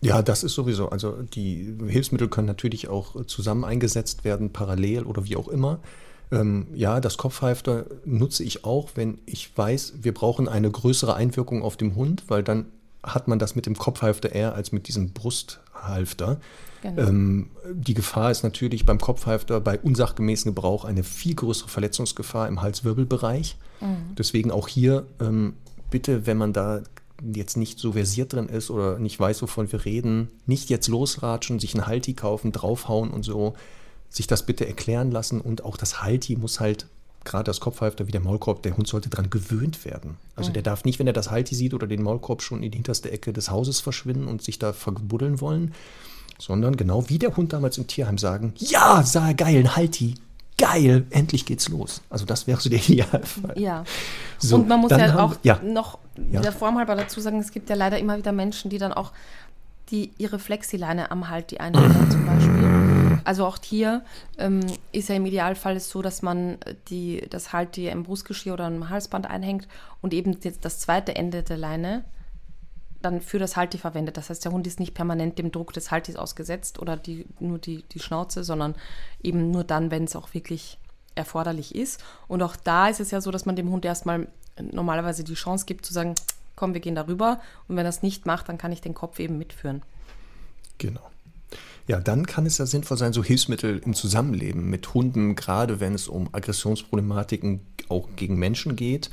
Ja, 0.02 0.22
das 0.22 0.44
ist 0.44 0.54
sowieso. 0.54 0.90
Also 0.90 1.22
die 1.22 1.78
Hilfsmittel 1.88 2.28
können 2.28 2.48
natürlich 2.48 2.90
auch 2.90 3.26
zusammen 3.26 3.64
eingesetzt 3.64 4.26
werden, 4.26 4.52
parallel 4.52 5.06
oder 5.06 5.24
wie 5.24 5.38
auch 5.38 5.48
immer. 5.48 5.80
Ähm, 6.32 6.68
ja, 6.74 7.00
das 7.00 7.18
Kopfhalfter 7.18 7.86
nutze 8.06 8.44
ich 8.44 8.64
auch, 8.64 8.92
wenn 8.96 9.20
ich 9.26 9.56
weiß, 9.56 9.94
wir 10.02 10.14
brauchen 10.14 10.48
eine 10.48 10.72
größere 10.72 11.16
Einwirkung 11.16 11.62
auf 11.62 11.78
den 11.78 11.96
Hund, 11.96 12.24
weil 12.28 12.44
dann 12.44 12.66
hat 13.04 13.28
man 13.28 13.40
das 13.40 13.56
mit 13.56 13.66
dem 13.66 13.78
Kopfhalfter 13.78 14.32
eher 14.32 14.56
als 14.56 14.72
mit 14.72 14.88
diesem 14.88 15.12
Brusthalfter. 15.12 16.40
Genau. 16.82 17.02
Ähm, 17.02 17.50
die 17.72 17.94
Gefahr 17.94 18.32
ist 18.32 18.44
natürlich 18.44 18.86
beim 18.86 19.00
Kopfhalfter 19.00 19.62
bei 19.62 19.80
unsachgemäßem 19.80 20.54
Gebrauch 20.54 20.86
eine 20.86 21.04
viel 21.04 21.36
größere 21.36 21.70
Verletzungsgefahr 21.70 22.48
im 22.48 22.62
Halswirbelbereich. 22.62 23.58
Mhm. 23.80 24.16
Deswegen 24.18 24.52
auch 24.52 24.68
hier 24.68 25.06
ähm, 25.22 25.54
bitte, 25.90 26.26
wenn 26.26 26.38
man 26.38 26.54
da 26.54 26.82
jetzt 27.34 27.56
nicht 27.56 27.80
so 27.80 27.94
versiert 27.94 28.34
drin 28.34 28.50
ist 28.50 28.70
oder 28.70 29.00
nicht 29.00 29.20
weiß, 29.20 29.42
wovon 29.42 29.72
wir 29.72 29.86
reden, 29.86 30.30
nicht 30.46 30.70
jetzt 30.70 30.88
losratschen, 30.88 31.60
sich 31.60 31.74
ein 31.74 31.88
Halti 31.88 32.14
kaufen, 32.14 32.52
draufhauen 32.52 33.12
und 33.12 33.24
so, 33.24 33.54
sich 34.14 34.28
das 34.28 34.46
bitte 34.46 34.66
erklären 34.66 35.12
lassen 35.12 35.42
und 35.42 35.66
auch 35.66 35.76
das 35.76 36.02
Halti 36.02 36.38
muss 36.38 36.60
halt 36.60 36.86
gerade 37.26 37.46
das 37.46 37.60
Kopfhalfter 37.60 38.08
wie 38.08 38.12
der 38.12 38.22
Maulkorb, 38.22 38.64
der 38.64 38.78
Hund 38.78 38.88
sollte 38.88 39.10
daran 39.10 39.30
gewöhnt 39.30 39.86
werden. 39.86 40.18
Also 40.36 40.52
der 40.52 40.62
darf 40.62 40.84
nicht, 40.84 41.00
wenn 41.00 41.08
er 41.08 41.14
das 41.14 41.32
Halti 41.32 41.56
sieht 41.56 41.74
oder 41.74 41.88
den 41.88 42.04
Maulkorb 42.04 42.42
schon 42.42 42.62
in 42.64 42.72
die 42.72 42.78
hinterste 42.78 43.12
Ecke 43.12 43.34
des 43.34 43.50
Hauses 43.50 43.80
verschwinden 43.80 44.28
und 44.28 44.42
sich 44.42 44.60
da 44.60 44.74
verbuddeln 44.74 45.42
wollen, 45.42 45.74
sondern 46.38 46.76
genau 46.76 47.10
wie 47.10 47.20
der 47.20 47.36
Hund 47.36 47.54
damals 47.54 47.78
im 47.78 47.88
Tierheim 47.88 48.18
sagen, 48.18 48.54
ja, 48.58 49.04
sah 49.04 49.34
geil, 49.34 49.60
ein 49.60 49.76
Halti, 49.76 50.16
geil, 50.58 51.06
endlich 51.10 51.46
geht's 51.46 51.70
los. 51.70 52.02
Also 52.10 52.26
das 52.26 52.46
wäre 52.46 52.60
so 52.60 52.70
der 52.70 52.80
Idealfall. 52.88 53.58
Ja. 53.58 53.84
So, 54.38 54.58
und 54.58 54.68
man 54.68 54.82
muss 54.82 54.92
ja 54.92 55.20
auch 55.20 55.36
ja. 55.44 55.60
noch 55.64 56.00
ja. 56.32 56.42
der 56.42 56.52
Form 56.52 56.78
halber 56.78 56.96
dazu 56.96 57.22
sagen, 57.22 57.40
es 57.40 57.52
gibt 57.52 57.70
ja 57.70 57.76
leider 57.76 57.98
immer 58.00 58.18
wieder 58.18 58.32
Menschen, 58.32 58.70
die 58.70 58.78
dann 58.78 58.94
auch 58.94 59.12
die 59.90 60.12
ihre 60.18 60.40
Flexileine 60.40 61.12
am 61.12 61.30
Halt 61.30 61.52
die 61.52 61.60
einhalten 61.60 62.12
zum 62.12 62.26
Beispiel. 62.26 62.73
Also 63.24 63.46
auch 63.46 63.58
hier 63.64 64.04
ähm, 64.38 64.62
ist 64.92 65.10
ja 65.10 65.16
im 65.16 65.26
Idealfall 65.26 65.80
so, 65.80 66.02
dass 66.02 66.22
man 66.22 66.58
die, 66.90 67.26
das 67.30 67.54
Halt 67.54 67.78
im 67.78 68.04
Brustgeschirr 68.04 68.54
oder 68.54 68.68
im 68.68 68.90
Halsband 68.90 69.30
einhängt 69.30 69.68
und 70.02 70.14
eben 70.14 70.38
das 70.62 70.80
zweite 70.80 71.16
Ende 71.16 71.44
der 71.44 71.58
Leine 71.58 72.04
dann 73.02 73.22
für 73.22 73.40
das 73.40 73.58
Halti 73.58 73.78
verwendet. 73.78 74.18
Das 74.18 74.30
heißt, 74.30 74.46
der 74.46 74.52
Hund 74.52 74.66
ist 74.66 74.80
nicht 74.80 74.94
permanent 74.94 75.38
dem 75.38 75.52
Druck 75.52 75.74
des 75.74 75.92
Haltis 75.92 76.16
ausgesetzt 76.16 76.80
oder 76.80 76.98
die, 76.98 77.26
nur 77.40 77.60
die, 77.60 77.84
die 77.92 78.00
Schnauze, 78.00 78.44
sondern 78.44 78.76
eben 79.22 79.52
nur 79.52 79.64
dann, 79.64 79.92
wenn 79.92 80.06
es 80.06 80.16
auch 80.16 80.34
wirklich 80.34 80.80
erforderlich 81.16 81.76
ist. 81.76 82.04
Und 82.28 82.42
auch 82.42 82.56
da 82.56 82.88
ist 82.88 83.00
es 83.00 83.12
ja 83.12 83.22
so, 83.22 83.30
dass 83.30 83.46
man 83.46 83.56
dem 83.56 83.70
Hund 83.70 83.86
erstmal 83.86 84.28
normalerweise 84.60 85.24
die 85.24 85.34
Chance 85.34 85.66
gibt 85.66 85.86
zu 85.86 85.94
sagen, 85.94 86.16
komm, 86.56 86.74
wir 86.74 86.82
gehen 86.82 86.96
darüber. 86.96 87.42
Und 87.68 87.76
wenn 87.76 87.86
er 87.86 87.90
es 87.90 88.04
nicht 88.04 88.26
macht, 88.26 88.50
dann 88.50 88.58
kann 88.58 88.72
ich 88.72 88.82
den 88.82 88.94
Kopf 88.94 89.20
eben 89.20 89.38
mitführen. 89.38 89.82
Genau. 90.78 91.02
Ja, 91.88 92.00
dann 92.00 92.26
kann 92.26 92.46
es 92.46 92.58
ja 92.58 92.66
sinnvoll 92.66 92.98
sein, 92.98 93.14
so 93.14 93.24
Hilfsmittel 93.24 93.80
im 93.80 93.94
Zusammenleben 93.94 94.70
mit 94.70 94.94
Hunden, 94.94 95.36
gerade 95.36 95.80
wenn 95.80 95.94
es 95.94 96.08
um 96.08 96.30
Aggressionsproblematiken 96.32 97.60
auch 97.90 98.08
gegen 98.16 98.38
Menschen 98.38 98.76
geht, 98.76 99.10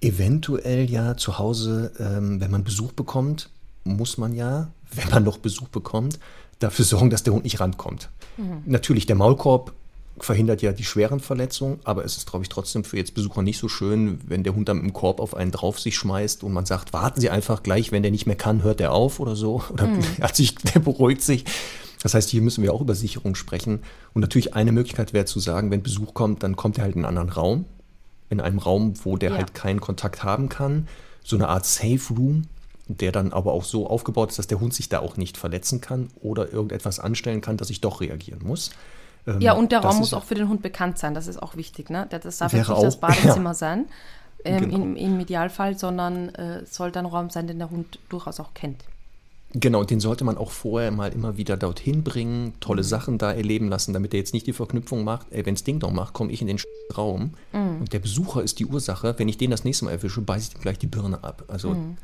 eventuell 0.00 0.88
ja 0.88 1.16
zu 1.16 1.38
Hause, 1.38 1.92
ähm, 1.98 2.40
wenn 2.40 2.50
man 2.50 2.62
Besuch 2.62 2.92
bekommt, 2.92 3.50
muss 3.84 4.16
man 4.16 4.34
ja, 4.34 4.70
wenn 4.92 5.08
man 5.10 5.24
noch 5.24 5.38
Besuch 5.38 5.68
bekommt, 5.68 6.20
dafür 6.60 6.84
sorgen, 6.84 7.10
dass 7.10 7.24
der 7.24 7.34
Hund 7.34 7.44
nicht 7.44 7.60
rankommt. 7.60 8.10
Mhm. 8.36 8.62
Natürlich, 8.66 9.06
der 9.06 9.16
Maulkorb 9.16 9.72
verhindert 10.20 10.62
ja 10.62 10.72
die 10.72 10.84
schweren 10.84 11.20
Verletzungen, 11.20 11.80
aber 11.84 12.04
es 12.04 12.16
ist, 12.16 12.28
glaube 12.28 12.44
ich, 12.44 12.48
trotzdem 12.48 12.84
für 12.84 12.96
jetzt 12.96 13.14
Besucher 13.14 13.42
nicht 13.42 13.58
so 13.58 13.68
schön, 13.68 14.20
wenn 14.26 14.42
der 14.42 14.54
Hund 14.54 14.68
dann 14.68 14.80
im 14.80 14.92
Korb 14.92 15.20
auf 15.20 15.34
einen 15.34 15.52
drauf 15.52 15.78
sich 15.78 15.96
schmeißt 15.96 16.42
und 16.42 16.52
man 16.52 16.66
sagt, 16.66 16.92
warten 16.92 17.20
Sie 17.20 17.30
einfach 17.30 17.62
gleich, 17.62 17.92
wenn 17.92 18.02
der 18.02 18.10
nicht 18.10 18.26
mehr 18.26 18.36
kann, 18.36 18.62
hört 18.62 18.80
er 18.80 18.92
auf 18.92 19.20
oder 19.20 19.36
so. 19.36 19.62
Oder 19.72 19.86
mhm. 19.86 20.00
er 20.18 20.34
sich, 20.34 20.54
der 20.56 20.80
beruhigt 20.80 21.22
sich. 21.22 21.44
Das 22.02 22.14
heißt, 22.14 22.28
hier 22.28 22.42
müssen 22.42 22.62
wir 22.62 22.72
auch 22.72 22.80
über 22.80 22.94
Sicherung 22.94 23.34
sprechen. 23.34 23.82
Und 24.14 24.22
natürlich 24.22 24.54
eine 24.54 24.72
Möglichkeit 24.72 25.12
wäre 25.12 25.24
zu 25.24 25.40
sagen, 25.40 25.70
wenn 25.70 25.82
Besuch 25.82 26.14
kommt, 26.14 26.42
dann 26.42 26.56
kommt 26.56 26.78
er 26.78 26.84
halt 26.84 26.94
in 26.94 27.04
einen 27.04 27.18
anderen 27.18 27.30
Raum 27.30 27.64
in 28.30 28.40
einem 28.40 28.58
Raum, 28.58 28.94
wo 29.04 29.16
der 29.16 29.30
ja. 29.30 29.36
halt 29.36 29.54
keinen 29.54 29.80
Kontakt 29.80 30.22
haben 30.22 30.48
kann. 30.48 30.88
So 31.22 31.36
eine 31.36 31.48
Art 31.48 31.66
Safe 31.66 32.00
Room, 32.10 32.44
der 32.86 33.12
dann 33.12 33.32
aber 33.32 33.52
auch 33.52 33.64
so 33.64 33.86
aufgebaut 33.86 34.30
ist, 34.30 34.38
dass 34.38 34.46
der 34.46 34.60
Hund 34.60 34.74
sich 34.74 34.88
da 34.88 35.00
auch 35.00 35.16
nicht 35.16 35.36
verletzen 35.36 35.80
kann 35.80 36.08
oder 36.20 36.52
irgendetwas 36.52 37.00
anstellen 37.00 37.40
kann, 37.40 37.56
dass 37.56 37.70
ich 37.70 37.80
doch 37.80 38.00
reagieren 38.00 38.40
muss. 38.42 38.70
Ähm, 39.26 39.40
ja, 39.40 39.52
und 39.52 39.72
der 39.72 39.80
Raum 39.80 39.98
muss 39.98 40.14
auch 40.14 40.24
für 40.24 40.34
den 40.34 40.48
Hund 40.48 40.62
bekannt 40.62 40.98
sein, 40.98 41.14
das 41.14 41.26
ist 41.26 41.42
auch 41.42 41.56
wichtig. 41.56 41.90
Ne? 41.90 42.06
Das 42.10 42.38
darf 42.38 42.52
nicht 42.52 42.68
auch, 42.68 42.82
das 42.82 42.98
Badezimmer 42.98 43.50
ja. 43.50 43.54
sein, 43.54 43.86
ähm, 44.44 44.70
genau. 44.70 44.76
im, 44.76 44.96
im, 44.96 45.20
Idealfall, 45.20 45.76
sondern 45.76 46.30
äh, 46.30 46.64
sollte 46.64 46.98
ein 46.98 47.06
Raum 47.06 47.30
sein, 47.30 47.46
den 47.46 47.58
der 47.58 47.70
Hund 47.70 47.98
durchaus 48.08 48.40
auch 48.40 48.54
kennt. 48.54 48.84
Genau, 49.54 49.82
den 49.82 49.98
sollte 49.98 50.24
man 50.24 50.36
auch 50.36 50.50
vorher 50.50 50.90
mal 50.90 51.10
immer 51.12 51.38
wieder 51.38 51.56
dorthin 51.56 52.04
bringen, 52.04 52.52
tolle 52.60 52.82
mhm. 52.82 52.86
Sachen 52.86 53.18
da 53.18 53.32
erleben 53.32 53.68
lassen, 53.68 53.94
damit 53.94 54.12
er 54.12 54.20
jetzt 54.20 54.34
nicht 54.34 54.46
die 54.46 54.52
Verknüpfung 54.52 55.04
macht, 55.04 55.28
ey, 55.30 55.46
wenn 55.46 55.54
es 55.54 55.64
Ding 55.64 55.80
doch 55.80 55.90
macht, 55.90 56.12
komme 56.12 56.30
ich 56.32 56.42
in 56.42 56.48
den 56.48 56.60
Raum 56.94 57.34
mhm. 57.52 57.80
und 57.80 57.92
der 57.92 57.98
Besucher 57.98 58.42
ist 58.42 58.58
die 58.58 58.66
Ursache. 58.66 59.14
Wenn 59.16 59.28
ich 59.28 59.38
den 59.38 59.50
das 59.50 59.64
nächste 59.64 59.86
Mal 59.86 59.92
erwische, 59.92 60.20
beiße 60.20 60.50
ich 60.50 60.56
ihm 60.56 60.60
gleich 60.60 60.78
die 60.78 60.86
Birne 60.86 61.24
ab. 61.24 61.44
Also 61.48 61.70
mhm. 61.70 61.96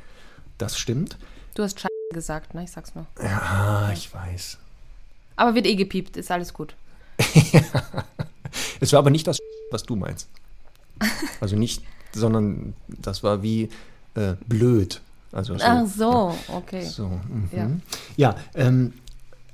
das 0.56 0.78
stimmt. 0.78 1.18
Du 1.54 1.62
hast 1.62 1.78
Scheiße 1.78 1.88
gesagt, 2.14 2.54
ne? 2.54 2.64
Ich 2.64 2.70
sag's 2.70 2.94
nur. 2.94 3.06
Ja, 3.22 3.90
ich 3.92 4.12
weiß. 4.12 4.58
Aber 5.36 5.54
wird 5.54 5.66
eh 5.66 5.74
gepiept, 5.74 6.16
ist 6.16 6.30
alles 6.30 6.54
gut. 6.54 6.74
es 8.80 8.92
war 8.92 9.00
aber 9.00 9.10
nicht 9.10 9.26
das, 9.26 9.38
was 9.70 9.82
du 9.82 9.96
meinst. 9.96 10.28
Also 11.40 11.56
nicht, 11.56 11.82
sondern 12.12 12.74
das 12.88 13.22
war 13.22 13.42
wie 13.42 13.68
äh, 14.14 14.34
blöd. 14.46 15.02
Also 15.34 15.58
so, 15.58 15.64
Ach 15.64 15.86
so, 15.86 16.34
okay. 16.48 16.84
So, 16.84 17.08
mhm. 17.08 17.48
Ja, 17.52 17.70
ja 18.16 18.36
ähm, 18.54 18.92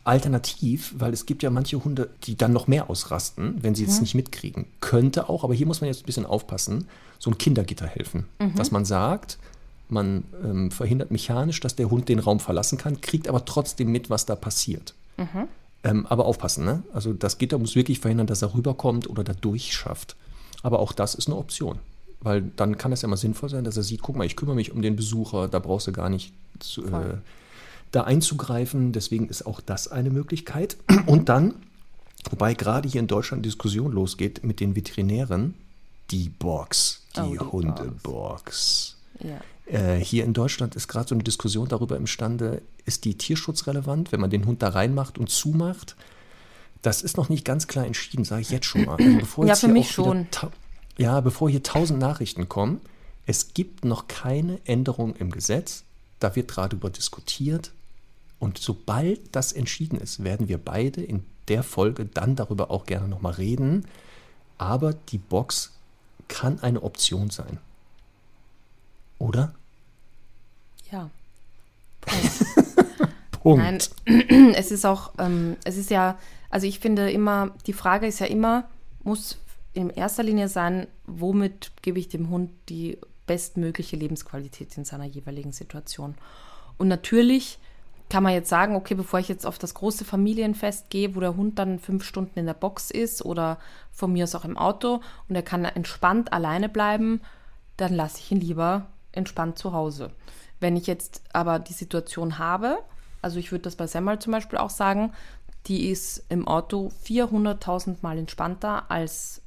alternativ, 0.04 0.94
weil 0.98 1.12
es 1.12 1.24
gibt 1.24 1.42
ja 1.42 1.50
manche 1.50 1.82
Hunde, 1.82 2.10
die 2.24 2.36
dann 2.36 2.52
noch 2.52 2.66
mehr 2.66 2.90
ausrasten, 2.90 3.62
wenn 3.62 3.74
sie 3.74 3.84
es 3.84 3.96
mhm. 3.96 4.00
nicht 4.02 4.14
mitkriegen. 4.14 4.66
Könnte 4.80 5.28
auch, 5.28 5.42
aber 5.42 5.54
hier 5.54 5.66
muss 5.66 5.80
man 5.80 5.88
jetzt 5.88 6.02
ein 6.02 6.06
bisschen 6.06 6.26
aufpassen, 6.26 6.86
so 7.18 7.30
ein 7.30 7.38
Kindergitter 7.38 7.86
helfen. 7.86 8.26
Mhm. 8.38 8.54
Dass 8.56 8.70
man 8.70 8.84
sagt, 8.84 9.38
man 9.88 10.24
ähm, 10.44 10.70
verhindert 10.70 11.10
mechanisch, 11.10 11.60
dass 11.60 11.76
der 11.76 11.90
Hund 11.90 12.08
den 12.08 12.18
Raum 12.18 12.40
verlassen 12.40 12.76
kann, 12.78 13.00
kriegt 13.00 13.28
aber 13.28 13.44
trotzdem 13.44 13.90
mit, 13.90 14.10
was 14.10 14.26
da 14.26 14.36
passiert. 14.36 14.94
Mhm. 15.16 15.48
Ähm, 15.82 16.06
aber 16.06 16.26
aufpassen, 16.26 16.64
ne? 16.64 16.82
Also 16.92 17.14
das 17.14 17.38
Gitter 17.38 17.58
muss 17.58 17.74
wirklich 17.74 18.00
verhindern, 18.00 18.26
dass 18.26 18.42
er 18.42 18.54
rüberkommt 18.54 19.08
oder 19.08 19.24
da 19.24 19.32
durchschafft. 19.32 20.14
Aber 20.62 20.78
auch 20.80 20.92
das 20.92 21.14
ist 21.14 21.26
eine 21.26 21.36
Option. 21.36 21.78
Weil 22.22 22.42
dann 22.56 22.76
kann 22.76 22.92
es 22.92 23.02
ja 23.02 23.08
mal 23.08 23.16
sinnvoll 23.16 23.48
sein, 23.48 23.64
dass 23.64 23.76
er 23.76 23.82
sieht, 23.82 24.02
guck 24.02 24.16
mal, 24.16 24.24
ich 24.24 24.36
kümmere 24.36 24.56
mich 24.56 24.72
um 24.72 24.82
den 24.82 24.96
Besucher, 24.96 25.48
da 25.48 25.58
brauchst 25.58 25.86
du 25.86 25.92
gar 25.92 26.10
nicht 26.10 26.34
zu, 26.58 26.84
äh, 26.84 27.16
da 27.92 28.02
einzugreifen. 28.04 28.92
Deswegen 28.92 29.28
ist 29.28 29.46
auch 29.46 29.60
das 29.60 29.88
eine 29.88 30.10
Möglichkeit. 30.10 30.76
Und 31.06 31.28
dann, 31.28 31.54
wobei 32.30 32.54
gerade 32.54 32.88
hier 32.88 33.00
in 33.00 33.06
Deutschland 33.06 33.46
Diskussion 33.46 33.92
losgeht 33.92 34.44
mit 34.44 34.60
den 34.60 34.76
Veterinären, 34.76 35.54
die 36.10 36.28
Box, 36.28 37.06
die, 37.16 37.20
Oh, 37.20 37.32
die 37.32 37.38
Hundebox. 37.38 38.96
Ja. 39.20 39.40
Äh, 39.66 39.98
hier 39.98 40.24
in 40.24 40.32
Deutschland 40.32 40.74
ist 40.74 40.88
gerade 40.88 41.08
so 41.08 41.14
eine 41.14 41.24
Diskussion 41.24 41.68
darüber 41.68 41.96
imstande, 41.96 42.62
ist 42.84 43.04
die 43.04 43.16
tierschutzrelevant, 43.16 44.12
wenn 44.12 44.20
man 44.20 44.30
den 44.30 44.46
Hund 44.46 44.62
da 44.62 44.70
reinmacht 44.70 45.16
und 45.18 45.30
zumacht? 45.30 45.96
Das 46.82 47.02
ist 47.02 47.16
noch 47.16 47.28
nicht 47.28 47.44
ganz 47.44 47.66
klar 47.66 47.86
entschieden, 47.86 48.24
sage 48.24 48.42
ich 48.42 48.50
jetzt 48.50 48.66
schon 48.66 48.84
mal. 48.84 48.96
Also 48.96 49.16
bevor 49.20 49.44
Ja, 49.44 49.50
jetzt 49.50 49.60
für 49.60 49.66
hier 49.66 49.74
mich 49.74 49.90
schon. 49.90 50.26
Ja, 51.00 51.22
bevor 51.22 51.48
hier 51.48 51.62
tausend 51.62 51.98
Nachrichten 51.98 52.50
kommen, 52.50 52.82
es 53.24 53.54
gibt 53.54 53.86
noch 53.86 54.06
keine 54.06 54.60
Änderung 54.66 55.16
im 55.16 55.30
Gesetz. 55.30 55.84
Da 56.18 56.36
wird 56.36 56.48
gerade 56.48 56.76
über 56.76 56.90
diskutiert. 56.90 57.72
Und 58.38 58.58
sobald 58.58 59.34
das 59.34 59.52
entschieden 59.52 59.98
ist, 59.98 60.24
werden 60.24 60.50
wir 60.50 60.58
beide 60.58 61.02
in 61.02 61.24
der 61.48 61.62
Folge 61.62 62.04
dann 62.04 62.36
darüber 62.36 62.70
auch 62.70 62.84
gerne 62.84 63.08
nochmal 63.08 63.32
reden. 63.32 63.86
Aber 64.58 64.92
die 64.92 65.16
Box 65.16 65.72
kann 66.28 66.60
eine 66.60 66.82
Option 66.82 67.30
sein. 67.30 67.56
Oder? 69.18 69.54
Ja. 70.92 71.08
Punkt. 73.42 73.90
Nein, 74.06 74.52
es 74.54 74.70
ist 74.70 74.84
auch, 74.84 75.12
ähm, 75.16 75.56
es 75.64 75.78
ist 75.78 75.88
ja, 75.88 76.18
also 76.50 76.66
ich 76.66 76.78
finde 76.78 77.10
immer, 77.10 77.52
die 77.66 77.72
Frage 77.72 78.06
ist 78.06 78.18
ja 78.18 78.26
immer, 78.26 78.68
muss 79.02 79.38
in 79.72 79.90
erster 79.90 80.22
Linie 80.22 80.48
sein, 80.48 80.86
womit 81.06 81.72
gebe 81.82 81.98
ich 81.98 82.08
dem 82.08 82.30
Hund 82.30 82.50
die 82.68 82.98
bestmögliche 83.26 83.96
Lebensqualität 83.96 84.76
in 84.76 84.84
seiner 84.84 85.04
jeweiligen 85.04 85.52
Situation. 85.52 86.16
Und 86.78 86.88
natürlich 86.88 87.58
kann 88.08 88.24
man 88.24 88.32
jetzt 88.32 88.48
sagen, 88.48 88.74
okay, 88.74 88.94
bevor 88.94 89.20
ich 89.20 89.28
jetzt 89.28 89.46
auf 89.46 89.58
das 89.58 89.74
große 89.74 90.04
Familienfest 90.04 90.90
gehe, 90.90 91.14
wo 91.14 91.20
der 91.20 91.36
Hund 91.36 91.58
dann 91.60 91.78
fünf 91.78 92.04
Stunden 92.04 92.38
in 92.40 92.46
der 92.46 92.54
Box 92.54 92.90
ist 92.90 93.24
oder 93.24 93.58
von 93.92 94.12
mir 94.12 94.24
aus 94.24 94.34
auch 94.34 94.44
im 94.44 94.58
Auto 94.58 95.00
und 95.28 95.36
er 95.36 95.42
kann 95.42 95.64
entspannt 95.64 96.32
alleine 96.32 96.68
bleiben, 96.68 97.20
dann 97.76 97.94
lasse 97.94 98.18
ich 98.18 98.32
ihn 98.32 98.40
lieber 98.40 98.86
entspannt 99.12 99.58
zu 99.58 99.72
Hause. 99.72 100.10
Wenn 100.58 100.76
ich 100.76 100.88
jetzt 100.88 101.22
aber 101.32 101.60
die 101.60 101.72
Situation 101.72 102.38
habe, 102.38 102.78
also 103.22 103.38
ich 103.38 103.52
würde 103.52 103.62
das 103.62 103.76
bei 103.76 103.86
Semmel 103.86 104.18
zum 104.18 104.32
Beispiel 104.32 104.58
auch 104.58 104.70
sagen, 104.70 105.12
die 105.66 105.88
ist 105.88 106.24
im 106.28 106.48
Auto 106.48 106.90
400.000 107.06 107.98
Mal 108.02 108.18
entspannter 108.18 108.90
als 108.90 109.42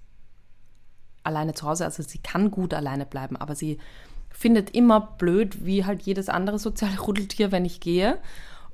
alleine 1.24 1.54
zu 1.54 1.68
Hause. 1.68 1.86
Also 1.86 2.04
sie 2.04 2.20
kann 2.20 2.52
gut 2.52 2.74
alleine 2.74 3.06
bleiben, 3.06 3.36
aber 3.38 3.56
sie 3.56 3.80
findet 4.30 4.72
immer 4.72 5.00
blöd, 5.00 5.66
wie 5.66 5.86
halt 5.86 6.02
jedes 6.02 6.30
andere 6.30 6.60
soziale 6.60 7.00
Rudeltier, 7.08 7.52
wenn 7.52 7.66
ich 7.66 7.80
gehe. 7.80 8.18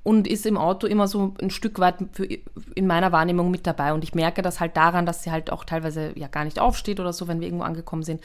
Und 0.02 0.28
ist 0.28 0.46
im 0.46 0.58
Auto 0.58 0.88
immer 0.88 1.08
so 1.08 1.36
ein 1.42 1.50
Stück 1.50 1.78
weit 1.78 1.98
für, 2.14 2.26
in 2.74 2.88
meiner 2.88 3.12
Wahrnehmung 3.12 3.52
mit 3.52 3.68
dabei. 3.68 3.94
Und 3.94 4.04
ich 4.04 4.16
merke 4.16 4.42
das 4.42 4.60
halt 4.60 4.78
daran, 4.78 5.06
dass 5.06 5.24
sie 5.24 5.32
halt 5.32 5.52
auch 5.52 5.66
teilweise 5.66 6.14
ja 6.18 6.28
gar 6.28 6.46
nicht 6.46 6.58
aufsteht 6.58 7.02
oder 7.02 7.12
so, 7.12 7.28
wenn 7.28 7.42
wir 7.42 7.48
irgendwo 7.48 7.66
angekommen 7.66 8.04
sind. 8.04 8.22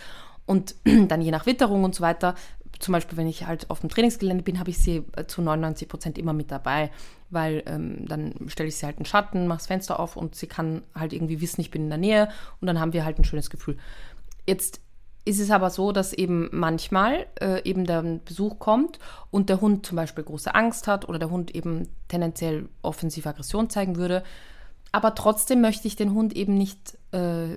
Und 0.47 0.77
dann 1.09 1.21
je 1.21 1.33
nach 1.33 1.47
Witterung 1.47 1.83
und 1.83 1.95
so 1.95 2.03
weiter, 2.03 2.37
zum 2.79 2.93
Beispiel, 2.93 3.17
wenn 3.17 3.27
ich 3.27 3.47
halt 3.47 3.71
auf 3.71 3.81
dem 3.81 3.89
Trainingsgelände 3.89 4.45
bin, 4.45 4.59
habe 4.59 4.71
ich 4.71 4.79
sie 4.79 5.05
äh, 5.17 5.27
zu 5.27 5.43
99 5.43 5.89
Prozent 5.89 6.19
immer 6.19 6.33
mit 6.33 6.51
dabei, 6.51 6.91
weil 7.31 7.63
ähm, 7.67 8.07
dann 8.07 8.35
stelle 8.49 8.69
ich 8.69 8.77
sie 8.77 8.87
halt 8.87 8.99
in 8.99 9.05
Schatten, 9.05 9.47
mache 9.47 9.59
das 9.59 9.67
Fenster 9.67 9.99
auf 9.99 10.17
und 10.17 10.35
sie 10.35 10.47
kann 10.47 10.83
halt 10.95 11.13
irgendwie 11.13 11.41
wissen, 11.41 11.61
ich 11.61 11.71
bin 11.71 11.85
in 11.85 11.89
der 11.89 11.99
Nähe 11.99 12.29
und 12.61 12.67
dann 12.67 12.81
haben 12.81 12.93
wir 12.93 13.05
halt 13.05 13.19
ein 13.19 13.25
schönes 13.25 13.51
Gefühl. 13.51 13.79
Jetzt 14.47 14.81
ist 15.25 15.41
es 15.41 15.51
aber 15.51 15.71
so, 15.71 15.93
dass 15.93 16.13
eben 16.13 16.51
manchmal 16.53 17.27
äh, 17.41 17.63
eben 17.65 17.87
der 17.87 18.03
Besuch 18.03 18.59
kommt 18.59 18.99
und 19.31 19.49
der 19.49 19.61
Hund 19.61 19.87
zum 19.87 19.97
Beispiel 19.97 20.25
große 20.25 20.55
Angst 20.55 20.87
hat 20.87 21.09
oder 21.09 21.19
der 21.19 21.31
Hund 21.31 21.55
eben 21.55 21.89
tendenziell 22.09 22.69
offensive 22.83 23.29
Aggression 23.29 23.71
zeigen 23.71 23.97
würde. 23.97 24.23
Aber 24.93 25.15
trotzdem 25.15 25.61
möchte 25.61 25.89
ich 25.89 25.97
den 25.97 26.13
Hund 26.13 26.37
eben 26.37 26.55
nicht 26.55 26.99
äh, 27.13 27.57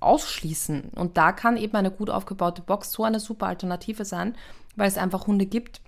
ausschließen. 0.00 0.90
Und 0.94 1.16
da 1.16 1.32
kann 1.32 1.56
eben 1.56 1.74
eine 1.74 1.90
gut 1.90 2.08
aufgebaute 2.08 2.62
Box 2.62 2.92
so 2.92 3.04
eine 3.04 3.20
super 3.20 3.46
Alternative 3.46 4.04
sein, 4.04 4.36
weil 4.76 4.88
es 4.88 4.96
einfach 4.96 5.26
Hunde 5.26 5.46
gibt, 5.46 5.82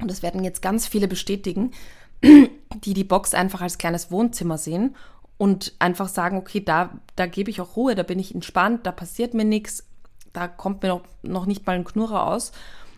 und 0.00 0.10
das 0.10 0.22
werden 0.22 0.44
jetzt 0.44 0.62
ganz 0.62 0.86
viele 0.86 1.08
bestätigen, 1.08 1.72
die 2.22 2.94
die 2.94 3.04
Box 3.04 3.34
einfach 3.34 3.60
als 3.60 3.78
kleines 3.78 4.10
Wohnzimmer 4.10 4.58
sehen 4.58 4.96
und 5.40 5.72
einfach 5.78 6.08
sagen, 6.08 6.36
okay, 6.36 6.62
da, 6.62 6.90
da 7.16 7.24
gebe 7.24 7.48
ich 7.48 7.62
auch 7.62 7.74
Ruhe, 7.74 7.94
da 7.94 8.02
bin 8.02 8.18
ich 8.18 8.34
entspannt, 8.34 8.84
da 8.84 8.92
passiert 8.92 9.32
mir 9.32 9.46
nichts, 9.46 9.86
da 10.34 10.46
kommt 10.48 10.82
mir 10.82 10.90
noch, 10.90 11.00
noch 11.22 11.46
nicht 11.46 11.66
mal 11.66 11.76
ein 11.76 11.84
Knurrer 11.84 12.26
aus. 12.26 12.52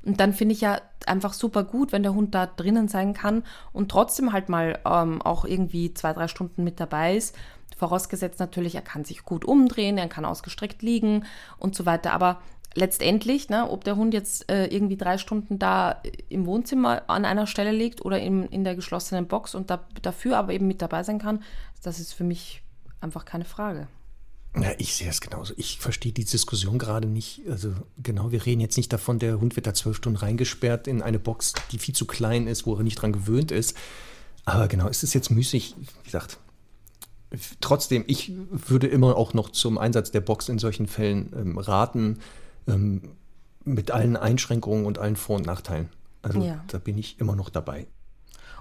Und 0.04 0.18
dann 0.18 0.32
finde 0.32 0.54
ich 0.54 0.60
ja 0.60 0.80
einfach 1.06 1.34
super 1.34 1.62
gut, 1.62 1.92
wenn 1.92 2.02
der 2.02 2.14
Hund 2.14 2.34
da 2.34 2.46
drinnen 2.46 2.88
sein 2.88 3.14
kann 3.14 3.44
und 3.72 3.92
trotzdem 3.92 4.32
halt 4.32 4.48
mal 4.48 4.80
ähm, 4.84 5.22
auch 5.22 5.44
irgendwie 5.44 5.94
zwei, 5.94 6.12
drei 6.12 6.26
Stunden 6.26 6.64
mit 6.64 6.80
dabei 6.80 7.14
ist. 7.16 7.36
Vorausgesetzt 7.76 8.40
natürlich, 8.40 8.74
er 8.74 8.82
kann 8.82 9.04
sich 9.04 9.22
gut 9.22 9.44
umdrehen, 9.44 9.96
er 9.96 10.08
kann 10.08 10.24
ausgestreckt 10.24 10.82
liegen 10.82 11.24
und 11.58 11.76
so 11.76 11.86
weiter. 11.86 12.12
Aber 12.12 12.40
letztendlich, 12.74 13.50
ne, 13.50 13.70
ob 13.70 13.84
der 13.84 13.94
Hund 13.94 14.14
jetzt 14.14 14.50
äh, 14.50 14.66
irgendwie 14.66 14.96
drei 14.96 15.16
Stunden 15.16 15.60
da 15.60 16.02
im 16.28 16.46
Wohnzimmer 16.46 17.02
an 17.06 17.24
einer 17.24 17.46
Stelle 17.46 17.70
liegt 17.70 18.04
oder 18.04 18.18
in, 18.18 18.46
in 18.46 18.64
der 18.64 18.74
geschlossenen 18.74 19.28
Box 19.28 19.54
und 19.54 19.70
da, 19.70 19.84
dafür 20.02 20.38
aber 20.38 20.52
eben 20.52 20.66
mit 20.66 20.82
dabei 20.82 21.04
sein 21.04 21.20
kann, 21.20 21.44
das 21.82 22.00
ist 22.00 22.12
für 22.12 22.24
mich 22.24 22.62
einfach 23.00 23.24
keine 23.24 23.44
Frage. 23.44 23.88
Ja, 24.54 24.70
ich 24.78 24.94
sehe 24.94 25.08
es 25.08 25.20
genauso. 25.22 25.54
Ich 25.56 25.78
verstehe 25.78 26.12
die 26.12 26.24
Diskussion 26.24 26.78
gerade 26.78 27.08
nicht. 27.08 27.40
Also 27.48 27.72
genau, 28.02 28.32
wir 28.32 28.44
reden 28.44 28.60
jetzt 28.60 28.76
nicht 28.76 28.92
davon, 28.92 29.18
der 29.18 29.40
Hund 29.40 29.56
wird 29.56 29.66
da 29.66 29.72
zwölf 29.72 29.96
Stunden 29.96 30.18
reingesperrt 30.18 30.86
in 30.86 31.00
eine 31.00 31.18
Box, 31.18 31.54
die 31.70 31.78
viel 31.78 31.94
zu 31.94 32.06
klein 32.06 32.46
ist, 32.46 32.66
wo 32.66 32.76
er 32.76 32.82
nicht 32.82 32.96
dran 33.00 33.12
gewöhnt 33.12 33.50
ist. 33.50 33.76
Aber 34.44 34.68
genau, 34.68 34.88
es 34.88 35.02
ist 35.02 35.14
jetzt 35.14 35.30
müßig, 35.30 35.74
wie 35.78 36.04
gesagt. 36.04 36.38
Trotzdem, 37.62 38.04
ich 38.08 38.30
würde 38.50 38.88
immer 38.88 39.16
auch 39.16 39.32
noch 39.32 39.48
zum 39.50 39.78
Einsatz 39.78 40.10
der 40.10 40.20
Box 40.20 40.50
in 40.50 40.58
solchen 40.58 40.86
Fällen 40.86 41.32
ähm, 41.34 41.56
raten, 41.58 42.18
ähm, 42.68 43.12
mit 43.64 43.90
allen 43.90 44.16
Einschränkungen 44.18 44.84
und 44.84 44.98
allen 44.98 45.16
Vor- 45.16 45.36
und 45.36 45.46
Nachteilen. 45.46 45.88
Also 46.20 46.42
Ja. 46.42 46.62
da 46.66 46.78
bin 46.78 46.98
ich 46.98 47.18
immer 47.20 47.36
noch 47.36 47.48
dabei. 47.48 47.86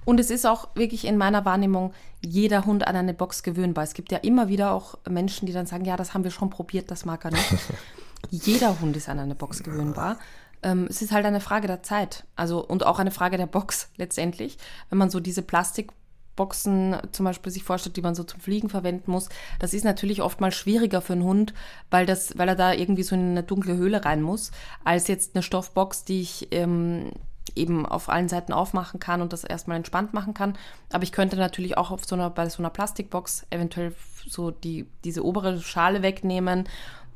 Und 0.06 0.20
es 0.20 0.30
ist 0.30 0.46
auch 0.46 0.70
wirklich 0.76 1.06
in 1.06 1.18
meiner 1.18 1.46
Wahrnehmung 1.46 1.94
jeder 2.22 2.66
Hund 2.66 2.88
an 2.88 2.96
eine 2.96 3.14
Box 3.14 3.44
gewöhnbar. 3.44 3.84
Es 3.84 3.94
gibt 3.94 4.12
ja 4.12 4.18
immer 4.20 4.48
wieder 4.48 4.72
auch 4.72 4.96
Menschen, 5.10 5.46
die 5.46 5.54
dann 5.54 5.66
sagen, 5.66 5.86
ja, 5.86 5.96
das 5.96 6.14
haben 6.14 6.24
wir 6.24 6.32
schon 6.32 6.50
probiert, 6.50 6.92
das 6.92 7.06
mag 7.06 7.24
er 7.26 7.32
nicht. 7.32 7.56
jeder 8.30 8.80
Hund 8.80 8.96
ist 8.98 9.10
an 9.10 9.20
eine 9.20 9.36
Box 9.36 9.64
gewöhnbar. 9.64 10.18
Ähm, 10.64 10.88
es 10.90 11.02
ist 11.02 11.12
halt 11.12 11.26
eine 11.26 11.40
Frage 11.40 11.68
der 11.68 11.84
Zeit. 11.84 12.26
Also 12.36 12.66
und 12.66 12.86
auch 12.86 13.00
eine 13.00 13.12
Frage 13.12 13.38
der 13.38 13.48
Box 13.48 13.90
letztendlich. 13.98 14.58
Wenn 14.90 14.98
man 14.98 15.10
so 15.10 15.20
diese 15.20 15.42
Plastikboxen 15.42 16.98
zum 17.12 17.26
Beispiel 17.26 17.52
sich 17.52 17.64
vorstellt, 17.64 17.98
die 17.98 18.02
man 18.02 18.16
so 18.16 18.24
zum 18.24 18.40
Fliegen 18.40 18.70
verwenden 18.70 19.12
muss, 19.12 19.30
das 19.60 19.74
ist 19.74 19.84
natürlich 19.84 20.22
oft 20.22 20.42
mal 20.42 20.52
schwieriger 20.52 21.02
für 21.02 21.14
einen 21.14 21.24
Hund, 21.24 21.54
weil, 21.90 22.06
das, 22.06 22.38
weil 22.38 22.48
er 22.48 22.56
da 22.56 22.74
irgendwie 22.74 23.04
so 23.04 23.16
in 23.16 23.32
eine 23.32 23.44
dunkle 23.44 23.76
Höhle 23.76 24.06
rein 24.06 24.22
muss, 24.22 24.52
als 24.84 25.08
jetzt 25.08 25.36
eine 25.36 25.44
Stoffbox, 25.44 26.06
die 26.06 26.22
ich 26.22 26.48
ähm, 26.52 27.12
eben 27.56 27.86
auf 27.86 28.10
allen 28.10 28.30
Seiten 28.30 28.54
aufmachen 28.54 29.00
kann 29.00 29.22
und 29.22 29.34
das 29.34 29.44
erstmal 29.44 29.78
entspannt 29.78 30.14
machen 30.14 30.34
kann. 30.34 30.58
Aber 30.92 31.04
ich 31.04 31.12
könnte 31.12 31.36
natürlich 31.36 31.78
auch 31.78 31.92
auf 31.92 32.06
so 32.06 32.16
einer, 32.16 32.30
bei 32.30 32.50
so 32.50 32.62
einer 32.62 32.70
Plastikbox 32.70 33.46
eventuell 33.50 33.94
so 34.28 34.52
die, 34.52 34.88
diese 35.04 35.26
obere 35.26 35.60
Schale 35.60 36.02
wegnehmen 36.02 36.68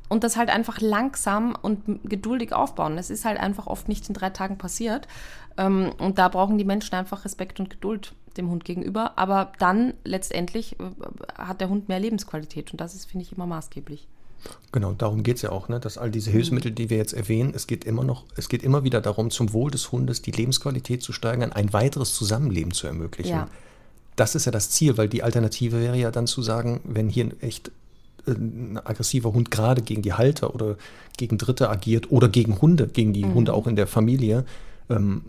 und 0.08 0.24
das 0.24 0.36
halt 0.36 0.50
einfach 0.50 0.80
langsam 0.80 1.56
und 1.60 2.08
geduldig 2.08 2.52
aufbauen. 2.52 2.96
Das 2.96 3.10
ist 3.10 3.24
halt 3.24 3.38
einfach 3.38 3.66
oft 3.66 3.88
nicht 3.88 4.08
in 4.08 4.14
drei 4.14 4.30
Tagen 4.30 4.58
passiert. 4.58 5.08
Ähm, 5.56 5.92
Und 5.98 6.18
da 6.18 6.28
brauchen 6.28 6.58
die 6.58 6.64
Menschen 6.64 6.94
einfach 6.94 7.24
Respekt 7.24 7.60
und 7.60 7.70
Geduld 7.70 8.14
dem 8.36 8.50
Hund 8.50 8.64
gegenüber. 8.64 9.18
Aber 9.18 9.52
dann 9.58 9.94
letztendlich 10.04 10.78
äh, 10.78 10.84
hat 11.36 11.60
der 11.60 11.68
Hund 11.68 11.88
mehr 11.88 11.98
Lebensqualität 12.00 12.72
und 12.72 12.80
das 12.80 12.94
ist, 12.94 13.06
finde 13.06 13.24
ich, 13.24 13.32
immer 13.32 13.46
maßgeblich. 13.46 14.06
Genau, 14.72 14.92
darum 14.92 15.22
geht 15.22 15.36
es 15.36 15.42
ja 15.42 15.52
auch, 15.52 15.68
ne? 15.68 15.80
dass 15.80 15.96
all 15.96 16.10
diese 16.10 16.30
Hilfsmittel, 16.30 16.70
die 16.70 16.90
wir 16.90 16.96
jetzt 16.96 17.14
erwähnen, 17.14 17.52
es 17.54 17.66
geht 17.66 17.84
immer 17.84 18.04
noch, 18.04 18.24
es 18.36 18.48
geht 18.48 18.62
immer 18.62 18.84
wieder 18.84 19.00
darum, 19.00 19.30
zum 19.30 19.52
Wohl 19.52 19.70
des 19.70 19.92
Hundes 19.92 20.22
die 20.22 20.32
Lebensqualität 20.32 21.02
zu 21.02 21.12
steigern, 21.12 21.52
ein 21.52 21.72
weiteres 21.72 22.14
Zusammenleben 22.14 22.72
zu 22.72 22.86
ermöglichen. 22.86 23.32
Ja. 23.32 23.48
Das 24.16 24.34
ist 24.34 24.44
ja 24.44 24.52
das 24.52 24.70
Ziel, 24.70 24.98
weil 24.98 25.08
die 25.08 25.22
Alternative 25.22 25.80
wäre 25.80 25.96
ja 25.96 26.10
dann 26.10 26.26
zu 26.26 26.42
sagen, 26.42 26.80
wenn 26.84 27.08
hier 27.08 27.24
ein 27.24 27.40
echt 27.40 27.70
äh, 28.26 28.32
ein 28.32 28.78
aggressiver 28.82 29.32
Hund 29.32 29.50
gerade 29.50 29.82
gegen 29.82 30.02
die 30.02 30.12
Halter 30.12 30.54
oder 30.54 30.76
gegen 31.16 31.38
Dritte 31.38 31.70
agiert 31.70 32.10
oder 32.10 32.28
gegen 32.28 32.60
Hunde, 32.60 32.88
gegen 32.88 33.12
die 33.12 33.24
Hunde 33.24 33.54
auch 33.54 33.66
in 33.66 33.76
der 33.76 33.86
Familie, 33.86 34.44
ähm, 34.90 35.22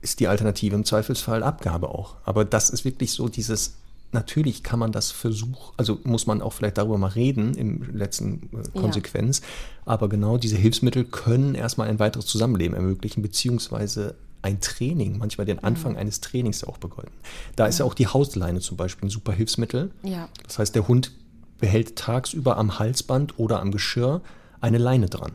ist 0.00 0.20
die 0.20 0.28
Alternative 0.28 0.74
im 0.74 0.84
Zweifelsfall 0.84 1.42
Abgabe 1.42 1.88
auch. 1.88 2.16
Aber 2.24 2.44
das 2.44 2.70
ist 2.70 2.84
wirklich 2.84 3.12
so 3.12 3.28
dieses, 3.28 3.74
natürlich 4.16 4.62
kann 4.62 4.78
man 4.80 4.92
das 4.92 5.10
versuchen, 5.12 5.54
also 5.76 6.00
muss 6.04 6.26
man 6.26 6.42
auch 6.42 6.52
vielleicht 6.52 6.78
darüber 6.78 6.98
mal 6.98 7.08
reden 7.08 7.54
im 7.54 7.96
letzten 7.96 8.48
äh, 8.52 8.56
Ja. 8.74 8.80
Konsequenz, 8.80 9.42
aber 9.84 10.08
genau 10.08 10.38
diese 10.38 10.56
Hilfsmittel 10.56 11.04
können 11.04 11.54
erstmal 11.54 11.88
ein 11.88 11.98
weiteres 11.98 12.26
Zusammenleben 12.26 12.74
ermöglichen, 12.74 13.22
beziehungsweise 13.22 14.16
ein 14.42 14.60
Training, 14.60 15.18
manchmal 15.18 15.44
den 15.46 15.58
Anfang 15.62 15.96
eines 15.96 16.20
Trainings 16.20 16.64
auch 16.64 16.78
bedeuten. 16.78 17.12
Da 17.56 17.66
ist 17.66 17.78
ja 17.78 17.84
auch 17.84 17.94
die 17.94 18.06
Hausleine 18.06 18.60
zum 18.60 18.76
Beispiel 18.76 19.06
ein 19.06 19.10
super 19.10 19.32
Hilfsmittel. 19.32 19.90
Ja. 20.02 20.28
Das 20.46 20.58
heißt, 20.58 20.74
der 20.74 20.86
Hund 20.88 21.12
behält 21.58 21.96
tagsüber 21.96 22.56
am 22.56 22.78
Halsband 22.78 23.38
oder 23.38 23.60
am 23.60 23.70
Geschirr 23.72 24.20
eine 24.60 24.78
Leine 24.78 25.06
dran. 25.08 25.32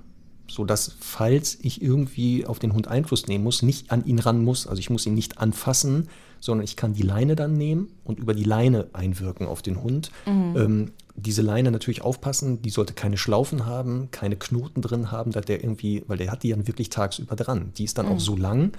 sodass, 0.48 0.95
falls 0.99 1.58
ich 1.62 1.82
irgendwie 1.82 2.45
auf 2.45 2.60
den 2.60 2.74
Hund 2.74 2.88
Einfluss 2.90 3.28
nehmen 3.28 3.44
muss, 3.45 3.62
nicht 3.62 3.90
an 3.90 4.03
ihn 4.06 4.20
ran 4.20 4.44
muss. 4.44 4.68
Also 4.68 4.80
ich 4.82 4.90
muss 4.90 5.06
ihn 5.06 5.14
nicht 5.14 5.38
anfassen, 5.38 6.10
sondern 6.42 6.66
ich 6.66 6.76
kann 6.76 6.94
die 6.94 7.04
Leine 7.04 7.38
dann 7.38 7.54
nehmen 7.54 7.94
und 8.04 8.20
über 8.20 8.34
die 8.34 8.44
Leine 8.44 8.88
einwirken 8.92 9.48
auf 9.48 9.62
den 9.62 9.82
Hund. 9.82 10.12
Mhm. 10.26 10.58
Ähm, 10.58 10.92
diese 11.16 11.42
Leine 11.42 11.72
natürlich 11.72 12.02
aufpassen, 12.02 12.62
die 12.62 12.72
sollte 12.72 12.94
keine 12.94 13.18
Schlaufen 13.18 13.66
haben, 13.66 14.10
keine 14.12 14.36
Knoten 14.36 14.82
drin 14.82 15.12
haben, 15.12 15.32
dass 15.32 15.46
der 15.46 15.64
irgendwie, 15.64 16.04
weil 16.08 16.18
der 16.18 16.32
hat 16.32 16.44
die 16.44 16.50
dann 16.50 16.68
wirklich 16.68 16.90
tagsüber 16.90 17.36
dran. 17.36 17.72
Die 17.78 17.84
ist 17.84 17.98
dann 17.98 18.08
mhm. 18.08 18.14
auch 18.14 18.20
so 18.20 18.36
lang, 18.36 18.74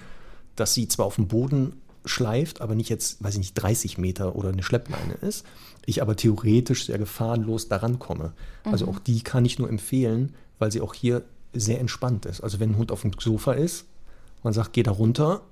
dass 0.57 0.75
sie 0.75 0.89
zwar 0.89 1.07
auf 1.07 1.15
dem 1.15 1.29
Boden 1.29 1.81
schleift, 2.05 2.61
aber 2.61 2.75
nicht 2.75 2.91
jetzt, 2.91 3.23
weiß 3.23 3.35
ich 3.35 3.39
nicht, 3.39 3.55
30 3.55 3.97
Meter 3.97 4.35
oder 4.35 4.49
eine 4.49 4.65
Schleppleine 4.65 5.15
ist. 5.21 5.47
Ich 5.87 6.03
aber 6.03 6.17
theoretisch 6.17 6.87
sehr 6.87 6.99
gefahrenlos 6.99 7.69
daran 7.69 8.01
komme. 8.01 8.33
Also 8.65 8.67
mhm. 8.67 8.73
Also 8.73 8.89
auch 8.89 8.99
die 8.99 9.23
kann 9.23 9.45
ich 9.45 9.61
nur 9.61 9.69
empfehlen, 9.69 10.35
weil 10.59 10.73
sie 10.73 10.81
auch 10.81 10.95
hier 10.95 11.23
sehr 11.53 11.79
entspannt 11.79 12.27
ist. 12.27 12.41
Also 12.41 12.59
wenn 12.59 12.71
ein 12.71 12.79
Hund 12.79 12.91
auf 12.91 13.03
dem 13.03 13.13
Sofa 13.19 13.53
ist, 13.53 13.85
man 14.43 14.53
sagt, 14.53 14.73
geh 14.73 14.83
da 14.83 14.91
runter, 14.91 15.43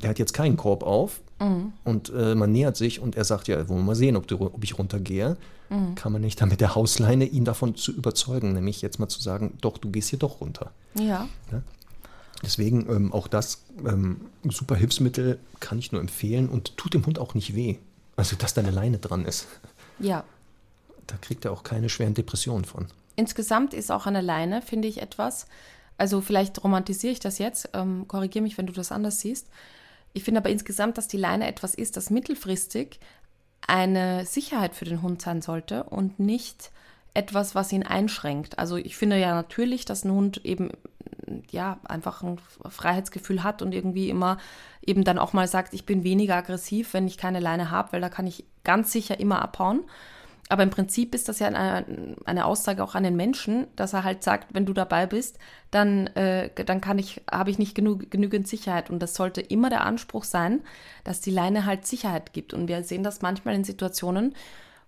der 0.00 0.10
hat 0.10 0.18
jetzt 0.18 0.32
keinen 0.32 0.56
Korb 0.56 0.82
auf 0.82 1.20
mhm. 1.40 1.72
und 1.84 2.12
äh, 2.14 2.34
man 2.34 2.52
nähert 2.52 2.76
sich 2.76 3.00
und 3.00 3.16
er 3.16 3.24
sagt, 3.24 3.48
ja, 3.48 3.68
wollen 3.68 3.80
wir 3.80 3.86
mal 3.86 3.94
sehen, 3.94 4.16
ob, 4.16 4.26
du, 4.26 4.40
ob 4.40 4.62
ich 4.64 4.78
runtergehe. 4.78 5.36
Mhm. 5.68 5.94
Kann 5.94 6.12
man 6.12 6.22
nicht 6.22 6.40
damit 6.40 6.60
der 6.60 6.74
Hausleine 6.74 7.24
ihn 7.24 7.44
davon 7.44 7.76
zu 7.76 7.92
überzeugen, 7.92 8.52
nämlich 8.52 8.82
jetzt 8.82 8.98
mal 8.98 9.08
zu 9.08 9.20
sagen, 9.20 9.56
doch, 9.60 9.78
du 9.78 9.90
gehst 9.90 10.10
hier 10.10 10.18
doch 10.18 10.40
runter. 10.40 10.72
Ja. 10.94 11.28
ja? 11.52 11.62
Deswegen 12.42 12.88
ähm, 12.88 13.12
auch 13.12 13.28
das 13.28 13.64
ähm, 13.86 14.22
super 14.44 14.74
Hilfsmittel 14.74 15.38
kann 15.60 15.78
ich 15.78 15.92
nur 15.92 16.00
empfehlen 16.00 16.48
und 16.48 16.76
tut 16.76 16.94
dem 16.94 17.04
Hund 17.06 17.18
auch 17.18 17.34
nicht 17.34 17.54
weh. 17.54 17.76
Also, 18.16 18.36
dass 18.36 18.54
da 18.54 18.60
eine 18.60 18.70
Leine 18.70 18.98
dran 18.98 19.24
ist. 19.24 19.46
Ja. 19.98 20.24
Da 21.06 21.16
kriegt 21.16 21.44
er 21.44 21.52
auch 21.52 21.62
keine 21.62 21.88
schweren 21.88 22.14
Depressionen 22.14 22.64
von. 22.64 22.86
Insgesamt 23.16 23.74
ist 23.74 23.90
auch 23.90 24.06
eine 24.06 24.20
Leine, 24.20 24.62
finde 24.62 24.88
ich, 24.88 25.02
etwas. 25.02 25.46
Also, 25.98 26.20
vielleicht 26.20 26.62
romantisiere 26.64 27.12
ich 27.12 27.20
das 27.20 27.38
jetzt. 27.38 27.70
Ähm, 27.74 28.06
Korrigiere 28.08 28.42
mich, 28.42 28.56
wenn 28.58 28.66
du 28.66 28.72
das 28.72 28.92
anders 28.92 29.20
siehst. 29.20 29.46
Ich 30.12 30.24
finde 30.24 30.40
aber 30.40 30.50
insgesamt, 30.50 30.98
dass 30.98 31.08
die 31.08 31.16
Leine 31.16 31.46
etwas 31.46 31.74
ist, 31.74 31.96
das 31.96 32.10
mittelfristig 32.10 33.00
eine 33.66 34.24
Sicherheit 34.26 34.74
für 34.74 34.84
den 34.84 35.02
Hund 35.02 35.22
sein 35.22 35.42
sollte 35.42 35.84
und 35.84 36.18
nicht 36.18 36.70
etwas, 37.14 37.54
was 37.54 37.72
ihn 37.72 37.82
einschränkt. 37.82 38.58
Also 38.58 38.76
ich 38.76 38.96
finde 38.96 39.18
ja 39.18 39.34
natürlich, 39.34 39.84
dass 39.84 40.04
ein 40.04 40.12
Hund 40.12 40.44
eben 40.44 40.70
ja 41.50 41.78
einfach 41.84 42.22
ein 42.22 42.38
Freiheitsgefühl 42.68 43.42
hat 43.42 43.62
und 43.62 43.72
irgendwie 43.72 44.10
immer 44.10 44.38
eben 44.84 45.04
dann 45.04 45.18
auch 45.18 45.32
mal 45.32 45.48
sagt, 45.48 45.74
ich 45.74 45.86
bin 45.86 46.04
weniger 46.04 46.36
aggressiv, 46.36 46.94
wenn 46.94 47.06
ich 47.06 47.18
keine 47.18 47.40
Leine 47.40 47.70
habe, 47.70 47.92
weil 47.92 48.00
da 48.00 48.08
kann 48.08 48.26
ich 48.26 48.44
ganz 48.64 48.92
sicher 48.92 49.20
immer 49.20 49.42
abhauen. 49.42 49.84
Aber 50.50 50.64
im 50.64 50.70
Prinzip 50.70 51.14
ist 51.14 51.28
das 51.28 51.38
ja 51.38 51.46
eine, 51.46 52.16
eine, 52.24 52.44
Aussage 52.44 52.82
auch 52.82 52.96
an 52.96 53.04
den 53.04 53.14
Menschen, 53.14 53.68
dass 53.76 53.92
er 53.92 54.02
halt 54.02 54.24
sagt, 54.24 54.52
wenn 54.52 54.66
du 54.66 54.72
dabei 54.72 55.06
bist, 55.06 55.38
dann, 55.70 56.08
äh, 56.08 56.50
dann 56.64 56.80
kann 56.80 56.98
ich, 56.98 57.22
habe 57.30 57.50
ich 57.50 57.58
nicht 57.58 57.76
genug, 57.76 58.10
genügend 58.10 58.48
Sicherheit. 58.48 58.90
Und 58.90 58.98
das 58.98 59.14
sollte 59.14 59.40
immer 59.40 59.70
der 59.70 59.86
Anspruch 59.86 60.24
sein, 60.24 60.62
dass 61.04 61.20
die 61.20 61.30
Leine 61.30 61.66
halt 61.66 61.86
Sicherheit 61.86 62.32
gibt. 62.32 62.52
Und 62.52 62.66
wir 62.66 62.82
sehen 62.82 63.04
das 63.04 63.22
manchmal 63.22 63.54
in 63.54 63.62
Situationen, 63.62 64.34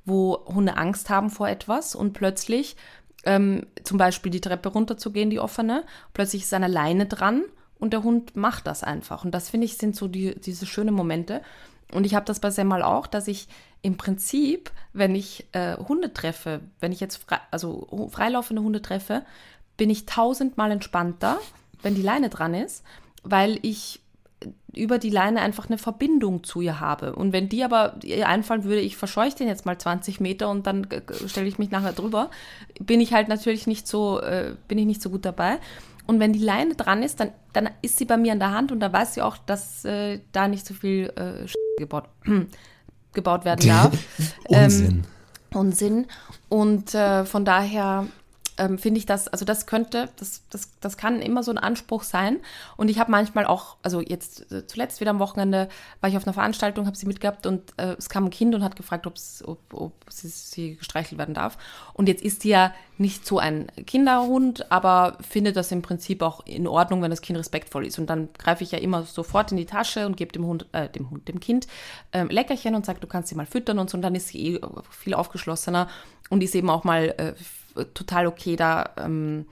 wo 0.04 0.44
Hunde 0.46 0.76
Angst 0.76 1.08
haben 1.10 1.30
vor 1.30 1.48
etwas 1.48 1.94
und 1.94 2.12
plötzlich 2.12 2.74
ähm, 3.24 3.64
zum 3.84 3.98
Beispiel 3.98 4.32
die 4.32 4.40
Treppe 4.40 4.68
runterzugehen, 4.68 5.30
die 5.30 5.38
offene, 5.38 5.84
plötzlich 6.12 6.42
ist 6.42 6.54
eine 6.54 6.66
Leine 6.66 7.06
dran 7.06 7.44
und 7.78 7.92
der 7.92 8.02
Hund 8.02 8.34
macht 8.34 8.66
das 8.66 8.82
einfach. 8.82 9.24
Und 9.24 9.32
das 9.32 9.48
finde 9.48 9.66
ich 9.66 9.76
sind 9.76 9.94
so 9.94 10.08
die, 10.08 10.34
diese 10.40 10.66
schönen 10.66 10.94
Momente. 10.94 11.40
Und 11.92 12.04
ich 12.04 12.14
habe 12.14 12.26
das 12.26 12.40
bei 12.40 12.50
Semmel 12.50 12.82
auch, 12.82 13.06
dass 13.06 13.28
ich 13.28 13.48
im 13.82 13.96
Prinzip, 13.96 14.70
wenn 14.92 15.14
ich 15.14 15.46
äh, 15.52 15.76
Hunde 15.76 16.12
treffe, 16.12 16.60
wenn 16.80 16.92
ich 16.92 17.00
jetzt 17.00 17.16
frei, 17.16 17.38
also 17.50 18.08
freilaufende 18.10 18.62
Hunde 18.62 18.82
treffe, 18.82 19.24
bin 19.76 19.90
ich 19.90 20.06
tausendmal 20.06 20.70
entspannter, 20.70 21.38
wenn 21.82 21.94
die 21.94 22.02
Leine 22.02 22.28
dran 22.28 22.54
ist, 22.54 22.84
weil 23.24 23.58
ich 23.62 24.00
über 24.74 24.98
die 24.98 25.10
Leine 25.10 25.40
einfach 25.40 25.68
eine 25.68 25.78
Verbindung 25.78 26.44
zu 26.44 26.60
ihr 26.60 26.80
habe. 26.80 27.14
Und 27.14 27.32
wenn 27.32 27.48
die 27.48 27.62
aber 27.62 27.96
ihr 28.02 28.28
einfallen 28.28 28.64
würde, 28.64 28.80
ich 28.80 28.96
verscheuche 28.96 29.36
den 29.36 29.48
jetzt 29.48 29.66
mal 29.66 29.78
20 29.78 30.20
Meter 30.20 30.48
und 30.48 30.66
dann 30.66 30.86
stelle 31.26 31.46
ich 31.46 31.58
mich 31.58 31.70
nachher 31.70 31.92
drüber, 31.92 32.30
bin 32.80 33.00
ich 33.00 33.12
halt 33.12 33.28
natürlich 33.28 33.66
nicht 33.66 33.86
so, 33.86 34.20
äh, 34.20 34.54
bin 34.68 34.78
ich 34.78 34.86
nicht 34.86 35.02
so 35.02 35.10
gut 35.10 35.24
dabei. 35.24 35.58
Und 36.06 36.20
wenn 36.20 36.32
die 36.32 36.40
Leine 36.40 36.74
dran 36.74 37.02
ist, 37.02 37.20
dann, 37.20 37.32
dann 37.52 37.70
ist 37.82 37.98
sie 37.98 38.04
bei 38.04 38.16
mir 38.16 38.32
an 38.32 38.40
der 38.40 38.52
Hand 38.52 38.72
und 38.72 38.80
da 38.80 38.92
weiß 38.92 39.14
sie 39.14 39.22
auch, 39.22 39.36
dass 39.36 39.84
äh, 39.84 40.20
da 40.32 40.48
nicht 40.48 40.66
so 40.66 40.74
viel 40.74 41.12
äh, 41.16 41.46
gebaut, 41.76 42.04
gebaut 43.12 43.44
werden 43.44 43.68
darf. 43.68 43.92
Unsinn. 44.48 44.88
Ähm, 44.88 45.02
Unsinn. 45.58 46.06
Und 46.48 46.94
äh, 46.94 47.24
von 47.24 47.44
daher 47.44 48.06
ähm, 48.62 48.78
finde 48.78 48.98
ich 48.98 49.06
das, 49.06 49.28
also 49.28 49.44
das 49.44 49.66
könnte, 49.66 50.08
das, 50.16 50.42
das, 50.50 50.70
das 50.80 50.96
kann 50.96 51.20
immer 51.20 51.42
so 51.42 51.50
ein 51.50 51.58
Anspruch 51.58 52.04
sein. 52.04 52.38
Und 52.76 52.88
ich 52.88 52.98
habe 52.98 53.10
manchmal 53.10 53.44
auch, 53.44 53.76
also 53.82 54.00
jetzt 54.00 54.52
äh, 54.52 54.66
zuletzt 54.66 55.00
wieder 55.00 55.10
am 55.10 55.18
Wochenende 55.18 55.68
war 56.00 56.08
ich 56.08 56.16
auf 56.16 56.26
einer 56.26 56.34
Veranstaltung, 56.34 56.86
habe 56.86 56.96
sie 56.96 57.06
mitgehabt 57.06 57.46
und 57.46 57.72
äh, 57.76 57.96
es 57.98 58.08
kam 58.08 58.26
ein 58.26 58.30
Kind 58.30 58.54
und 58.54 58.62
hat 58.62 58.76
gefragt, 58.76 59.06
ob, 59.06 59.14
ob 59.72 59.92
sie, 60.08 60.28
sie 60.28 60.76
gestreichelt 60.76 61.18
werden 61.18 61.34
darf. 61.34 61.58
Und 61.92 62.08
jetzt 62.08 62.22
ist 62.22 62.44
die 62.44 62.50
ja 62.50 62.72
nicht 62.98 63.26
so 63.26 63.38
ein 63.38 63.66
Kinderhund, 63.86 64.70
aber 64.70 65.18
findet 65.20 65.56
das 65.56 65.72
im 65.72 65.82
Prinzip 65.82 66.22
auch 66.22 66.46
in 66.46 66.68
Ordnung, 66.68 67.02
wenn 67.02 67.10
das 67.10 67.22
Kind 67.22 67.38
respektvoll 67.38 67.84
ist. 67.84 67.98
Und 67.98 68.08
dann 68.08 68.28
greife 68.38 68.62
ich 68.62 68.70
ja 68.70 68.78
immer 68.78 69.02
sofort 69.02 69.50
in 69.50 69.56
die 69.56 69.66
Tasche 69.66 70.06
und 70.06 70.16
gebe 70.16 70.32
dem 70.32 70.46
Hund, 70.46 70.66
äh, 70.72 70.88
dem 70.88 71.10
Hund, 71.10 71.26
dem 71.26 71.40
Kind 71.40 71.66
äh, 72.12 72.22
Leckerchen 72.24 72.76
und 72.76 72.86
sage, 72.86 73.00
du 73.00 73.08
kannst 73.08 73.28
sie 73.28 73.34
mal 73.34 73.46
füttern 73.46 73.80
und 73.80 73.90
so. 73.90 73.96
Und 73.96 74.02
dann 74.02 74.14
ist 74.14 74.28
sie 74.28 74.54
eh 74.54 74.60
viel 74.90 75.14
aufgeschlossener 75.14 75.88
und 76.30 76.42
ist 76.42 76.54
eben 76.54 76.70
auch 76.70 76.84
mal 76.84 77.14
äh, 77.18 77.34
total 77.94 78.26
okay, 78.26 78.56
da 78.56 78.90
ähm, 78.96 79.46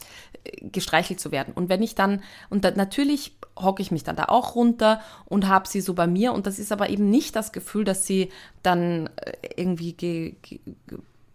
gestreichelt 0.62 1.20
zu 1.20 1.32
werden. 1.32 1.52
Und 1.54 1.68
wenn 1.68 1.82
ich 1.82 1.94
dann, 1.94 2.22
und 2.48 2.64
da, 2.64 2.70
natürlich 2.70 3.36
hocke 3.58 3.82
ich 3.82 3.90
mich 3.90 4.04
dann 4.04 4.16
da 4.16 4.26
auch 4.26 4.54
runter 4.54 5.00
und 5.26 5.48
habe 5.48 5.68
sie 5.68 5.80
so 5.80 5.94
bei 5.94 6.06
mir. 6.06 6.32
Und 6.32 6.46
das 6.46 6.58
ist 6.58 6.72
aber 6.72 6.88
eben 6.88 7.10
nicht 7.10 7.36
das 7.36 7.52
Gefühl, 7.52 7.84
dass 7.84 8.06
sie 8.06 8.30
dann 8.62 9.08
äh, 9.16 9.32
irgendwie, 9.56 9.92
ge, 9.92 10.34
ge, 10.42 10.60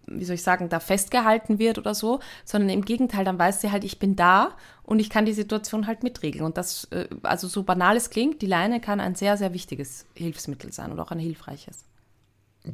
wie 0.07 0.26
soll 0.26 0.36
ich 0.36 0.44
sagen, 0.44 0.70
da 0.70 0.80
festgehalten 0.80 1.60
wird 1.60 1.78
oder 1.78 1.95
so, 1.95 2.20
sondern 2.44 2.70
im 2.70 2.86
Gegenteil, 2.86 3.26
dann 3.26 3.40
weiß 3.40 3.62
sie 3.62 3.72
halt, 3.72 3.84
ich 3.84 3.99
bin 3.99 4.16
da 4.16 4.52
und 4.84 4.99
ich 4.99 5.10
kann 5.10 5.26
die 5.26 5.34
Situation 5.34 5.88
halt 5.88 6.03
mitregeln. 6.03 6.45
Und 6.45 6.57
das, 6.57 6.86
äh, 6.86 7.07
also 7.24 7.48
so 7.48 7.64
banal 7.64 7.98
es 7.98 8.10
klingt, 8.10 8.41
die 8.41 8.48
Leine 8.48 8.80
kann 8.80 8.99
ein 8.99 9.16
sehr, 9.16 9.38
sehr 9.38 9.53
wichtiges 9.53 10.06
Hilfsmittel 10.14 10.72
sein 10.72 10.91
und 10.91 10.99
auch 10.99 11.12
ein 11.12 11.20
hilfreiches. 11.20 11.86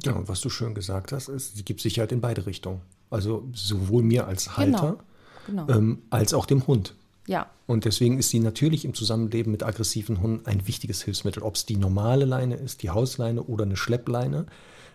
Ja, 0.02 0.12
und 0.12 0.28
was 0.28 0.40
du 0.40 0.48
schön 0.48 0.74
gesagt 0.74 1.12
hast, 1.12 1.28
ist, 1.28 1.56
sie 1.56 1.64
gibt 1.64 1.80
Sicherheit 1.80 2.12
in 2.12 2.22
beide 2.22 2.46
Richtungen. 2.46 2.80
Also 3.12 3.48
sowohl 3.52 4.02
mir 4.02 4.26
als 4.26 4.44
genau, 4.44 4.56
Halter 4.56 4.98
genau, 5.46 5.66
genau. 5.66 5.78
Ähm, 5.78 5.98
als 6.10 6.34
auch 6.34 6.46
dem 6.46 6.66
Hund. 6.66 6.94
Ja. 7.26 7.50
Und 7.66 7.84
deswegen 7.84 8.18
ist 8.18 8.30
sie 8.30 8.40
natürlich 8.40 8.84
im 8.84 8.94
Zusammenleben 8.94 9.52
mit 9.52 9.62
aggressiven 9.62 10.20
Hunden 10.20 10.46
ein 10.46 10.66
wichtiges 10.66 11.02
Hilfsmittel. 11.02 11.42
Ob 11.42 11.54
es 11.54 11.66
die 11.66 11.76
normale 11.76 12.24
Leine 12.24 12.56
ist, 12.56 12.82
die 12.82 12.90
Hausleine 12.90 13.42
oder 13.42 13.64
eine 13.64 13.76
Schleppleine. 13.76 14.46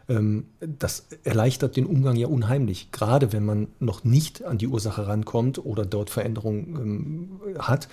Ähm, 0.09 0.45
das 0.59 1.07
erleichtert 1.23 1.77
den 1.77 1.85
Umgang 1.85 2.15
ja 2.15 2.27
unheimlich. 2.27 2.91
Gerade 2.91 3.33
wenn 3.33 3.45
man 3.45 3.67
noch 3.79 4.03
nicht 4.03 4.43
an 4.43 4.57
die 4.57 4.67
Ursache 4.67 5.07
rankommt 5.07 5.63
oder 5.63 5.85
dort 5.85 6.09
Veränderungen 6.09 6.75
ähm, 7.45 7.59
hat, 7.59 7.87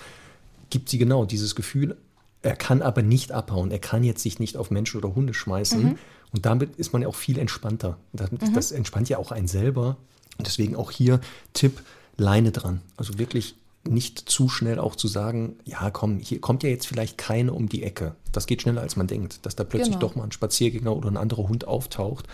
gibt 0.69 0.89
sie 0.89 0.97
genau 0.97 1.25
dieses 1.25 1.55
Gefühl, 1.55 1.97
er 2.41 2.55
kann 2.55 2.81
aber 2.81 3.01
nicht 3.01 3.31
abhauen. 3.31 3.71
Er 3.71 3.79
kann 3.79 4.03
jetzt 4.03 4.21
sich 4.21 4.39
nicht 4.39 4.55
auf 4.55 4.69
Menschen 4.69 4.97
oder 4.99 5.15
Hunde 5.15 5.33
schmeißen. 5.33 5.83
Mhm. 5.83 5.97
Und 6.31 6.45
damit 6.45 6.75
ist 6.75 6.93
man 6.93 7.01
ja 7.01 7.07
auch 7.07 7.15
viel 7.15 7.39
entspannter. 7.39 7.97
Das, 8.13 8.31
mhm. 8.31 8.53
das 8.53 8.71
entspannt 8.71 9.09
ja 9.09 9.17
auch 9.17 9.31
einen 9.31 9.47
selber. 9.47 9.97
Und 10.37 10.47
deswegen 10.47 10.75
auch 10.75 10.91
hier 10.91 11.19
Tipp, 11.53 11.81
Leine 12.17 12.51
dran. 12.51 12.81
Also 12.97 13.17
wirklich 13.17 13.55
nicht 13.87 14.29
zu 14.29 14.49
schnell 14.49 14.79
auch 14.79 14.95
zu 14.95 15.07
sagen, 15.07 15.57
ja 15.63 15.91
komm, 15.91 16.19
hier 16.19 16.41
kommt 16.41 16.63
ja 16.63 16.69
jetzt 16.69 16.87
vielleicht 16.87 17.17
keine 17.17 17.53
um 17.53 17.69
die 17.69 17.83
Ecke. 17.83 18.15
Das 18.31 18.47
geht 18.47 18.61
schneller, 18.61 18.81
als 18.81 18.95
man 18.95 19.07
denkt, 19.07 19.45
dass 19.45 19.55
da 19.55 19.63
plötzlich 19.63 19.95
genau. 19.95 20.07
doch 20.07 20.15
mal 20.15 20.23
ein 20.23 20.31
Spaziergänger 20.31 20.95
oder 20.95 21.09
ein 21.09 21.17
anderer 21.17 21.47
Hund 21.47 21.67
auftaucht. 21.67 22.27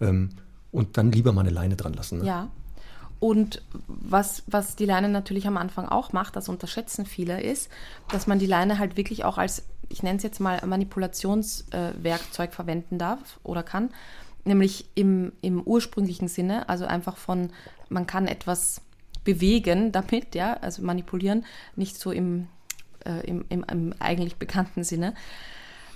Ähm, 0.00 0.30
und 0.72 0.96
dann 0.96 1.12
lieber 1.12 1.32
mal 1.32 1.42
eine 1.42 1.50
Leine 1.50 1.76
dran 1.76 1.92
lassen. 1.92 2.20
Ne? 2.20 2.26
Ja. 2.26 2.48
Und 3.20 3.62
was, 3.86 4.42
was 4.46 4.76
die 4.76 4.86
Leine 4.86 5.08
natürlich 5.08 5.46
am 5.46 5.56
Anfang 5.56 5.88
auch 5.88 6.12
macht, 6.12 6.36
das 6.36 6.48
unterschätzen 6.48 7.06
viele, 7.06 7.40
ist, 7.40 7.70
dass 8.10 8.26
man 8.26 8.38
die 8.38 8.46
Leine 8.46 8.78
halt 8.78 8.96
wirklich 8.96 9.24
auch 9.24 9.38
als, 9.38 9.62
ich 9.88 10.02
nenne 10.02 10.16
es 10.16 10.22
jetzt 10.24 10.40
mal, 10.40 10.60
Manipulationswerkzeug 10.66 12.50
äh, 12.50 12.52
verwenden 12.52 12.98
darf 12.98 13.38
oder 13.42 13.62
kann. 13.62 13.90
Nämlich 14.44 14.86
im, 14.94 15.32
im 15.40 15.62
ursprünglichen 15.62 16.28
Sinne, 16.28 16.68
also 16.68 16.84
einfach 16.84 17.16
von, 17.16 17.50
man 17.88 18.06
kann 18.06 18.26
etwas 18.26 18.82
bewegen 19.24 19.90
damit, 19.90 20.34
ja, 20.34 20.54
also 20.54 20.82
manipulieren, 20.82 21.44
nicht 21.76 21.98
so 21.98 22.12
im, 22.12 22.48
äh, 23.06 23.26
im, 23.26 23.44
im, 23.48 23.64
im 23.64 23.94
eigentlich 23.98 24.36
bekannten 24.36 24.84
Sinne. 24.84 25.14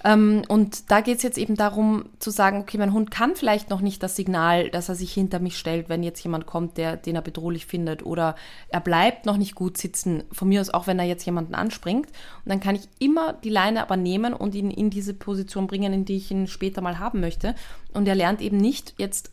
Ähm, 0.05 0.43
und 0.49 0.91
da 0.91 1.01
geht 1.01 1.16
es 1.16 1.23
jetzt 1.23 1.39
eben 1.39 1.57
darum 1.57 2.07
zu 2.19 2.31
sagen, 2.31 2.61
okay, 2.61 2.79
mein 2.79 2.93
Hund 2.93 3.11
kann 3.11 3.37
vielleicht 3.37 3.70
noch 3.70 3.81
nicht 3.81 4.03
das 4.03 4.16
Signal, 4.16 4.70
dass 4.70 4.89
er 4.89 4.95
sich 4.95 5.12
hinter 5.12 5.41
mich 5.41 5.59
stellt, 5.59 5.89
wenn 5.89 6.03
jetzt 6.03 6.23
jemand 6.23 6.47
kommt, 6.47 6.77
der, 6.77 6.97
den 6.97 7.16
er 7.16 7.23
bedrohlich 7.23 7.66
findet. 7.66 8.05
Oder 8.05 8.37
er 8.69 8.81
bleibt 8.81 9.27
noch 9.27 9.37
nicht 9.37 9.55
gut 9.55 9.77
sitzen, 9.77 10.25
von 10.33 10.49
mir 10.49 10.61
aus 10.61 10.70
auch, 10.70 10.87
wenn 10.87 10.99
er 10.99 11.05
jetzt 11.05 11.25
jemanden 11.25 11.55
anspringt. 11.55 12.07
Und 12.07 12.49
dann 12.49 12.61
kann 12.61 12.77
ich 12.77 12.89
immer 12.99 13.33
die 13.33 13.51
Leine 13.51 13.83
aber 13.83 13.97
nehmen 13.97 14.35
und 14.35 14.55
ihn 14.55 14.70
in 14.70 14.91
diese 14.91 15.15
Position 15.15 15.66
bringen, 15.66 15.93
in 15.93 16.05
die 16.05 16.16
ich 16.16 16.31
ihn 16.31 16.47
später 16.47 16.81
mal 16.81 16.99
haben 16.99 17.20
möchte. 17.20 17.55
Und 17.93 18.07
er 18.07 18.15
lernt 18.15 18.41
eben 18.41 18.57
nicht 18.57 18.95
jetzt 18.99 19.33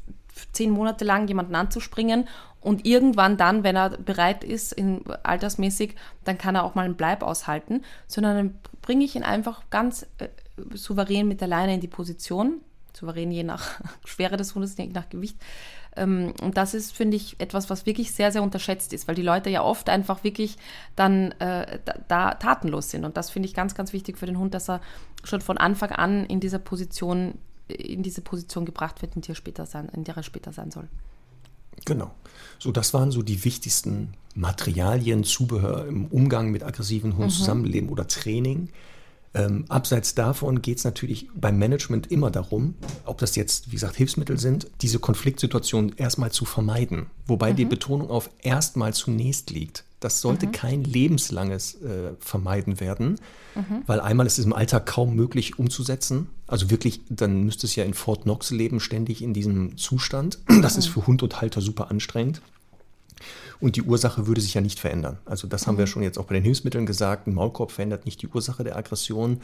zehn 0.51 0.71
Monate 0.71 1.05
lang 1.05 1.27
jemanden 1.27 1.55
anzuspringen 1.55 2.27
und 2.65 2.83
irgendwann 2.83 3.37
dann, 3.37 3.63
wenn 3.63 3.75
er 3.75 3.91
bereit 3.91 4.43
ist, 4.43 4.73
in, 4.73 5.03
altersmäßig, 5.21 5.93
dann 6.23 6.39
kann 6.39 6.55
er 6.55 6.63
auch 6.63 6.73
mal 6.73 6.85
einen 6.85 6.95
Bleib 6.95 7.21
aushalten, 7.21 7.83
sondern 8.07 8.35
dann 8.35 8.59
bringe 8.81 9.05
ich 9.05 9.15
ihn 9.15 9.21
einfach 9.21 9.61
ganz 9.69 10.07
äh, 10.17 10.29
souverän 10.73 11.27
mit 11.27 11.41
der 11.41 11.47
Leine 11.47 11.75
in 11.75 11.81
die 11.81 11.87
Position, 11.87 12.61
souverän 12.93 13.31
je 13.31 13.43
nach 13.43 13.79
Schwere 14.05 14.37
des 14.37 14.55
Hundes, 14.55 14.77
je 14.77 14.87
nach 14.87 15.09
Gewicht. 15.09 15.37
Ähm, 15.95 16.33
und 16.41 16.57
das 16.57 16.73
ist, 16.73 16.91
finde 16.93 17.17
ich, 17.17 17.39
etwas, 17.39 17.69
was 17.69 17.85
wirklich 17.85 18.11
sehr, 18.11 18.31
sehr 18.31 18.43
unterschätzt 18.43 18.93
ist, 18.93 19.07
weil 19.07 19.15
die 19.15 19.21
Leute 19.21 19.49
ja 19.49 19.63
oft 19.63 19.89
einfach 19.89 20.23
wirklich 20.23 20.57
dann 20.95 21.31
äh, 21.39 21.79
da, 21.85 21.93
da, 22.07 22.33
tatenlos 22.35 22.89
sind. 22.89 23.05
Und 23.05 23.17
das 23.17 23.29
finde 23.29 23.47
ich 23.47 23.53
ganz, 23.53 23.75
ganz 23.75 23.93
wichtig 23.93 24.17
für 24.17 24.25
den 24.25 24.37
Hund, 24.37 24.53
dass 24.53 24.69
er 24.69 24.81
schon 25.23 25.41
von 25.41 25.57
Anfang 25.57 25.91
an 25.91 26.25
in 26.25 26.39
dieser 26.39 26.59
Position, 26.59 27.35
in 27.67 28.03
diese 28.03 28.21
Position 28.21 28.65
gebracht 28.65 29.01
wird, 29.01 29.15
in 29.15 29.21
der 29.21 29.29
er 29.29 29.35
später 29.35 29.65
sein, 29.65 29.89
in 29.93 30.03
der 30.03 30.17
er 30.17 30.23
später 30.23 30.51
sein 30.51 30.71
soll. 30.71 30.87
Genau. 31.85 32.11
So, 32.59 32.71
das 32.71 32.93
waren 32.93 33.11
so 33.11 33.21
die 33.21 33.43
wichtigsten 33.43 34.13
Materialien, 34.33 35.23
Zubehör 35.23 35.87
im 35.87 36.05
Umgang 36.05 36.51
mit 36.51 36.63
aggressiven 36.63 37.13
Hunden 37.13 37.25
mhm. 37.25 37.29
zusammenleben 37.29 37.89
oder 37.89 38.07
Training. 38.07 38.69
Ähm, 39.35 39.65
abseits 39.67 40.15
davon 40.15 40.61
geht 40.61 40.77
es 40.77 40.85
natürlich 40.85 41.27
beim 41.35 41.57
Management 41.59 42.09
immer 42.09 42.31
darum, 42.31 42.75
ob 43.05 43.17
das 43.17 43.35
jetzt, 43.35 43.67
wie 43.67 43.75
gesagt, 43.75 43.97
Hilfsmittel 43.97 44.39
sind, 44.39 44.67
diese 44.81 44.99
Konfliktsituation 44.99 45.93
erstmal 45.97 46.31
zu 46.31 46.45
vermeiden. 46.45 47.07
Wobei 47.27 47.51
mhm. 47.51 47.57
die 47.57 47.65
Betonung 47.65 48.09
auf 48.09 48.29
erstmal 48.41 48.93
zunächst 48.93 49.51
liegt. 49.51 49.83
Das 49.99 50.21
sollte 50.21 50.47
mhm. 50.47 50.51
kein 50.51 50.83
lebenslanges 50.83 51.81
äh, 51.81 52.13
Vermeiden 52.19 52.79
werden, 52.79 53.19
mhm. 53.55 53.81
weil 53.87 53.99
einmal 53.99 54.25
ist 54.25 54.39
es 54.39 54.45
im 54.45 54.53
Alltag 54.53 54.85
kaum 54.85 55.15
möglich 55.15 55.59
umzusetzen. 55.59 56.29
Also 56.47 56.69
wirklich, 56.69 57.01
dann 57.09 57.43
müsste 57.43 57.67
es 57.67 57.75
ja 57.75 57.83
in 57.83 57.93
Fort 57.93 58.23
Knox 58.23 58.51
leben, 58.51 58.79
ständig 58.79 59.21
in 59.21 59.33
diesem 59.33 59.77
Zustand. 59.77 60.39
Das 60.61 60.77
ist 60.77 60.87
mhm. 60.87 60.91
für 60.91 61.07
Hund 61.07 61.23
und 61.23 61.41
Halter 61.41 61.59
super 61.59 61.91
anstrengend. 61.91 62.41
Und 63.65 63.77
die 63.77 63.81
Ursache 63.81 64.27
würde 64.27 64.41
sich 64.41 64.53
ja 64.53 64.61
nicht 64.61 64.79
verändern. 64.79 65.17
Also 65.25 65.47
das 65.47 65.65
haben 65.65 65.79
wir 65.79 65.85
mhm. 65.85 65.89
schon 65.89 66.03
jetzt 66.03 66.19
auch 66.19 66.25
bei 66.25 66.35
den 66.35 66.43
Hilfsmitteln 66.43 66.85
gesagt. 66.85 67.25
Ein 67.25 67.33
Maulkorb 67.33 67.71
verändert 67.71 68.05
nicht 68.05 68.21
die 68.21 68.27
Ursache 68.27 68.63
der 68.63 68.75
Aggression. 68.77 69.41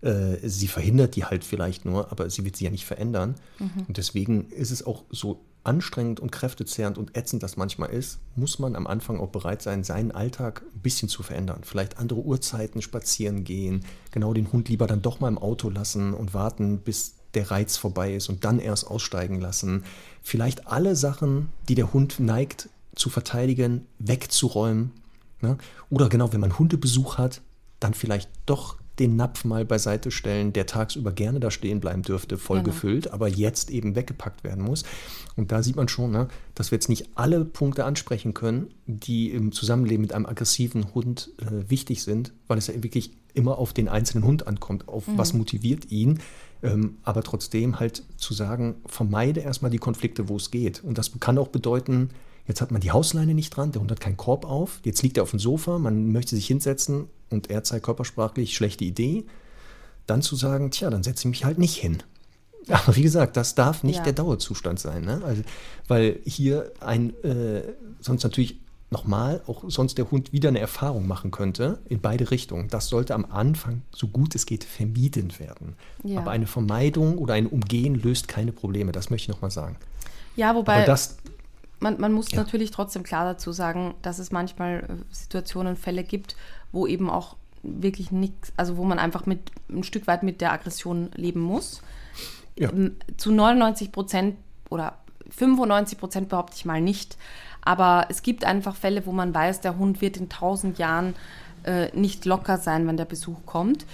Äh, 0.00 0.36
sie 0.42 0.68
verhindert 0.68 1.16
die 1.16 1.26
halt 1.26 1.44
vielleicht 1.44 1.84
nur, 1.84 2.10
aber 2.10 2.30
sie 2.30 2.46
wird 2.46 2.56
sie 2.56 2.64
ja 2.64 2.70
nicht 2.70 2.86
verändern. 2.86 3.34
Mhm. 3.58 3.84
Und 3.86 3.98
deswegen 3.98 4.48
ist 4.52 4.70
es 4.70 4.86
auch 4.86 5.04
so 5.10 5.44
anstrengend 5.64 6.18
und 6.18 6.32
kräftezehrend 6.32 6.96
und 6.96 7.14
ätzend 7.14 7.42
das 7.42 7.58
manchmal 7.58 7.90
ist, 7.90 8.20
muss 8.36 8.58
man 8.58 8.74
am 8.74 8.86
Anfang 8.86 9.20
auch 9.20 9.28
bereit 9.28 9.60
sein, 9.60 9.84
seinen 9.84 10.12
Alltag 10.12 10.62
ein 10.74 10.80
bisschen 10.80 11.10
zu 11.10 11.22
verändern. 11.22 11.60
Vielleicht 11.62 11.98
andere 11.98 12.20
Uhrzeiten 12.20 12.80
spazieren 12.80 13.44
gehen, 13.44 13.84
genau 14.12 14.32
den 14.32 14.50
Hund 14.50 14.70
lieber 14.70 14.86
dann 14.86 15.02
doch 15.02 15.20
mal 15.20 15.28
im 15.28 15.36
Auto 15.36 15.68
lassen 15.68 16.14
und 16.14 16.32
warten, 16.32 16.78
bis 16.78 17.16
der 17.34 17.50
Reiz 17.50 17.76
vorbei 17.76 18.14
ist 18.14 18.30
und 18.30 18.46
dann 18.46 18.60
erst 18.60 18.86
aussteigen 18.86 19.42
lassen. 19.42 19.84
Vielleicht 20.22 20.68
alle 20.68 20.96
Sachen, 20.96 21.50
die 21.68 21.74
der 21.74 21.92
Hund 21.92 22.18
neigt, 22.18 22.70
zu 22.98 23.10
verteidigen, 23.10 23.86
wegzuräumen. 23.98 24.92
Ne? 25.40 25.56
Oder 25.90 26.08
genau, 26.08 26.32
wenn 26.32 26.40
man 26.40 26.58
Hundebesuch 26.58 27.18
hat, 27.18 27.40
dann 27.80 27.94
vielleicht 27.94 28.28
doch 28.46 28.76
den 28.98 29.16
Napf 29.16 29.44
mal 29.44 29.64
beiseite 29.64 30.10
stellen, 30.10 30.52
der 30.52 30.66
tagsüber 30.66 31.12
gerne 31.12 31.38
da 31.38 31.50
stehen 31.50 31.80
bleiben 31.80 32.02
dürfte, 32.02 32.36
voll 32.36 32.58
genau. 32.58 32.70
gefüllt, 32.70 33.12
aber 33.12 33.28
jetzt 33.28 33.70
eben 33.70 33.94
weggepackt 33.94 34.42
werden 34.42 34.64
muss. 34.64 34.82
Und 35.36 35.52
da 35.52 35.62
sieht 35.62 35.76
man 35.76 35.88
schon, 35.88 36.10
ne, 36.10 36.28
dass 36.54 36.70
wir 36.72 36.76
jetzt 36.76 36.88
nicht 36.88 37.10
alle 37.14 37.44
Punkte 37.44 37.84
ansprechen 37.84 38.34
können, 38.34 38.74
die 38.86 39.30
im 39.30 39.52
Zusammenleben 39.52 40.02
mit 40.02 40.12
einem 40.12 40.26
aggressiven 40.26 40.94
Hund 40.94 41.30
äh, 41.38 41.70
wichtig 41.70 42.02
sind, 42.02 42.32
weil 42.48 42.58
es 42.58 42.66
ja 42.66 42.82
wirklich 42.82 43.12
immer 43.34 43.58
auf 43.58 43.72
den 43.72 43.88
einzelnen 43.88 44.24
Hund 44.24 44.46
ankommt, 44.48 44.88
auf 44.88 45.06
mhm. 45.06 45.16
was 45.18 45.32
motiviert 45.32 45.90
ihn. 45.92 46.18
Ähm, 46.60 46.96
aber 47.04 47.22
trotzdem 47.22 47.78
halt 47.78 48.02
zu 48.16 48.34
sagen, 48.34 48.76
vermeide 48.86 49.40
erstmal 49.40 49.70
die 49.70 49.78
Konflikte, 49.78 50.28
wo 50.28 50.36
es 50.36 50.50
geht. 50.50 50.82
Und 50.82 50.98
das 50.98 51.12
kann 51.20 51.38
auch 51.38 51.48
bedeuten, 51.48 52.10
Jetzt 52.48 52.62
hat 52.62 52.72
man 52.72 52.80
die 52.80 52.90
Hausleine 52.90 53.34
nicht 53.34 53.50
dran, 53.50 53.72
der 53.72 53.82
Hund 53.82 53.90
hat 53.90 54.00
keinen 54.00 54.16
Korb 54.16 54.46
auf. 54.46 54.80
Jetzt 54.82 55.02
liegt 55.02 55.18
er 55.18 55.22
auf 55.22 55.30
dem 55.30 55.38
Sofa, 55.38 55.78
man 55.78 56.10
möchte 56.10 56.34
sich 56.34 56.46
hinsetzen 56.46 57.08
und 57.28 57.50
er 57.50 57.62
zeigt 57.62 57.84
körpersprachlich 57.84 58.56
schlechte 58.56 58.84
Idee. 58.84 59.26
Dann 60.06 60.22
zu 60.22 60.34
sagen, 60.34 60.70
tja, 60.70 60.88
dann 60.88 61.02
setze 61.02 61.20
ich 61.20 61.30
mich 61.30 61.44
halt 61.44 61.58
nicht 61.58 61.76
hin. 61.76 62.02
Aber 62.68 62.96
wie 62.96 63.02
gesagt, 63.02 63.36
das 63.36 63.54
darf 63.54 63.82
nicht 63.82 63.98
ja. 63.98 64.04
der 64.04 64.14
Dauerzustand 64.14 64.80
sein. 64.80 65.04
Ne? 65.04 65.20
Also, 65.24 65.42
weil 65.86 66.20
hier 66.24 66.72
ein, 66.80 67.12
äh, 67.22 67.62
sonst 68.00 68.22
natürlich 68.22 68.58
nochmal, 68.90 69.42
auch 69.46 69.64
sonst 69.68 69.98
der 69.98 70.10
Hund 70.10 70.32
wieder 70.32 70.48
eine 70.48 70.60
Erfahrung 70.60 71.06
machen 71.06 71.30
könnte, 71.30 71.78
in 71.88 72.00
beide 72.00 72.30
Richtungen. 72.30 72.68
Das 72.68 72.88
sollte 72.88 73.14
am 73.14 73.26
Anfang, 73.26 73.82
so 73.94 74.08
gut 74.08 74.34
es 74.34 74.46
geht, 74.46 74.64
vermieden 74.64 75.38
werden. 75.38 75.76
Ja. 76.02 76.20
Aber 76.20 76.30
eine 76.30 76.46
Vermeidung 76.46 77.18
oder 77.18 77.34
ein 77.34 77.46
Umgehen 77.46 77.94
löst 77.94 78.28
keine 78.28 78.52
Probleme, 78.52 78.92
das 78.92 79.10
möchte 79.10 79.24
ich 79.24 79.28
nochmal 79.34 79.50
sagen. 79.50 79.76
Ja, 80.36 80.54
wobei. 80.54 80.76
Aber 80.76 80.86
das, 80.86 81.18
man, 81.80 82.00
man 82.00 82.12
muss 82.12 82.30
ja. 82.32 82.38
natürlich 82.38 82.70
trotzdem 82.70 83.02
klar 83.02 83.24
dazu 83.24 83.52
sagen, 83.52 83.94
dass 84.02 84.18
es 84.18 84.32
manchmal 84.32 84.84
äh, 84.88 85.14
Situationen, 85.14 85.76
Fälle 85.76 86.04
gibt, 86.04 86.36
wo 86.72 86.86
eben 86.86 87.10
auch 87.10 87.36
wirklich 87.62 88.10
nichts, 88.12 88.52
also 88.56 88.76
wo 88.76 88.84
man 88.84 88.98
einfach 88.98 89.26
mit 89.26 89.50
ein 89.68 89.84
Stück 89.84 90.06
weit 90.06 90.22
mit 90.22 90.40
der 90.40 90.52
Aggression 90.52 91.10
leben 91.14 91.40
muss. 91.40 91.82
Ja. 92.56 92.70
Ähm, 92.70 92.96
zu 93.16 93.30
99 93.32 93.92
Prozent 93.92 94.36
oder 94.70 94.98
95 95.30 95.98
Prozent 95.98 96.28
behaupte 96.28 96.56
ich 96.56 96.64
mal 96.64 96.80
nicht. 96.80 97.16
Aber 97.62 98.06
es 98.08 98.22
gibt 98.22 98.44
einfach 98.44 98.76
Fälle, 98.76 99.04
wo 99.06 99.12
man 99.12 99.34
weiß, 99.34 99.60
der 99.60 99.78
Hund 99.78 100.00
wird 100.00 100.16
in 100.16 100.28
tausend 100.28 100.78
Jahren 100.78 101.14
äh, 101.64 101.94
nicht 101.96 102.24
locker 102.24 102.58
sein, 102.58 102.86
wenn 102.86 102.96
der 102.96 103.04
Besuch 103.04 103.44
kommt. 103.44 103.84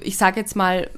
Ich 0.00 0.18
sage 0.18 0.40
jetzt 0.40 0.56
mal, 0.56 0.90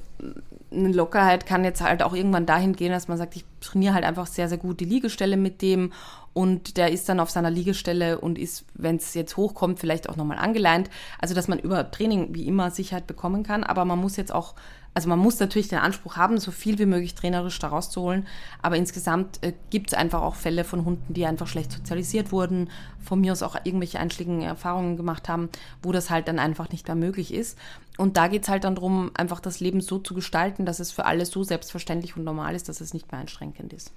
eine 0.71 0.89
Lockerheit 0.89 1.45
kann 1.45 1.63
jetzt 1.63 1.81
halt 1.81 2.03
auch 2.03 2.13
irgendwann 2.13 2.45
dahin 2.45 2.75
gehen, 2.75 2.91
dass 2.91 3.07
man 3.07 3.17
sagt, 3.17 3.35
ich 3.35 3.45
trainiere 3.59 3.93
halt 3.93 4.05
einfach 4.05 4.27
sehr, 4.27 4.47
sehr 4.47 4.57
gut 4.57 4.79
die 4.79 4.85
Liegestelle 4.85 5.37
mit 5.37 5.61
dem 5.61 5.91
und 6.33 6.77
der 6.77 6.91
ist 6.91 7.09
dann 7.09 7.19
auf 7.19 7.31
seiner 7.31 7.49
Liegestelle 7.49 8.19
und 8.19 8.37
ist, 8.37 8.65
wenn 8.75 8.97
es 8.97 9.13
jetzt 9.13 9.35
hochkommt, 9.35 9.79
vielleicht 9.79 10.09
auch 10.09 10.15
nochmal 10.15 10.37
angeleint. 10.37 10.89
Also, 11.19 11.33
dass 11.33 11.47
man 11.47 11.59
über 11.59 11.89
Training 11.89 12.35
wie 12.35 12.47
immer 12.47 12.71
Sicherheit 12.71 13.07
bekommen 13.07 13.43
kann, 13.43 13.63
aber 13.63 13.83
man 13.83 13.99
muss 13.99 14.15
jetzt 14.15 14.31
auch 14.31 14.53
also 14.93 15.07
man 15.07 15.19
muss 15.19 15.39
natürlich 15.39 15.67
den 15.67 15.79
Anspruch 15.79 16.17
haben, 16.17 16.39
so 16.39 16.51
viel 16.51 16.79
wie 16.79 16.85
möglich 16.85 17.15
trainerisch 17.15 17.59
daraus 17.59 17.89
zu 17.89 18.01
holen, 18.01 18.27
aber 18.61 18.75
insgesamt 18.75 19.41
äh, 19.43 19.53
gibt 19.69 19.91
es 19.91 19.93
einfach 19.93 20.21
auch 20.21 20.35
Fälle 20.35 20.63
von 20.63 20.85
Hunden, 20.85 21.13
die 21.13 21.25
einfach 21.25 21.47
schlecht 21.47 21.71
sozialisiert 21.71 22.31
wurden, 22.31 22.69
von 22.99 23.21
mir 23.21 23.31
aus 23.31 23.43
auch 23.43 23.55
irgendwelche 23.63 23.99
einschlägigen 23.99 24.41
Erfahrungen 24.41 24.97
gemacht 24.97 25.29
haben, 25.29 25.49
wo 25.83 25.91
das 25.91 26.09
halt 26.09 26.27
dann 26.27 26.39
einfach 26.39 26.69
nicht 26.69 26.87
mehr 26.87 26.95
möglich 26.95 27.33
ist. 27.33 27.57
Und 27.97 28.17
da 28.17 28.27
geht 28.27 28.43
es 28.43 28.49
halt 28.49 28.63
dann 28.63 28.75
darum, 28.75 29.11
einfach 29.13 29.39
das 29.39 29.59
Leben 29.59 29.81
so 29.81 29.99
zu 29.99 30.13
gestalten, 30.13 30.65
dass 30.65 30.79
es 30.79 30.91
für 30.91 31.05
alle 31.05 31.25
so 31.25 31.43
selbstverständlich 31.43 32.17
und 32.17 32.23
normal 32.23 32.55
ist, 32.55 32.69
dass 32.69 32.81
es 32.81 32.93
nicht 32.93 33.11
mehr 33.11 33.21
einschränkend 33.21 33.73
ist. 33.73 33.91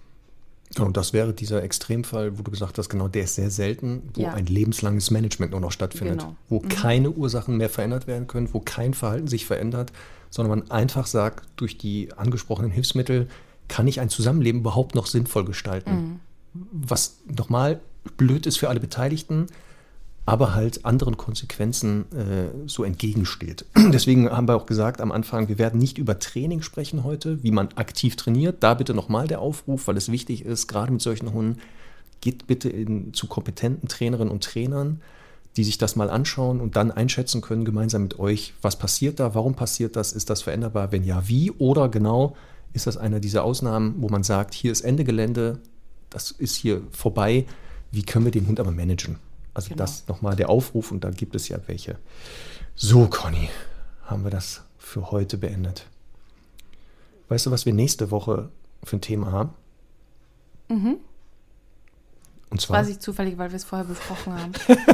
Und 0.78 0.96
das 0.96 1.12
wäre 1.12 1.34
dieser 1.34 1.62
Extremfall, 1.62 2.38
wo 2.38 2.42
du 2.42 2.50
gesagt 2.50 2.78
hast, 2.78 2.88
genau, 2.88 3.08
der 3.08 3.24
ist 3.24 3.34
sehr 3.34 3.50
selten, 3.50 4.02
wo 4.14 4.22
ja. 4.22 4.32
ein 4.32 4.46
lebenslanges 4.46 5.10
Management 5.10 5.52
nur 5.52 5.60
noch 5.60 5.72
stattfindet, 5.72 6.20
genau. 6.20 6.36
wo 6.48 6.60
mhm. 6.60 6.68
keine 6.68 7.10
Ursachen 7.10 7.56
mehr 7.56 7.68
verändert 7.68 8.06
werden 8.06 8.26
können, 8.26 8.48
wo 8.52 8.60
kein 8.60 8.94
Verhalten 8.94 9.28
sich 9.28 9.44
verändert, 9.44 9.92
sondern 10.32 10.58
man 10.58 10.70
einfach 10.70 11.06
sagt, 11.06 11.46
durch 11.56 11.78
die 11.78 12.12
angesprochenen 12.16 12.70
Hilfsmittel 12.70 13.28
kann 13.68 13.86
ich 13.86 14.00
ein 14.00 14.08
Zusammenleben 14.08 14.62
überhaupt 14.62 14.94
noch 14.94 15.06
sinnvoll 15.06 15.44
gestalten. 15.44 15.90
Mhm. 15.92 16.20
Was 16.72 17.18
nochmal 17.26 17.80
blöd 18.16 18.46
ist 18.46 18.56
für 18.56 18.68
alle 18.68 18.80
Beteiligten, 18.80 19.46
aber 20.24 20.54
halt 20.54 20.84
anderen 20.84 21.16
Konsequenzen 21.16 22.06
äh, 22.12 22.48
so 22.66 22.82
entgegensteht. 22.82 23.66
Deswegen 23.76 24.30
haben 24.30 24.48
wir 24.48 24.56
auch 24.56 24.66
gesagt 24.66 25.00
am 25.00 25.12
Anfang, 25.12 25.48
wir 25.48 25.58
werden 25.58 25.78
nicht 25.78 25.98
über 25.98 26.18
Training 26.18 26.62
sprechen 26.62 27.04
heute, 27.04 27.42
wie 27.42 27.50
man 27.50 27.68
aktiv 27.74 28.16
trainiert. 28.16 28.62
Da 28.62 28.74
bitte 28.74 28.94
nochmal 28.94 29.28
der 29.28 29.40
Aufruf, 29.40 29.86
weil 29.86 29.96
es 29.96 30.10
wichtig 30.10 30.44
ist, 30.46 30.66
gerade 30.66 30.92
mit 30.92 31.02
solchen 31.02 31.32
Hunden, 31.32 31.60
geht 32.20 32.46
bitte 32.46 32.70
in, 32.70 33.12
zu 33.12 33.26
kompetenten 33.26 33.88
Trainerinnen 33.88 34.32
und 34.32 34.44
Trainern, 34.44 35.02
die 35.56 35.64
sich 35.64 35.78
das 35.78 35.96
mal 35.96 36.08
anschauen 36.08 36.60
und 36.60 36.76
dann 36.76 36.90
einschätzen 36.90 37.40
können, 37.40 37.64
gemeinsam 37.64 38.02
mit 38.02 38.18
euch, 38.18 38.54
was 38.62 38.78
passiert 38.78 39.20
da, 39.20 39.34
warum 39.34 39.54
passiert 39.54 39.96
das, 39.96 40.12
ist 40.12 40.30
das 40.30 40.42
veränderbar, 40.42 40.92
wenn 40.92 41.04
ja, 41.04 41.28
wie 41.28 41.50
oder 41.52 41.88
genau 41.88 42.36
ist 42.72 42.86
das 42.86 42.96
einer 42.96 43.20
dieser 43.20 43.44
Ausnahmen, 43.44 43.96
wo 43.98 44.08
man 44.08 44.22
sagt, 44.22 44.54
hier 44.54 44.72
ist 44.72 44.80
Ende 44.80 45.04
Gelände, 45.04 45.58
das 46.08 46.30
ist 46.30 46.56
hier 46.56 46.82
vorbei, 46.90 47.46
wie 47.90 48.02
können 48.02 48.24
wir 48.24 48.32
den 48.32 48.46
Hund 48.46 48.60
aber 48.60 48.70
managen? 48.70 49.18
Also 49.54 49.68
genau. 49.68 49.78
das 49.78 50.08
nochmal 50.08 50.36
der 50.36 50.48
Aufruf 50.48 50.90
und 50.90 51.04
da 51.04 51.10
gibt 51.10 51.34
es 51.34 51.48
ja 51.48 51.58
welche. 51.66 51.98
So, 52.74 53.06
Conny, 53.06 53.50
haben 54.04 54.24
wir 54.24 54.30
das 54.30 54.62
für 54.78 55.10
heute 55.10 55.36
beendet. 55.36 55.86
Weißt 57.28 57.46
du, 57.46 57.50
was 57.50 57.66
wir 57.66 57.74
nächste 57.74 58.10
Woche 58.10 58.48
für 58.82 58.96
ein 58.96 59.00
Thema 59.02 59.32
haben? 59.32 59.50
Mhm. 60.68 60.96
Und 62.52 62.60
zwar. 62.60 62.76
Das 62.76 62.86
weiß 62.86 62.94
ich 62.94 63.00
zufällig, 63.00 63.38
weil 63.38 63.50
wir 63.50 63.56
es 63.56 63.64
vorher 63.64 63.86
besprochen 63.86 64.34
haben. 64.34 64.52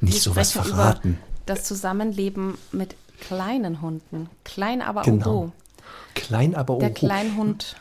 Nicht 0.00 0.22
so 0.22 0.36
was 0.36 0.52
verraten. 0.52 1.18
das 1.44 1.64
Zusammenleben 1.64 2.56
mit 2.70 2.94
kleinen 3.20 3.82
Hunden. 3.82 4.30
Klein 4.44 4.80
aber 4.80 5.02
genau. 5.02 5.28
oho. 5.28 5.52
Klein 6.14 6.54
aber 6.54 6.74
oho. 6.74 6.80
Der 6.80 6.92
Kleinhund 6.92 7.74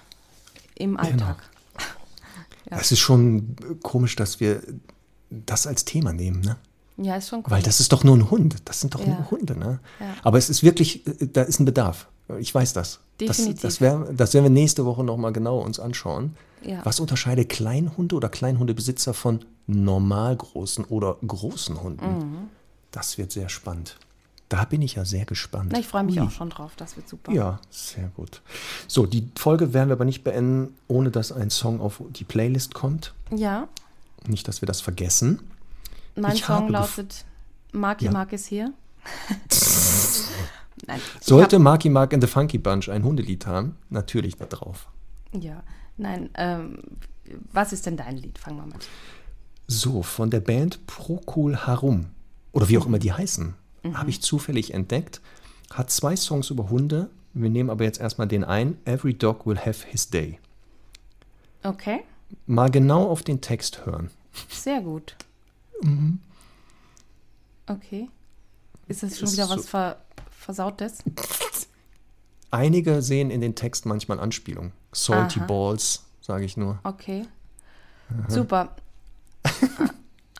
im 0.74 0.98
Alltag. 0.98 1.38
Genau. 1.38 1.90
ja. 2.72 2.78
Es 2.80 2.92
ist 2.92 3.00
schon 3.02 3.56
komisch, 3.84 4.16
dass 4.16 4.40
wir 4.40 4.64
das 5.30 5.68
als 5.68 5.86
Thema 5.86 6.12
nehmen, 6.12 6.42
ne? 6.42 6.58
Ja, 6.98 7.18
ist 7.18 7.30
schon 7.30 7.42
cool. 7.42 7.52
Weil 7.52 7.62
das 7.62 7.80
ist 7.80 7.92
doch 7.92 8.04
nur 8.04 8.18
ein 8.18 8.32
Hund. 8.32 8.56
Das 8.66 8.82
sind 8.82 8.96
doch 8.96 9.02
ja. 9.02 9.14
nur 9.14 9.30
Hunde, 9.30 9.56
ne? 9.56 9.80
Ja. 10.00 10.16
Aber 10.24 10.40
es 10.40 10.50
ist 10.50 10.64
wirklich, 10.64 11.06
äh, 11.06 11.28
da 11.28 11.44
ist 11.44 11.60
ein 11.60 11.66
Bedarf. 11.66 12.08
Ich 12.40 12.54
weiß 12.56 12.74
das. 12.74 13.00
Definitiv. 13.20 13.62
Das, 13.62 13.62
das, 13.62 13.82
wär, 13.82 14.08
das 14.14 14.34
werden 14.34 14.46
wir 14.46 14.50
nächste 14.52 14.86
Woche 14.86 15.04
nochmal 15.04 15.34
genau 15.34 15.60
uns 15.60 15.80
anschauen. 15.80 16.36
Ja. 16.64 16.80
Was 16.84 17.00
unterscheidet 17.00 17.50
Kleinhunde 17.50 18.16
oder 18.16 18.30
Kleinhundebesitzer 18.30 19.14
von 19.14 19.46
normal 19.68 20.36
großen 20.36 20.86
oder 20.86 21.18
großen 21.26 21.82
Hunden? 21.82 22.06
Mhm. 22.06 22.38
Das 22.92 23.18
wird 23.18 23.32
sehr 23.32 23.50
spannend. 23.50 23.98
Da 24.50 24.64
bin 24.64 24.82
ich 24.82 24.96
ja 24.96 25.04
sehr 25.04 25.26
gespannt. 25.26 25.72
Na, 25.74 25.80
ich 25.80 25.88
freue 25.88 26.04
mich 26.04 26.18
Ui. 26.20 26.26
auch 26.26 26.32
schon 26.32 26.50
drauf. 26.50 26.72
Das 26.78 26.96
wird 26.96 27.08
super. 27.10 27.34
Ja, 27.34 27.60
sehr 27.70 28.10
gut. 28.16 28.42
So, 28.88 29.06
die 29.06 29.28
Folge 29.38 29.74
werden 29.74 29.90
wir 29.90 29.94
aber 29.94 30.06
nicht 30.06 30.24
beenden, 30.24 30.74
ohne 30.88 31.12
dass 31.12 31.32
ein 31.34 31.50
Song 31.50 31.82
auf 31.82 32.02
die 32.12 32.24
Playlist 32.24 32.74
kommt. 32.74 33.14
Ja, 33.30 33.68
Nicht, 34.26 34.48
dass 34.48 34.62
wir 34.62 34.66
das 34.66 34.80
vergessen. 34.82 35.42
mein 36.16 36.34
Ich 36.36 36.46
Song 36.46 36.70
lautet 36.70 37.26
Marky 37.74 38.06
Ja. 38.06 38.12
Mark 38.12 38.32
ist 38.34 38.48
hier. 38.48 38.72
Nein. 40.86 41.02
Sollte 41.22 41.60
Marky 41.60 41.90
Mark 41.90 42.14
and 42.14 42.22
the 42.24 42.28
Funky 42.30 42.58
Bunch 42.58 42.90
ein 42.90 43.04
Hundelied 43.04 43.46
haben, 43.48 43.76
natürlich 43.90 44.36
da 44.38 44.46
drauf. 44.46 44.88
Ja, 45.34 45.64
nein. 45.98 46.30
Ähm, 46.36 46.80
was 47.52 47.74
ist 47.74 47.86
denn 47.86 47.98
dein 47.98 48.18
Lied? 48.18 48.38
Fangen 48.38 48.58
wir 48.58 48.66
mal 48.66 48.76
an. 48.76 48.82
So, 49.68 50.04
von 50.04 50.30
der 50.30 50.40
Band 50.40 50.86
Procol 50.88 51.58
Harum, 51.58 52.08
oder 52.54 52.70
wie 52.70 52.78
auch 52.78 52.86
immer 52.86 53.00
die 53.00 53.12
heißen, 53.12 53.56
Mhm. 53.84 53.98
habe 53.98 54.10
ich 54.10 54.22
zufällig 54.22 54.74
entdeckt. 54.74 55.20
Hat 55.74 55.90
zwei 55.92 56.16
Songs 56.16 56.50
über 56.52 56.70
Hunde. 56.70 57.10
Wir 57.34 57.50
nehmen 57.50 57.70
aber 57.70 57.84
jetzt 57.84 58.00
erstmal 58.00 58.28
den 58.28 58.44
ein. 58.44 58.78
Every 58.86 59.14
Dog 59.14 59.46
Will 59.46 59.58
Have 59.60 59.86
His 59.88 60.10
Day. 60.10 60.40
Okay, 61.64 62.02
Mal 62.46 62.70
genau 62.70 63.08
auf 63.10 63.24
den 63.24 63.42
Text 63.42 63.86
hören. 63.86 64.10
sehr 64.50 64.82
gut. 64.82 65.16
Okay. 67.68 68.10
Ist 68.88 69.04
das 69.04 69.18
schon 69.18 69.28
Ist 69.28 69.34
wieder 69.34 69.48
so- 69.48 69.56
was 69.58 69.68
ver 69.68 69.98
Versautes? 70.38 71.00
Einige 72.52 73.02
sehen 73.02 73.30
in 73.32 73.42
den 73.42 73.56
Text 73.56 73.86
manchmal 73.86 74.20
Anspielung. 74.20 74.72
Salty 74.94 75.40
Aha. 75.40 75.48
Balls, 75.48 76.06
sage 76.22 76.46
ich 76.46 76.56
nur. 76.56 76.80
Okay. 76.84 77.26
Super. 78.30 78.76
Ah, 79.44 79.50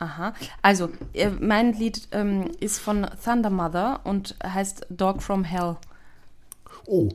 Aha. 0.00 0.34
Also, 0.62 0.90
äh, 1.12 1.28
mein 1.28 1.74
Lied 1.74 2.08
ähm, 2.12 2.50
ist 2.60 2.78
von 2.78 3.06
Thunder 3.22 3.50
Mother 3.50 4.00
und 4.04 4.36
heißt 4.42 4.86
Dog 4.88 5.22
from 5.22 5.44
Hell. 5.44 5.76
Oh, 6.86 7.10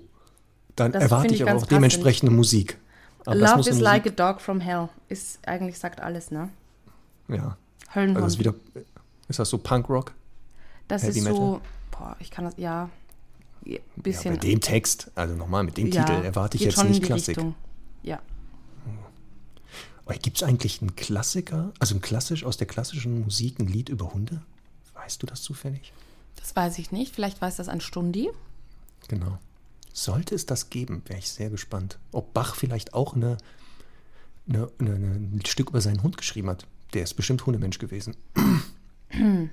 dann 0.75 0.91
Das 0.91 1.03
erwarte 1.03 1.33
ich 1.33 1.41
aber 1.41 1.55
auch 1.55 1.65
dementsprechende 1.65 2.31
Musik. 2.31 2.77
Aber 3.25 3.39
das 3.39 3.51
Love 3.55 3.69
is 3.69 3.79
like 3.79 4.05
a 4.05 4.09
dog 4.09 4.41
from 4.41 4.59
hell. 4.59 4.89
Ist 5.07 5.39
eigentlich 5.47 5.79
sagt 5.79 6.01
alles, 6.01 6.29
ne? 6.31 6.49
Ja, 7.27 7.57
Höllenhund. 7.95 8.23
also 8.23 8.35
ist 8.35 8.39
wieder, 8.39 8.53
ist 9.27 9.39
das 9.39 9.49
so 9.49 9.57
Punkrock? 9.57 10.13
das 10.87 11.03
Heavy 11.03 11.19
ist 11.19 11.25
Metal? 11.25 11.61
Boah, 11.97 12.15
ich 12.19 12.31
kann 12.31 12.45
das, 12.45 12.55
ja, 12.57 12.89
ein 13.65 13.71
Ja, 13.71 13.79
bisschen. 13.95 14.33
bei 14.33 14.39
dem 14.39 14.61
Text, 14.61 15.11
also 15.15 15.35
nochmal 15.35 15.63
mit 15.63 15.77
dem 15.77 15.87
ja, 15.91 16.03
Titel, 16.03 16.23
erwarte 16.25 16.57
ich 16.57 16.63
jetzt 16.63 16.83
nicht 16.83 17.03
Klassik. 17.03 17.37
Richtung. 17.37 17.55
Ja. 18.01 18.21
Gibt 20.21 20.37
es 20.37 20.43
eigentlich 20.43 20.81
einen 20.81 20.95
Klassiker, 20.95 21.73
also 21.79 21.95
ein 21.95 22.01
klassisch 22.01 22.43
aus 22.43 22.57
der 22.57 22.67
klassischen 22.67 23.21
Musik, 23.21 23.59
ein 23.59 23.67
Lied 23.67 23.89
über 23.89 24.13
Hunde? 24.13 24.41
Weißt 24.93 25.21
du 25.21 25.27
das 25.27 25.41
zufällig? 25.41 25.93
Das 26.35 26.55
weiß 26.55 26.77
ich 26.79 26.91
nicht. 26.91 27.13
Vielleicht 27.13 27.41
weiß 27.41 27.57
das 27.57 27.69
ein 27.69 27.81
Stundi. 27.81 28.29
Genau. 29.07 29.37
Sollte 29.93 30.35
es 30.35 30.45
das 30.45 30.69
geben, 30.69 31.03
wäre 31.05 31.19
ich 31.19 31.29
sehr 31.29 31.49
gespannt. 31.49 31.99
Ob 32.11 32.33
Bach 32.33 32.55
vielleicht 32.55 32.93
auch 32.93 33.15
eine, 33.15 33.37
eine, 34.47 34.69
eine, 34.79 34.95
ein 34.95 35.41
Stück 35.45 35.69
über 35.69 35.81
seinen 35.81 36.03
Hund 36.03 36.17
geschrieben 36.17 36.49
hat. 36.49 36.65
Der 36.93 37.03
ist 37.03 37.13
bestimmt 37.15 37.45
Hundemensch 37.45 37.79
gewesen. 37.79 38.15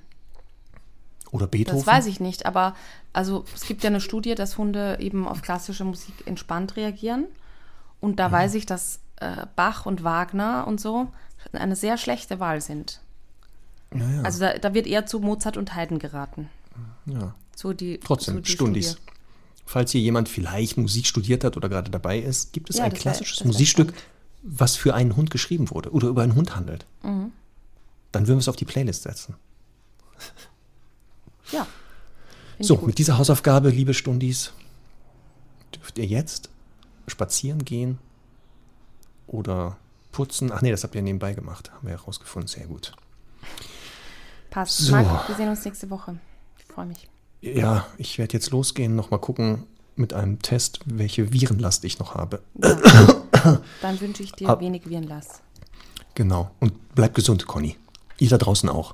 Oder 1.31 1.47
Beethoven. 1.47 1.79
Das 1.79 1.87
weiß 1.87 2.05
ich 2.07 2.19
nicht, 2.19 2.45
aber 2.45 2.75
also 3.13 3.45
es 3.55 3.65
gibt 3.65 3.83
ja 3.83 3.89
eine 3.89 4.01
Studie, 4.01 4.35
dass 4.35 4.57
Hunde 4.57 4.97
eben 4.99 5.27
auf 5.27 5.41
klassische 5.41 5.85
Musik 5.85 6.13
entspannt 6.25 6.75
reagieren. 6.75 7.25
Und 8.01 8.19
da 8.19 8.31
weiß 8.31 8.55
ich, 8.55 8.65
dass 8.65 8.99
äh, 9.17 9.45
Bach 9.55 9.85
und 9.85 10.03
Wagner 10.03 10.65
und 10.67 10.81
so 10.81 11.09
eine 11.53 11.75
sehr 11.75 11.97
schlechte 11.97 12.39
Wahl 12.39 12.59
sind. 12.61 12.99
Naja, 13.91 14.21
Also 14.23 14.39
da, 14.39 14.57
da 14.57 14.73
wird 14.73 14.87
eher 14.87 15.05
zu 15.05 15.19
Mozart 15.19 15.57
und 15.57 15.75
Haydn 15.75 15.99
geraten. 15.99 16.49
ja. 17.05 17.33
So 17.55 17.73
die, 17.73 17.99
Trotzdem, 17.99 18.35
so 18.35 18.39
die 18.41 18.51
Stundis. 18.51 18.91
Studie. 18.93 19.01
Falls 19.65 19.91
hier 19.91 20.01
jemand 20.01 20.27
vielleicht 20.29 20.77
Musik 20.77 21.05
studiert 21.05 21.43
hat 21.43 21.55
oder 21.57 21.69
gerade 21.69 21.91
dabei 21.91 22.17
ist, 22.19 22.53
gibt 22.53 22.69
es 22.71 22.77
Ja, 22.77 22.85
ein 22.85 22.93
klassisches 22.93 23.41
wär 23.41 23.47
Musikstück, 23.47 23.89
spannend. 23.89 24.05
was 24.41 24.75
für 24.75 24.95
einen 24.95 25.15
Hund 25.15 25.29
geschrieben 25.29 25.69
wurde 25.69 25.91
oder 25.91 26.07
über 26.07 26.23
einen 26.23 26.35
Hund 26.35 26.55
handelt. 26.55 26.85
Mhm. 27.03 27.31
Dann 28.11 28.23
würden 28.27 28.37
wir 28.37 28.41
es 28.41 28.49
auf 28.49 28.55
die 28.55 28.65
Playlist 28.65 29.03
setzen. 29.03 29.35
Ja. 31.51 31.67
So, 32.59 32.77
mit 32.77 32.97
dieser 32.97 33.17
Hausaufgabe, 33.17 33.69
liebe 33.69 33.93
Stundis, 33.93 34.53
dürft 35.75 35.97
ihr 35.97 36.05
jetzt 36.05 36.49
spazieren 37.07 37.65
gehen 37.65 37.97
oder 39.27 39.77
putzen. 40.11 40.51
Ach 40.51 40.61
nee, 40.61 40.71
das 40.71 40.83
habt 40.83 40.93
ihr 40.95 41.01
nebenbei 41.01 41.33
gemacht. 41.33 41.71
Haben 41.71 41.87
wir 41.87 41.97
herausgefunden. 41.97 42.47
Sehr 42.47 42.67
gut. 42.67 42.93
Passt. 44.49 44.77
So. 44.77 44.91
Marc, 44.91 45.27
wir 45.29 45.35
sehen 45.35 45.49
uns 45.49 45.63
nächste 45.65 45.89
Woche. 45.89 46.17
Ich 46.59 46.65
freue 46.65 46.85
mich. 46.85 47.07
Ja, 47.41 47.87
ich 47.97 48.17
werde 48.19 48.33
jetzt 48.33 48.51
losgehen, 48.51 48.95
nochmal 48.95 49.19
gucken 49.19 49.63
mit 49.95 50.13
einem 50.13 50.39
Test, 50.41 50.79
welche 50.85 51.33
Virenlast 51.33 51.83
ich 51.85 51.97
noch 51.99 52.13
habe. 52.15 52.41
Ja. 52.61 52.77
Dann 53.81 53.99
wünsche 53.99 54.21
ich 54.23 54.31
dir 54.33 54.49
Ab- 54.49 54.59
wenig 54.61 54.87
Virenlass. 54.87 55.41
Genau. 56.13 56.51
Und 56.59 56.93
bleibt 56.93 57.15
gesund, 57.15 57.47
Conny. 57.47 57.77
Ihr 58.19 58.29
da 58.29 58.37
draußen 58.37 58.69
auch. 58.69 58.93